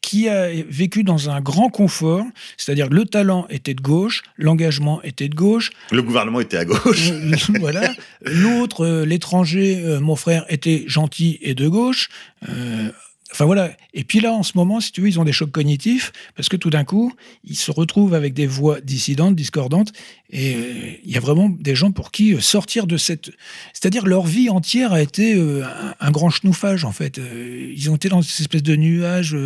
qui 0.00 0.28
a 0.28 0.48
vécu 0.68 1.04
dans 1.04 1.30
un 1.30 1.40
grand 1.40 1.68
confort. 1.68 2.24
C'est-à-dire 2.56 2.88
le 2.88 3.04
talent 3.04 3.46
était 3.50 3.74
de 3.74 3.82
gauche, 3.82 4.22
l'engagement 4.36 5.02
était 5.02 5.28
de 5.28 5.34
gauche. 5.34 5.70
Le 5.90 6.02
gouvernement 6.02 6.40
était 6.40 6.56
à 6.56 6.64
gauche. 6.64 7.10
voilà. 7.60 7.92
L'autre, 8.22 8.84
euh, 8.84 9.04
l'étranger, 9.04 9.82
euh, 9.84 10.00
mon 10.00 10.16
frère, 10.16 10.44
était 10.48 10.84
gentil 10.86 11.38
et 11.42 11.54
de 11.54 11.68
gauche. 11.68 12.08
Euh, 12.48 12.90
Enfin 13.32 13.44
voilà. 13.44 13.76
Et 13.92 14.04
puis 14.04 14.20
là, 14.20 14.32
en 14.32 14.42
ce 14.42 14.52
moment, 14.56 14.80
si 14.80 14.90
tu 14.90 15.02
veux, 15.02 15.08
ils 15.08 15.20
ont 15.20 15.24
des 15.24 15.32
chocs 15.32 15.50
cognitifs 15.50 16.12
parce 16.34 16.48
que 16.48 16.56
tout 16.56 16.70
d'un 16.70 16.84
coup, 16.84 17.12
ils 17.44 17.56
se 17.56 17.70
retrouvent 17.70 18.14
avec 18.14 18.32
des 18.32 18.46
voix 18.46 18.80
dissidentes, 18.80 19.36
discordantes. 19.36 19.92
Et 20.30 20.54
euh, 20.54 20.92
il 21.04 21.10
y 21.10 21.16
a 21.16 21.20
vraiment 21.20 21.48
des 21.50 21.74
gens 21.74 21.92
pour 21.92 22.10
qui 22.10 22.34
euh, 22.34 22.40
sortir 22.40 22.86
de 22.86 22.96
cette. 22.96 23.30
C'est-à-dire, 23.74 24.06
leur 24.06 24.24
vie 24.24 24.48
entière 24.48 24.92
a 24.92 25.02
été 25.02 25.34
euh, 25.34 25.62
un, 25.64 25.94
un, 26.00 26.10
grand 26.10 26.30
chenoufage, 26.30 26.84
en 26.84 26.92
fait. 26.92 27.18
Ils 27.18 27.90
ont 27.90 27.96
été 27.96 28.08
dans 28.08 28.22
cette 28.22 28.40
espèce 28.40 28.62
de 28.62 28.76
nuage. 28.76 29.36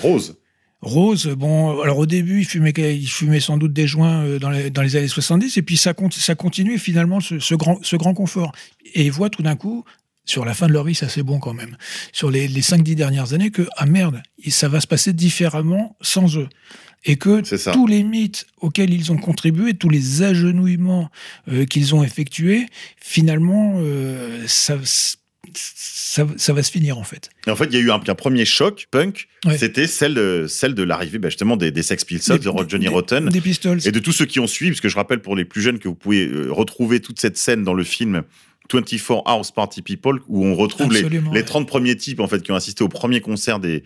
Rose. 0.00 0.36
Rose, 0.82 1.28
bon, 1.28 1.80
alors 1.80 1.98
au 1.98 2.06
début, 2.06 2.40
il 2.40 2.44
fumait, 2.44 2.72
il 2.76 3.08
fumait 3.08 3.40
sans 3.40 3.56
doute 3.56 3.72
des 3.72 3.86
joints 3.86 4.38
dans 4.38 4.50
les, 4.50 4.68
dans 4.68 4.82
les 4.82 4.96
années 4.96 5.08
70, 5.08 5.56
et 5.56 5.62
puis 5.62 5.78
ça, 5.78 5.94
ça 6.10 6.34
continue 6.34 6.78
finalement 6.78 7.20
ce, 7.20 7.38
ce, 7.38 7.54
grand, 7.54 7.78
ce 7.82 7.96
grand 7.96 8.12
confort. 8.12 8.52
Et 8.92 9.06
il 9.06 9.10
voit 9.10 9.30
tout 9.30 9.42
d'un 9.42 9.56
coup 9.56 9.86
sur 10.24 10.44
la 10.44 10.54
fin 10.54 10.66
de 10.66 10.72
leur 10.72 10.84
vie, 10.84 10.94
ça 10.94 11.08
c'est 11.08 11.22
bon 11.22 11.38
quand 11.38 11.54
même, 11.54 11.76
sur 12.12 12.30
les, 12.30 12.48
les 12.48 12.62
5-10 12.62 12.94
dernières 12.94 13.32
années, 13.32 13.50
que, 13.50 13.66
ah 13.76 13.86
merde, 13.86 14.22
ça 14.48 14.68
va 14.68 14.80
se 14.80 14.86
passer 14.86 15.12
différemment 15.12 15.96
sans 16.00 16.36
eux. 16.38 16.48
Et 17.06 17.16
que 17.16 17.42
tous 17.72 17.86
les 17.86 18.02
mythes 18.02 18.46
auxquels 18.62 18.92
ils 18.94 19.12
ont 19.12 19.18
contribué, 19.18 19.74
tous 19.74 19.90
les 19.90 20.22
agenouillements 20.22 21.10
euh, 21.48 21.66
qu'ils 21.66 21.94
ont 21.94 22.02
effectués, 22.02 22.66
finalement, 22.98 23.74
euh, 23.76 24.42
ça, 24.46 24.78
ça, 25.52 26.26
ça, 26.36 26.52
va 26.52 26.62
se 26.62 26.70
finir 26.70 26.96
en 26.96 27.04
fait. 27.04 27.28
Et 27.46 27.50
en 27.50 27.56
fait, 27.56 27.66
il 27.66 27.74
y 27.74 27.76
a 27.76 27.80
eu 27.80 27.90
un, 27.90 28.00
un 28.06 28.14
premier 28.14 28.46
choc 28.46 28.86
punk, 28.90 29.28
ouais. 29.44 29.58
c'était 29.58 29.86
celle 29.86 30.14
de, 30.14 30.46
celle 30.48 30.74
de 30.74 30.82
l'arrivée 30.82 31.18
bah, 31.18 31.28
justement 31.28 31.58
des, 31.58 31.70
des, 31.70 31.82
Sex 31.82 32.04
Pistols, 32.04 32.38
des, 32.38 32.50
de 32.50 32.70
Johnny 32.70 32.86
des, 32.86 32.90
Rotten, 32.90 33.28
des 33.28 33.40
Pistols. 33.42 33.80
et 33.86 33.92
de 33.92 33.98
tous 33.98 34.12
ceux 34.12 34.24
qui 34.24 34.40
ont 34.40 34.46
suivi, 34.46 34.70
parce 34.70 34.80
que 34.80 34.88
je 34.88 34.96
rappelle 34.96 35.20
pour 35.20 35.36
les 35.36 35.44
plus 35.44 35.60
jeunes 35.60 35.78
que 35.78 35.88
vous 35.88 35.94
pouvez 35.94 36.26
euh, 36.26 36.50
retrouver 36.50 37.00
toute 37.00 37.20
cette 37.20 37.36
scène 37.36 37.64
dans 37.64 37.74
le 37.74 37.84
film 37.84 38.22
24 38.72 39.22
Hours 39.26 39.52
Party 39.54 39.82
People, 39.82 40.20
où 40.28 40.44
on 40.44 40.54
retrouve 40.54 40.92
les, 40.92 41.08
les 41.32 41.44
30 41.44 41.68
premiers 41.68 41.96
types 41.96 42.20
en 42.20 42.26
fait 42.26 42.42
qui 42.42 42.52
ont 42.52 42.56
assisté 42.56 42.82
au 42.82 42.88
premier 42.88 43.20
concert 43.20 43.58
des 43.58 43.84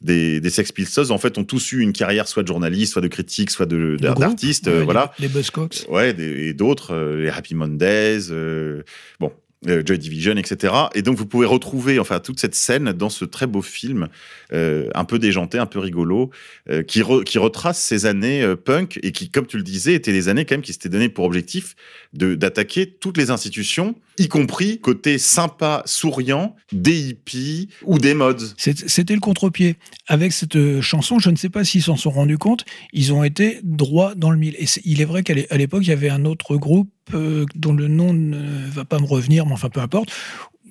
des, 0.00 0.40
des, 0.40 0.50
Sex 0.50 0.72
Pistols, 0.72 1.12
en 1.12 1.18
fait, 1.18 1.36
ont 1.38 1.44
tous 1.44 1.72
eu 1.72 1.80
une 1.80 1.92
carrière 1.92 2.26
soit 2.26 2.42
de 2.42 2.48
journaliste, 2.48 2.92
soit 2.92 3.02
de 3.02 3.08
critique, 3.08 3.50
soit 3.50 3.66
d'artiste, 3.66 4.68
euh, 4.68 4.82
voilà. 4.82 5.12
Les, 5.18 5.28
les 5.28 5.32
Buzzcocks. 5.32 5.86
Ouais, 5.88 6.14
des, 6.14 6.48
et 6.48 6.54
d'autres, 6.54 6.94
euh, 6.94 7.22
les 7.22 7.28
Happy 7.28 7.54
Mondays, 7.54 8.30
euh, 8.30 8.82
bon, 9.18 9.32
Joy 9.66 9.98
Division, 9.98 10.36
etc. 10.36 10.72
Et 10.94 11.02
donc 11.02 11.18
vous 11.18 11.26
pouvez 11.26 11.46
retrouver 11.46 11.98
enfin 11.98 12.18
toute 12.18 12.40
cette 12.40 12.54
scène 12.54 12.92
dans 12.92 13.10
ce 13.10 13.24
très 13.24 13.46
beau 13.46 13.60
film, 13.60 14.08
euh, 14.52 14.88
un 14.94 15.04
peu 15.04 15.18
déjanté, 15.18 15.58
un 15.58 15.66
peu 15.66 15.78
rigolo, 15.78 16.30
euh, 16.70 16.82
qui, 16.82 17.02
qui 17.26 17.38
retrace 17.38 17.78
ces 17.78 18.06
années 18.06 18.42
euh, 18.42 18.56
punk 18.56 18.98
et 19.02 19.12
qui, 19.12 19.30
comme 19.30 19.46
tu 19.46 19.58
le 19.58 19.62
disais, 19.62 19.94
étaient 19.94 20.12
des 20.12 20.28
années 20.28 20.46
quand 20.46 20.54
même 20.54 20.62
qui 20.62 20.72
s'étaient 20.72 20.88
donné 20.88 21.08
pour 21.08 21.26
objectif 21.26 21.76
d'attaquer 22.12 22.86
toutes 22.86 23.16
les 23.16 23.30
institutions, 23.30 23.94
y 24.18 24.28
compris 24.28 24.80
côté 24.80 25.18
sympa, 25.18 25.82
souriant, 25.86 26.56
des 26.72 27.10
hippies 27.10 27.68
ou 27.84 27.98
des 27.98 28.14
mods. 28.14 28.34
C'était 28.56 29.14
le 29.14 29.20
contre-pied. 29.20 29.76
Avec 30.08 30.32
cette 30.32 30.56
euh, 30.56 30.80
chanson, 30.80 31.18
je 31.18 31.30
ne 31.30 31.36
sais 31.36 31.48
pas 31.48 31.64
s'ils 31.64 31.82
s'en 31.82 31.96
sont 31.96 32.10
rendus 32.10 32.38
compte, 32.38 32.64
ils 32.92 33.12
ont 33.12 33.22
été 33.22 33.60
droit 33.62 34.14
dans 34.14 34.30
le 34.30 34.38
mille. 34.38 34.56
Et 34.58 34.66
il 34.84 35.00
est 35.00 35.04
vrai 35.04 35.22
qu'à 35.22 35.34
l'époque, 35.56 35.82
il 35.84 35.90
y 35.90 35.92
avait 35.92 36.10
un 36.10 36.24
autre 36.24 36.56
groupe 36.56 36.90
euh, 37.14 37.46
dont 37.54 37.72
le 37.72 37.88
nom 37.88 38.12
ne 38.12 38.68
va 38.70 38.84
pas 38.84 38.98
me 38.98 39.06
revenir, 39.06 39.46
mais 39.46 39.52
enfin 39.52 39.68
peu 39.68 39.80
importe. 39.80 40.10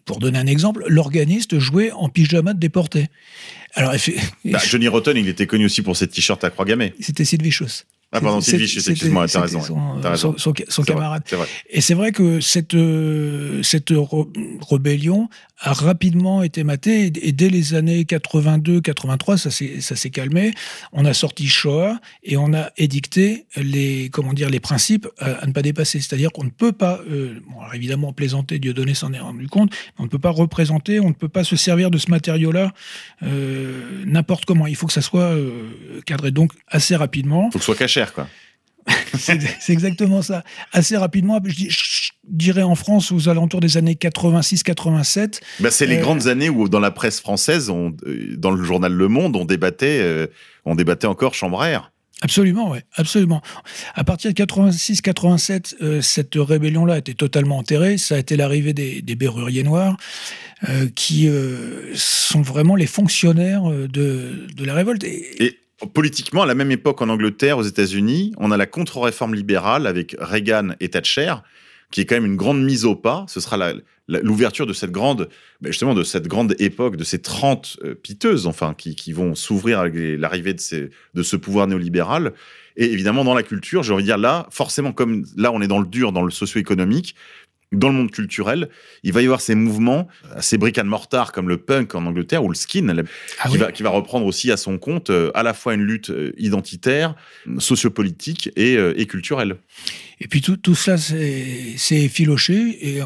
Pour 0.06 0.20
donner 0.20 0.40
un 0.40 0.48
exemple, 0.48 0.84
l'organiste 0.88 1.60
jouait 1.60 1.92
en 1.92 2.10
pyjama 2.10 2.54
de 2.54 2.60
déporté. 2.60 3.08
Alors, 3.76 3.94
bah, 4.46 4.60
Johnny 4.66 4.88
Rotten, 4.88 5.16
il 5.16 5.28
était 5.28 5.46
connu 5.46 5.66
aussi 5.66 5.82
pour 5.84 5.96
ses 5.96 6.08
t-shirts 6.08 6.44
à 6.44 6.50
croix 6.50 6.66
gammée. 6.66 6.94
C'était 7.00 7.26
Sid 7.26 7.44
Vicious. 7.44 7.84
Ah 8.12 8.22
pardon, 8.22 8.42
Sylvie, 8.42 8.64
excuse-moi, 8.64 9.28
t'as 9.28 9.42
raison. 9.42 9.62
Son, 9.62 9.78
as 10.04 10.10
raison. 10.10 10.34
son, 10.38 10.54
son, 10.56 10.64
son 10.68 10.84
camarade. 10.84 11.22
Vrai. 11.32 11.48
Et 11.70 11.80
c'est 11.80 11.94
vrai 11.94 12.12
que 12.12 12.40
cette, 12.40 12.74
euh, 12.74 13.62
cette 13.62 13.94
rébellion 14.68 15.30
a 15.60 15.74
rapidement 15.74 16.42
été 16.42 16.64
matée 16.64 17.06
et, 17.06 17.28
et 17.28 17.32
dès 17.32 17.50
les 17.50 17.76
années 17.76 18.04
82-83, 18.04 19.82
ça 19.82 19.96
s'est 19.96 20.10
calmé. 20.10 20.54
On 20.94 21.06
a 21.06 21.14
sorti 21.14 21.48
Shoah 21.48 22.00
et 22.24 22.38
on 22.38 22.54
a 22.54 22.72
édicté 22.78 23.46
les, 23.58 24.10
comment 24.10 24.34
dire, 24.34 24.50
les 24.50 24.60
principes 24.60 25.08
à, 25.20 25.32
à 25.32 25.46
ne 25.46 25.52
pas 25.52 25.62
dépasser. 25.62 26.00
C'est-à-dire 26.00 26.32
qu'on 26.32 26.46
ne 26.46 26.50
peut 26.50 26.72
pas, 26.72 27.02
euh, 27.12 27.40
bon, 27.48 27.60
alors 27.60 27.76
évidemment 27.76 28.14
plaisanter, 28.14 28.58
Dieudonné 28.58 28.94
s'en 28.94 29.14
est 29.14 29.20
rendu 29.20 29.48
compte, 29.48 29.72
mais 29.72 30.00
on 30.00 30.04
ne 30.04 30.10
peut 30.10 30.20
pas 30.20 30.30
représenter, 30.30 31.00
on 31.00 31.10
ne 31.10 31.14
peut 31.14 31.30
pas 31.30 31.44
se 31.44 31.56
servir 31.56 31.92
de 31.92 31.98
ce 31.98 32.10
matériau-là 32.10 32.74
euh, 33.24 34.04
n'importe 34.06 34.46
comment. 34.46 34.66
Il 34.66 34.76
faut 34.76 34.88
que 34.88 34.94
ça 34.94 35.02
soit 35.02 35.34
euh, 35.36 36.02
cadré. 36.06 36.32
Donc 36.32 36.54
assez 36.68 36.96
rapidement. 36.96 37.50
Il 37.50 37.52
faut 37.52 37.60
que 37.60 37.66
ce 37.66 37.66
soit 37.66 37.76
caché 37.76 37.99
quoi. 38.08 38.28
c'est 39.18 39.38
exactement 39.70 40.22
ça. 40.22 40.44
Assez 40.72 40.98
rapidement, 40.98 41.40
je, 41.46 41.66
je, 41.70 42.10
dirais 42.24 42.64
en 42.64 42.76
France 42.76 43.12
aux 43.12 43.30
alentours 43.30 43.60
des 43.60 43.78
années 43.78 43.94
86-87. 43.94 45.42
Bah, 45.60 45.72
c'est 45.72 45.86
les 45.86 45.98
euh... 45.98 46.02
grandes 46.02 46.28
années 46.28 46.50
où 46.50 46.70
dans 46.70 46.80
la 46.80 46.92
presse 46.92 47.20
française, 47.20 47.70
on, 47.70 47.96
euh, 48.06 48.36
dans 48.38 48.52
le 48.52 48.64
journal 48.64 48.94
Le 48.94 49.08
Monde, 49.08 49.36
on 49.36 49.46
débattait, 49.46 50.00
euh, 50.02 50.28
on 50.66 50.76
débattait 50.76 51.08
encore 51.08 51.34
chambre 51.34 51.62
à 51.62 51.70
air. 51.70 51.92
Absolument, 52.22 52.72
oui, 52.72 52.80
absolument. 52.96 53.42
À 53.96 54.04
partir 54.04 54.34
de 54.34 54.44
86-87, 54.44 55.76
euh, 55.82 56.02
cette 56.02 56.36
rébellion-là 56.36 56.98
était 56.98 57.14
totalement 57.14 57.58
enterrée. 57.58 57.98
Ça 57.98 58.16
a 58.16 58.18
été 58.18 58.36
l'arrivée 58.36 58.74
des, 58.74 59.02
des 59.02 59.16
Berruriers 59.16 59.64
Noirs, 59.64 59.96
euh, 60.68 60.90
qui 60.94 61.30
euh, 61.30 61.94
sont 61.96 62.42
vraiment 62.42 62.76
les 62.76 62.88
fonctionnaires 62.88 63.64
de, 63.70 64.48
de 64.54 64.66
la 64.66 64.74
révolte. 64.74 65.06
Et, 65.06 65.46
Et 65.46 65.60
politiquement, 65.88 66.44
à 66.44 66.46
la 66.46 66.56
même 66.56 66.72
époque 66.72 67.02
en 67.02 67.10
Angleterre, 67.10 67.58
aux 67.58 67.64
États-Unis, 67.64 68.34
on 68.38 68.52
a 68.52 68.58
la 68.58 68.66
contre-réforme 68.66 69.36
libérale 69.36 69.88
avec 69.88 70.16
Reagan 70.20 70.70
et 70.80 70.90
Thatcher, 70.90 71.36
qui 71.92 72.02
est 72.02 72.06
quand 72.06 72.16
même 72.16 72.26
une 72.26 72.36
grande 72.36 72.62
mise 72.64 72.86
au 72.86 72.96
pas. 72.96 73.26
Ce 73.28 73.40
sera 73.40 73.74
l'ouverture 74.08 74.68
de 74.68 74.74
cette 74.74 74.92
grande, 74.92 75.30
ben 75.62 75.72
justement, 75.72 75.94
de 75.94 76.04
cette 76.04 76.28
grande 76.28 76.56
époque, 76.60 76.98
de 76.98 77.04
ces 77.04 77.20
30 77.20 77.78
euh, 77.84 77.96
piteuses, 77.96 78.48
enfin, 78.48 78.74
qui, 78.78 79.14
vont 79.14 79.36
s'ouvrir 79.36 79.80
avec 79.80 79.94
l'arrivée 79.96 80.54
de 80.54 81.24
ce 81.24 81.36
pouvoir 81.36 81.68
néolibéral. 81.68 82.34
Et 82.76 82.92
évidemment, 82.94 83.24
dans 83.24 83.34
la 83.34 83.44
culture, 83.44 83.84
j'ai 83.84 83.94
envie 83.94 84.04
de 84.04 84.08
dire 84.08 84.18
là, 84.18 84.48
forcément, 84.52 84.94
comme 84.94 85.26
là, 85.36 85.52
on 85.52 85.62
est 85.62 85.68
dans 85.68 85.80
le 85.80 85.88
dur, 85.88 86.12
dans 86.12 86.24
le 86.24 86.32
socio-économique, 86.32 87.16
dans 87.72 87.90
le 87.90 87.96
monde 87.96 88.12
culturel, 88.12 88.70
il 89.04 89.14
va 89.14 89.22
y 89.22 89.26
avoir 89.26 89.42
ces 89.42 89.56
mouvements 89.56 90.08
brick 90.54 90.78
and 90.80 90.86
mortar 90.86 91.32
comme 91.32 91.48
le 91.50 91.58
punk 91.58 91.94
en 91.96 92.06
Angleterre 92.06 92.44
ou 92.44 92.50
le 92.50 92.56
skin 92.56 92.88
ah 93.40 93.48
qui, 93.48 93.54
oui. 93.54 93.58
va, 93.60 93.72
qui 93.72 93.84
va 93.84 93.90
reprendre 93.90 94.26
aussi 94.26 94.52
à 94.52 94.58
son 94.58 94.78
compte 94.78 95.10
euh, 95.10 95.32
à 95.36 95.44
la 95.44 95.54
fois 95.54 95.76
une 95.76 95.84
lutte 95.84 96.10
euh, 96.10 96.34
identitaire, 96.38 97.16
sociopolitique 97.60 98.50
et, 98.56 98.76
euh, 98.76 99.00
et 99.00 99.06
culturelle. 99.06 99.58
Et 100.20 100.28
puis 100.28 100.42
tout, 100.42 100.58
tout 100.58 100.76
cela 100.76 100.98
c'est 100.98 101.96
effiloché 101.96 102.56
et 102.82 103.02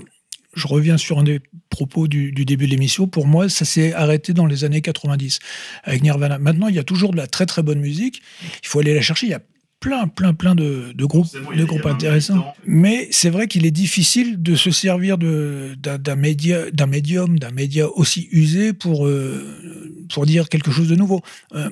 je 0.56 0.68
reviens 0.68 0.98
sur 0.98 1.20
un 1.20 1.24
des 1.24 1.42
propos 1.70 2.08
du, 2.08 2.32
du 2.32 2.46
début 2.46 2.66
de 2.66 2.72
l'émission. 2.72 3.08
Pour 3.08 3.28
moi, 3.28 3.50
ça 3.50 3.66
s'est 3.66 3.94
arrêté 3.94 4.34
dans 4.34 4.46
les 4.46 4.64
années 4.64 4.82
90 4.82 5.40
avec 5.84 6.04
Nirvana. 6.04 6.38
Maintenant, 6.38 6.68
il 6.68 6.76
y 6.76 6.80
a 6.80 6.84
toujours 6.84 7.12
de 7.12 7.18
la 7.18 7.28
très 7.28 7.46
très 7.46 7.64
bonne 7.64 7.80
musique. 7.80 8.22
Il 8.64 8.68
faut 8.68 8.80
aller 8.80 8.94
la 8.94 9.02
chercher. 9.02 9.28
Il 9.28 9.32
y 9.32 9.36
a 9.36 9.42
plein, 9.84 10.08
plein, 10.08 10.34
plein 10.34 10.56
de, 10.56 10.94
de 10.96 11.06
groupes, 11.06 11.28
de 11.34 11.66
groupes 11.66 11.86
intéressants. 11.86 12.54
Mais 12.66 13.10
c'est 13.12 13.30
vrai 13.30 13.48
qu'il 13.48 13.66
est 13.66 13.72
difficile 13.72 14.42
de 14.42 14.56
se 14.56 14.72
servir 14.72 15.18
d'un 15.18 16.16
média, 16.16 16.72
d'un 16.72 16.88
médium, 16.88 17.38
d'un 17.38 17.52
média 17.52 17.90
aussi 17.90 18.30
usé 18.32 18.72
pour, 18.72 19.06
euh, 19.06 19.44
pour 20.14 20.26
dire 20.26 20.48
quelque 20.48 20.72
chose 20.72 20.88
de 20.88 20.96
nouveau. 20.96 21.22
Euh, 21.54 21.70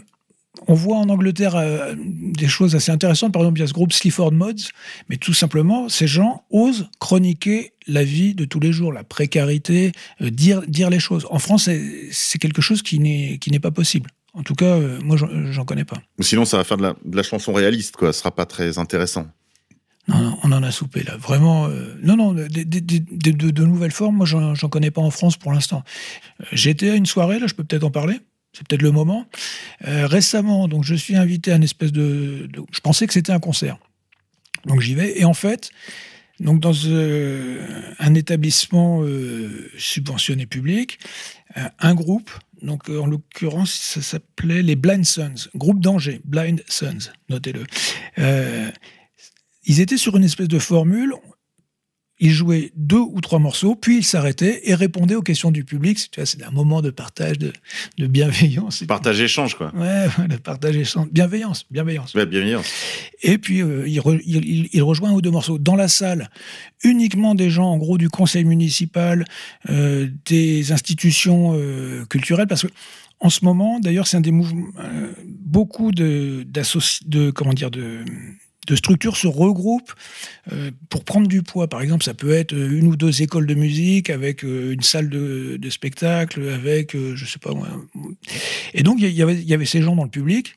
on 0.67 0.73
voit 0.73 0.97
en 0.97 1.07
Angleterre 1.07 1.55
euh, 1.55 1.95
des 1.97 2.49
choses 2.49 2.75
assez 2.75 2.91
intéressantes. 2.91 3.31
Par 3.31 3.43
exemple, 3.43 3.59
il 3.59 3.61
y 3.61 3.63
a 3.63 3.67
ce 3.67 3.73
groupe 3.73 3.93
Sleaford 3.93 4.33
Mods, 4.33 4.71
mais 5.07 5.15
tout 5.15 5.33
simplement, 5.33 5.87
ces 5.87 6.07
gens 6.07 6.43
osent 6.49 6.89
chroniquer 6.99 7.71
la 7.87 8.03
vie 8.03 8.35
de 8.35 8.43
tous 8.43 8.59
les 8.59 8.73
jours, 8.73 8.91
la 8.91 9.05
précarité, 9.05 9.93
euh, 10.19 10.29
dire, 10.29 10.61
dire 10.67 10.89
les 10.89 10.99
choses. 10.99 11.25
En 11.29 11.39
France, 11.39 11.69
c'est 12.11 12.39
quelque 12.39 12.61
chose 12.61 12.81
qui 12.81 12.99
n'est 12.99 13.59
pas 13.61 13.71
possible. 13.71 14.09
En 14.33 14.43
tout 14.43 14.55
cas, 14.55 14.77
euh, 14.77 14.99
moi, 15.03 15.17
j'en 15.17 15.65
connais 15.65 15.83
pas. 15.83 16.01
Sinon, 16.19 16.45
ça 16.45 16.57
va 16.57 16.63
faire 16.63 16.77
de 16.77 16.83
la, 16.83 16.95
de 17.03 17.15
la, 17.15 17.23
chanson 17.23 17.51
réaliste, 17.53 17.97
quoi. 17.97 18.13
Ce 18.13 18.19
sera 18.19 18.31
pas 18.31 18.45
très 18.45 18.77
intéressant. 18.77 19.27
Non, 20.07 20.19
non 20.19 20.37
on 20.43 20.51
en 20.51 20.63
a 20.63 20.71
soupé 20.71 21.03
là. 21.03 21.17
Vraiment, 21.17 21.67
euh, 21.67 21.95
non, 22.01 22.15
non, 22.15 22.33
de, 22.33 22.47
de, 22.47 22.63
de, 22.79 23.51
de, 23.51 23.65
nouvelles 23.65 23.91
formes, 23.91 24.17
moi, 24.17 24.25
j'en 24.25 24.69
connais 24.69 24.91
pas 24.91 25.01
en 25.01 25.11
France 25.11 25.35
pour 25.35 25.51
l'instant. 25.51 25.83
Euh, 26.39 26.45
J'étais 26.53 26.91
à 26.91 26.95
une 26.95 27.05
soirée, 27.05 27.39
là, 27.39 27.47
je 27.47 27.55
peux 27.55 27.63
peut-être 27.63 27.83
en 27.83 27.91
parler. 27.91 28.19
C'est 28.53 28.67
peut-être 28.67 28.81
le 28.81 28.91
moment. 28.91 29.27
Euh, 29.87 30.07
récemment, 30.07 30.67
donc, 30.67 30.83
je 30.85 30.95
suis 30.95 31.15
invité 31.15 31.51
à 31.51 31.55
une 31.55 31.63
espèce 31.63 31.91
de. 31.91 32.49
je 32.71 32.79
pensais 32.79 33.07
que 33.07 33.13
c'était 33.13 33.31
un 33.31 33.39
concert. 33.39 33.77
Donc, 34.65 34.79
j'y 34.81 34.95
vais. 34.95 35.19
Et 35.19 35.25
en 35.25 35.33
fait, 35.33 35.71
donc 36.41 36.59
dans 36.59 36.73
euh, 36.87 37.65
un 37.99 38.15
établissement 38.15 39.03
euh, 39.03 39.69
subventionné 39.77 40.47
public, 40.47 40.99
euh, 41.55 41.61
un 41.79 41.93
groupe, 41.93 42.31
donc 42.61 42.89
en 42.89 43.05
l'occurrence 43.05 43.73
ça 43.73 44.01
s'appelait 44.01 44.61
les 44.61 44.75
Blind 44.75 45.05
Sons, 45.05 45.49
groupe 45.55 45.79
d'Angers, 45.79 46.21
Blind 46.25 46.63
Sons, 46.67 47.11
notez-le. 47.29 47.63
ils 49.63 49.79
étaient 49.81 49.97
sur 49.97 50.17
une 50.17 50.23
espèce 50.23 50.47
de 50.47 50.59
formule, 50.59 51.13
il 52.21 52.29
jouait 52.29 52.71
deux 52.75 52.99
ou 52.99 53.19
trois 53.19 53.39
morceaux, 53.39 53.75
puis 53.75 53.97
il 53.97 54.03
s'arrêtait 54.03 54.61
et 54.69 54.75
répondait 54.75 55.15
aux 55.15 55.23
questions 55.23 55.49
du 55.49 55.65
public. 55.65 55.97
C'est 55.99 56.43
un 56.43 56.51
moment 56.51 56.83
de 56.83 56.91
partage, 56.91 57.39
de, 57.39 57.51
de 57.97 58.07
bienveillance. 58.07 58.83
Partage-échange, 58.87 59.55
quoi. 59.55 59.73
Ouais, 59.75 60.07
partage-échange. 60.43 61.09
Bienveillance, 61.11 61.65
bienveillance. 61.71 62.13
Ouais, 62.13 62.27
bienveillance. 62.27 62.71
Et 63.23 63.39
puis, 63.39 63.63
euh, 63.63 63.87
il, 63.87 63.99
re, 63.99 64.17
il, 64.23 64.69
il, 64.71 64.83
rejoint 64.83 65.09
un 65.09 65.13
ou 65.13 65.21
deux 65.21 65.31
morceaux. 65.31 65.57
Dans 65.57 65.75
la 65.75 65.87
salle, 65.87 66.29
uniquement 66.83 67.33
des 67.33 67.49
gens, 67.49 67.71
en 67.71 67.77
gros, 67.77 67.97
du 67.97 68.09
conseil 68.09 68.45
municipal, 68.45 69.25
euh, 69.71 70.07
des 70.25 70.71
institutions 70.71 71.53
euh, 71.55 72.05
culturelles, 72.05 72.47
parce 72.47 72.61
que 72.61 72.71
en 73.21 73.29
ce 73.29 73.45
moment, 73.45 73.79
d'ailleurs, 73.79 74.07
c'est 74.07 74.17
un 74.17 74.21
des 74.21 74.31
mouvements, 74.31 74.67
euh, 74.79 75.11
beaucoup 75.27 75.91
de, 75.91 76.43
de, 77.05 77.31
comment 77.31 77.53
dire, 77.53 77.69
de, 77.69 77.99
de 78.67 78.75
structures 78.75 79.17
se 79.17 79.27
regroupent 79.27 79.93
euh, 80.51 80.71
pour 80.89 81.03
prendre 81.03 81.27
du 81.27 81.41
poids. 81.41 81.67
Par 81.67 81.81
exemple, 81.81 82.03
ça 82.03 82.13
peut 82.13 82.31
être 82.31 82.53
une 82.53 82.87
ou 82.87 82.95
deux 82.95 83.21
écoles 83.21 83.47
de 83.47 83.55
musique 83.55 84.09
avec 84.09 84.43
euh, 84.43 84.73
une 84.73 84.83
salle 84.83 85.09
de, 85.09 85.69
spectacle, 85.69 86.47
avec, 86.49 86.95
euh, 86.95 87.15
je 87.15 87.25
sais 87.25 87.39
pas. 87.39 87.51
Et 88.73 88.83
donc, 88.83 88.99
il 89.01 89.09
y, 89.09 89.21
avait, 89.53 89.65
ces 89.65 89.81
gens 89.81 89.95
dans 89.95 90.03
le 90.03 90.09
public 90.09 90.53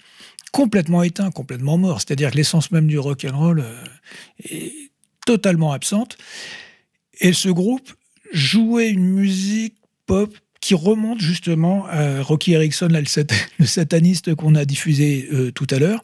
complètement 0.52 1.02
éteints, 1.02 1.30
complètement 1.30 1.78
morts. 1.78 2.00
C'est-à-dire 2.00 2.30
que 2.30 2.36
l'essence 2.36 2.70
même 2.70 2.86
du 2.86 2.98
rock 2.98 3.26
and 3.28 3.36
roll 3.36 3.64
est 4.48 4.72
totalement 5.26 5.72
absente. 5.72 6.16
Et 7.20 7.32
ce 7.32 7.48
groupe 7.48 7.92
jouer 8.32 8.88
une 8.88 9.04
musique 9.04 9.74
pop 10.06 10.36
qui 10.60 10.74
remonte 10.74 11.20
justement 11.20 11.86
à 11.86 12.22
Rocky 12.22 12.52
Erickson, 12.52 12.88
le, 12.90 13.04
sat- 13.04 13.26
le 13.58 13.66
sataniste 13.66 14.34
qu'on 14.34 14.54
a 14.54 14.64
diffusé 14.64 15.28
euh, 15.32 15.50
tout 15.50 15.66
à 15.70 15.78
l'heure. 15.78 16.02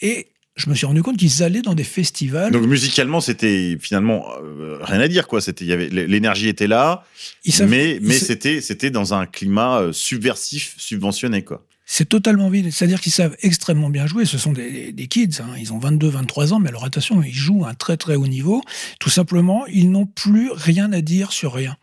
Et 0.00 0.28
je 0.56 0.70
me 0.70 0.74
suis 0.74 0.86
rendu 0.86 1.02
compte 1.02 1.16
qu'ils 1.16 1.42
allaient 1.42 1.62
dans 1.62 1.74
des 1.74 1.84
festivals. 1.84 2.52
Donc 2.52 2.64
musicalement, 2.66 3.20
c'était 3.20 3.76
finalement 3.80 4.26
euh, 4.42 4.78
rien 4.82 5.00
à 5.00 5.08
dire 5.08 5.26
quoi. 5.26 5.40
C'était, 5.40 5.64
il 5.64 5.68
y 5.68 5.72
avait 5.72 5.88
l'énergie 5.88 6.48
était 6.48 6.66
là, 6.68 7.04
savent- 7.48 7.68
mais 7.70 7.98
mais 8.02 8.14
c'était 8.14 8.60
c'était 8.60 8.90
dans 8.90 9.14
un 9.14 9.26
climat 9.26 9.80
euh, 9.80 9.92
subversif, 9.92 10.74
subventionné 10.78 11.42
quoi. 11.42 11.64
C'est 11.86 12.08
totalement 12.08 12.48
vide. 12.48 12.72
C'est-à-dire 12.72 12.98
qu'ils 13.00 13.12
savent 13.12 13.36
extrêmement 13.42 13.90
bien 13.90 14.06
jouer. 14.06 14.24
Ce 14.24 14.38
sont 14.38 14.52
des, 14.52 14.90
des 14.92 15.06
kids. 15.06 15.40
hein. 15.40 15.54
Ils 15.60 15.70
ont 15.74 15.78
22, 15.78 16.08
23 16.08 16.54
ans, 16.54 16.58
mais 16.58 16.70
alors 16.70 16.84
attention, 16.86 17.22
ils 17.22 17.34
jouent 17.34 17.66
à 17.66 17.70
un 17.70 17.74
très 17.74 17.98
très 17.98 18.14
haut 18.14 18.26
niveau. 18.26 18.62
Tout 19.00 19.10
simplement, 19.10 19.66
ils 19.66 19.90
n'ont 19.90 20.06
plus 20.06 20.50
rien 20.50 20.92
à 20.94 21.02
dire 21.02 21.30
sur 21.32 21.52
rien. 21.52 21.76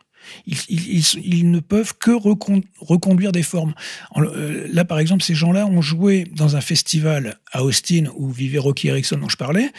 Ils, 0.46 1.50
ne 1.50 1.60
peuvent 1.60 1.94
que 1.98 2.10
recon- 2.10 2.64
reconduire 2.80 3.32
des 3.32 3.42
formes. 3.42 3.74
Euh, 4.16 4.66
là, 4.70 4.84
par 4.84 4.98
exemple, 4.98 5.22
ces 5.22 5.34
gens-là 5.34 5.66
ont 5.66 5.82
joué 5.82 6.24
dans 6.34 6.56
un 6.56 6.60
festival 6.60 7.38
à 7.52 7.64
Austin 7.64 8.06
où 8.16 8.30
vivait 8.30 8.58
Rocky 8.58 8.88
Erickson 8.88 9.18
dont 9.18 9.28
je 9.28 9.36
parlais. 9.36 9.70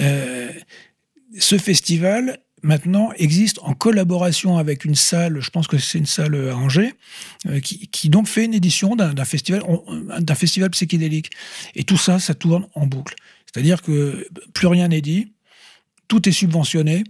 Euh, 0.00 0.50
ce 1.38 1.58
festival, 1.58 2.38
maintenant, 2.62 3.10
existe 3.16 3.58
en 3.62 3.74
collaboration 3.74 4.58
avec 4.58 4.84
une 4.84 4.94
salle, 4.94 5.40
je 5.40 5.50
pense 5.50 5.66
que 5.66 5.78
c'est 5.78 5.98
une 5.98 6.06
salle 6.06 6.34
à 6.50 6.56
Angers, 6.56 6.92
euh, 7.46 7.60
qui, 7.60 8.08
donc 8.08 8.28
fait 8.28 8.44
une 8.44 8.54
édition 8.54 8.96
d'un 8.96 9.24
festival, 9.24 9.62
d'un 10.18 10.34
festival 10.34 10.70
psychédélique. 10.70 11.30
Et 11.74 11.84
tout 11.84 11.98
ça, 11.98 12.18
ça 12.18 12.34
tourne 12.34 12.66
en 12.74 12.86
boucle. 12.86 13.14
C'est-à-dire 13.46 13.82
que 13.82 14.26
plus 14.54 14.66
rien 14.66 14.88
n'est 14.88 15.00
dit, 15.00 15.32
tout 16.08 16.28
est 16.28 16.32
subventionné. 16.32 17.04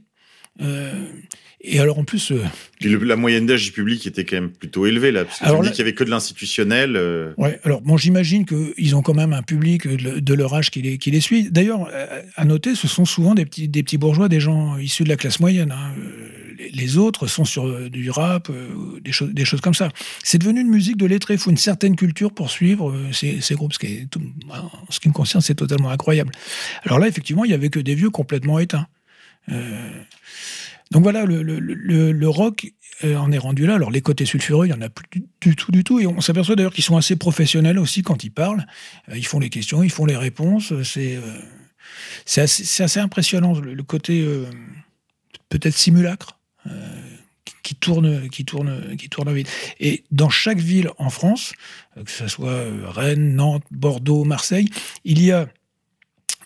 Et 1.64 1.78
alors 1.80 1.98
en 1.98 2.04
plus, 2.04 2.32
euh, 2.32 2.42
le- 2.80 2.98
la 3.04 3.16
moyenne 3.16 3.46
d'âge 3.46 3.64
du 3.64 3.72
public 3.72 4.06
était 4.06 4.24
quand 4.24 4.36
même 4.36 4.50
plutôt 4.50 4.84
élevée 4.86 5.12
là. 5.12 5.24
Parce 5.24 5.38
que 5.38 5.44
Alors 5.44 5.58
tu 5.60 5.64
là- 5.64 5.70
dis 5.70 5.76
qu'il 5.76 5.84
y 5.84 5.88
avait 5.88 5.94
que 5.94 6.04
de 6.04 6.10
l'institutionnel. 6.10 6.96
euh, 6.96 7.32
Ouais, 7.36 7.60
alors 7.64 7.80
bon, 7.82 7.96
j'imagine 7.96 8.44
qu'ils 8.44 8.96
ont 8.96 9.02
quand 9.02 9.14
même 9.14 9.32
un 9.32 9.42
public 9.42 9.86
de, 9.86 10.18
de 10.18 10.34
leur 10.34 10.54
âge 10.54 10.70
qui 10.70 10.82
les, 10.82 10.98
qui 10.98 11.10
les 11.10 11.20
suit. 11.20 11.50
D'ailleurs, 11.50 11.88
euh, 11.92 12.22
à 12.36 12.44
noter, 12.44 12.74
ce 12.74 12.88
sont 12.88 13.04
souvent 13.04 13.34
des 13.34 13.44
petits, 13.44 13.68
des 13.68 13.82
petits 13.82 13.98
bourgeois, 13.98 14.28
des 14.28 14.40
gens 14.40 14.76
issus 14.78 15.04
de 15.04 15.08
la 15.08 15.16
classe 15.16 15.38
moyenne. 15.40 15.72
hein. 15.72 15.94
Les, 16.74 16.96
autres 16.96 17.26
sont 17.26 17.44
sur 17.44 17.66
euh, 17.66 17.88
du 17.90 18.08
rap, 18.10 18.48
euh, 18.48 19.00
des, 19.00 19.10
choses, 19.10 19.32
des 19.34 19.44
choses 19.44 19.60
comme 19.60 19.74
ça. 19.74 19.88
C'est 20.22 20.38
devenu 20.38 20.60
une 20.60 20.68
musique 20.68 20.96
de 20.96 21.06
lettrés. 21.06 21.34
Il 21.34 21.40
faut 21.40 21.50
une 21.50 21.56
certaine 21.56 21.96
culture 21.96 22.32
pour 22.32 22.50
suivre 22.50 22.94
ces, 23.12 23.40
ces 23.40 23.54
groupes. 23.56 23.72
Ce 23.72 23.78
qui, 23.80 23.86
est 23.86 24.06
tout- 24.10 24.20
en 24.50 24.70
ce 24.90 25.00
qui 25.00 25.08
me 25.08 25.12
concerne, 25.12 25.42
c'est 25.42 25.56
totalement 25.56 25.90
incroyable. 25.90 26.30
Alors 26.84 26.98
là, 27.00 27.08
effectivement, 27.08 27.44
il 27.44 27.50
y 27.50 27.54
avait 27.54 27.68
que 27.70 27.80
des 27.80 27.94
vieux 27.96 28.10
complètement 28.10 28.58
éteints. 28.60 28.86
Euh, 29.50 29.90
donc 30.92 31.04
voilà, 31.04 31.24
le, 31.24 32.28
rock 32.28 32.70
euh, 33.02 33.16
en 33.16 33.32
est 33.32 33.38
rendu 33.38 33.66
là. 33.66 33.76
Alors 33.76 33.90
les 33.90 34.02
côtés 34.02 34.26
sulfureux, 34.26 34.66
il 34.66 34.70
y 34.70 34.74
en 34.74 34.82
a 34.82 34.90
plus 34.90 35.22
du, 35.40 35.56
tout, 35.56 35.72
du 35.72 35.84
tout. 35.84 35.98
Et 36.00 36.06
on 36.06 36.20
s'aperçoit 36.20 36.54
d'ailleurs 36.54 36.74
qu'ils 36.74 36.84
sont 36.84 36.98
assez 36.98 37.16
professionnels 37.16 37.78
aussi 37.78 38.02
quand 38.02 38.24
ils 38.24 38.30
parlent. 38.30 38.66
Euh, 39.08 39.16
ils 39.16 39.26
font 39.26 39.40
les 39.40 39.48
questions, 39.48 39.82
ils 39.82 39.90
font 39.90 40.04
les 40.04 40.16
réponses. 40.16 40.72
Euh, 40.72 40.84
C'est 42.26 42.42
assez, 42.42 43.00
impressionnant 43.00 43.58
le, 43.58 43.82
côté 43.82 44.22
peut-être 45.48 45.76
simulacre. 45.76 46.38
qui- 47.62 47.74
tourne, 47.76 48.28
qui 48.28 48.44
tourne, 48.44 48.96
qui 48.98 49.08
tourne 49.08 49.32
vite. 49.32 49.48
Et 49.80 50.04
dans 50.10 50.28
chaque 50.28 50.58
ville 50.58 50.90
en 50.98 51.08
France, 51.08 51.54
que 51.96 52.10
ce 52.10 52.28
soit 52.28 52.64
Rennes, 52.84 53.34
Nantes, 53.34 53.64
Bordeaux, 53.70 54.24
Marseille, 54.24 54.68
il 55.04 55.24
y 55.24 55.32
a 55.32 55.48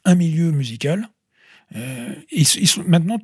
un 0.04 0.14
milieu 0.14 0.52
musical. 0.52 1.08
Ils 2.30 2.46
sont 2.46 2.84
maintenant, 2.86 3.18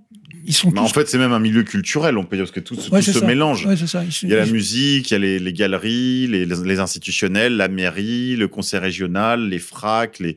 ils 0.44 0.52
sont 0.54 0.70
mais 0.70 0.80
en 0.80 0.88
fait, 0.88 1.08
c'est 1.08 1.18
même 1.18 1.32
un 1.32 1.38
milieu 1.38 1.62
culturel, 1.62 2.16
on 2.18 2.24
peut 2.24 2.36
dire, 2.36 2.44
parce 2.44 2.52
que 2.54 2.60
tout, 2.60 2.76
Ouais, 2.90 3.02
se 3.02 3.12
ça. 3.12 3.26
mélange. 3.26 3.66
Ouais, 3.66 3.76
c'est 3.76 3.86
ça. 3.86 4.02
Ils- 4.04 4.18
Il 4.24 4.28
y 4.30 4.34
a 4.34 4.38
la 4.44 4.46
musique, 4.46 5.10
il 5.10 5.14
y 5.14 5.16
a 5.16 5.18
les, 5.18 5.38
les 5.38 5.52
galeries, 5.52 6.26
les, 6.26 6.46
les 6.46 6.78
institutionnels, 6.80 7.56
la 7.56 7.68
mairie, 7.68 8.36
le 8.36 8.48
conseil 8.48 8.80
régional, 8.80 9.48
les 9.48 9.58
fracs, 9.58 10.18
les... 10.18 10.36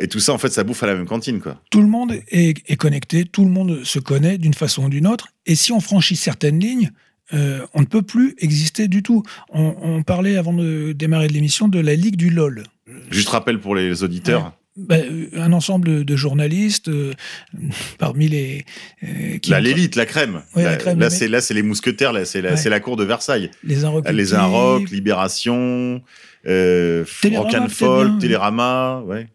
Et 0.00 0.08
tout 0.08 0.18
ça, 0.18 0.32
en 0.32 0.38
fait, 0.38 0.48
ça 0.48 0.64
bouffe 0.64 0.82
à 0.82 0.86
la 0.88 0.94
même 0.96 1.06
cantine, 1.06 1.40
quoi. 1.40 1.62
tout 1.70 1.80
le 1.80 1.86
monde 1.86 2.12
est, 2.28 2.56
est 2.68 2.76
connecté, 2.76 3.24
tout 3.24 3.44
le 3.44 3.50
monde 3.50 3.84
se 3.84 4.00
connaît 4.00 4.36
d'une 4.36 4.54
façon 4.54 4.86
ou 4.86 4.88
d'une 4.88 5.06
autre. 5.06 5.28
Et 5.46 5.54
si 5.54 5.70
on 5.70 5.78
franchit 5.80 6.16
certaines 6.16 6.58
lignes, 6.58 6.90
euh, 7.32 7.60
on 7.74 7.82
ne 7.82 7.86
peut 7.86 8.02
plus 8.02 8.34
exister 8.38 8.88
du 8.88 9.02
tout. 9.04 9.22
On, 9.50 9.76
on 9.80 10.02
parlait 10.02 10.36
avant 10.36 10.52
de 10.52 10.92
démarrer 10.92 11.28
de 11.28 11.32
l'émission 11.32 11.68
de 11.68 11.78
la 11.78 11.94
Ligue 11.94 12.16
du 12.16 12.30
LOL. 12.30 12.64
Juste 13.10 13.28
rappel 13.28 13.60
pour 13.60 13.74
les 13.76 14.02
auditeurs. 14.02 14.52
Ben, 14.78 15.04
euh, 15.34 15.40
un 15.42 15.52
ensemble 15.52 16.04
de 16.04 16.16
journalistes 16.16 16.88
euh, 16.88 17.12
parmi 17.98 18.28
les 18.28 18.64
euh, 19.02 19.38
qui 19.38 19.50
Là, 19.50 19.58
ont- 19.58 19.60
l'élite, 19.60 19.96
la 19.96 20.06
crème. 20.06 20.42
Ouais, 20.54 20.62
la 20.62 20.70
là, 20.72 20.76
crème, 20.76 21.00
là, 21.00 21.10
c'est 21.10 21.26
là, 21.28 21.40
c'est 21.40 21.54
les 21.54 21.62
mousquetaires. 21.62 22.12
Là, 22.12 22.24
c'est 22.24 22.40
la, 22.40 22.54
Ouais. 22.54 22.70
la 22.70 22.80
cour 22.80 22.96
de 22.96 23.04
Versailles. 23.04 23.50
les 23.64 23.84
Inrecuptibles, 23.84 24.16
Les 24.16 24.34
Inrocks, 24.34 24.90
Libération, 24.90 26.00
euh, 26.46 27.04
Télérama, 27.20 27.44
Rock 27.48 27.54
and 27.56 27.58
peut-être 27.66 27.72
Folk, 27.76 28.08
bien. 28.08 28.18
Télérama, 28.18 29.02
ouais. 29.06 29.26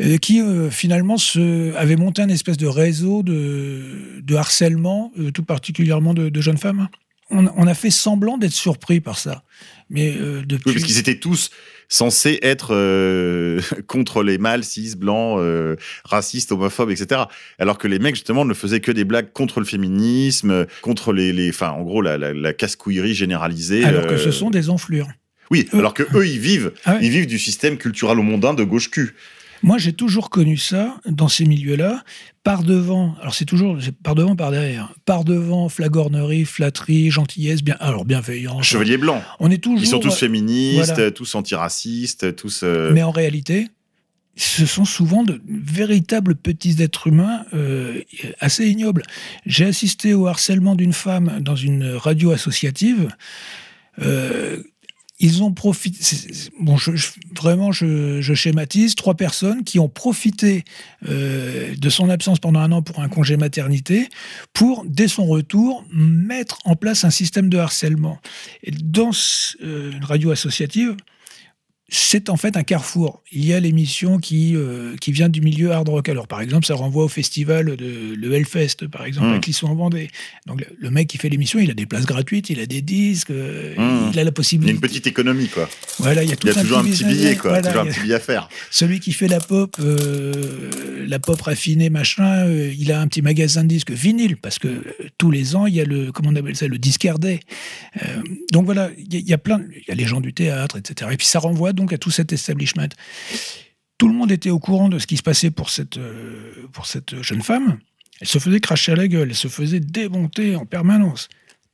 euh, 0.00 0.18
qui 0.18 0.42
finalement 0.70 1.16
se, 1.16 1.74
avait 1.76 1.96
monté 1.96 2.20
un 2.22 2.28
espèce 2.28 2.58
de 2.58 2.66
réseau 2.66 3.22
de, 3.22 4.20
de 4.22 4.34
harcèlement, 4.34 5.12
tout 5.32 5.44
particulièrement 5.44 6.12
de, 6.14 6.28
de 6.28 6.40
jeunes 6.40 6.58
femmes. 6.58 6.88
On, 7.30 7.46
on 7.56 7.66
a 7.66 7.74
fait 7.74 7.90
semblant 7.90 8.38
d'être 8.38 8.52
surpris 8.52 9.00
par 9.00 9.18
ça, 9.18 9.42
mais 9.90 10.14
euh, 10.18 10.42
depuis. 10.46 10.70
Oui, 10.70 10.72
parce 10.74 10.84
qu'ils 10.86 10.98
étaient 10.98 11.18
tous 11.18 11.50
censés 11.88 12.38
être 12.42 12.74
euh, 12.74 13.60
contre 13.86 14.22
les 14.22 14.36
mâles, 14.38 14.64
cis, 14.64 14.94
blancs, 14.96 15.38
euh, 15.40 15.76
racistes, 16.04 16.52
homophobes, 16.52 16.90
etc. 16.90 17.22
Alors 17.58 17.78
que 17.78 17.88
les 17.88 17.98
mecs, 17.98 18.14
justement, 18.14 18.44
ne 18.44 18.52
faisaient 18.54 18.80
que 18.80 18.92
des 18.92 19.04
blagues 19.04 19.32
contre 19.32 19.60
le 19.60 19.66
féminisme, 19.66 20.66
contre 20.82 21.12
les... 21.12 21.32
les 21.32 21.48
enfin, 21.50 21.70
en 21.70 21.82
gros, 21.82 22.02
la, 22.02 22.18
la, 22.18 22.34
la 22.34 22.52
casse-couillerie 22.52 23.14
généralisée. 23.14 23.84
alors 23.84 24.06
que 24.06 24.14
euh, 24.14 24.18
ce 24.18 24.30
sont 24.30 24.50
des 24.50 24.68
enflures. 24.70 25.08
Oui, 25.50 25.66
eux- 25.72 25.78
alors 25.78 25.94
que 25.94 26.02
eux, 26.14 26.26
ils 26.26 26.38
vivent. 26.38 26.72
Ah 26.84 26.94
ouais. 26.94 26.98
Ils 27.02 27.10
vivent 27.10 27.26
du 27.26 27.38
système 27.38 27.78
culturel 27.78 28.18
au 28.18 28.22
mondain 28.22 28.52
de 28.52 28.64
gauche 28.64 28.90
cul. 28.90 29.14
Moi, 29.62 29.78
j'ai 29.78 29.92
toujours 29.92 30.30
connu 30.30 30.56
ça 30.56 31.00
dans 31.06 31.28
ces 31.28 31.44
milieux-là. 31.44 32.04
Par 32.44 32.62
devant, 32.62 33.14
alors 33.20 33.34
c'est 33.34 33.44
toujours 33.44 33.76
par 34.02 34.14
devant, 34.14 34.34
par 34.34 34.50
derrière? 34.50 34.94
Par 35.04 35.24
devant, 35.24 35.68
flagornerie, 35.68 36.44
flatterie, 36.44 37.10
gentillesse, 37.10 37.62
bien, 37.62 37.76
alors 37.80 38.04
bienveillance. 38.04 38.64
Chevalier 38.64 38.96
blanc. 38.96 39.22
On 39.40 39.50
est 39.50 39.58
toujours. 39.62 39.82
Ils 39.82 39.88
sont 39.88 39.98
tous 39.98 40.16
féministes, 40.16 40.94
voilà. 40.94 41.10
tous 41.10 41.34
antiracistes, 41.34 42.36
tous... 42.36 42.62
euh, 42.62 42.90
Mais 42.92 43.02
en 43.02 43.10
réalité, 43.10 43.68
ce 44.36 44.64
sont 44.64 44.84
souvent 44.84 45.24
de 45.24 45.42
véritables 45.48 46.36
petits 46.36 46.76
êtres 46.80 47.08
humains 47.08 47.44
euh, 47.52 48.00
assez 48.40 48.66
ignobles. 48.68 49.02
J'ai 49.44 49.66
assisté 49.66 50.14
au 50.14 50.26
harcèlement 50.26 50.74
d'une 50.74 50.92
femme 50.92 51.40
dans 51.40 51.56
une 51.56 51.84
radio 51.96 52.30
associative. 52.30 53.08
Euh, 54.00 54.62
ils 55.20 55.42
ont 55.42 55.52
profité. 55.52 55.98
Bon, 56.60 56.76
vraiment, 57.36 57.72
je, 57.72 58.34
schématise. 58.34 58.94
Trois 58.94 59.14
personnes 59.14 59.64
qui 59.64 59.78
ont 59.78 59.88
profité 59.88 60.64
euh, 61.08 61.74
de 61.76 61.90
son 61.90 62.08
absence 62.08 62.38
pendant 62.38 62.60
un 62.60 62.70
an 62.72 62.82
pour 62.82 63.00
un 63.00 63.08
congé 63.08 63.36
maternité, 63.36 64.08
pour, 64.52 64.84
dès 64.86 65.08
son 65.08 65.26
retour, 65.26 65.84
mettre 65.92 66.58
en 66.64 66.76
place 66.76 67.04
un 67.04 67.10
système 67.10 67.48
de 67.48 67.58
harcèlement. 67.58 68.18
Dans 68.82 69.10
euh, 69.62 69.92
une 69.92 70.04
radio 70.04 70.30
associative, 70.30 70.96
c'est 71.90 72.28
en 72.28 72.36
fait 72.36 72.56
un 72.58 72.62
carrefour. 72.64 73.22
Il 73.32 73.46
y 73.46 73.54
a 73.54 73.60
l'émission 73.60 74.18
qui, 74.18 74.54
euh, 74.54 74.94
qui 75.00 75.10
vient 75.10 75.28
du 75.30 75.40
milieu 75.40 75.72
hard 75.72 75.88
rock. 75.88 76.08
Alors, 76.10 76.26
par 76.28 76.40
exemple, 76.42 76.66
ça 76.66 76.74
renvoie 76.74 77.04
au 77.04 77.08
festival 77.08 77.76
de 77.76 78.14
le 78.14 78.32
Hellfest, 78.34 78.86
par 78.92 79.04
exemple, 79.06 79.26
Mm. 79.28 79.30
avec 79.30 79.46
l'issue 79.46 79.64
en 79.64 79.74
Vendée. 79.74 80.08
Donc, 80.46 80.64
le, 80.78 80.90
mec 80.90 81.08
qui 81.08 81.16
fait 81.16 81.28
l'émission, 81.30 81.58
il 81.60 81.70
a 81.70 81.74
des 81.74 81.86
places 81.86 82.04
gratuites, 82.04 82.50
il 82.50 82.60
a 82.60 82.66
des 82.66 82.82
disques, 82.82 83.30
euh, 83.30 83.74
Mm. 83.76 84.10
il 84.12 84.18
a 84.18 84.22
la 84.22 84.22
Il 84.22 84.24
y 84.26 84.28
a 84.28 84.32
possibilité. 84.32 84.74
une 84.74 84.80
petite 84.80 85.06
économie, 85.06 85.48
quoi. 85.48 85.68
Voilà, 85.98 86.22
il 86.24 86.28
y 86.28 86.32
a, 86.32 86.36
tout 86.36 86.46
Il 86.46 86.54
y 86.54 86.58
a 86.58 86.60
toujours 86.60 86.78
un 86.78 86.84
petit 86.84 87.04
billet, 87.04 87.36
quoi. 87.36 87.50
Voilà, 87.52 87.68
toujours 87.68 87.80
un 87.82 87.84
il 87.84 87.88
y 87.88 87.90
a- 87.90 87.94
petit 87.94 88.02
billet 88.02 88.14
à 88.14 88.20
faire. 88.20 88.48
celui 88.70 89.00
qui 89.00 89.12
fait 89.12 89.28
la 89.28 89.40
pop, 89.40 89.76
euh, 89.80 90.70
la 91.06 91.18
pop 91.18 91.40
raffinée, 91.40 91.88
machin, 91.90 92.46
euh, 92.46 92.72
il 92.78 92.92
a 92.92 93.00
un 93.00 93.06
petit 93.08 93.22
magasin 93.22 93.62
de 93.62 93.68
disques 93.68 93.90
vinyle, 93.92 94.36
parce 94.36 94.58
que 94.58 94.84
tous 95.16 95.30
les 95.30 95.56
ans, 95.56 95.66
il 95.66 95.74
y 95.74 95.80
a 95.80 95.84
le, 95.84 96.12
comment 96.12 96.28
on 96.30 96.36
appelle 96.36 96.56
ça, 96.56 96.66
le 96.68 96.78
disquaire 96.78 97.18
day. 97.18 97.40
Donc 98.52 98.64
voilà, 98.66 98.90
il 98.98 99.20
y 99.26 99.32
a 99.32 99.38
plein, 99.38 99.60
il 99.74 99.82
y 99.88 99.90
a 99.90 99.94
les 99.94 100.04
gens 100.06 100.20
du 100.20 100.32
théâtre, 100.34 100.76
etc. 100.78 101.10
Et 101.12 101.16
puis 101.16 101.26
ça 101.26 101.38
renvoie 101.38 101.72
donc 101.78 101.92
à 101.92 101.98
tout 101.98 102.10
cet 102.10 102.32
establishment. 102.32 102.88
Tout 103.96 104.08
le 104.08 104.14
monde 104.14 104.30
était 104.30 104.50
au 104.50 104.58
courant 104.58 104.88
de 104.88 104.98
ce 104.98 105.06
qui 105.06 105.16
se 105.16 105.22
passait 105.22 105.50
pour 105.50 105.70
cette, 105.70 105.96
euh, 105.96 106.52
pour 106.72 106.86
cette 106.86 107.22
jeune 107.22 107.42
femme. 107.42 107.78
Elle 108.20 108.28
se 108.28 108.38
faisait 108.38 108.60
cracher 108.60 108.92
à 108.92 108.96
la 108.96 109.08
gueule, 109.08 109.28
elle 109.30 109.36
se 109.36 109.48
faisait 109.48 109.80
démonter 109.80 110.56
en 110.56 110.66
permanence. 110.66 111.28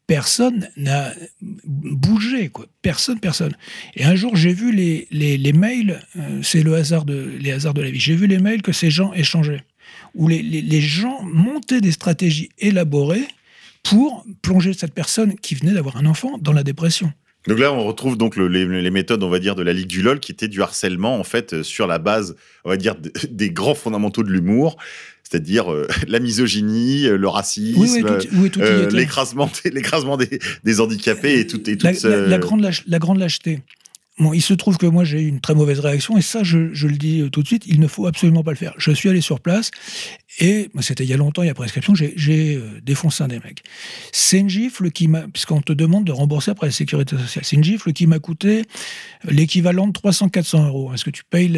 Personne 0.06 0.68
n'a 0.76 1.12
bougé, 1.40 2.51
quoi. 2.51 2.66
Personne, 2.82 3.18
personne. 3.18 3.55
Et 3.97 4.05
un 4.05 4.14
jour, 4.14 4.36
j'ai 4.36 4.52
vu 4.52 4.70
les, 4.70 5.09
les, 5.10 5.52
mails, 5.55 6.02
euh, 6.16 6.43
c'est 6.43 6.62
le 6.62 6.74
hasard 6.74 7.06
de, 7.06 7.32
les 7.40 7.52
hasards 7.52 7.72
de 7.72 7.81
la 7.81 7.90
vie, 7.90 8.01
j'ai 8.01 8.14
vu 8.14 8.26
les 8.26 8.39
mails 8.39 8.60
que 8.60 8.72
ces 8.72 8.90
gens 8.90 9.14
échangeaient, 9.14 9.64
où 10.14 10.28
les, 10.28 10.43
les 10.43 10.81
gens 10.82 11.22
montaient 11.22 11.81
des 11.81 11.93
stratégies 11.93 12.51
élaborées 12.59 13.26
pour 13.82 14.26
plonger 14.43 14.74
cette 14.74 14.93
personne 14.93 15.36
qui 15.36 15.55
venait 15.55 15.72
d'avoir 15.72 15.97
un 15.97 16.05
enfant 16.05 16.36
dans 16.39 16.52
la 16.52 16.62
dépression. 16.62 17.10
Donc 17.47 17.59
là, 17.59 17.73
on 17.73 17.85
retrouve 17.85 18.16
donc 18.16 18.37
le- 18.37 18.49
les, 18.49 18.65
les 18.66 18.91
méthodes, 18.91 19.23
on 19.23 19.29
va 19.29 19.39
dire, 19.39 19.55
de 19.55 19.62
la 19.62 19.73
Ligue 19.73 19.87
du 19.89 20.01
LOL, 20.03 20.19
qui 20.21 20.33
était 20.33 20.49
du 20.49 20.62
harcèlement, 20.62 21.19
en 21.19 21.25
fait, 21.25 21.53
euh, 21.53 21.62
sur 21.62 21.87
la 21.87 21.99
base, 21.99 22.37
on 22.65 22.71
va 22.71 22.77
dire, 22.77 22.95
des 23.31 23.51
grands 23.51 23.75
fondamentaux 23.75 24.23
de 24.23 24.31
l'humour. 24.31 24.77
c'est-à-dire 25.23 25.73
euh, 25.73 25.87
la 26.09 26.21
misogynie, 26.21 27.07
euh, 27.07 27.16
le 27.19 27.29
racisme, 27.29 27.81
Oui, 27.81 27.89
euh, 28.62 28.89
l'écrasement, 28.97 29.51
l'écrasement 29.65 30.16
des, 30.16 30.39
des 30.65 30.81
handicapés 30.81 31.41
et 31.41 31.47
tout 31.47 31.61
et 31.69 31.73
la, 31.73 31.77
toute 31.77 31.83
la- 31.85 31.95
ce- 31.95 32.29
la 32.31 32.39
grande 32.39 32.62
lâche- 32.62 32.85
la 32.87 32.99
grande 32.99 33.19
lâcheté. 33.19 33.61
Bon, 34.19 34.32
il 34.32 34.43
se 34.43 34.55
trouve 34.55 34.77
que 34.78 34.86
moi 34.86 35.03
j'ai 35.03 35.20
eu 35.23 35.27
une 35.27 35.41
très 35.41 35.57
mauvaise 35.57 35.81
réaction 35.81 36.16
et 36.16 36.23
ça 36.23 36.45
je, 36.45 36.59
le 36.86 36.97
dis 36.97 37.20
euh, 37.20 37.31
tout 37.31 37.43
de 37.43 37.49
suite, 37.49 37.65
il 37.66 37.81
ne 37.81 37.89
faut 37.89 38.07
absolument 38.07 38.45
pas 38.45 38.53
le 38.53 38.57
faire. 38.57 38.73
Je 38.78 38.93
suis 38.93 39.09
allé 39.09 39.20
sur 39.20 39.41
place 39.41 39.73
et 40.39 40.70
moi, 40.73 40.85
c'était 40.85 41.03
il 41.03 41.11
y 41.11 41.12
a 41.12 41.16
longtemps, 41.16 41.43
il 41.43 41.47
y 41.47 41.51
a 41.51 41.55
prescription, 41.55 41.95
j'ai- 41.97 42.55
euh, 42.57 42.81
défoncé 42.81 43.24
un 43.24 43.28
des 43.28 43.41
mecs. 43.41 43.65
C'est 44.12 44.39
une 44.39 44.49
gifle 44.49 44.93
qui 44.93 45.09
m'a, 45.09 45.23
puisqu'on 45.27 45.61
te 45.62 45.73
demande 45.73 46.05
de 46.05 46.12
rembourser 46.12 46.53
après 46.53 46.69
la 46.69 46.73
sécurité 46.73 47.16
sociale, 47.19 47.45
c'est 47.45 47.57
une 47.57 47.65
gifle 47.65 47.93
qui 47.93 48.07
m'a 48.07 48.20
coûté 48.20 48.61
euh, 49.27 49.31
l'équivalent 49.32 49.89
de 49.89 49.93
300-400 49.93 50.65
euros. 50.69 50.95
Est-ce 50.95 51.05
que 51.05 51.11
tu 51.11 51.24
payes 51.24 51.49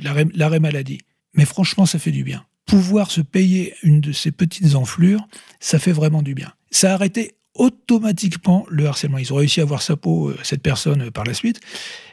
l'arrêt 0.00 0.60
maladie? 0.60 0.98
Mais 1.34 1.44
franchement, 1.44 1.86
ça 1.86 1.98
fait 1.98 2.10
du 2.10 2.24
bien. 2.24 2.44
Pouvoir 2.66 3.10
se 3.12 3.20
payer 3.20 3.74
une 3.82 4.00
de 4.00 4.10
ces 4.12 4.32
petites 4.32 4.74
enflures, 4.74 5.26
ça 5.60 5.78
fait 5.78 5.92
vraiment 5.92 6.22
du 6.22 6.34
bien. 6.34 6.52
Ça 6.72 6.90
a 6.90 6.94
arrêté 6.94 7.32
automatiquement 7.58 8.66
le 8.70 8.86
harcèlement. 8.86 9.18
Ils 9.18 9.32
ont 9.32 9.36
réussi 9.36 9.60
à 9.60 9.64
avoir 9.64 9.82
sa 9.82 9.96
peau, 9.96 10.30
euh, 10.30 10.38
cette 10.42 10.62
personne, 10.62 11.02
euh, 11.02 11.10
par 11.10 11.24
la 11.24 11.34
suite. 11.34 11.60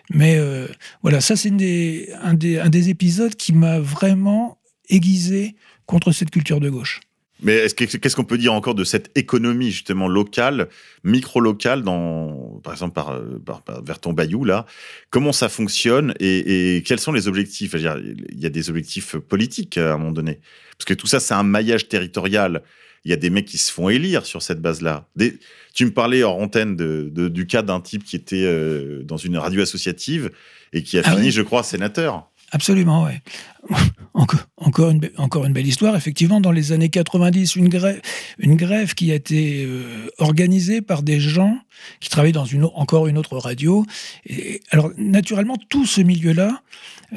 Mais 0.10 0.38
euh, 0.38 0.68
voilà, 1.02 1.22
ça 1.22 1.36
c'est 1.36 1.50
un, 2.22 2.34
des, 2.34 2.90
épisodes 2.90 3.36
qui 3.36 3.54
m'a 3.54 3.80
vraiment 3.80 4.58
aiguisé 4.90 5.56
contre 5.86 6.12
cette 6.12 6.30
culture 6.30 6.60
de 6.60 6.70
gauche. 6.70 7.00
Mais 7.42 7.54
est-ce 7.56 7.76
que- 7.76 7.84
qu'est-ce 7.84 8.16
qu'on 8.16 8.24
peut 8.24 8.38
dire 8.38 8.54
encore 8.54 8.76
de 8.76 8.84
cette 8.84 9.12
économie 9.18 9.72
justement 9.72 10.08
locale, 10.08 10.70
micro-locale, 11.04 11.84
dans, 11.84 12.60
par 12.64 12.74
exemple 12.74 12.94
par, 12.94 13.22
vers 13.84 14.00
ton 14.00 14.14
bayou 14.14 14.46
là? 14.46 14.66
Comment 15.10 15.34
ça 15.34 15.50
fonctionne 15.50 16.14
et, 16.20 16.76
et 16.76 16.84
quels 16.84 17.00
sont 17.00 17.12
les 17.12 17.28
objectifs? 17.28 17.74
Il 17.74 18.40
y 18.40 18.46
a 18.46 18.50
des 18.50 18.70
objectifs 18.70 19.18
politiques 19.18 19.78
à 19.78 19.94
un 19.94 19.98
moment 19.98 20.12
donné, 20.12 20.40
parce 20.78 20.86
que 20.86 20.94
tout 20.94 21.08
ça 21.08 21.20
c'est 21.20 21.34
un 21.34 21.44
maillage 21.44 21.90
territorial. 21.90 22.62
Il 23.06 23.12
y 23.12 23.14
a 23.14 23.18
des 23.18 23.30
mecs 23.30 23.46
qui 23.46 23.58
se 23.58 23.72
font 23.72 23.90
élire 23.90 24.26
sur 24.26 24.42
cette 24.42 24.62
base-là. 24.62 25.08
Des- 25.16 25.38
Tu 25.74 25.86
me 25.86 25.92
parlais 25.92 26.24
hors 26.24 26.38
antenne 26.38 26.76
de, 26.76 27.10
de- 27.12 27.28
du 27.28 27.48
cas 27.48 27.62
d'un 27.62 27.82
type 27.82 28.04
qui 28.04 28.16
était 28.16 28.44
euh, 28.46 29.04
dans 29.04 29.18
une 29.18 29.38
radio 29.38 29.62
associative 29.62 30.30
et 30.72 30.84
qui 30.84 30.98
a 30.98 31.02
Ah 31.04 31.12
fini, 31.12 31.26
oui. 31.26 31.32
je 31.32 31.42
crois, 31.42 31.64
sénateur. 31.64 32.30
Absolument, 32.54 33.04
ouais. 33.04 33.22
Encore, 34.14 34.92
une, 34.92 35.10
encore 35.18 35.46
une 35.46 35.54
belle 35.54 35.66
histoire. 35.66 35.96
Effectivement, 35.96 36.40
dans 36.40 36.52
les 36.52 36.72
années 36.72 36.90
90, 36.90 37.56
une 37.56 37.68
grève, 37.68 38.00
une 38.38 38.56
grève 38.56 38.94
qui 38.94 39.12
a 39.12 39.16
été 39.16 39.66
euh, 39.66 40.08
organisée 40.20 40.82
par 40.82 41.02
des 41.02 41.20
gens 41.20 41.58
qui 42.00 42.10
travaillaient 42.10 42.32
dans 42.32 42.46
une, 42.46 42.66
encore 42.66 43.08
une 43.08 43.18
autre 43.18 43.38
radio. 43.38 43.86
Et, 44.28 44.62
alors, 44.70 44.92
naturellement, 44.98 45.58
tout 45.70 45.88
ce 45.88 46.02
milieu-là 46.02 46.62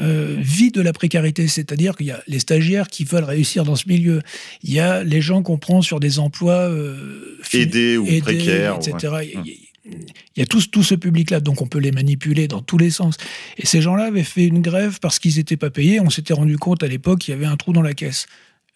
euh, 0.00 0.36
vit 0.38 0.70
de 0.70 0.80
la 0.80 0.92
précarité. 0.94 1.46
C'est-à-dire 1.48 1.96
qu'il 1.96 2.06
y 2.06 2.12
a 2.12 2.22
les 2.26 2.38
stagiaires 2.38 2.88
qui 2.88 3.04
veulent 3.04 3.24
réussir 3.24 3.64
dans 3.64 3.76
ce 3.76 3.88
milieu. 3.88 4.22
Il 4.62 4.72
y 4.72 4.80
a 4.80 5.04
les 5.04 5.20
gens 5.20 5.42
qu'on 5.42 5.58
prend 5.58 5.82
sur 5.82 6.00
des 6.00 6.18
emplois 6.18 6.70
euh, 6.70 7.38
Aidés 7.52 7.98
ou 7.98 8.06
aidés, 8.06 8.20
précaires, 8.20 8.76
etc. 8.76 9.12
ouais. 9.12 9.34
Il 9.44 9.65
il 9.88 10.40
y 10.40 10.42
a 10.42 10.46
tout, 10.46 10.60
ce- 10.60 10.68
tout 10.68 10.82
ce 10.82 10.94
public-là, 10.94 11.40
donc 11.40 11.62
on 11.62 11.66
peut 11.66 11.78
les 11.78 11.92
manipuler 11.92 12.48
dans 12.48 12.60
tous 12.62 12.78
les 12.78 12.90
sens. 12.90 13.16
Et 13.56 13.66
ces 13.66 13.80
gens-là 13.80 14.04
avaient 14.06 14.24
fait 14.24 14.44
une 14.46 14.60
grève 14.62 14.98
parce 15.00 15.18
qu'ils 15.18 15.36
n'étaient 15.36 15.56
pas 15.56 15.70
payés. 15.70 16.00
On 16.00 16.10
s'était 16.10 16.34
rendu 16.34 16.58
compte 16.58 16.82
à 16.82 16.88
l'époque 16.88 17.20
qu'il 17.20 17.32
y 17.32 17.36
avait 17.36 17.46
un 17.46 17.56
trou 17.56 17.72
dans 17.72 17.82
la 17.82 17.94
caisse 17.94 18.26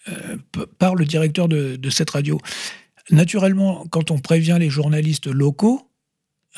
euh, 0.08 0.36
par 0.78 0.94
le 0.94 1.04
directeur 1.04 1.48
de, 1.48 1.76
de 1.76 1.90
cette 1.90 2.10
radio. 2.10 2.40
Naturellement, 3.10 3.86
quand 3.90 4.10
on 4.10 4.18
prévient 4.18 4.56
les 4.60 4.70
journalistes 4.70 5.26
locaux, 5.26 5.82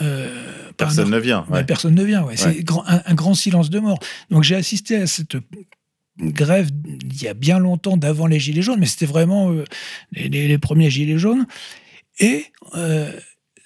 euh, 0.01 0.29
Personne 0.77 1.11
ne 1.11 1.19
vient. 1.19 1.47
ouais. 1.51 1.65
personne 1.65 1.95
ne 1.95 2.05
vient. 2.05 2.23
ouais. 2.24 2.37
C'est 2.37 2.62
grand- 2.62 2.85
un, 2.87 3.03
un 3.07 3.15
grand 3.15 3.35
silence 3.35 3.70
de 3.70 3.79
mort. 3.79 3.99
Donc 4.31 4.43
j'ai 4.43 4.55
assisté 4.55 4.97
à 4.97 5.07
cette 5.07 5.37
grève 6.19 6.69
il 7.11 7.23
y 7.23 7.29
a 7.29 7.35
bien 7.35 7.59
longtemps, 7.59 7.97
d'avant 7.97 8.27
les 8.27 8.39
Gilets 8.41 8.62
jaunes, 8.62 8.81
mais 8.81 8.87
c'était 8.87 9.07
vraiment 9.07 9.51
euh, 9.51 9.65
les, 10.12 10.29
les- 10.29 10.49
les 10.49 10.59
premiers 10.59 10.91
Gilets 10.91 11.19
jaunes. 11.19 11.47
Et 12.19 12.45
euh, 12.74 13.11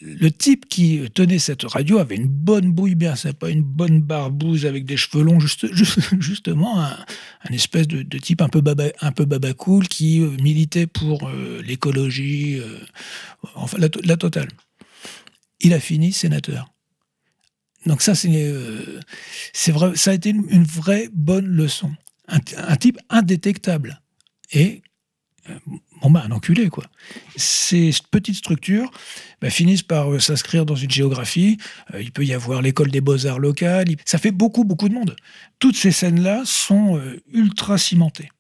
le 0.01 0.31
type 0.31 0.68
qui 0.68 1.01
tenait 1.14 1.39
cette 1.39 1.62
radio 1.64 1.98
avait 1.98 2.16
une 2.16 2.28
bonne 2.28 2.70
bouille 2.70 2.94
bien 2.94 3.16
sympa, 3.16 3.48
une 3.48 3.62
bonne 3.62 4.02
barbouze 4.02 4.66
avec 4.66 4.85
des 4.85 4.97
cheveux 4.97 5.24
longs, 5.24 5.40
juste, 5.40 5.66
juste- 5.73 6.01
justement 6.20 6.81
un, 6.81 6.97
espèce 7.51 7.89
de, 7.89 8.02
type 8.18 8.43
un 8.43 8.48
peu 8.48 8.60
baba, 8.60 8.85
un 9.01 9.12
peu 9.12 9.24
baba 9.24 9.55
cool 9.55 9.89
qui 9.89 10.20
euh, 10.20 10.36
militait 10.43 10.86
pour 10.86 11.28
euh, 11.28 11.62
l'écologie, 11.62 12.59
euh, 12.60 12.78
enfin 13.55 13.78
la, 13.78 13.89
la 14.05 14.16
totale. 14.16 14.48
Il 15.60 15.73
a 15.73 15.81
fini 15.81 16.12
sénateur. 16.12 16.70
Donc 17.86 18.02
ça, 18.02 18.14
c'est 18.14 19.73
vrai, 19.73 19.97
ça 19.97 20.10
a 20.10 20.14
été 20.14 20.31
une, 20.31 20.64
vraie 20.64 21.09
bonne 21.12 21.47
leçon. 21.47 21.93
Un, 22.28 22.39
un 22.56 22.77
type 22.77 22.98
indétectable. 23.09 24.02
Et 24.52 24.82
bon 26.02 26.10
bah 26.10 26.23
un 26.27 26.31
enculé 26.32 26.68
quoi. 26.68 26.85
Ces 27.36 27.90
petites 28.10 28.36
structures 28.36 28.90
bah, 29.40 29.51
finissent 29.51 29.82
par 29.82 30.12
euh, 30.12 30.18
s'inscrire 30.18 30.66
dans 30.66 30.74
une 30.74 30.90
géographie. 30.90 31.59
Euh, 31.94 32.02
il 32.02 32.12
peut 32.12 32.24
y 32.24 32.32
avoir 32.32 32.62
l'école 32.62 32.90
des 32.90 33.01
beaux-arts 33.01 33.39
locale. 33.39 33.86
Ça 34.05 34.18
fait 34.18 34.31
beaucoup 34.31 34.64
beaucoup 34.64 34.89
de 34.89 34.94
monde. 34.94 35.16
Toutes 35.59 35.77
ces 35.77 35.93
scènes-là 35.93 36.43
sont 36.44 36.98
euh, 36.98 37.20
ultra 37.32 37.78
cimentées. 37.78 38.31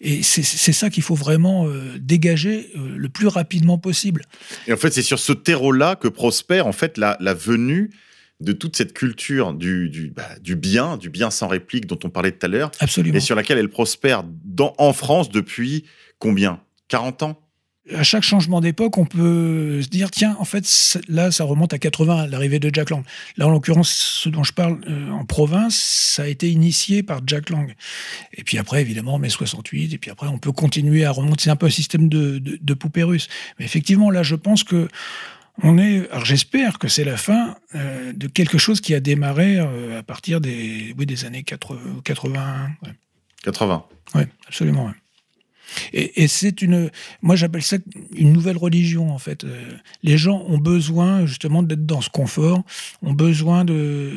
Et 0.00 0.22
c'est 0.22 0.44
ça 0.44 0.90
qu'il 0.90 1.02
faut 1.02 1.16
vraiment 1.16 1.66
dégager 1.98 2.70
le 2.76 3.08
plus 3.08 3.26
rapidement 3.26 3.78
possible. 3.78 4.22
Et 4.68 4.72
en 4.72 4.76
fait, 4.76 4.92
c'est 4.92 5.02
sur 5.02 5.18
ce 5.18 5.32
terreau-là 5.32 5.96
que 5.96 6.06
prospère 6.06 6.68
en 6.68 6.72
fait 6.72 6.98
la, 6.98 7.16
la 7.18 7.34
venue 7.34 7.90
de 8.40 8.52
toute 8.52 8.76
cette 8.76 8.92
culture 8.92 9.54
du, 9.54 9.88
du, 9.88 10.10
bah, 10.10 10.28
du 10.40 10.54
bien, 10.54 10.96
du 10.96 11.10
bien 11.10 11.30
sans 11.30 11.48
réplique 11.48 11.86
dont 11.86 11.98
on 12.04 12.10
parlait 12.10 12.32
tout 12.32 12.46
à 12.46 12.48
l'heure, 12.48 12.70
Absolument. 12.78 13.16
et 13.16 13.20
sur 13.20 13.34
laquelle 13.34 13.58
elle 13.58 13.68
prospère 13.68 14.22
dans, 14.44 14.74
en 14.78 14.92
France 14.92 15.30
depuis 15.30 15.84
combien? 16.18 16.60
40 16.88 17.22
ans 17.22 17.38
à 17.94 18.02
chaque 18.02 18.22
changement 18.22 18.60
d'époque, 18.60 18.98
on 18.98 19.04
peut 19.04 19.80
se 19.82 19.88
dire 19.88 20.10
tiens, 20.10 20.36
en 20.38 20.44
fait, 20.44 20.66
là, 21.08 21.30
ça 21.30 21.44
remonte 21.44 21.72
à 21.72 21.78
80, 21.78 22.26
l'arrivée 22.26 22.58
de 22.58 22.70
Jack 22.72 22.90
Lang. 22.90 23.02
Là, 23.36 23.46
en 23.46 23.50
l'occurrence, 23.50 23.90
ce 23.90 24.28
dont 24.28 24.44
je 24.44 24.52
parle 24.52 24.80
euh, 24.88 25.10
en 25.10 25.24
province, 25.24 25.76
ça 25.76 26.22
a 26.22 26.26
été 26.26 26.50
initié 26.50 27.02
par 27.02 27.20
Jack 27.26 27.50
Lang. 27.50 27.74
Et 28.34 28.44
puis 28.44 28.58
après, 28.58 28.80
évidemment, 28.80 29.18
mai 29.18 29.28
68, 29.28 29.94
et 29.94 29.98
puis 29.98 30.10
après, 30.10 30.28
on 30.28 30.38
peut 30.38 30.52
continuer 30.52 31.04
à 31.04 31.10
remonter. 31.10 31.44
C'est 31.44 31.50
un 31.50 31.56
peu 31.56 31.66
un 31.66 31.70
système 31.70 32.08
de, 32.08 32.38
de, 32.38 32.58
de 32.60 32.74
poupée 32.74 33.02
russe. 33.02 33.28
Mais 33.58 33.64
effectivement, 33.64 34.10
là, 34.10 34.22
je 34.22 34.34
pense 34.34 34.64
que 34.64 34.88
on 35.62 35.78
est. 35.78 36.08
Alors, 36.10 36.24
j'espère 36.24 36.78
que 36.78 36.88
c'est 36.88 37.04
la 37.04 37.16
fin 37.16 37.56
euh, 37.74 38.12
de 38.12 38.28
quelque 38.28 38.58
chose 38.58 38.80
qui 38.80 38.94
a 38.94 39.00
démarré 39.00 39.58
euh, 39.58 39.98
à 39.98 40.02
partir 40.02 40.40
des, 40.40 40.94
oui, 40.96 41.06
des 41.06 41.24
années 41.24 41.42
80. 41.42 42.02
81. 42.04 42.76
ouais. 42.82 42.94
80. 43.42 43.84
Oui, 44.14 44.22
absolument. 44.46 44.86
ouais. 44.86 44.92
Et, 45.92 46.28
c'est 46.28 46.62
une, 46.62 46.90
moi 47.22 47.36
j'appelle 47.36 47.62
ça 47.62 47.76
une 48.14 48.32
nouvelle 48.32 48.56
religion 48.56 49.12
en 49.12 49.18
fait. 49.18 49.44
Euh, 49.44 49.72
Les 50.02 50.18
gens 50.18 50.44
ont 50.48 50.58
besoin 50.58 51.26
justement 51.26 51.62
d'être 51.62 51.86
dans 51.86 52.00
ce 52.00 52.10
confort, 52.10 52.62
ont 53.02 53.12
besoin 53.12 53.64
de, 53.64 54.12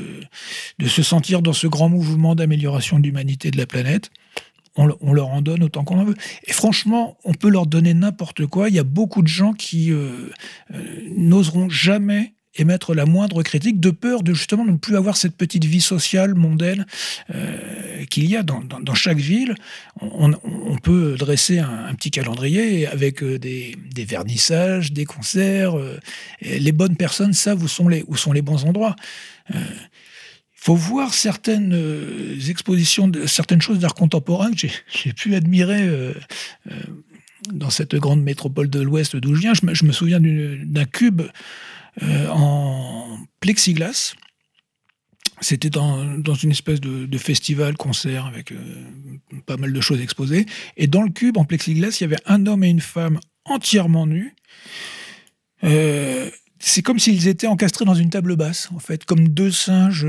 de 0.79 0.87
se 0.87 1.03
sentir 1.03 1.41
dans 1.41 1.53
ce 1.53 1.67
grand 1.67 1.89
mouvement 1.89 2.35
d'amélioration 2.35 2.99
de 2.99 3.03
l'humanité 3.03 3.51
de 3.51 3.57
la 3.57 3.65
planète. 3.65 4.11
On 4.77 5.13
leur 5.13 5.27
en 5.27 5.41
donne 5.41 5.63
autant 5.63 5.83
qu'on 5.83 5.99
en 5.99 6.05
veut. 6.05 6.15
Et 6.45 6.53
franchement, 6.53 7.17
on 7.25 7.33
peut 7.33 7.49
leur 7.49 7.65
donner 7.65 7.93
n'importe 7.93 8.45
quoi. 8.45 8.69
Il 8.69 8.75
y 8.75 8.79
a 8.79 8.85
beaucoup 8.85 9.21
de 9.21 9.27
gens 9.27 9.51
qui 9.51 9.91
euh, 9.91 10.29
euh, 10.73 11.01
n'oseront 11.17 11.69
jamais 11.69 12.33
émettre 12.55 12.93
la 12.93 13.05
moindre 13.05 13.43
critique 13.43 13.79
de 13.79 13.91
peur 13.91 14.23
de 14.23 14.33
justement 14.33 14.65
ne 14.65 14.75
plus 14.75 14.97
avoir 14.97 15.15
cette 15.15 15.35
petite 15.35 15.65
vie 15.65 15.81
sociale 15.81 16.35
mondaine 16.35 16.85
euh, 17.33 18.03
qu'il 18.09 18.25
y 18.25 18.35
a 18.35 18.43
dans, 18.43 18.93
chaque 18.93 19.19
ville. 19.19 19.55
On, 20.01 20.77
peut 20.83 21.15
dresser 21.17 21.59
un, 21.59 21.93
petit 21.95 22.11
calendrier 22.11 22.87
avec 22.87 23.23
euh, 23.23 23.39
des, 23.39 23.75
vernissages, 24.05 24.91
des 24.91 25.05
concerts. 25.05 25.77
euh, 25.77 25.99
les 26.41 26.71
bonnes 26.71 26.97
personnes 26.97 27.33
savent 27.33 27.63
où 27.63 27.67
sont 27.67 27.87
les, 27.87 28.41
bons 28.41 28.65
endroits. 28.65 28.95
Euh, 29.55 29.59
faut 30.53 30.75
voir 30.75 31.13
certaines 31.13 31.73
expositions, 32.49 33.11
certaines 33.25 33.61
choses 33.61 33.79
d'art 33.79 33.95
contemporain 33.95 34.51
que 34.51 34.67
j'ai- 34.87 35.13
pu 35.13 35.33
admirer 35.33 35.89
dans 37.51 37.71
cette 37.71 37.95
grande 37.95 38.21
métropole 38.21 38.69
de 38.69 38.79
l'Ouest 38.79 39.15
d'où 39.15 39.33
je 39.33 39.41
viens. 39.41 39.53
Je 39.55 39.85
me, 39.85 39.91
souviens 39.91 40.19
d'un 40.21 40.85
cube 40.85 41.23
euh, 42.03 42.27
en 42.29 43.17
plexiglas. 43.39 44.13
C'était 45.41 45.71
dans, 45.71 46.35
une 46.35 46.51
espèce 46.51 46.79
de, 46.79 47.17
festival, 47.17 47.75
concert, 47.75 48.27
avec 48.27 48.51
euh, 48.51 48.57
pas 49.47 49.57
mal 49.57 49.73
de 49.73 49.81
choses 49.81 49.99
exposées. 49.99 50.45
Et 50.77 50.85
dans 50.85 51.01
le 51.01 51.09
cube, 51.09 51.37
en 51.37 51.45
plexiglas, 51.45 51.97
il 51.99 52.03
y 52.03 52.05
avait 52.05 52.21
un 52.25 52.45
homme 52.45 52.63
et 52.63 52.69
une 52.69 52.81
femme 52.81 53.19
entièrement 53.45 54.05
nus. 54.05 54.35
Euh, 55.63 56.29
c'est 56.59 56.83
comme 56.83 56.99
s'ils 56.99 57.27
étaient 57.27 57.47
encastrés 57.47 57.85
dans 57.85 57.95
une 57.95 58.11
table 58.11 58.35
basse, 58.35 58.69
en 58.75 58.79
fait, 58.79 59.03
comme 59.03 59.29
deux 59.29 59.51
singes, 59.51 60.05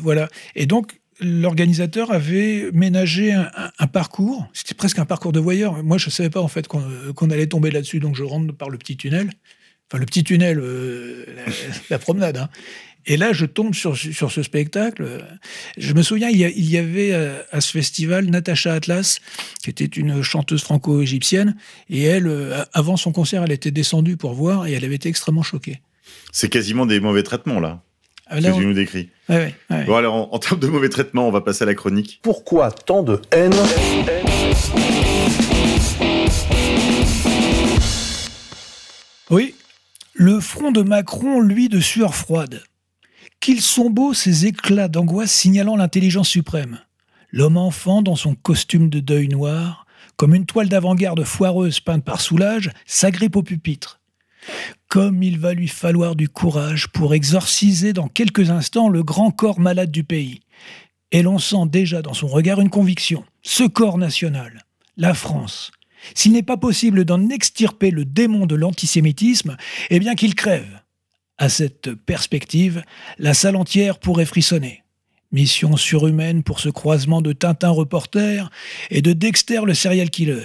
voilà. 0.00 0.28
Et 0.54 0.66
donc, 0.66 1.00
l'organisateur 1.18 2.12
avait 2.12 2.70
ménagé 2.72 3.32
un, 3.32 3.86
parcours, 3.88 4.46
c'était 4.52 4.74
presque 4.74 5.00
un 5.00 5.04
parcours 5.04 5.32
de 5.32 5.40
voyeur. 5.40 5.82
Moi, 5.82 5.98
je 5.98 6.06
ne 6.06 6.12
savais 6.12 6.30
pas, 6.30 6.40
en 6.40 6.48
fait, 6.48 6.68
qu'on 6.68 7.30
allait 7.30 7.48
tomber 7.48 7.72
là-dessus, 7.72 7.98
donc 7.98 8.14
je 8.14 8.22
rentre 8.22 8.54
par 8.54 8.70
le 8.70 8.78
petit 8.78 8.96
tunnel. 8.96 9.32
Enfin, 9.92 9.98
le 9.98 10.06
petit 10.06 10.24
tunnel, 10.24 10.58
euh, 10.58 11.26
la, 11.36 11.52
la 11.90 11.98
promenade. 11.98 12.38
hein. 12.38 12.48
Et 13.04 13.18
là, 13.18 13.34
je 13.34 13.44
tombe 13.44 13.74
sur, 13.74 13.94
sur 13.94 14.32
ce 14.32 14.42
spectacle. 14.42 15.22
Je 15.76 15.92
me 15.92 16.02
souviens, 16.02 16.30
il 16.30 16.38
y, 16.38 16.44
a- 16.46 16.48
il 16.48 16.70
y 16.70 16.78
avait 16.78 17.12
euh, 17.12 17.42
à 17.50 17.60
ce 17.60 17.72
festival 17.72 18.24
Natacha 18.26 18.72
Atlas, 18.72 19.18
qui 19.62 19.68
était 19.68 19.84
une 19.84 20.22
chanteuse 20.22 20.62
franco-égyptienne. 20.62 21.56
Et 21.90 22.04
elle, 22.04 22.26
euh, 22.26 22.64
avant 22.72 22.96
son 22.96 23.12
concert, 23.12 23.42
elle 23.42 23.52
était 23.52 23.70
descendue 23.72 24.16
pour 24.16 24.32
voir 24.32 24.66
et 24.66 24.72
elle 24.72 24.84
avait 24.86 24.94
été 24.94 25.10
extrêmement 25.10 25.42
choquée. 25.42 25.82
C'est 26.30 26.48
quasiment 26.48 26.86
des 26.86 27.00
mauvais 27.00 27.22
traitements, 27.24 27.60
là, 27.60 27.82
Ah, 28.28 28.36
que 28.40 28.56
tu 28.56 28.64
nous 28.64 28.72
décris. 28.72 29.10
ouais, 29.28 29.36
ouais, 29.36 29.54
ouais. 29.76 29.84
Bon, 29.84 29.96
alors, 29.96 30.14
en, 30.14 30.28
en 30.32 30.38
termes 30.38 30.60
de 30.60 30.68
mauvais 30.68 30.88
traitements, 30.88 31.28
on 31.28 31.32
va 31.32 31.42
passer 31.42 31.64
à 31.64 31.66
la 31.66 31.74
chronique. 31.74 32.20
Pourquoi 32.22 32.70
tant 32.70 33.02
de 33.02 33.20
haine? 33.32 33.52
Oui, 39.30 39.54
le 40.14 40.40
front 40.40 40.72
de 40.72 40.82
Macron, 40.82 41.40
lui, 41.40 41.68
de 41.68 41.80
sueur 41.80 42.14
froide. 42.14 42.62
Qu'ils 43.40 43.62
sont 43.62 43.90
beaux 43.90 44.14
ces 44.14 44.46
éclats 44.46 44.88
d'angoisse 44.88 45.32
signalant 45.32 45.76
l'intelligence 45.76 46.28
suprême. 46.28 46.80
L'homme 47.30 47.56
enfant, 47.56 48.02
dans 48.02 48.16
son 48.16 48.34
costume 48.34 48.90
de 48.90 49.00
deuil 49.00 49.28
noir, 49.28 49.86
comme 50.16 50.34
une 50.34 50.46
toile 50.46 50.68
d'avant-garde 50.68 51.24
foireuse 51.24 51.80
peinte 51.80 52.04
par 52.04 52.20
Soulage, 52.20 52.70
s'agrippe 52.86 53.36
au 53.36 53.42
pupitre. 53.42 54.00
Comme 54.88 55.22
il 55.22 55.38
va 55.38 55.54
lui 55.54 55.68
falloir 55.68 56.14
du 56.14 56.28
courage 56.28 56.88
pour 56.88 57.14
exorciser 57.14 57.92
dans 57.92 58.08
quelques 58.08 58.50
instants 58.50 58.88
le 58.88 59.02
grand 59.02 59.30
corps 59.30 59.60
malade 59.60 59.90
du 59.90 60.04
pays. 60.04 60.40
Et 61.10 61.22
l'on 61.22 61.38
sent 61.38 61.66
déjà 61.66 62.02
dans 62.02 62.14
son 62.14 62.26
regard 62.26 62.60
une 62.60 62.70
conviction. 62.70 63.24
Ce 63.42 63.64
corps 63.64 63.98
national, 63.98 64.64
la 64.96 65.14
France, 65.14 65.72
s'il 66.14 66.32
n'est 66.32 66.42
pas 66.42 66.56
possible 66.56 67.04
d'en 67.04 67.28
extirper 67.28 67.90
le 67.90 68.04
démon 68.04 68.46
de 68.46 68.54
l'antisémitisme, 68.54 69.56
eh 69.90 69.98
bien 69.98 70.14
qu'il 70.14 70.34
crève. 70.34 70.80
À 71.38 71.48
cette 71.48 71.94
perspective, 71.94 72.82
la 73.18 73.34
salle 73.34 73.56
entière 73.56 73.98
pourrait 73.98 74.26
frissonner. 74.26 74.82
Mission 75.32 75.76
surhumaine 75.76 76.42
pour 76.42 76.60
ce 76.60 76.68
croisement 76.68 77.22
de 77.22 77.32
Tintin 77.32 77.70
reporter 77.70 78.50
et 78.90 79.00
de 79.00 79.12
Dexter 79.12 79.62
le 79.64 79.74
serial 79.74 80.10
killer. 80.10 80.44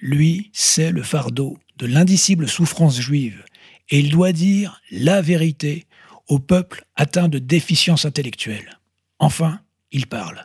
Lui, 0.00 0.50
c'est 0.52 0.90
le 0.90 1.02
fardeau 1.02 1.58
de 1.76 1.86
l'indicible 1.86 2.48
souffrance 2.48 3.00
juive, 3.00 3.44
et 3.90 4.00
il 4.00 4.10
doit 4.10 4.32
dire 4.32 4.80
la 4.90 5.22
vérité 5.22 5.86
au 6.26 6.38
peuple 6.38 6.84
atteint 6.96 7.28
de 7.28 7.38
déficience 7.38 8.04
intellectuelle. 8.04 8.78
Enfin, 9.18 9.60
il 9.92 10.06
parle. 10.06 10.44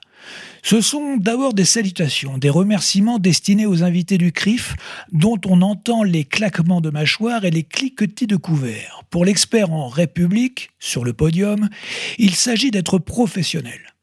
Ce 0.66 0.80
sont 0.80 1.18
d'abord 1.18 1.54
des 1.54 1.66
salutations, 1.66 2.38
des 2.38 2.50
remerciements 2.50 3.20
destinés 3.20 3.66
aux 3.66 3.84
invités 3.84 4.18
du 4.18 4.32
CRIF, 4.32 4.76
dont 5.12 5.40
on 5.46 5.62
entend 5.62 6.04
les 6.04 6.24
claquements 6.24 6.80
de 6.80 6.90
mâchoires 6.90 7.44
et 7.44 7.52
les 7.52 7.64
cliquetis 7.64 8.28
de 8.28 8.38
couverts. 8.38 9.04
Pour 9.10 9.26
l'expert 9.26 9.72
en 9.72 9.90
République, 9.90 10.70
sur 10.80 11.04
le 11.04 11.12
podium, 11.12 11.68
il 12.18 12.34
s'agit 12.34 12.72
d'être 12.72 12.98
professionnel. 12.98 13.94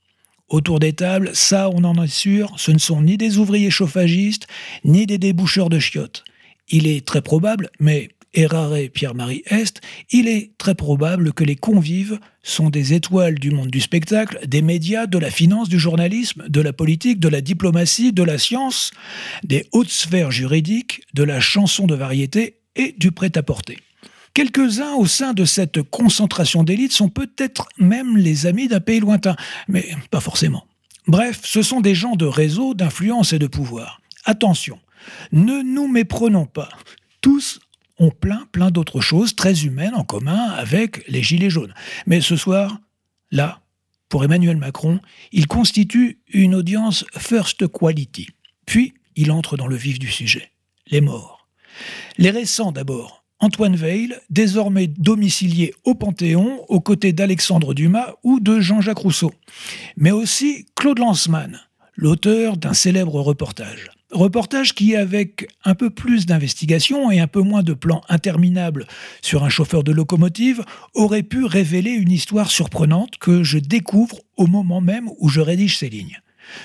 Autour 0.50 0.80
des 0.80 0.92
tables, 0.92 1.30
ça 1.32 1.70
on 1.70 1.82
en 1.82 2.02
est 2.02 2.08
sûr, 2.08 2.52
ce 2.58 2.72
ne 2.72 2.78
sont 2.78 3.00
ni 3.00 3.16
des 3.16 3.38
ouvriers 3.38 3.70
chauffagistes, 3.70 4.46
ni 4.84 5.06
des 5.06 5.16
déboucheurs 5.16 5.70
de 5.70 5.78
chiottes. 5.78 6.24
Il 6.68 6.86
est 6.86 7.06
très 7.06 7.22
probable, 7.22 7.70
mais 7.80 8.10
errare 8.34 8.74
Pierre-Marie 8.92 9.42
Est, 9.46 9.80
il 10.10 10.28
est 10.28 10.52
très 10.58 10.74
probable 10.74 11.32
que 11.32 11.44
les 11.44 11.56
convives 11.56 12.18
sont 12.42 12.70
des 12.70 12.94
étoiles 12.94 13.38
du 13.38 13.50
monde 13.50 13.70
du 13.70 13.80
spectacle, 13.80 14.38
des 14.46 14.62
médias, 14.62 15.06
de 15.06 15.18
la 15.18 15.30
finance, 15.30 15.68
du 15.68 15.78
journalisme, 15.78 16.48
de 16.48 16.60
la 16.60 16.72
politique, 16.72 17.20
de 17.20 17.28
la 17.28 17.40
diplomatie, 17.40 18.12
de 18.12 18.22
la 18.22 18.38
science, 18.38 18.92
des 19.44 19.66
hautes 19.72 19.90
sphères 19.90 20.30
juridiques, 20.30 21.02
de 21.14 21.22
la 21.22 21.40
chanson 21.40 21.86
de 21.86 21.94
variété 21.94 22.56
et 22.76 22.94
du 22.98 23.12
prêt-à-porter. 23.12 23.78
Quelques-uns 24.32 24.94
au 24.94 25.06
sein 25.06 25.32
de 25.32 25.44
cette 25.44 25.82
concentration 25.82 26.62
d'élite 26.62 26.92
sont 26.92 27.08
peut-être 27.08 27.68
même 27.78 28.16
les 28.16 28.46
amis 28.46 28.68
d'un 28.68 28.80
pays 28.80 29.00
lointain, 29.00 29.34
mais 29.68 29.88
pas 30.10 30.20
forcément. 30.20 30.66
Bref, 31.08 31.40
ce 31.42 31.62
sont 31.62 31.80
des 31.80 31.94
gens 31.96 32.14
de 32.14 32.26
réseau, 32.26 32.74
d'influence 32.74 33.32
et 33.32 33.40
de 33.40 33.48
pouvoir. 33.48 34.00
Attention, 34.24 34.78
ne 35.32 35.62
nous 35.62 35.88
méprenons 35.88 36.46
pas. 36.46 36.68
Tous 37.20 37.60
ont 38.00 38.10
plein, 38.10 38.48
plein 38.50 38.72
d'autres 38.72 39.00
choses 39.00 39.36
très 39.36 39.64
humaines 39.64 39.94
en 39.94 40.02
commun 40.02 40.50
avec 40.56 41.06
les 41.08 41.22
Gilets 41.22 41.50
jaunes. 41.50 41.74
Mais 42.06 42.20
ce 42.20 42.34
soir, 42.34 42.80
là, 43.30 43.60
pour 44.08 44.24
Emmanuel 44.24 44.56
Macron, 44.56 44.98
il 45.30 45.46
constitue 45.46 46.18
une 46.32 46.56
audience 46.56 47.04
first 47.16 47.68
quality. 47.68 48.26
Puis, 48.66 48.94
il 49.14 49.30
entre 49.30 49.56
dans 49.56 49.68
le 49.68 49.76
vif 49.76 49.98
du 49.98 50.10
sujet. 50.10 50.50
Les 50.88 51.00
morts. 51.00 51.46
Les 52.18 52.30
récents 52.30 52.72
d'abord. 52.72 53.24
Antoine 53.38 53.76
Veil, 53.76 54.14
désormais 54.28 54.86
domicilié 54.86 55.72
au 55.84 55.94
Panthéon, 55.94 56.64
aux 56.68 56.80
côtés 56.80 57.12
d'Alexandre 57.12 57.72
Dumas 57.72 58.14
ou 58.22 58.38
de 58.40 58.60
Jean-Jacques 58.60 58.98
Rousseau. 58.98 59.32
Mais 59.96 60.10
aussi 60.10 60.66
Claude 60.74 60.98
Lanzmann, 60.98 61.58
l'auteur 61.96 62.56
d'un 62.56 62.74
célèbre 62.74 63.20
reportage. 63.20 63.90
Reportage 64.10 64.74
qui, 64.74 64.96
avec 64.96 65.48
un 65.64 65.76
peu 65.76 65.88
plus 65.88 66.26
d'investigation 66.26 67.12
et 67.12 67.20
un 67.20 67.28
peu 67.28 67.42
moins 67.42 67.62
de 67.62 67.74
plans 67.74 68.02
interminables 68.08 68.86
sur 69.22 69.44
un 69.44 69.48
chauffeur 69.48 69.84
de 69.84 69.92
locomotive, 69.92 70.64
aurait 70.94 71.22
pu 71.22 71.44
révéler 71.44 71.92
une 71.92 72.10
histoire 72.10 72.50
surprenante 72.50 73.18
que 73.18 73.44
je 73.44 73.58
découvre 73.58 74.18
au 74.36 74.48
moment 74.48 74.80
même 74.80 75.08
où 75.18 75.28
je 75.28 75.40
rédige 75.40 75.78
ces 75.78 75.88
lignes. 75.88 76.20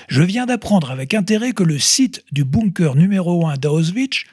Je 0.08 0.22
viens 0.22 0.46
d'apprendre 0.46 0.90
avec 0.90 1.14
intérêt 1.14 1.52
que 1.52 1.62
le 1.62 1.78
site 1.78 2.24
du 2.32 2.44
bunker 2.44 2.96
numéro 2.96 3.46
1 3.46 3.56
d'Auschwitz, 3.58 4.24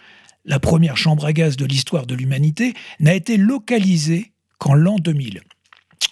la 0.46 0.60
première 0.60 0.98
chambre 0.98 1.26
à 1.26 1.34
gaz 1.34 1.56
de 1.56 1.66
l'histoire 1.66 2.08
de 2.08 2.16
l'humanité, 2.16 2.74
n'a 3.00 3.14
été 3.14 3.38
localisé 3.38 4.32
qu'en 4.58 4.74
l'an 4.74 4.96
2000. 4.98 5.42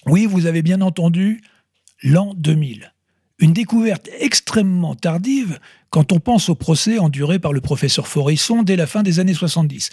Oui, 0.06 0.28
vous 0.28 0.45
avez 0.45 0.61
bien 0.61 0.82
entendu, 0.82 1.41
l'an 2.03 2.34
2000. 2.36 2.94
Une 3.40 3.53
découverte 3.53 4.07
extrêmement 4.19 4.94
tardive 4.94 5.60
quand 5.91 6.13
on 6.13 6.19
pense 6.19 6.49
au 6.49 6.55
procès 6.55 6.97
enduré 6.97 7.38
par 7.38 7.53
le 7.53 7.61
professeur 7.61 8.07
Forisson 8.07 8.63
dès 8.63 8.77
la 8.77 8.88
fin 8.88 9.03
des 9.03 9.19
années 9.19 9.34
70. 9.34 9.89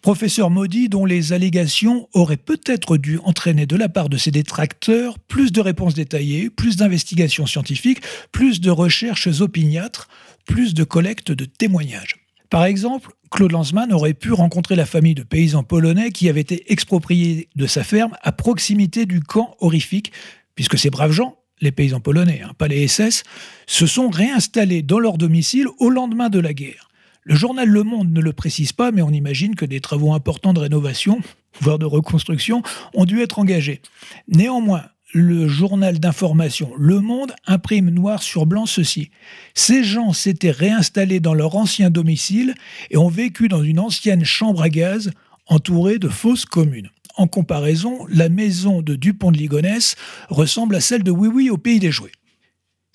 Professeur 0.00 0.48
maudit 0.48 0.88
dont 0.88 1.04
les 1.04 1.32
allégations 1.32 2.08
auraient 2.14 2.36
peut-être 2.36 2.96
dû 2.96 3.18
entraîner 3.24 3.66
de 3.66 3.76
la 3.76 3.88
part 3.88 4.08
de 4.08 4.16
ses 4.16 4.30
détracteurs 4.30 5.18
plus 5.18 5.50
de 5.50 5.60
réponses 5.60 5.94
détaillées, 5.94 6.50
plus 6.50 6.76
d'investigations 6.76 7.46
scientifiques, 7.46 8.00
plus 8.30 8.60
de 8.60 8.70
recherches 8.70 9.40
opiniâtres, 9.40 10.08
plus 10.46 10.72
de 10.72 10.84
collecte 10.84 11.32
de 11.32 11.44
témoignages. 11.44 12.16
Par 12.48 12.64
exemple, 12.64 13.10
Claude 13.30 13.52
Lanzmann 13.52 13.92
aurait 13.92 14.14
pu 14.14 14.32
rencontrer 14.32 14.76
la 14.76 14.86
famille 14.86 15.14
de 15.14 15.22
paysans 15.24 15.64
polonais 15.64 16.10
qui 16.10 16.28
avaient 16.28 16.40
été 16.40 16.72
expropriés 16.72 17.48
de 17.56 17.66
sa 17.66 17.82
ferme 17.82 18.16
à 18.22 18.32
proximité 18.32 19.04
du 19.04 19.20
camp 19.20 19.56
horrifique, 19.58 20.12
puisque 20.54 20.78
ces 20.78 20.90
braves 20.90 21.12
gens, 21.12 21.39
les 21.60 21.72
paysans 21.72 22.00
polonais, 22.00 22.42
hein, 22.44 22.52
pas 22.58 22.68
les 22.68 22.86
SS, 22.88 23.24
se 23.66 23.86
sont 23.86 24.08
réinstallés 24.08 24.82
dans 24.82 24.98
leur 24.98 25.18
domicile 25.18 25.66
au 25.78 25.90
lendemain 25.90 26.28
de 26.28 26.40
la 26.40 26.54
guerre. 26.54 26.88
Le 27.22 27.34
journal 27.34 27.68
Le 27.68 27.82
Monde 27.82 28.12
ne 28.12 28.20
le 28.20 28.32
précise 28.32 28.72
pas, 28.72 28.92
mais 28.92 29.02
on 29.02 29.10
imagine 29.10 29.54
que 29.54 29.66
des 29.66 29.80
travaux 29.80 30.14
importants 30.14 30.54
de 30.54 30.60
rénovation, 30.60 31.20
voire 31.60 31.78
de 31.78 31.86
reconstruction, 31.86 32.62
ont 32.94 33.04
dû 33.04 33.20
être 33.20 33.38
engagés. 33.38 33.82
Néanmoins, 34.28 34.84
le 35.12 35.48
journal 35.48 35.98
d'information 35.98 36.72
Le 36.78 37.00
Monde 37.00 37.32
imprime 37.46 37.90
noir 37.90 38.22
sur 38.22 38.46
blanc 38.46 38.66
ceci. 38.66 39.10
Ces 39.54 39.82
gens 39.84 40.12
s'étaient 40.12 40.50
réinstallés 40.50 41.20
dans 41.20 41.34
leur 41.34 41.56
ancien 41.56 41.90
domicile 41.90 42.54
et 42.90 42.96
ont 42.96 43.08
vécu 43.08 43.48
dans 43.48 43.62
une 43.62 43.80
ancienne 43.80 44.24
chambre 44.24 44.62
à 44.62 44.68
gaz 44.68 45.10
entourée 45.46 45.98
de 45.98 46.08
fausses 46.08 46.46
communes. 46.46 46.90
En 47.20 47.26
comparaison, 47.26 48.06
la 48.08 48.30
maison 48.30 48.80
de 48.80 48.96
Dupont 48.96 49.30
de 49.30 49.36
Ligonnès 49.36 49.94
ressemble 50.30 50.74
à 50.74 50.80
celle 50.80 51.02
de 51.02 51.10
Oui 51.10 51.28
Oui 51.28 51.50
au 51.50 51.58
Pays 51.58 51.78
des 51.78 51.90
Jouets. 51.90 52.12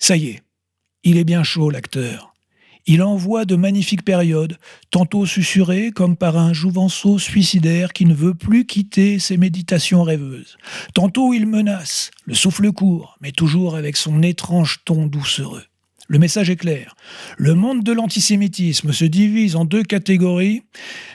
Ça 0.00 0.16
y 0.16 0.30
est, 0.30 0.42
il 1.04 1.16
est 1.16 1.22
bien 1.22 1.44
chaud 1.44 1.70
l'acteur. 1.70 2.34
Il 2.86 3.04
envoie 3.04 3.44
de 3.44 3.54
magnifiques 3.54 4.04
périodes, 4.04 4.58
tantôt 4.90 5.26
susurrées 5.26 5.92
comme 5.92 6.16
par 6.16 6.38
un 6.38 6.52
jouvenceau 6.52 7.20
suicidaire 7.20 7.92
qui 7.92 8.04
ne 8.04 8.14
veut 8.14 8.34
plus 8.34 8.66
quitter 8.66 9.20
ses 9.20 9.36
méditations 9.36 10.02
rêveuses. 10.02 10.58
Tantôt 10.92 11.32
il 11.32 11.46
menace, 11.46 12.10
le 12.24 12.34
souffle 12.34 12.72
court, 12.72 13.16
mais 13.20 13.30
toujours 13.30 13.76
avec 13.76 13.96
son 13.96 14.24
étrange 14.24 14.80
ton 14.84 15.06
doucereux. 15.06 15.62
Le 16.08 16.18
message 16.18 16.50
est 16.50 16.56
clair. 16.56 16.94
Le 17.36 17.54
monde 17.54 17.82
de 17.82 17.92
l'antisémitisme 17.92 18.92
se 18.92 19.04
divise 19.04 19.56
en 19.56 19.64
deux 19.64 19.82
catégories. 19.82 20.62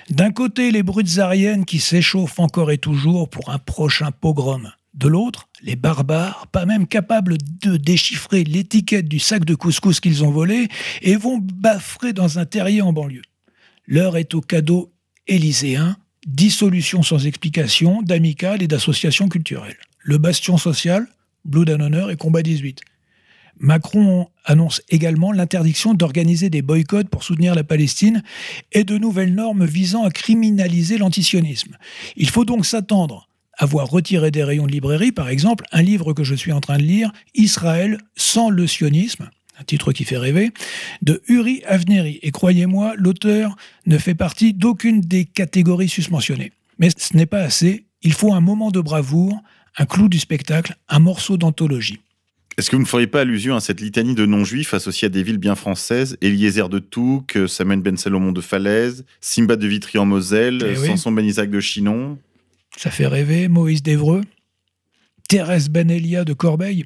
D'un 0.10 0.32
côté, 0.32 0.72
les 0.72 0.84
brutes 0.84 1.20
ariennes 1.20 1.66
qui 1.66 1.80
s'échauffent 1.80 2.40
encore 2.40 2.72
et 2.72 2.78
toujours 2.78 3.30
pour 3.30 3.50
un 3.50 3.58
prochain 3.60 4.12
pogrom. 4.12 4.72
De 4.94 5.08
l'autre, 5.08 5.48
les 5.64 5.78
barbares, 5.78 6.48
pas 6.52 6.66
même 6.66 6.86
capables 6.86 7.38
de 7.62 7.78
déchiffrer 7.78 8.44
l'étiquette 8.44 9.08
du 9.08 9.20
sac 9.20 9.46
de 9.46 9.56
couscous 9.56 10.02
qu'ils 10.02 10.26
ont 10.26 10.32
volé, 10.32 10.68
et 11.02 11.16
vont 11.16 11.38
baffrer 11.38 12.12
dans 12.12 12.40
un 12.40 12.46
terrier 12.46 12.82
en 12.82 12.92
banlieue. 12.92 13.22
L'heure 13.88 14.18
est 14.18 14.34
au 14.34 14.42
cadeau 14.42 14.92
élyséen, 15.28 15.96
dissolution 16.28 17.04
sans 17.04 17.26
explication 17.26 18.02
d'amicales 18.02 18.62
et 18.62 18.68
d'associations 18.68 19.30
culturelles. 19.30 19.78
Le 20.00 20.18
bastion 20.18 20.58
social, 20.58 21.08
Blood 21.46 21.70
and 21.70 21.80
Honor 21.80 22.12
et 22.12 22.18
Combat 22.18 22.44
18. 22.44 22.82
Macron 23.62 24.28
annonce 24.44 24.82
également 24.90 25.32
l'interdiction 25.32 25.94
d'organiser 25.94 26.50
des 26.50 26.64
boycotts 26.64 27.10
pour 27.10 27.24
soutenir 27.24 27.54
la 27.54 27.64
Palestine 27.64 28.24
et 28.72 28.84
de 28.84 28.98
nouvelles 28.98 29.36
normes 29.36 29.66
visant 29.66 30.04
à 30.04 30.10
criminaliser 30.10 30.98
l'antisionisme. 30.98 31.78
Il 32.18 32.30
faut 32.30 32.44
donc 32.44 32.66
s'attendre 32.66 33.30
avoir 33.58 33.88
retiré 33.88 34.32
des 34.32 34.44
rayons 34.44 34.66
de 34.66 34.72
librairie, 34.72 35.12
par 35.12 35.30
exemple, 35.30 35.66
un 35.72 35.84
livre 35.84 36.14
que 36.14 36.24
je 36.24 36.34
suis 36.34 36.52
en 36.52 36.62
train 36.62 36.78
de 36.78 36.84
lire, 36.84 37.12
Israël 37.36 38.00
sans 38.16 38.50
le 38.50 38.66
sionisme, 38.66 39.30
un 39.60 39.64
titre 39.64 39.94
qui 39.94 40.06
fait 40.06 40.18
rêver, 40.18 40.52
de 41.04 41.22
Uri 41.28 41.62
Avneri. 41.68 42.18
Et 42.24 42.32
croyez-moi, 42.32 42.94
l'auteur 42.98 43.56
ne 43.86 44.00
fait 44.00 44.16
partie 44.16 44.54
d'aucune 44.54 45.02
des 45.02 45.26
catégories 45.26 45.90
susmentionnées. 45.90 46.52
Mais 46.80 46.90
ce 46.98 47.16
n'est 47.16 47.28
pas 47.28 47.42
assez, 47.42 47.86
il 48.02 48.14
faut 48.14 48.34
un 48.34 48.42
moment 48.42 48.72
de 48.72 48.80
bravoure, 48.80 49.40
un 49.78 49.86
clou 49.86 50.10
du 50.10 50.18
spectacle, 50.18 50.76
un 50.90 51.00
morceau 51.00 51.38
d'anthologie. 51.38 52.00
Est-ce 52.58 52.70
que 52.70 52.76
vous 52.76 52.82
ne 52.82 52.88
feriez 52.88 53.08
pas 53.08 53.22
allusion 53.22 53.56
à 53.56 53.60
cette 53.62 53.80
litanie 53.80 54.14
de 54.14 54.26
non-juifs 54.26 54.74
associés 54.74 55.06
à 55.06 55.10
des 55.10 55.24
villes 55.24 55.38
bien 55.38 55.56
françaises? 55.56 56.18
Eliezer 56.22 56.68
de 56.70 56.80
Touques, 56.80 57.38
Samuel 57.48 57.80
Ben 57.80 57.98
Salomon 57.98 58.32
de 58.32 58.42
Falaise, 58.42 59.06
Simba 59.22 59.56
de 59.56 59.68
Vitry 59.68 59.98
en 59.98 60.06
Moselle, 60.06 60.62
Eh 60.76 60.78
oui. 60.78 60.88
Samson 60.88 61.12
Ben 61.14 61.26
Isaac 61.26 61.50
de 61.50 61.60
Chinon 61.60 62.20
Ça 62.78 62.92
fait 62.92 63.08
rêver, 63.08 63.48
Moïse 63.48 63.82
d'Evreux, 63.82 64.22
Thérèse 65.30 65.70
Benelia 65.70 66.26
de 66.26 66.34
Corbeil. 66.34 66.86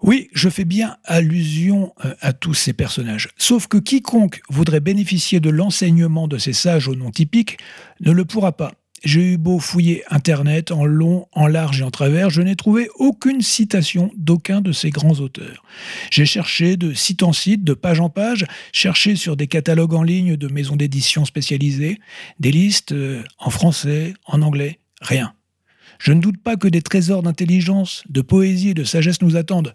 Oui, 0.00 0.28
je 0.32 0.48
fais 0.48 0.64
bien 0.64 0.96
allusion 1.04 1.92
euh, 2.04 2.14
à 2.20 2.32
tous 2.32 2.54
ces 2.54 2.72
personnages. 2.72 3.28
Sauf 3.36 3.66
que 3.66 3.78
quiconque 3.78 4.40
voudrait 4.48 4.80
bénéficier 4.80 5.40
de 5.40 5.50
l'enseignement 5.50 6.28
de 6.28 6.38
ces 6.38 6.52
sages 6.52 6.88
au 6.88 6.94
nom 6.94 7.10
typique 7.10 7.58
ne 8.00 8.12
le 8.12 8.24
pourra 8.24 8.52
pas. 8.56 8.72
J'ai 9.04 9.34
eu 9.34 9.36
beau 9.36 9.58
fouiller 9.58 10.02
Internet 10.10 10.72
en 10.72 10.84
long, 10.84 11.26
en 11.32 11.46
large 11.46 11.80
et 11.80 11.84
en 11.84 11.90
travers, 11.90 12.30
je 12.30 12.42
n'ai 12.42 12.56
trouvé 12.56 12.88
aucune 12.96 13.42
citation 13.42 14.10
d'aucun 14.16 14.60
de 14.60 14.72
ces 14.72 14.90
grands 14.90 15.20
auteurs. 15.20 15.62
J'ai 16.10 16.26
cherché 16.26 16.76
de 16.76 16.92
site 16.92 17.22
en 17.22 17.32
site, 17.32 17.62
de 17.62 17.74
page 17.74 18.00
en 18.00 18.10
page, 18.10 18.44
cherché 18.72 19.14
sur 19.14 19.36
des 19.36 19.46
catalogues 19.46 19.94
en 19.94 20.02
ligne 20.02 20.36
de 20.36 20.48
maisons 20.48 20.76
d'édition 20.76 21.24
spécialisées, 21.24 22.00
des 22.40 22.50
listes 22.50 22.92
euh, 22.92 23.22
en 23.38 23.50
français, 23.50 24.14
en 24.26 24.42
anglais, 24.42 24.80
rien. 25.00 25.32
Je 25.98 26.12
ne 26.12 26.20
doute 26.20 26.40
pas 26.42 26.56
que 26.56 26.68
des 26.68 26.82
trésors 26.82 27.22
d'intelligence, 27.22 28.04
de 28.08 28.20
poésie 28.20 28.70
et 28.70 28.74
de 28.74 28.84
sagesse 28.84 29.20
nous 29.22 29.36
attendent. 29.36 29.72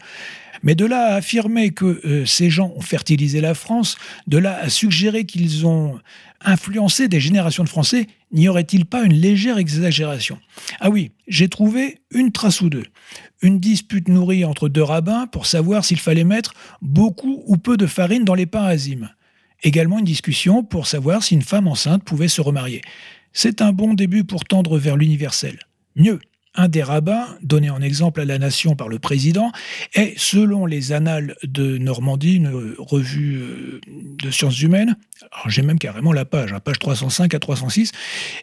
Mais 0.64 0.76
de 0.76 0.86
là 0.86 1.14
à 1.14 1.16
affirmer 1.16 1.72
que 1.72 2.02
euh, 2.06 2.26
ces 2.26 2.50
gens 2.50 2.74
ont 2.76 2.82
fertilisé 2.82 3.42
la 3.42 3.54
France, 3.54 3.98
de 4.28 4.38
là 4.38 4.58
à 4.62 4.70
suggérer 4.70 5.26
qu'ils 5.26 5.68
ont 5.68 6.00
influencé 6.46 7.10
des 7.10 7.20
générations 7.20 7.64
de 7.64 7.70
Français, 7.70 8.08
n'y 8.34 8.50
aurait-il 8.50 8.86
pas 8.86 9.04
une 9.04 9.14
légère 9.14 9.58
exagération? 9.58 10.40
Ah 10.80 10.90
oui, 10.90 11.12
j'ai 11.28 11.48
trouvé 11.48 12.00
une 12.12 12.32
trace 12.32 12.62
ou 12.62 12.70
deux. 12.70 12.86
Une 13.42 13.60
dispute 13.60 14.08
nourrie 14.08 14.46
entre 14.46 14.70
deux 14.70 14.84
rabbins 14.84 15.28
pour 15.28 15.46
savoir 15.46 15.86
s'il 15.86 16.00
fallait 16.00 16.24
mettre 16.24 16.54
beaucoup 16.82 17.44
ou 17.46 17.58
peu 17.58 17.78
de 17.78 17.88
farine 17.88 18.26
dans 18.26 18.36
les 18.36 18.46
pains 18.46 18.66
azimes. 18.66 19.10
Également 19.62 20.00
une 20.00 20.06
discussion 20.06 20.64
pour 20.64 20.88
savoir 20.88 21.24
si 21.24 21.36
une 21.36 21.42
femme 21.42 21.68
enceinte 21.68 22.04
pouvait 22.04 22.28
se 22.28 22.42
remarier. 22.42 22.82
C'est 23.32 23.62
un 23.62 23.72
bon 23.72 23.94
début 23.94 24.24
pour 24.24 24.44
tendre 24.44 24.78
vers 24.78 24.98
l'universel. 24.98 25.60
Mieux, 25.96 26.20
un 26.56 26.68
des 26.68 26.84
rabbins, 26.84 27.28
donné 27.42 27.70
en 27.70 27.82
exemple 27.82 28.22
à 28.22 28.26
la 28.26 28.38
nation 28.38 28.76
par 28.76 28.88
le 28.88 29.00
président, 29.00 29.52
est, 29.94 30.14
selon 30.18 30.66
les 30.66 30.92
Annales 30.92 31.36
de 31.44 31.78
Normandie, 31.78 32.36
une 32.36 32.76
revue 32.78 33.38
euh, 33.38 33.82
de 33.88 34.32
sciences 34.32 34.62
humaines, 34.62 34.96
alors 35.32 35.50
j'ai 35.50 35.62
même 35.62 35.80
carrément 35.80 36.14
la 36.14 36.26
page, 36.26 36.54
hein, 36.54 36.60
page 36.60 36.80
305 36.80 37.34
à 37.34 37.40
306, 37.40 37.92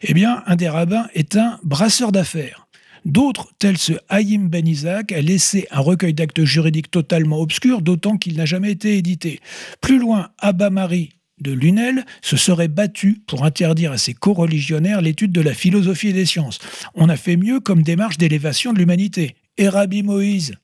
eh 0.03 0.13
bien, 0.13 0.43
un 0.45 0.55
des 0.55 0.69
rabbins 0.69 1.07
est 1.13 1.35
un 1.35 1.59
brasseur 1.63 2.11
d'affaires. 2.11 2.67
D'autres, 3.05 3.51
tels 3.57 3.79
ce 3.79 3.93
Haïm 4.09 4.47
Ben 4.47 4.67
Isaac, 4.67 5.11
a 5.11 5.21
laissé 5.21 5.67
un 5.71 5.79
recueil 5.79 6.13
d'actes 6.13 6.43
juridiques 6.43 6.91
totalement 6.91 7.39
obscur, 7.39 7.81
d'autant 7.81 8.17
qu'il 8.17 8.37
n'a 8.37 8.45
jamais 8.45 8.71
été 8.71 8.97
édité. 8.97 9.39
Plus 9.79 9.97
loin, 9.97 10.29
Abba 10.37 10.69
Marie 10.69 11.09
de 11.41 11.51
Lunel 11.51 12.05
se 12.21 12.37
serait 12.37 12.67
battu 12.67 13.21
pour 13.27 13.43
interdire 13.43 13.91
à 13.91 13.97
ses 13.97 14.13
co-religionnaires 14.13 15.01
l'étude 15.01 15.31
de 15.31 15.41
la 15.41 15.53
philosophie 15.53 16.09
et 16.09 16.13
des 16.13 16.25
sciences. 16.25 16.59
On 16.95 17.09
a 17.09 17.17
fait 17.17 17.37
mieux 17.37 17.59
comme 17.59 17.83
démarche 17.83 18.17
d'élévation 18.17 18.73
de 18.73 18.79
l'humanité. 18.79 19.35
Et 19.57 19.69
Moïse 20.03 20.55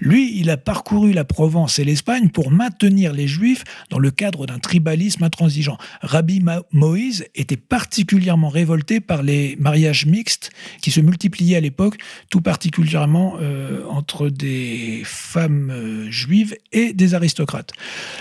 lui, 0.00 0.38
il 0.38 0.50
a 0.50 0.56
parcouru 0.56 1.12
la 1.12 1.24
Provence 1.24 1.78
et 1.78 1.84
l'Espagne 1.84 2.28
pour 2.28 2.50
maintenir 2.50 3.12
les 3.12 3.26
Juifs 3.26 3.64
dans 3.90 3.98
le 3.98 4.10
cadre 4.10 4.46
d'un 4.46 4.58
tribalisme 4.58 5.24
intransigeant. 5.24 5.78
Rabbi 6.02 6.42
Moïse 6.72 7.26
était 7.34 7.56
particulièrement 7.56 8.48
révolté 8.48 9.00
par 9.00 9.22
les 9.22 9.56
mariages 9.58 10.06
mixtes 10.06 10.50
qui 10.80 10.90
se 10.90 11.00
multipliaient 11.00 11.56
à 11.56 11.60
l'époque, 11.60 11.96
tout 12.30 12.40
particulièrement 12.40 13.36
euh, 13.40 13.84
entre 13.88 14.28
des 14.28 15.02
femmes 15.04 15.70
euh, 15.70 16.10
juives 16.10 16.56
et 16.72 16.92
des 16.92 17.14
aristocrates. 17.14 17.72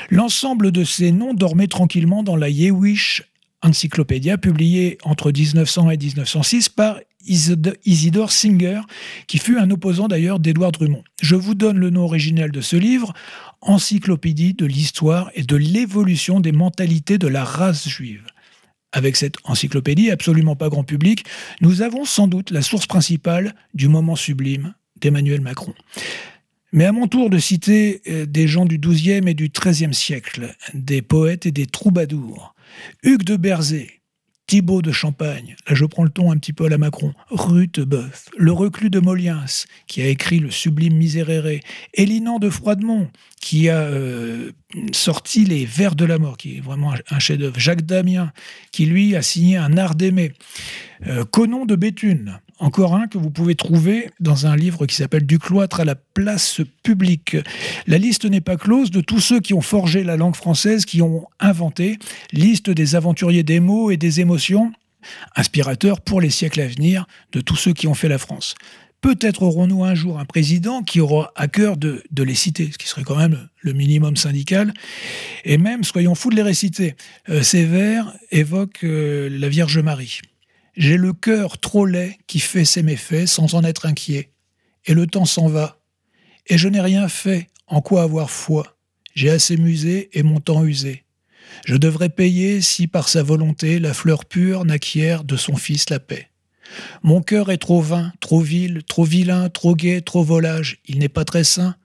L'ensemble 0.09 0.71
de 0.71 0.83
ces 0.83 1.11
noms 1.11 1.33
dormait 1.33 1.67
tranquillement 1.67 2.23
dans 2.23 2.35
la 2.35 2.49
Jewish 2.49 3.23
Encyclopédia, 3.65 4.37
publiée 4.37 4.97
entre 5.03 5.31
1900 5.31 5.89
et 5.89 5.97
1906 5.97 6.69
par 6.69 6.99
Isid- 7.27 7.75
Isidore 7.85 8.31
Singer, 8.31 8.81
qui 9.27 9.39
fut 9.39 9.57
un 9.57 9.71
opposant 9.71 10.07
d'ailleurs 10.07 10.39
d'Édouard 10.39 10.71
Drummond. 10.71 11.03
Je 11.21 11.35
vous 11.35 11.55
donne 11.55 11.77
le 11.77 11.89
nom 11.89 12.03
original 12.03 12.51
de 12.51 12.61
ce 12.61 12.75
livre, 12.75 13.13
Encyclopédie 13.61 14.53
de 14.53 14.65
l'histoire 14.67 15.31
et 15.33 15.41
de 15.41 15.55
l'évolution 15.55 16.39
des 16.39 16.51
mentalités 16.51 17.17
de 17.17 17.27
la 17.27 17.43
race 17.43 17.87
juive. 17.89 18.21
Avec 18.91 19.15
cette 19.15 19.35
encyclopédie 19.43 20.11
absolument 20.11 20.55
pas 20.55 20.69
grand 20.69 20.83
public, 20.83 21.25
nous 21.61 21.81
avons 21.81 22.05
sans 22.05 22.27
doute 22.27 22.51
la 22.51 22.61
source 22.61 22.85
principale 22.85 23.55
du 23.73 23.87
moment 23.87 24.15
sublime 24.15 24.75
d'Emmanuel 25.01 25.41
Macron. 25.41 25.73
Mais 26.71 26.85
à 26.85 26.91
mon 26.91 27.07
tour 27.07 27.29
de 27.29 27.37
citer 27.37 28.01
euh, 28.07 28.25
des 28.25 28.47
gens 28.47 28.65
du 28.65 28.77
XIIe 28.77 29.27
et 29.27 29.33
du 29.33 29.49
XIIIe 29.49 29.93
siècle, 29.93 30.55
des 30.73 31.01
poètes 31.01 31.45
et 31.45 31.51
des 31.51 31.65
troubadours. 31.65 32.54
Hugues 33.03 33.23
de 33.23 33.35
Berzé, 33.35 34.01
Thibaut 34.47 34.83
de 34.83 34.91
Champagne, 34.91 35.55
là 35.67 35.73
je 35.73 35.85
prends 35.85 36.03
le 36.03 36.09
ton 36.09 36.31
un 36.31 36.37
petit 36.37 36.53
peu 36.53 36.65
à 36.65 36.69
la 36.69 36.77
Macron, 36.77 37.13
Rutebeuf, 37.31 38.29
le 38.37 38.51
reclus 38.51 38.91
de 38.91 38.99
Moliens, 38.99 39.45
qui 39.87 40.01
a 40.03 40.07
écrit 40.07 40.39
le 40.39 40.51
sublime 40.51 40.95
Miséréré, 40.95 41.61
Élinan 41.95 42.37
de 42.37 42.51
Froidemont, 42.51 43.09
qui 43.41 43.69
a 43.69 43.79
euh, 43.79 44.51
sorti 44.91 45.45
Les 45.45 45.65
Vers 45.65 45.95
de 45.95 46.05
la 46.05 46.19
Mort, 46.19 46.37
qui 46.37 46.57
est 46.57 46.61
vraiment 46.61 46.93
un, 46.93 46.97
un 47.09 47.19
chef-d'œuvre, 47.19 47.59
Jacques 47.59 47.85
Damien, 47.85 48.31
qui 48.71 48.85
lui 48.85 49.15
a 49.15 49.23
signé 49.23 49.57
Un 49.57 49.77
art 49.77 49.95
d'aimer, 49.95 50.33
euh, 51.07 51.25
Conon 51.25 51.65
de 51.65 51.75
Béthune, 51.75 52.39
encore 52.59 52.95
un 52.95 53.07
que 53.07 53.17
vous 53.17 53.29
pouvez 53.29 53.55
trouver 53.55 54.09
dans 54.19 54.47
un 54.47 54.55
livre 54.55 54.85
qui 54.85 54.95
s'appelle 54.95 55.25
Du 55.25 55.39
cloître 55.39 55.79
à 55.81 55.85
la 55.85 55.95
place 55.95 56.61
publique. 56.83 57.37
La 57.87 57.97
liste 57.97 58.25
n'est 58.25 58.41
pas 58.41 58.57
close 58.57 58.91
de 58.91 59.01
tous 59.01 59.19
ceux 59.19 59.39
qui 59.39 59.53
ont 59.53 59.61
forgé 59.61 60.03
la 60.03 60.17
langue 60.17 60.35
française, 60.35 60.85
qui 60.85 61.01
ont 61.01 61.27
inventé, 61.39 61.97
liste 62.31 62.69
des 62.69 62.95
aventuriers 62.95 63.43
des 63.43 63.59
mots 63.59 63.91
et 63.91 63.97
des 63.97 64.21
émotions, 64.21 64.71
inspirateur 65.35 66.01
pour 66.01 66.21
les 66.21 66.29
siècles 66.29 66.61
à 66.61 66.67
venir 66.67 67.05
de 67.31 67.41
tous 67.41 67.55
ceux 67.55 67.73
qui 67.73 67.87
ont 67.87 67.93
fait 67.93 68.09
la 68.09 68.17
France. 68.17 68.55
Peut-être 69.01 69.43
aurons-nous 69.43 69.83
un 69.83 69.93
jour 69.93 70.17
un 70.17 70.25
président 70.25 70.81
qui 70.81 70.99
aura 70.99 71.31
à 71.35 71.47
cœur 71.47 71.77
de, 71.77 72.01
les 72.17 72.33
citer, 72.33 72.71
ce 72.71 72.77
qui 72.77 72.87
serait 72.87 73.03
quand 73.03 73.17
même 73.17 73.49
le 73.61 73.73
minimum 73.73 74.15
syndical, 74.15 74.73
et 75.43 75.59
même, 75.59 75.83
soyons 75.83 76.15
fous 76.15 76.31
de 76.31 76.35
les 76.35 76.41
réciter. 76.41 76.95
Euh, 77.29 77.43
ces 77.43 77.65
vers 77.65 78.11
évoquent 78.31 78.83
euh, 78.83 79.29
la 79.29 79.47
Vierge 79.47 79.77
Marie. 79.77 80.21
J'ai 80.77 80.97
le 80.97 81.13
cœur 81.13 81.57
trop 81.57 81.85
laid 81.85 82.17
qui 82.27 82.39
fait 82.39 82.65
ses 82.65 82.83
méfaits 82.83 83.27
sans 83.27 83.55
en 83.55 83.63
être 83.63 83.85
inquiet. 83.85 84.31
Et 84.85 84.93
le 84.93 85.07
temps 85.07 85.25
s'en 85.25 85.47
va. 85.47 85.79
Et 86.47 86.57
je 86.57 86.67
n'ai 86.67 86.81
rien 86.81 87.07
fait 87.07 87.47
en 87.67 87.81
quoi 87.81 88.03
avoir 88.03 88.29
foi. 88.29 88.77
J'ai 89.15 89.29
assez 89.29 89.57
musé 89.57 90.09
et 90.13 90.23
mon 90.23 90.39
temps 90.39 90.65
usé. 90.65 91.05
Je 91.65 91.77
devrais 91.77 92.09
payer 92.09 92.61
si 92.61 92.87
par 92.87 93.07
sa 93.07 93.23
volonté 93.23 93.79
la 93.79 93.93
fleur 93.93 94.25
pure 94.25 94.65
n'acquiert 94.65 95.23
de 95.23 95.37
son 95.37 95.55
fils 95.55 95.89
la 95.89 95.99
paix. 95.99 96.29
Mon 97.03 97.21
cœur 97.21 97.51
est 97.51 97.57
trop 97.57 97.81
vain, 97.81 98.11
trop 98.19 98.41
vil, 98.41 98.83
trop 98.83 99.05
vilain, 99.05 99.49
trop 99.49 99.75
gai, 99.75 100.01
trop 100.01 100.23
volage. 100.23 100.79
Il 100.85 100.99
n'est 100.99 101.09
pas 101.09 101.23
très 101.23 101.43
sain. 101.43 101.75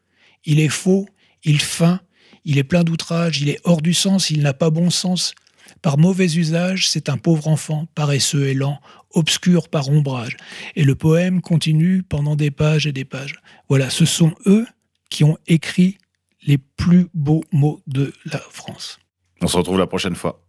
Il 0.44 0.58
est 0.58 0.68
faux, 0.68 1.06
il 1.44 1.60
feint, 1.60 2.00
il 2.44 2.58
est 2.58 2.64
plein 2.64 2.82
d'outrage, 2.82 3.40
il 3.40 3.50
est 3.50 3.60
hors 3.64 3.82
du 3.82 3.94
sens, 3.94 4.30
il 4.30 4.42
n'a 4.42 4.54
pas 4.54 4.70
bon 4.70 4.90
sens. 4.90 5.34
Par 5.82 5.96
mauvais 5.96 6.26
usage, 6.36 6.88
c'est 6.88 7.08
un 7.08 7.16
pauvre 7.16 7.48
enfant, 7.48 7.86
paresseux 7.94 8.48
et 8.48 8.54
lent, 8.54 8.80
obscur 9.12 9.68
par 9.68 9.88
ombrage. 9.88 10.36
Et 10.76 10.84
le 10.84 10.94
poème 10.94 11.40
continue 11.40 12.02
pendant 12.02 12.36
des 12.36 12.50
pages 12.50 12.86
et 12.86 12.92
des 12.92 13.04
pages. 13.04 13.36
Voilà, 13.68 13.88
ce 13.90 14.04
sont 14.04 14.34
eux 14.46 14.66
qui 15.08 15.24
ont 15.24 15.38
écrit 15.46 15.98
les 16.46 16.58
plus 16.58 17.08
beaux 17.14 17.42
mots 17.52 17.80
de 17.86 18.12
la 18.26 18.38
France. 18.50 18.98
On 19.40 19.46
se 19.46 19.56
retrouve 19.56 19.78
la 19.78 19.86
prochaine 19.86 20.14
fois. 20.14 20.42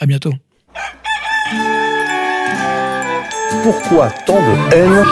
À 0.00 0.06
bientôt. 0.06 0.32
Pourquoi 3.62 4.10
tant 4.26 4.40
de 4.40 4.74
haine 4.74 5.04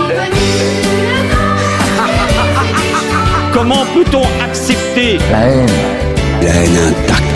Comment 3.52 3.84
peut-on 3.86 4.24
accepter 4.42 5.18
La 5.28 5.48
haine 5.48 6.78
intacte. 6.78 7.29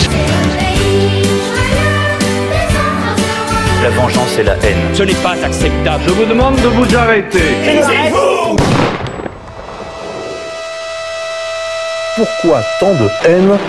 La 3.85 3.91
vengeance 3.91 4.39
et 4.39 4.43
la 4.43 4.53
haine. 4.53 4.95
Ce 4.95 5.03
n'est 5.03 5.13
pas 5.13 5.35
acceptable. 5.43 6.03
Je 6.07 6.13
vous 6.13 6.25
demande 6.25 6.55
de 6.55 6.67
vous 6.69 6.97
arrêter. 6.97 7.37
Pourquoi 12.15 12.61
tant 12.79 12.93
de 12.95 13.07
haine? 13.27 13.59